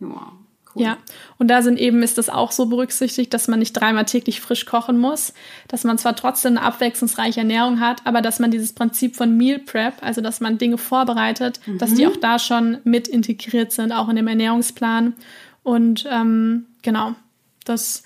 Ja, 0.00 0.32
cool. 0.78 0.84
Ja, 0.84 0.98
und 1.38 1.48
da 1.48 1.62
sind 1.62 1.78
eben, 1.78 2.02
ist 2.02 2.18
das 2.18 2.28
auch 2.28 2.52
so 2.52 2.66
berücksichtigt, 2.66 3.32
dass 3.34 3.48
man 3.48 3.58
nicht 3.58 3.72
dreimal 3.72 4.04
täglich 4.04 4.40
frisch 4.40 4.66
kochen 4.66 4.98
muss, 4.98 5.32
dass 5.68 5.84
man 5.84 5.98
zwar 5.98 6.16
trotzdem 6.16 6.56
eine 6.56 6.62
abwechslungsreiche 6.66 7.40
Ernährung 7.40 7.80
hat, 7.80 8.00
aber 8.04 8.22
dass 8.22 8.38
man 8.38 8.50
dieses 8.50 8.72
Prinzip 8.72 9.16
von 9.16 9.36
Meal 9.36 9.58
Prep, 9.58 9.94
also 10.00 10.20
dass 10.20 10.40
man 10.40 10.58
Dinge 10.58 10.78
vorbereitet, 10.78 11.60
dass 11.78 11.94
die 11.94 12.06
auch 12.06 12.16
da 12.16 12.38
schon 12.38 12.78
mit 12.84 13.08
integriert 13.08 13.72
sind, 13.72 13.92
auch 13.92 14.08
in 14.08 14.16
dem 14.16 14.28
Ernährungsplan. 14.28 15.14
Und 15.62 16.06
ähm, 16.10 16.66
genau, 16.82 17.14
das 17.64 18.02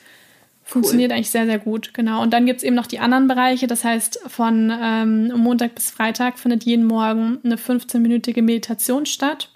funktioniert 0.65 1.13
eigentlich 1.13 1.31
sehr, 1.31 1.47
sehr 1.47 1.59
gut. 1.59 1.93
Genau. 1.95 2.23
Und 2.23 2.33
dann 2.33 2.47
gibt's 2.47 2.63
eben 2.63 2.77
noch 2.77 2.87
die 2.87 2.99
anderen 2.99 3.29
Bereiche. 3.29 3.67
Das 3.67 3.85
heißt, 3.85 4.21
von 4.27 4.73
ähm, 4.75 5.33
Montag 5.37 5.75
bis 5.75 5.91
Freitag 5.91 6.39
findet 6.39 6.65
jeden 6.65 6.85
Morgen 6.85 7.39
eine 7.45 7.57
15-minütige 7.57 8.43
Meditation 8.43 9.07
statt. 9.07 9.51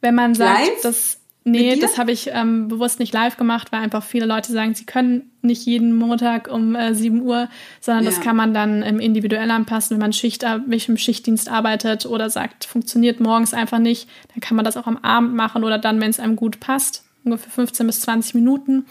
Wenn 0.00 0.14
man 0.14 0.34
sagt, 0.34 0.66
Live? 0.66 0.82
dass 0.82 1.20
Nee, 1.46 1.76
das 1.76 1.98
habe 1.98 2.10
ich 2.10 2.30
ähm, 2.32 2.68
bewusst 2.68 2.98
nicht 2.98 3.12
live 3.12 3.36
gemacht, 3.36 3.70
weil 3.70 3.82
einfach 3.82 4.02
viele 4.02 4.24
Leute 4.24 4.50
sagen, 4.50 4.74
sie 4.74 4.86
können 4.86 5.30
nicht 5.42 5.66
jeden 5.66 5.94
Montag 5.94 6.50
um 6.50 6.74
äh, 6.74 6.94
7 6.94 7.20
Uhr, 7.20 7.50
sondern 7.82 8.06
das 8.06 8.16
Ja. 8.16 8.22
kann 8.22 8.36
man 8.36 8.54
dann 8.54 8.82
ähm, 8.82 8.98
individuell 8.98 9.50
anpassen, 9.50 9.96
wenn 9.96 10.00
man 10.00 10.14
Schicht, 10.14 10.42
im 10.42 10.96
Schichtdienst 10.96 11.50
arbeitet 11.50 12.06
oder 12.06 12.30
sagt, 12.30 12.64
funktioniert 12.64 13.20
morgens 13.20 13.52
einfach 13.52 13.78
nicht, 13.78 14.08
dann 14.32 14.40
kann 14.40 14.56
man 14.56 14.64
das 14.64 14.78
auch 14.78 14.86
am 14.86 14.96
Abend 14.96 15.34
machen 15.34 15.64
oder 15.64 15.76
dann, 15.76 16.00
wenn 16.00 16.08
es 16.08 16.18
einem 16.18 16.36
gut 16.36 16.60
passt, 16.60 17.04
ungefähr 17.24 17.52
15 17.52 17.86
bis 17.86 18.00
20 18.00 18.34
Minuten, 18.34 18.86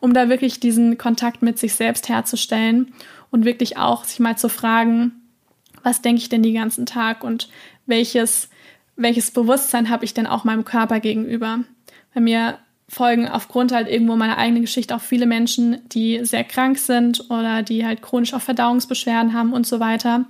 um 0.00 0.14
da 0.14 0.30
wirklich 0.30 0.60
diesen 0.60 0.96
Kontakt 0.96 1.42
mit 1.42 1.58
sich 1.58 1.74
selbst 1.74 2.08
herzustellen 2.08 2.94
und 3.30 3.44
wirklich 3.44 3.76
auch 3.76 4.04
sich 4.04 4.18
mal 4.18 4.38
zu 4.38 4.48
fragen, 4.48 5.12
was 5.82 6.00
denke 6.00 6.22
ich 6.22 6.30
denn 6.30 6.42
den 6.42 6.54
ganzen 6.54 6.86
Tag 6.86 7.22
und 7.22 7.50
welches, 7.84 8.48
welches 8.96 9.30
Bewusstsein 9.30 9.90
habe 9.90 10.06
ich 10.06 10.14
denn 10.14 10.26
auch 10.26 10.44
meinem 10.44 10.64
Körper 10.64 11.00
gegenüber. 11.00 11.60
Bei 12.18 12.22
mir 12.22 12.58
folgen 12.88 13.28
aufgrund 13.28 13.70
halt 13.70 13.86
irgendwo 13.86 14.16
meiner 14.16 14.38
eigenen 14.38 14.62
Geschichte 14.62 14.96
auch 14.96 15.00
viele 15.00 15.24
Menschen, 15.24 15.78
die 15.90 16.24
sehr 16.24 16.42
krank 16.42 16.76
sind 16.76 17.30
oder 17.30 17.62
die 17.62 17.86
halt 17.86 18.02
chronisch 18.02 18.34
auch 18.34 18.40
Verdauungsbeschwerden 18.40 19.34
haben 19.34 19.52
und 19.52 19.68
so 19.68 19.78
weiter. 19.78 20.24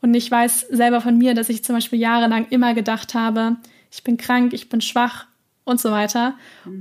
Und 0.00 0.14
ich 0.14 0.28
weiß 0.28 0.66
selber 0.70 1.00
von 1.00 1.16
mir, 1.16 1.34
dass 1.34 1.48
ich 1.48 1.62
zum 1.62 1.76
Beispiel 1.76 2.00
jahrelang 2.00 2.48
immer 2.50 2.74
gedacht 2.74 3.14
habe, 3.14 3.54
ich 3.92 4.02
bin 4.02 4.16
krank, 4.16 4.52
ich 4.52 4.68
bin 4.68 4.80
schwach 4.80 5.26
und 5.62 5.80
so 5.80 5.92
weiter. 5.92 6.34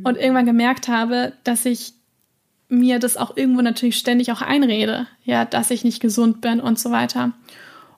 Und 0.03 0.17
irgendwann 0.17 0.47
gemerkt 0.47 0.87
habe, 0.87 1.33
dass 1.43 1.63
ich 1.67 1.93
mir 2.67 2.97
das 2.97 3.17
auch 3.17 3.37
irgendwo 3.37 3.61
natürlich 3.61 3.97
ständig 3.97 4.31
auch 4.31 4.41
einrede, 4.41 5.05
ja, 5.23 5.45
dass 5.45 5.69
ich 5.69 5.83
nicht 5.83 6.01
gesund 6.01 6.41
bin 6.41 6.59
und 6.59 6.79
so 6.79 6.89
weiter. 6.89 7.33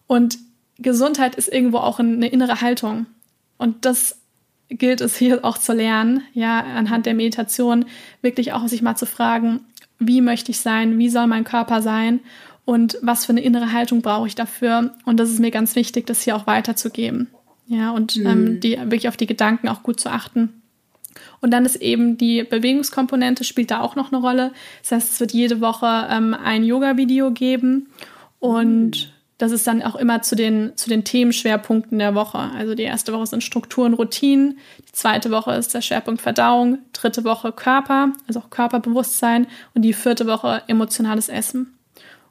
Und 0.07 0.39
Gesundheit 0.77 1.35
ist 1.35 1.47
irgendwo 1.47 1.77
auch 1.77 1.99
eine 1.99 2.27
innere 2.27 2.59
Haltung. 2.59 3.05
Und 3.57 3.85
das 3.85 4.19
gilt 4.69 5.01
es 5.01 5.17
hier 5.17 5.43
auch 5.45 5.57
zu 5.57 5.73
lernen, 5.73 6.23
ja, 6.33 6.59
anhand 6.59 7.05
der 7.05 7.13
Meditation 7.13 7.85
wirklich 8.21 8.53
auch 8.53 8.67
sich 8.67 8.81
mal 8.81 8.95
zu 8.95 9.05
fragen, 9.05 9.61
wie 9.99 10.21
möchte 10.21 10.51
ich 10.51 10.59
sein, 10.59 10.97
wie 10.97 11.09
soll 11.09 11.27
mein 11.27 11.43
Körper 11.43 11.81
sein 11.81 12.19
und 12.65 12.97
was 13.01 13.25
für 13.25 13.31
eine 13.31 13.43
innere 13.43 13.71
Haltung 13.71 14.01
brauche 14.01 14.27
ich 14.27 14.35
dafür. 14.35 14.93
Und 15.05 15.19
das 15.19 15.29
ist 15.29 15.39
mir 15.39 15.51
ganz 15.51 15.75
wichtig, 15.75 16.05
das 16.05 16.23
hier 16.23 16.35
auch 16.35 16.47
weiterzugeben. 16.47 17.27
Ja, 17.67 17.91
und 17.91 18.17
ähm, 18.17 18.59
die, 18.59 18.77
wirklich 18.77 19.07
auf 19.07 19.17
die 19.17 19.27
Gedanken 19.27 19.69
auch 19.69 19.83
gut 19.83 19.99
zu 19.99 20.09
achten. 20.09 20.61
Und 21.41 21.51
dann 21.51 21.65
ist 21.65 21.75
eben 21.77 22.17
die 22.17 22.43
Bewegungskomponente 22.43 23.43
spielt 23.43 23.71
da 23.71 23.81
auch 23.81 23.95
noch 23.95 24.11
eine 24.11 24.21
Rolle. 24.21 24.51
Das 24.81 24.91
heißt, 24.91 25.13
es 25.13 25.19
wird 25.19 25.33
jede 25.33 25.61
Woche 25.61 26.07
ähm, 26.09 26.33
ein 26.33 26.63
Yoga-Video 26.63 27.31
geben 27.31 27.87
und 28.39 29.12
das 29.37 29.51
ist 29.51 29.65
dann 29.65 29.81
auch 29.81 29.95
immer 29.95 30.21
zu 30.21 30.35
den, 30.35 30.73
zu 30.75 30.89
den 30.89 31.03
Themenschwerpunkten 31.03 31.99
der 31.99 32.15
Woche. 32.15 32.37
Also 32.37 32.75
die 32.75 32.83
erste 32.83 33.13
Woche 33.13 33.27
sind 33.27 33.43
Strukturen, 33.43 33.93
Routinen, 33.93 34.59
die 34.87 34.91
zweite 34.91 35.31
Woche 35.31 35.53
ist 35.53 35.73
der 35.73 35.81
Schwerpunkt 35.81 36.21
Verdauung, 36.21 36.79
dritte 36.93 37.23
Woche 37.23 37.51
Körper, 37.51 38.13
also 38.27 38.39
auch 38.39 38.49
Körperbewusstsein 38.49 39.47
und 39.73 39.81
die 39.81 39.93
vierte 39.93 40.27
Woche 40.27 40.61
emotionales 40.67 41.29
Essen. 41.29 41.77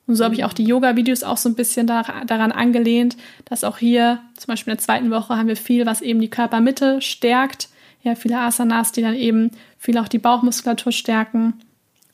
Und 0.07 0.17
so 0.17 0.25
habe 0.25 0.35
ich 0.35 0.45
auch 0.45 0.53
die 0.53 0.65
Yoga-Videos 0.65 1.23
auch 1.23 1.37
so 1.37 1.49
ein 1.49 1.55
bisschen 1.55 1.87
da, 1.87 2.03
daran 2.27 2.53
angelehnt, 2.53 3.17
dass 3.45 3.65
auch 3.65 3.79
hier, 3.79 4.21
zum 4.37 4.49
Beispiel 4.49 4.73
in 4.73 4.77
der 4.77 4.85
zweiten 4.85 5.11
Woche, 5.11 5.37
haben 5.37 5.49
wir 5.49 5.57
viel, 5.57 5.87
was 5.87 6.01
eben 6.01 6.21
die 6.21 6.31
Körpermitte 6.31 7.01
stärkt. 7.01 7.69
Ja, 8.03 8.17
viele 8.17 8.41
Asanas, 8.41 8.91
die 8.91 9.03
dann 9.03 9.15
eben 9.15 9.53
viel 9.79 9.97
auch 9.99 10.09
die 10.09 10.19
Bauchmuskulatur 10.19 10.91
stärken. 10.91 11.55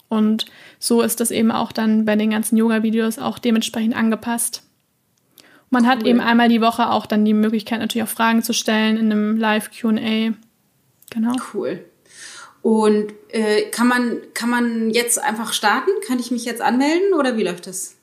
Und 0.09 0.47
so 0.79 1.01
ist 1.03 1.21
das 1.21 1.31
eben 1.31 1.51
auch 1.51 1.73
dann 1.73 2.05
bei 2.05 2.17
den 2.17 2.31
ganzen 2.31 2.57
Yoga-Videos 2.57 3.19
auch 3.19 3.39
dementsprechend 3.39 3.97
angepasst. 3.97 4.63
Man 5.71 5.87
hat 5.87 6.03
Cool. 6.03 6.09
eben 6.09 6.21
einmal 6.21 6.49
die 6.49 6.61
Woche 6.61 6.91
auch 6.91 7.07
dann 7.07 7.25
die 7.25 7.35
Möglichkeit, 7.35 7.81
natürlich 7.81 8.09
auch 8.09 8.13
Fragen 8.13 8.43
zu 8.43 8.53
stellen 8.53 8.97
in 8.97 9.13
einem 9.13 9.37
Live-QA. 9.37 10.35
Genau. 11.11 11.37
Cool. 11.53 11.85
Und 12.63 13.13
äh, 13.31 13.63
kann 13.71 13.89
man 13.89 14.19
kann 14.35 14.51
man 14.51 14.91
jetzt 14.91 15.23
einfach 15.23 15.53
starten? 15.53 15.91
Kann 16.07 16.19
ich 16.19 16.31
mich 16.31 16.45
jetzt 16.45 16.61
anmelden 16.61 17.15
oder 17.19 17.37
wie 17.37 17.45
läuft 17.45 17.67
das? 17.67 17.97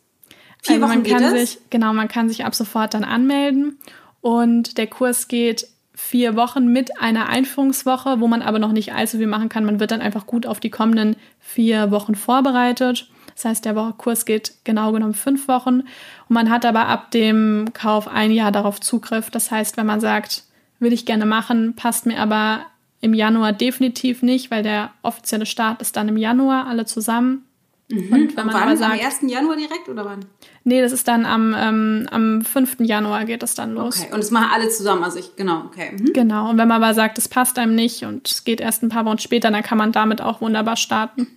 Vier 0.61 0.75
also 0.75 0.87
Wochen 0.87 0.89
man 0.89 1.03
geht 1.03 1.17
kann 1.17 1.37
sich, 1.37 1.59
genau, 1.69 1.93
man 1.93 2.07
kann 2.07 2.29
sich 2.29 2.45
ab 2.45 2.55
sofort 2.55 2.93
dann 2.93 3.03
anmelden 3.03 3.77
und 4.21 4.77
der 4.77 4.87
Kurs 4.87 5.27
geht 5.27 5.67
vier 5.93 6.35
Wochen 6.35 6.67
mit 6.67 6.99
einer 6.99 7.29
Einführungswoche, 7.29 8.19
wo 8.19 8.27
man 8.27 8.41
aber 8.41 8.59
noch 8.59 8.71
nicht 8.71 8.93
allzu 8.93 9.17
viel 9.17 9.27
machen 9.27 9.49
kann. 9.49 9.65
Man 9.65 9.79
wird 9.79 9.91
dann 9.91 10.01
einfach 10.01 10.25
gut 10.25 10.45
auf 10.45 10.59
die 10.59 10.69
kommenden 10.69 11.15
vier 11.39 11.91
Wochen 11.91 12.15
vorbereitet. 12.15 13.09
Das 13.35 13.45
heißt, 13.45 13.65
der 13.65 13.73
Kurs 13.97 14.25
geht 14.25 14.53
genau 14.63 14.91
genommen 14.91 15.13
fünf 15.13 15.47
Wochen 15.47 15.83
und 16.27 16.33
man 16.33 16.49
hat 16.49 16.65
aber 16.65 16.87
ab 16.87 17.11
dem 17.11 17.69
Kauf 17.73 18.07
ein 18.07 18.31
Jahr 18.31 18.51
darauf 18.51 18.79
Zugriff. 18.79 19.29
Das 19.29 19.51
heißt, 19.51 19.77
wenn 19.77 19.85
man 19.85 20.01
sagt, 20.01 20.43
will 20.79 20.93
ich 20.93 21.05
gerne 21.05 21.25
machen, 21.25 21.75
passt 21.75 22.05
mir 22.05 22.19
aber 22.19 22.65
im 23.01 23.13
Januar 23.13 23.53
definitiv 23.53 24.21
nicht, 24.23 24.51
weil 24.51 24.63
der 24.63 24.91
offizielle 25.01 25.45
Start 25.45 25.81
ist 25.81 25.95
dann 25.95 26.09
im 26.09 26.17
Januar, 26.17 26.67
alle 26.67 26.85
zusammen 26.85 27.45
Mhm. 27.89 28.11
Und 28.11 28.37
wenn 28.37 28.47
man 28.47 28.55
wann, 28.55 28.77
sagt, 28.77 28.93
am 28.93 28.99
1. 28.99 29.31
Januar 29.31 29.55
direkt 29.55 29.87
oder 29.89 30.05
wann? 30.05 30.25
Nee, 30.63 30.81
das 30.81 30.91
ist 30.91 31.07
dann 31.07 31.25
am, 31.25 31.55
ähm, 31.55 32.07
am 32.09 32.41
5. 32.41 32.77
Januar 32.79 33.25
geht 33.25 33.43
das 33.43 33.53
dann 33.53 33.73
los. 33.73 33.99
Okay, 33.99 34.11
und 34.11 34.17
das 34.17 34.31
machen 34.31 34.49
alle 34.51 34.69
zusammen, 34.69 35.03
also 35.03 35.19
ich, 35.19 35.35
genau, 35.35 35.65
okay. 35.65 35.91
Mhm. 35.91 36.13
Genau, 36.13 36.49
und 36.49 36.57
wenn 36.57 36.67
man 36.67 36.81
aber 36.81 36.95
sagt, 36.95 37.17
es 37.19 37.27
passt 37.27 37.59
einem 37.59 37.75
nicht 37.75 38.03
und 38.03 38.27
es 38.27 38.43
geht 38.43 38.59
erst 38.59 38.81
ein 38.81 38.89
paar 38.89 39.05
Wochen 39.05 39.19
später, 39.19 39.51
dann 39.51 39.61
kann 39.61 39.77
man 39.77 39.91
damit 39.91 40.19
auch 40.21 40.41
wunderbar 40.41 40.77
starten. 40.77 41.27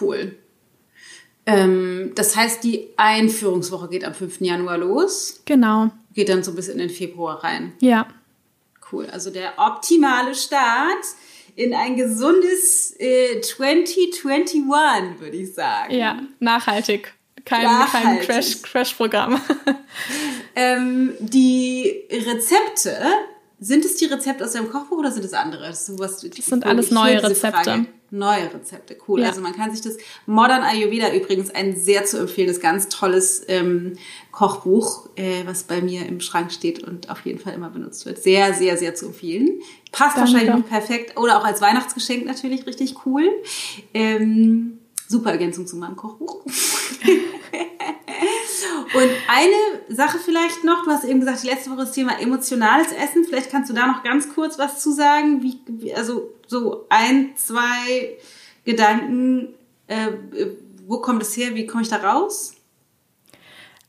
Cool. 0.00 0.36
Ähm, 1.46 2.12
das 2.14 2.36
heißt, 2.36 2.64
die 2.64 2.88
Einführungswoche 2.96 3.88
geht 3.88 4.04
am 4.04 4.14
5. 4.14 4.40
Januar 4.40 4.78
los. 4.78 5.42
Genau. 5.44 5.90
Geht 6.14 6.28
dann 6.28 6.42
so 6.42 6.52
bis 6.54 6.68
in 6.68 6.78
den 6.78 6.90
Februar 6.90 7.42
rein. 7.44 7.72
Ja. 7.80 8.06
Cool, 8.90 9.06
also 9.10 9.30
der 9.30 9.58
optimale 9.58 10.34
Start 10.34 11.04
in 11.56 11.74
ein 11.74 11.96
gesundes 11.96 12.94
äh, 12.98 13.40
2021, 13.40 15.20
würde 15.20 15.36
ich 15.36 15.54
sagen. 15.54 15.94
Ja, 15.94 16.20
nachhaltig 16.40 17.14
kein, 17.44 17.66
kein 17.88 18.20
Crash, 18.20 18.62
Crash-Programm. 18.62 19.40
ähm, 20.56 21.14
die 21.20 22.04
Rezepte, 22.10 22.96
sind 23.64 23.84
es 23.84 23.96
die 23.96 24.04
Rezepte 24.04 24.44
aus 24.44 24.52
deinem 24.52 24.70
Kochbuch 24.70 24.98
oder 24.98 25.10
sind 25.10 25.24
es 25.24 25.32
andere? 25.32 25.62
Das, 25.68 25.86
sowas, 25.86 26.20
das 26.20 26.46
sind 26.46 26.66
alles 26.66 26.90
neue 26.90 27.22
Rezepte. 27.22 27.86
Neue 28.10 28.52
Rezepte, 28.52 28.96
cool. 29.08 29.22
Ja. 29.22 29.28
Also 29.28 29.40
man 29.40 29.54
kann 29.54 29.74
sich 29.74 29.80
das 29.80 29.96
Modern 30.26 30.62
Ayurveda 30.62 31.12
übrigens 31.14 31.50
ein 31.50 31.74
sehr 31.74 32.04
zu 32.04 32.18
empfehlendes, 32.18 32.60
ganz 32.60 32.88
tolles 32.88 33.42
ähm, 33.48 33.94
Kochbuch, 34.30 35.08
äh, 35.16 35.46
was 35.46 35.64
bei 35.64 35.80
mir 35.80 36.06
im 36.06 36.20
Schrank 36.20 36.52
steht 36.52 36.84
und 36.84 37.08
auf 37.10 37.24
jeden 37.24 37.38
Fall 37.38 37.54
immer 37.54 37.70
benutzt 37.70 38.04
wird. 38.04 38.22
Sehr, 38.22 38.52
sehr, 38.52 38.76
sehr 38.76 38.94
zu 38.94 39.06
empfehlen. 39.06 39.60
Passt 39.90 40.16
Danke. 40.16 40.32
wahrscheinlich 40.32 40.54
noch 40.54 40.68
perfekt 40.68 41.18
oder 41.18 41.38
auch 41.38 41.44
als 41.44 41.62
Weihnachtsgeschenk 41.62 42.26
natürlich 42.26 42.66
richtig 42.66 43.06
cool. 43.06 43.24
Ähm, 43.94 44.78
super 45.08 45.30
Ergänzung 45.30 45.66
zu 45.66 45.76
meinem 45.76 45.96
Kochbuch. 45.96 46.44
Und 48.94 49.10
eine 49.28 49.94
Sache 49.94 50.18
vielleicht 50.18 50.64
noch, 50.64 50.84
du 50.84 50.90
hast 50.90 51.04
eben 51.04 51.20
gesagt, 51.20 51.44
letzte 51.44 51.70
Woche 51.70 51.80
das 51.80 51.92
Thema 51.92 52.20
emotionales 52.20 52.92
Essen. 52.92 53.24
Vielleicht 53.24 53.50
kannst 53.50 53.70
du 53.70 53.74
da 53.74 53.86
noch 53.86 54.02
ganz 54.02 54.32
kurz 54.34 54.58
was 54.58 54.80
zu 54.80 54.92
sagen. 54.92 55.42
Wie, 55.42 55.94
also 55.94 56.30
so 56.46 56.86
ein, 56.88 57.32
zwei 57.36 58.16
Gedanken, 58.64 59.54
äh, 59.86 60.08
wo 60.86 60.98
kommt 60.98 61.22
es 61.22 61.36
her, 61.36 61.54
wie 61.54 61.66
komme 61.66 61.82
ich 61.82 61.88
da 61.88 61.96
raus? 61.96 62.53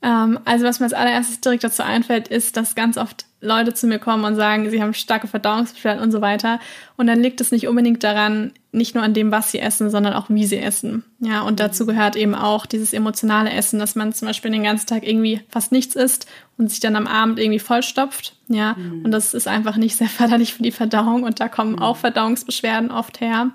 Ähm, 0.06 0.40
also 0.46 0.66
was 0.66 0.80
mir 0.80 0.86
als 0.86 0.94
allererstes 0.94 1.42
direkt 1.42 1.64
dazu 1.64 1.82
einfällt, 1.82 2.28
ist, 2.28 2.56
dass 2.58 2.76
ganz 2.76 2.96
oft 2.96 3.26
Leute 3.42 3.74
zu 3.74 3.88
mir 3.88 3.98
kommen 3.98 4.24
und 4.24 4.36
sagen, 4.36 4.70
sie 4.70 4.82
haben 4.82 4.94
starke 4.94 5.28
Verdauungsbeschwerden 5.28 6.04
und 6.04 6.12
so 6.12 6.22
weiter. 6.22 6.60
Und 6.96 7.08
dann 7.08 7.22
liegt 7.22 7.42
es 7.42 7.52
nicht 7.52 7.68
unbedingt 7.68 8.04
daran, 8.04 8.52
nicht 8.72 8.94
nur 8.94 9.04
an 9.04 9.16
dem, 9.16 9.32
was 9.32 9.52
sie 9.52 9.60
essen, 9.60 9.90
sondern 9.90 10.14
auch 10.14 10.26
wie 10.30 10.46
sie 10.46 10.60
essen. 10.60 11.04
Ja, 11.20 11.42
und 11.42 11.60
dazu 11.60 11.88
gehört 11.88 12.16
eben 12.16 12.36
auch 12.36 12.68
dieses 12.68 12.94
emotionale 12.94 13.52
Essen, 13.52 13.80
dass 13.80 13.96
man 13.96 14.14
zum 14.14 14.28
Beispiel 14.28 14.52
den 14.52 14.64
ganzen 14.64 14.86
Tag 14.86 15.08
irgendwie 15.08 15.42
fast 15.50 15.72
nichts 15.72 15.96
isst 15.96 16.28
und 16.58 16.70
sich 16.70 16.80
dann 16.80 16.96
am 16.96 17.08
Abend 17.08 17.40
irgendwie 17.40 17.60
vollstopft. 17.60 18.36
Ja, 18.48 18.76
mhm. 18.78 19.06
und 19.06 19.12
das 19.12 19.34
ist 19.34 19.48
einfach 19.48 19.76
nicht 19.76 19.96
sehr 19.96 20.10
förderlich 20.10 20.54
für 20.54 20.64
die 20.64 20.72
Verdauung 20.72 21.24
und 21.24 21.40
da 21.40 21.48
kommen 21.48 21.74
mhm. 21.74 21.80
auch 21.80 21.98
Verdauungsbeschwerden 21.98 22.92
oft 22.92 23.22
her. 23.22 23.52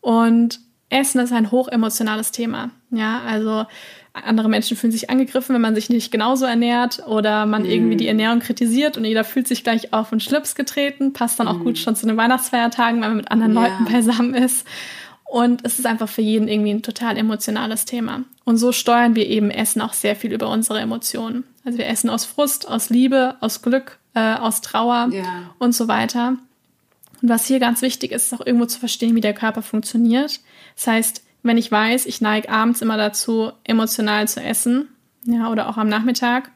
Und 0.00 0.60
Essen 0.88 1.20
ist 1.20 1.32
ein 1.32 1.50
hochemotionales 1.50 2.32
Thema. 2.32 2.70
Ja, 2.90 3.20
also 3.26 3.66
andere 4.24 4.48
Menschen 4.48 4.76
fühlen 4.76 4.92
sich 4.92 5.10
angegriffen, 5.10 5.54
wenn 5.54 5.62
man 5.62 5.74
sich 5.74 5.90
nicht 5.90 6.10
genauso 6.10 6.44
ernährt 6.44 7.06
oder 7.06 7.46
man 7.46 7.62
mhm. 7.62 7.70
irgendwie 7.70 7.96
die 7.96 8.08
Ernährung 8.08 8.40
kritisiert 8.40 8.96
und 8.96 9.04
jeder 9.04 9.24
fühlt 9.24 9.48
sich 9.48 9.64
gleich 9.64 9.92
auf 9.92 10.10
den 10.10 10.20
Schlips 10.20 10.54
getreten. 10.54 11.12
Passt 11.12 11.40
dann 11.40 11.48
auch 11.48 11.58
mhm. 11.58 11.64
gut 11.64 11.78
schon 11.78 11.96
zu 11.96 12.06
den 12.06 12.16
Weihnachtsfeiertagen, 12.16 13.00
wenn 13.00 13.08
man 13.08 13.16
mit 13.16 13.30
anderen 13.30 13.54
ja. 13.54 13.62
Leuten 13.62 13.84
beisammen 13.92 14.34
ist. 14.34 14.66
Und 15.24 15.64
es 15.64 15.78
ist 15.78 15.86
einfach 15.86 16.08
für 16.08 16.22
jeden 16.22 16.48
irgendwie 16.48 16.70
ein 16.70 16.82
total 16.82 17.16
emotionales 17.16 17.84
Thema. 17.84 18.24
Und 18.44 18.56
so 18.56 18.72
steuern 18.72 19.14
wir 19.14 19.28
eben 19.28 19.50
Essen 19.50 19.80
auch 19.80 19.92
sehr 19.92 20.16
viel 20.16 20.32
über 20.32 20.48
unsere 20.48 20.80
Emotionen. 20.80 21.44
Also 21.64 21.78
wir 21.78 21.86
essen 21.86 22.10
aus 22.10 22.24
Frust, 22.24 22.68
aus 22.68 22.90
Liebe, 22.90 23.36
aus 23.40 23.62
Glück, 23.62 23.98
äh, 24.14 24.34
aus 24.34 24.60
Trauer 24.60 25.10
ja. 25.12 25.54
und 25.60 25.72
so 25.72 25.86
weiter. 25.86 26.36
Und 27.22 27.28
was 27.28 27.46
hier 27.46 27.60
ganz 27.60 27.80
wichtig 27.82 28.10
ist, 28.10 28.32
ist 28.32 28.40
auch 28.40 28.44
irgendwo 28.44 28.66
zu 28.66 28.80
verstehen, 28.80 29.14
wie 29.14 29.20
der 29.20 29.34
Körper 29.34 29.62
funktioniert. 29.62 30.40
Das 30.74 30.86
heißt, 30.86 31.22
wenn 31.42 31.58
ich 31.58 31.70
weiß, 31.70 32.06
ich 32.06 32.20
neige 32.20 32.50
abends 32.50 32.82
immer 32.82 32.96
dazu, 32.96 33.52
emotional 33.64 34.28
zu 34.28 34.42
essen, 34.42 34.88
ja, 35.24 35.50
oder 35.50 35.68
auch 35.68 35.76
am 35.76 35.88
Nachmittag, 35.88 36.50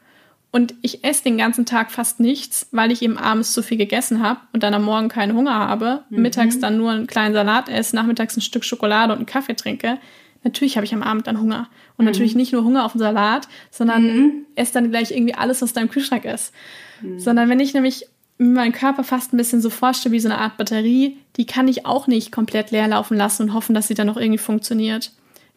und 0.51 0.73
ich 0.81 1.03
esse 1.03 1.23
den 1.23 1.37
ganzen 1.37 1.65
Tag 1.65 1.91
fast 1.91 2.21
nichts, 2.21 2.69
weil 2.71 2.89
ich 2.89 3.01
eben 3.01 3.17
abends 3.17 3.51
zu 3.51 3.61
viel 3.61 3.77
gegessen 3.77 4.23
habe 4.23 4.39
und 4.53 4.63
dann 4.63 4.73
am 4.73 4.85
Morgen 4.85 5.09
keinen 5.09 5.35
Hunger 5.35 5.55
habe, 5.55 6.03
mhm. 6.09 6.21
mittags 6.21 6.59
dann 6.59 6.77
nur 6.77 6.91
einen 6.91 7.07
kleinen 7.07 7.33
Salat 7.33 7.67
esse, 7.67 7.93
nachmittags 7.93 8.37
ein 8.37 8.41
Stück 8.41 8.63
Schokolade 8.63 9.11
und 9.11 9.17
einen 9.17 9.25
Kaffee 9.25 9.55
trinke, 9.55 9.99
natürlich 10.45 10.77
habe 10.77 10.85
ich 10.85 10.93
am 10.93 11.03
Abend 11.03 11.27
dann 11.27 11.41
Hunger. 11.41 11.67
Und 11.97 12.05
mhm. 12.05 12.11
natürlich 12.11 12.35
nicht 12.35 12.53
nur 12.53 12.63
Hunger 12.63 12.85
auf 12.85 12.93
den 12.93 12.99
Salat, 12.99 13.49
sondern 13.69 14.03
mhm. 14.03 14.45
esse 14.55 14.73
dann 14.73 14.91
gleich 14.91 15.11
irgendwie 15.11 15.35
alles, 15.35 15.61
was 15.61 15.73
da 15.73 15.81
im 15.81 15.89
Kühlschrank 15.89 16.23
ist. 16.23 16.53
Mhm. 17.01 17.19
Sondern 17.19 17.49
wenn 17.49 17.59
ich 17.59 17.73
nämlich 17.73 18.07
meinen 18.37 18.73
Körper 18.73 19.03
fast 19.03 19.33
ein 19.33 19.37
bisschen 19.37 19.61
so 19.61 19.69
vorstelle 19.69 20.13
wie 20.13 20.19
so 20.19 20.27
eine 20.27 20.39
Art 20.39 20.57
Batterie, 20.57 21.17
die 21.37 21.45
kann 21.45 21.67
ich 21.67 21.85
auch 21.85 22.07
nicht 22.07 22.31
komplett 22.31 22.71
leer 22.71 22.87
laufen 22.87 23.15
lassen 23.15 23.43
und 23.43 23.53
hoffen, 23.53 23.73
dass 23.73 23.87
sie 23.87 23.93
dann 23.93 24.07
noch 24.07 24.17
irgendwie 24.17 24.37
funktioniert. 24.37 25.11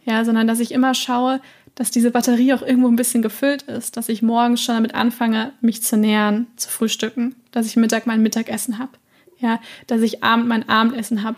Ja, 0.05 0.25
sondern 0.25 0.47
dass 0.47 0.61
ich 0.61 0.73
immer 0.73 0.95
schaue, 0.95 1.41
dass 1.75 1.91
diese 1.91 2.11
Batterie 2.11 2.55
auch 2.55 2.63
irgendwo 2.63 2.89
ein 2.89 2.97
bisschen 2.97 3.23
gefüllt 3.23 3.63
ist, 3.63 3.97
dass 3.97 4.09
ich 4.09 4.23
morgens 4.23 4.63
schon 4.63 4.77
damit 4.77 4.95
anfange, 4.95 5.53
mich 5.61 5.83
zu 5.83 5.97
nähern, 5.97 6.47
zu 6.57 6.69
frühstücken, 6.71 7.37
dass 7.53 7.67
ich 7.67 7.77
Mittag 7.77 8.07
mein 8.07 8.23
Mittagessen 8.23 8.79
habe, 8.79 8.93
ja, 9.39 9.61
dass 9.87 10.01
ich 10.01 10.25
Abend 10.25 10.49
mein 10.49 10.69
Abendessen 10.69 11.23
habe. 11.23 11.37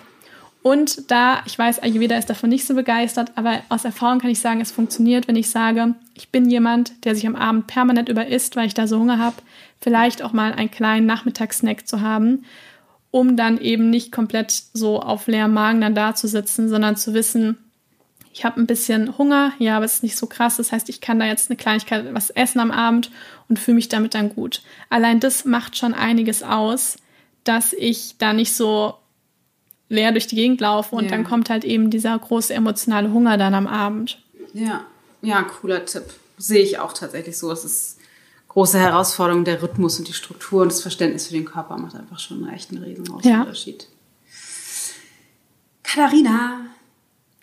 Und 0.63 1.11
da, 1.11 1.43
ich 1.47 1.59
weiß, 1.59 1.83
Ayurveda 1.83 2.17
ist 2.17 2.29
davon 2.29 2.51
nicht 2.51 2.67
so 2.67 2.75
begeistert, 2.75 3.33
aber 3.35 3.63
aus 3.71 3.85
Erfahrung 3.85 4.19
kann 4.19 4.31
ich 4.31 4.41
sagen, 4.41 4.61
es 4.61 4.73
funktioniert, 4.73 5.27
wenn 5.27 5.37
ich 5.37 5.51
sage, 5.51 5.95
ich 6.15 6.29
bin 6.29 6.51
jemand, 6.51 7.05
der 7.05 7.15
sich 7.15 7.27
am 7.27 7.37
Abend 7.37 7.67
permanent 7.67 8.09
über 8.11 8.27
isst, 8.27 8.57
weil 8.57 8.67
ich 8.67 8.75
da 8.75 8.87
so 8.87 8.99
Hunger 8.99 9.19
habe, 9.19 9.37
vielleicht 9.81 10.23
auch 10.23 10.33
mal 10.33 10.53
einen 10.53 10.71
kleinen 10.71 11.07
Nachmittagssnack 11.07 11.87
zu 11.87 12.01
haben, 12.01 12.45
um 13.11 13.37
dann 13.37 13.59
eben 13.59 13.91
nicht 13.91 14.13
komplett 14.13 14.53
so 14.73 15.01
auf 15.01 15.27
leerem 15.27 15.53
Magen 15.53 15.81
dann 15.81 15.95
da 15.95 16.15
zu 16.15 16.29
sitzen, 16.29 16.69
sondern 16.69 16.97
zu 16.97 17.15
wissen, 17.15 17.59
ich 18.33 18.45
habe 18.45 18.61
ein 18.61 18.67
bisschen 18.67 19.19
Hunger, 19.19 19.53
ja, 19.59 19.77
aber 19.77 19.85
es 19.85 19.95
ist 19.95 20.03
nicht 20.03 20.17
so 20.17 20.27
krass. 20.27 20.57
Das 20.57 20.71
heißt, 20.71 20.89
ich 20.89 21.01
kann 21.01 21.19
da 21.19 21.27
jetzt 21.27 21.51
eine 21.51 21.57
Kleinigkeit 21.57 22.15
was 22.15 22.31
essen 22.31 22.61
am 22.61 22.71
Abend 22.71 23.11
und 23.49 23.59
fühle 23.59 23.75
mich 23.75 23.89
damit 23.89 24.15
dann 24.15 24.35
gut. 24.35 24.63
Allein 24.89 25.19
das 25.19 25.45
macht 25.45 25.77
schon 25.77 25.95
einiges 25.95 26.43
aus, 26.43 26.97
dass 27.43 27.73
ich 27.73 28.17
da 28.19 28.33
nicht 28.33 28.55
so 28.55 28.95
leer 29.89 30.13
durch 30.13 30.29
die 30.29 30.37
Gegend 30.37 30.61
laufe 30.61 30.95
und 30.95 31.05
ja. 31.05 31.11
dann 31.11 31.25
kommt 31.25 31.51
halt 31.51 31.65
eben 31.65 31.91
dieser 31.91 32.17
große 32.17 32.55
emotionale 32.55 33.13
Hunger 33.13 33.37
dann 33.37 33.55
am 33.55 33.67
Abend. 33.67 34.23
Ja, 34.53 34.87
ja, 35.23 35.43
cooler 35.43 35.85
Tipp. 35.85 36.05
Sehe 36.39 36.63
ich 36.63 36.79
auch 36.79 36.93
tatsächlich 36.93 37.37
so. 37.37 37.51
Es 37.51 37.65
ist 37.65 38.00
große 38.51 38.79
Herausforderung, 38.79 39.45
der 39.45 39.63
Rhythmus 39.63 39.99
und 39.99 40.09
die 40.09 40.13
Struktur 40.13 40.63
und 40.63 40.73
das 40.73 40.83
Verständnis 40.83 41.29
für 41.29 41.35
den 41.35 41.45
Körper 41.45 41.79
macht 41.79 41.95
einfach 41.95 42.19
schon 42.19 42.45
einen 42.45 42.55
echten 42.55 42.79
riesengroßen 42.79 43.31
ja. 43.31 43.41
Unterschied. 43.41 43.89
Katharina, 45.83 46.67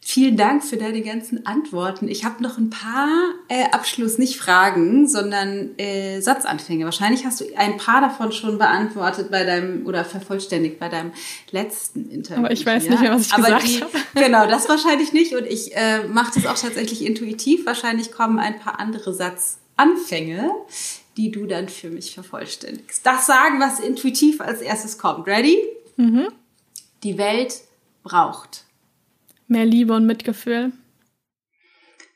vielen 0.01 0.37
Dank 0.37 0.63
für 0.63 0.77
deine 0.77 1.01
ganzen 1.01 1.45
Antworten. 1.45 2.07
Ich 2.07 2.23
habe 2.23 2.41
noch 2.41 2.57
ein 2.57 2.69
paar 2.69 3.09
äh, 3.49 3.65
Abschluss, 3.71 4.17
nicht 4.17 4.37
Fragen, 4.37 5.05
sondern 5.07 5.77
äh, 5.77 6.21
Satzanfänge. 6.21 6.85
Wahrscheinlich 6.85 7.25
hast 7.25 7.41
du 7.41 7.45
ein 7.57 7.75
paar 7.75 7.99
davon 7.99 8.31
schon 8.31 8.57
beantwortet 8.57 9.31
bei 9.31 9.43
deinem 9.43 9.85
oder 9.85 10.05
vervollständigt 10.05 10.79
bei 10.79 10.87
deinem 10.87 11.11
letzten 11.51 12.09
Interview. 12.09 12.45
Aber 12.45 12.51
ich 12.51 12.65
weiß 12.65 12.85
ja? 12.85 12.91
nicht 12.91 13.01
mehr, 13.01 13.11
was 13.11 13.27
ich 13.27 13.33
Aber 13.33 13.59
gesagt 13.59 13.81
habe. 13.81 14.03
Genau, 14.25 14.47
das 14.47 14.69
wahrscheinlich 14.69 15.11
nicht. 15.11 15.35
Und 15.35 15.45
ich 15.45 15.75
äh, 15.75 16.05
mache 16.07 16.31
das 16.35 16.45
auch 16.45 16.57
tatsächlich 16.57 17.05
intuitiv. 17.05 17.65
Wahrscheinlich 17.65 18.13
kommen 18.13 18.39
ein 18.39 18.59
paar 18.59 18.79
andere 18.79 19.13
Satzanfänge. 19.13 20.51
Die 21.17 21.31
du 21.31 21.47
dann 21.47 21.67
für 21.67 21.89
mich 21.89 22.13
vervollständigst. 22.13 23.05
Das 23.05 23.25
sagen, 23.25 23.59
was 23.59 23.79
intuitiv 23.79 24.39
als 24.39 24.61
erstes 24.61 24.97
kommt. 24.97 25.27
Ready? 25.27 25.61
Mhm. 25.95 26.27
Die 27.03 27.17
Welt 27.17 27.61
braucht 28.03 28.65
mehr 29.47 29.65
Liebe 29.65 29.93
und 29.93 30.05
Mitgefühl. 30.05 30.73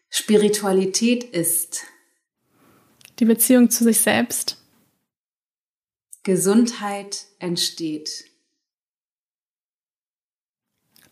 Spiritualität 0.09 1.23
ist 1.23 1.85
die 3.19 3.25
Beziehung 3.25 3.69
zu 3.69 3.83
sich 3.83 4.01
selbst. 4.01 4.57
Gesundheit 6.23 7.25
entsteht 7.39 8.25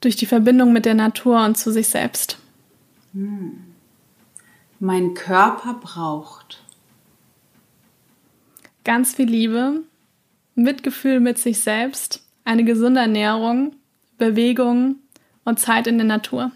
durch 0.01 0.15
die 0.15 0.25
Verbindung 0.25 0.73
mit 0.73 0.85
der 0.85 0.93
Natur 0.93 1.43
und 1.43 1.57
zu 1.57 1.71
sich 1.71 1.87
selbst. 1.87 2.37
Hm 3.13 3.69
mein 4.79 5.13
Körper 5.13 5.73
braucht. 5.73 6.58
Ganz 8.89 9.13
viel 9.13 9.29
Liebe, 9.29 9.83
Mitgefühl 10.55 11.19
mit 11.19 11.37
sich 11.37 11.59
selbst, 11.59 12.23
eine 12.43 12.63
gesunde 12.63 13.01
Ernährung, 13.01 13.75
Bewegung 14.17 14.95
und 15.45 15.59
Zeit 15.59 15.85
in 15.85 15.99
der 15.99 16.07
Natur. 16.07 16.51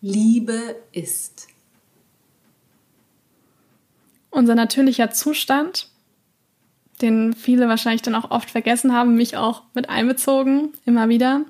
Liebe 0.00 0.76
ist. 0.92 1.48
Unser 4.30 4.54
natürlicher 4.54 5.10
Zustand, 5.10 5.88
den 7.02 7.34
viele 7.34 7.68
wahrscheinlich 7.68 8.00
dann 8.00 8.14
auch 8.14 8.30
oft 8.30 8.50
vergessen 8.50 8.94
haben, 8.94 9.16
mich 9.16 9.36
auch 9.36 9.64
mit 9.74 9.90
einbezogen, 9.90 10.72
immer 10.86 11.10
wieder. 11.10 11.44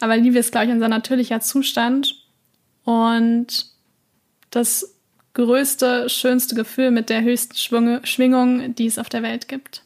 Aber 0.00 0.16
Liebe 0.16 0.40
ist, 0.40 0.50
glaube 0.50 0.66
ich, 0.66 0.72
unser 0.72 0.88
natürlicher 0.88 1.38
Zustand 1.38 2.26
und 2.82 3.70
das 4.50 4.95
größte, 5.36 6.08
schönste 6.08 6.54
Gefühl 6.54 6.90
mit 6.90 7.10
der 7.10 7.22
höchsten 7.22 7.54
Schwingung, 7.54 8.74
die 8.74 8.86
es 8.86 8.98
auf 8.98 9.08
der 9.08 9.22
Welt 9.22 9.48
gibt. 9.48 9.82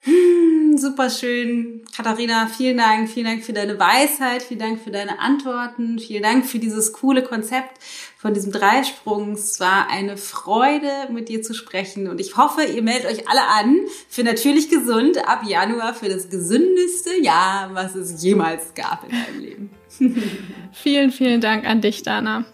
Hm, 0.00 0.76
super 0.78 1.10
schön. 1.10 1.82
Katharina, 1.94 2.48
vielen 2.48 2.78
Dank. 2.78 3.08
Vielen 3.08 3.26
Dank 3.26 3.44
für 3.44 3.52
deine 3.52 3.78
Weisheit. 3.78 4.42
Vielen 4.42 4.58
Dank 4.58 4.80
für 4.80 4.90
deine 4.90 5.20
Antworten. 5.20 6.00
Vielen 6.00 6.24
Dank 6.24 6.44
für 6.44 6.58
dieses 6.58 6.92
coole 6.92 7.22
Konzept 7.22 7.78
von 8.18 8.34
diesem 8.34 8.50
Dreisprung. 8.50 9.34
Es 9.34 9.60
war 9.60 9.88
eine 9.88 10.16
Freude, 10.16 10.90
mit 11.12 11.28
dir 11.28 11.42
zu 11.42 11.54
sprechen. 11.54 12.08
Und 12.08 12.20
ich 12.20 12.36
hoffe, 12.36 12.64
ihr 12.64 12.82
meldet 12.82 13.12
euch 13.12 13.28
alle 13.28 13.46
an 13.46 13.78
für 14.08 14.24
natürlich 14.24 14.68
gesund 14.68 15.18
ab 15.28 15.44
Januar 15.46 15.94
für 15.94 16.08
das 16.08 16.28
gesündeste 16.28 17.22
Jahr, 17.22 17.70
was 17.74 17.94
es 17.94 18.20
jemals 18.24 18.74
gab 18.74 19.04
in 19.04 19.10
deinem 19.10 19.40
Leben. 19.40 19.70
vielen, 20.72 21.12
vielen 21.12 21.40
Dank 21.40 21.64
an 21.64 21.80
dich, 21.80 22.02
Dana. 22.02 22.44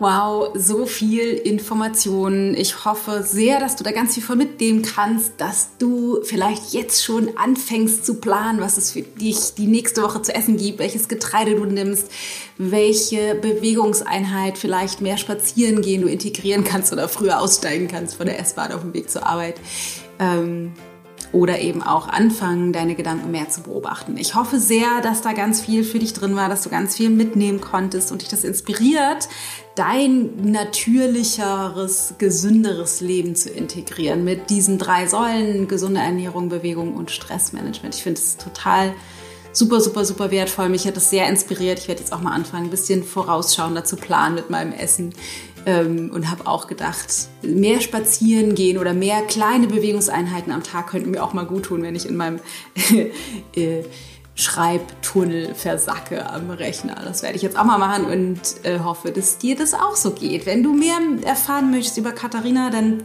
Wow, 0.00 0.50
so 0.54 0.86
viel 0.86 1.34
Information. 1.34 2.54
Ich 2.54 2.84
hoffe 2.84 3.24
sehr, 3.24 3.58
dass 3.58 3.74
du 3.74 3.82
da 3.82 3.90
ganz 3.90 4.14
viel 4.14 4.22
von 4.22 4.38
mitnehmen 4.38 4.82
kannst, 4.82 5.32
dass 5.38 5.70
du 5.78 6.22
vielleicht 6.22 6.72
jetzt 6.72 7.02
schon 7.02 7.36
anfängst 7.36 8.06
zu 8.06 8.20
planen, 8.20 8.60
was 8.60 8.78
es 8.78 8.92
für 8.92 9.02
dich 9.02 9.54
die 9.56 9.66
nächste 9.66 10.04
Woche 10.04 10.22
zu 10.22 10.32
essen 10.32 10.56
gibt, 10.56 10.78
welches 10.78 11.08
Getreide 11.08 11.56
du 11.56 11.64
nimmst, 11.64 12.12
welche 12.58 13.34
Bewegungseinheit, 13.34 14.56
vielleicht 14.56 15.00
mehr 15.00 15.16
spazieren 15.16 15.82
gehen 15.82 16.02
du 16.02 16.08
integrieren 16.08 16.62
kannst 16.62 16.92
oder 16.92 17.08
früher 17.08 17.40
aussteigen 17.40 17.88
kannst 17.88 18.14
von 18.14 18.26
der 18.26 18.38
S-Bahn 18.38 18.70
auf 18.70 18.82
dem 18.82 18.94
Weg 18.94 19.10
zur 19.10 19.26
Arbeit. 19.26 19.56
Ähm, 20.20 20.74
oder 21.32 21.60
eben 21.60 21.82
auch 21.82 22.08
anfangen, 22.08 22.72
deine 22.72 22.94
Gedanken 22.94 23.30
mehr 23.30 23.48
zu 23.48 23.62
beobachten. 23.62 24.16
Ich 24.16 24.34
hoffe 24.34 24.58
sehr, 24.58 25.00
dass 25.02 25.20
da 25.20 25.32
ganz 25.32 25.60
viel 25.60 25.84
für 25.84 25.98
dich 25.98 26.12
drin 26.12 26.36
war, 26.36 26.48
dass 26.48 26.62
du 26.62 26.70
ganz 26.70 26.96
viel 26.96 27.10
mitnehmen 27.10 27.60
konntest 27.60 28.12
und 28.12 28.22
dich 28.22 28.28
das 28.28 28.44
inspiriert, 28.44 29.28
dein 29.74 30.50
natürlicheres, 30.50 32.14
gesünderes 32.18 33.00
Leben 33.00 33.36
zu 33.36 33.50
integrieren 33.50 34.24
mit 34.24 34.50
diesen 34.50 34.78
drei 34.78 35.06
Säulen, 35.06 35.68
gesunde 35.68 36.00
Ernährung, 36.00 36.48
Bewegung 36.48 36.94
und 36.94 37.10
Stressmanagement. 37.10 37.94
Ich 37.94 38.02
finde 38.02 38.20
es 38.20 38.36
total 38.36 38.94
super, 39.52 39.80
super, 39.80 40.04
super 40.04 40.30
wertvoll. 40.30 40.68
Mich 40.68 40.86
hat 40.86 40.96
das 40.96 41.10
sehr 41.10 41.28
inspiriert. 41.28 41.78
Ich 41.78 41.88
werde 41.88 42.00
jetzt 42.00 42.12
auch 42.12 42.20
mal 42.20 42.32
anfangen, 42.32 42.64
ein 42.66 42.70
bisschen 42.70 43.02
vorausschauender 43.04 43.84
zu 43.84 43.96
planen 43.96 44.34
mit 44.34 44.50
meinem 44.50 44.72
Essen 44.72 45.14
ähm, 45.68 46.10
und 46.14 46.30
habe 46.30 46.46
auch 46.46 46.66
gedacht, 46.66 47.28
mehr 47.42 47.82
spazieren 47.82 48.54
gehen 48.54 48.78
oder 48.78 48.94
mehr 48.94 49.20
kleine 49.20 49.66
Bewegungseinheiten 49.66 50.50
am 50.50 50.62
Tag 50.62 50.86
könnten 50.88 51.10
mir 51.10 51.22
auch 51.22 51.34
mal 51.34 51.44
gut 51.44 51.64
tun, 51.64 51.82
wenn 51.82 51.94
ich 51.94 52.08
in 52.08 52.16
meinem 52.16 52.40
äh, 53.54 53.82
Schreibtunnel 54.34 55.54
versacke 55.54 56.30
am 56.30 56.48
Rechner. 56.50 56.96
Das 57.04 57.22
werde 57.22 57.36
ich 57.36 57.42
jetzt 57.42 57.58
auch 57.58 57.64
mal 57.64 57.76
machen 57.76 58.06
und 58.06 58.40
äh, 58.62 58.78
hoffe, 58.78 59.10
dass 59.10 59.36
dir 59.36 59.56
das 59.56 59.74
auch 59.74 59.94
so 59.94 60.12
geht. 60.12 60.46
Wenn 60.46 60.62
du 60.62 60.72
mehr 60.72 60.96
erfahren 61.22 61.70
möchtest 61.70 61.98
über 61.98 62.12
Katharina, 62.12 62.70
dann 62.70 63.02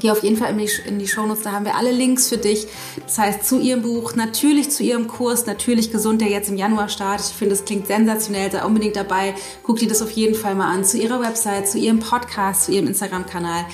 Geh 0.00 0.10
auf 0.10 0.22
jeden 0.22 0.36
Fall 0.36 0.50
in 0.50 0.58
die, 0.58 0.70
in 0.86 0.98
die 0.98 1.06
Shownotes, 1.06 1.42
da 1.42 1.52
haben 1.52 1.64
wir 1.64 1.76
alle 1.76 1.92
Links 1.92 2.28
für 2.28 2.36
dich. 2.36 2.66
Das 3.04 3.18
heißt, 3.18 3.44
zu 3.44 3.60
ihrem 3.60 3.82
Buch, 3.82 4.14
natürlich 4.14 4.70
zu 4.70 4.82
ihrem 4.82 5.06
Kurs, 5.06 5.46
natürlich 5.46 5.92
gesund, 5.92 6.20
der 6.20 6.28
jetzt 6.28 6.48
im 6.48 6.56
Januar 6.56 6.88
startet. 6.88 7.26
Ich 7.30 7.36
finde, 7.36 7.54
es 7.54 7.64
klingt 7.64 7.86
sensationell, 7.86 8.50
sei 8.50 8.64
unbedingt 8.64 8.96
dabei. 8.96 9.34
Guck 9.62 9.78
dir 9.78 9.88
das 9.88 10.02
auf 10.02 10.10
jeden 10.10 10.34
Fall 10.34 10.54
mal 10.54 10.72
an. 10.72 10.84
Zu 10.84 10.98
ihrer 10.98 11.20
Website, 11.20 11.68
zu 11.68 11.78
ihrem 11.78 12.00
Podcast, 12.00 12.64
zu 12.64 12.72
ihrem 12.72 12.86
Instagram-Kanal. 12.86 13.66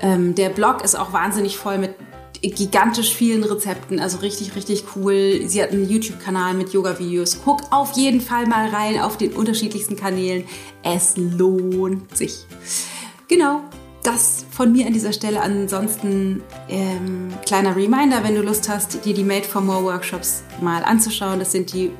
Ähm, 0.00 0.34
der 0.34 0.50
Blog 0.50 0.84
ist 0.84 0.94
auch 0.94 1.12
wahnsinnig 1.12 1.56
voll 1.56 1.78
mit 1.78 1.94
gigantisch 2.42 3.14
vielen 3.14 3.44
Rezepten, 3.44 4.00
also 4.00 4.18
richtig, 4.18 4.56
richtig 4.56 4.84
cool. 4.96 5.42
Sie 5.46 5.62
hat 5.62 5.70
einen 5.70 5.88
YouTube-Kanal 5.88 6.54
mit 6.54 6.72
Yoga-Videos. 6.72 7.40
Guck 7.44 7.62
auf 7.70 7.92
jeden 7.92 8.20
Fall 8.20 8.46
mal 8.46 8.68
rein 8.68 9.00
auf 9.00 9.16
den 9.16 9.32
unterschiedlichsten 9.32 9.96
Kanälen. 9.96 10.44
Es 10.82 11.16
lohnt 11.16 12.16
sich. 12.16 12.46
Genau, 13.28 13.62
das 14.02 14.44
von 14.50 14.72
mir 14.72 14.86
an 14.86 14.92
dieser 14.92 15.12
Stelle. 15.12 15.40
Ansonsten 15.40 16.42
ähm, 16.68 17.32
kleiner 17.46 17.76
Reminder, 17.76 18.24
wenn 18.24 18.34
du 18.34 18.42
Lust 18.42 18.68
hast, 18.68 19.04
dir 19.04 19.14
die 19.14 19.24
Made 19.24 19.44
for 19.44 19.60
More 19.60 19.84
Workshops 19.84 20.42
mal 20.60 20.82
anzuschauen. 20.84 21.38
Das 21.38 21.52
sind 21.52 21.72
die 21.72 21.90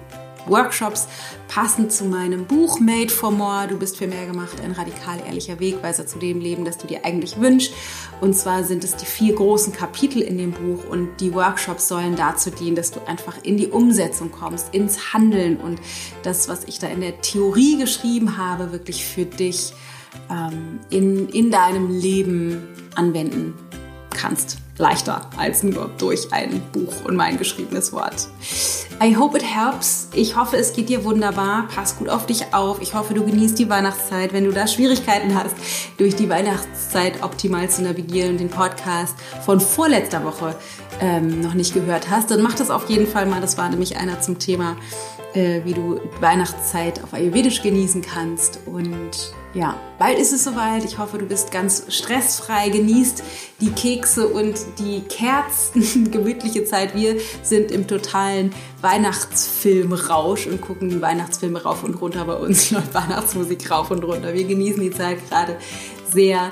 Workshops 0.46 1.06
passend 1.46 1.92
zu 1.92 2.04
meinem 2.04 2.46
Buch 2.46 2.80
Made 2.80 3.10
for 3.10 3.30
More. 3.30 3.68
Du 3.68 3.78
bist 3.78 3.96
für 3.96 4.06
mehr 4.06 4.26
gemacht, 4.26 4.60
ein 4.64 4.72
radikal 4.72 5.20
ehrlicher 5.26 5.60
Wegweiser 5.60 6.06
zu 6.06 6.18
dem 6.18 6.40
Leben, 6.40 6.64
das 6.64 6.78
du 6.78 6.86
dir 6.86 7.04
eigentlich 7.04 7.40
wünschst. 7.40 7.72
Und 8.20 8.34
zwar 8.34 8.64
sind 8.64 8.82
es 8.82 8.96
die 8.96 9.06
vier 9.06 9.34
großen 9.34 9.72
Kapitel 9.72 10.22
in 10.22 10.38
dem 10.38 10.52
Buch 10.52 10.84
und 10.90 11.20
die 11.20 11.32
Workshops 11.34 11.88
sollen 11.88 12.16
dazu 12.16 12.50
dienen, 12.50 12.76
dass 12.76 12.90
du 12.90 13.00
einfach 13.06 13.36
in 13.44 13.56
die 13.56 13.68
Umsetzung 13.68 14.32
kommst, 14.32 14.74
ins 14.74 15.12
Handeln 15.12 15.58
und 15.58 15.80
das, 16.22 16.48
was 16.48 16.64
ich 16.64 16.78
da 16.78 16.88
in 16.88 17.00
der 17.00 17.20
Theorie 17.20 17.78
geschrieben 17.78 18.36
habe, 18.36 18.72
wirklich 18.72 19.04
für 19.04 19.24
dich 19.24 19.72
ähm, 20.30 20.80
in, 20.90 21.28
in 21.28 21.50
deinem 21.50 21.90
Leben 21.90 22.68
anwenden 22.94 23.54
kannst. 24.10 24.58
Leichter 24.78 25.28
als 25.36 25.62
nur 25.62 25.90
durch 25.98 26.32
ein 26.32 26.62
Buch 26.72 27.04
und 27.04 27.14
mein 27.14 27.38
geschriebenes 27.38 27.92
Wort. 27.92 28.28
I 29.02 29.16
hope 29.16 29.36
it 29.36 29.44
helps. 29.44 30.08
Ich 30.14 30.36
hoffe, 30.36 30.56
es 30.56 30.72
geht 30.72 30.88
dir 30.88 31.04
wunderbar. 31.04 31.68
Pass 31.74 31.96
gut 31.96 32.08
auf 32.08 32.26
dich 32.26 32.54
auf. 32.54 32.80
Ich 32.80 32.94
hoffe, 32.94 33.14
du 33.14 33.24
genießt 33.24 33.58
die 33.58 33.68
Weihnachtszeit. 33.68 34.32
Wenn 34.32 34.44
du 34.44 34.52
da 34.52 34.66
Schwierigkeiten 34.66 35.34
hast, 35.34 35.54
durch 35.98 36.16
die 36.16 36.28
Weihnachtszeit 36.28 37.22
optimal 37.22 37.68
zu 37.68 37.82
navigieren 37.82 38.32
und 38.32 38.38
den 38.38 38.48
Podcast 38.48 39.14
von 39.44 39.60
vorletzter 39.60 40.24
Woche 40.24 40.56
ähm, 41.00 41.40
noch 41.40 41.54
nicht 41.54 41.74
gehört 41.74 42.10
hast, 42.10 42.30
dann 42.30 42.42
mach 42.42 42.54
das 42.54 42.70
auf 42.70 42.88
jeden 42.88 43.06
Fall 43.06 43.26
mal. 43.26 43.40
Das 43.40 43.58
war 43.58 43.68
nämlich 43.68 43.96
einer 43.96 44.20
zum 44.20 44.38
Thema, 44.38 44.76
äh, 45.34 45.60
wie 45.64 45.74
du 45.74 46.00
Weihnachtszeit 46.20 47.02
auf 47.02 47.12
Ayurvedisch 47.12 47.62
genießen 47.62 48.02
kannst. 48.02 48.60
Und 48.66 49.34
ja, 49.54 49.76
bald 49.98 50.18
ist 50.18 50.32
es 50.32 50.44
soweit. 50.44 50.84
Ich 50.84 50.98
hoffe, 50.98 51.18
du 51.18 51.26
bist 51.26 51.50
ganz 51.52 51.84
stressfrei, 51.88 52.70
genießt 52.70 53.22
die 53.60 53.70
Kekse 53.70 54.28
und 54.28 54.54
die 54.78 55.02
Kerzen, 55.02 56.10
gemütliche 56.10 56.64
Zeit. 56.64 56.94
Wir 56.94 57.16
sind 57.42 57.70
im 57.70 57.86
totalen 57.86 58.52
Weihnachtsfilmrausch 58.80 60.46
und 60.46 60.60
gucken 60.60 60.88
die 60.88 61.02
Weihnachtsfilme 61.02 61.62
rauf 61.62 61.84
und 61.84 61.94
runter. 62.00 62.24
Bei 62.24 62.36
uns 62.36 62.70
läuft 62.72 62.94
Weihnachtsmusik 62.94 63.70
rauf 63.70 63.90
und 63.90 64.02
runter. 64.04 64.32
Wir 64.32 64.44
genießen 64.44 64.80
die 64.80 64.90
Zeit 64.90 65.18
gerade 65.28 65.56
sehr 66.10 66.50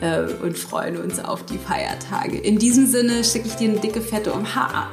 äh, 0.00 0.22
und 0.42 0.58
freuen 0.58 0.96
uns 0.96 1.20
auf 1.20 1.44
die 1.44 1.58
Feiertage. 1.58 2.38
In 2.38 2.58
diesem 2.58 2.86
Sinne 2.86 3.22
schicke 3.22 3.46
ich 3.46 3.54
dir 3.54 3.70
eine 3.70 3.78
dicke, 3.78 4.00
fette 4.00 4.32
Umha 4.32 4.90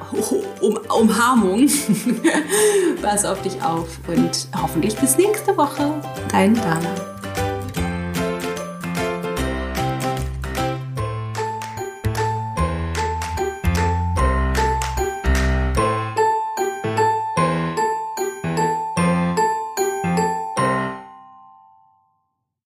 um 0.61 0.77
Umarmung. 0.89 1.67
Pass 3.01 3.25
auf 3.25 3.41
dich 3.41 3.61
auf 3.63 3.87
und 4.07 4.47
hoffentlich 4.61 4.95
bis 4.95 5.17
nächste 5.17 5.57
Woche. 5.57 5.91
Dein 6.29 6.53
Dana. 6.53 7.16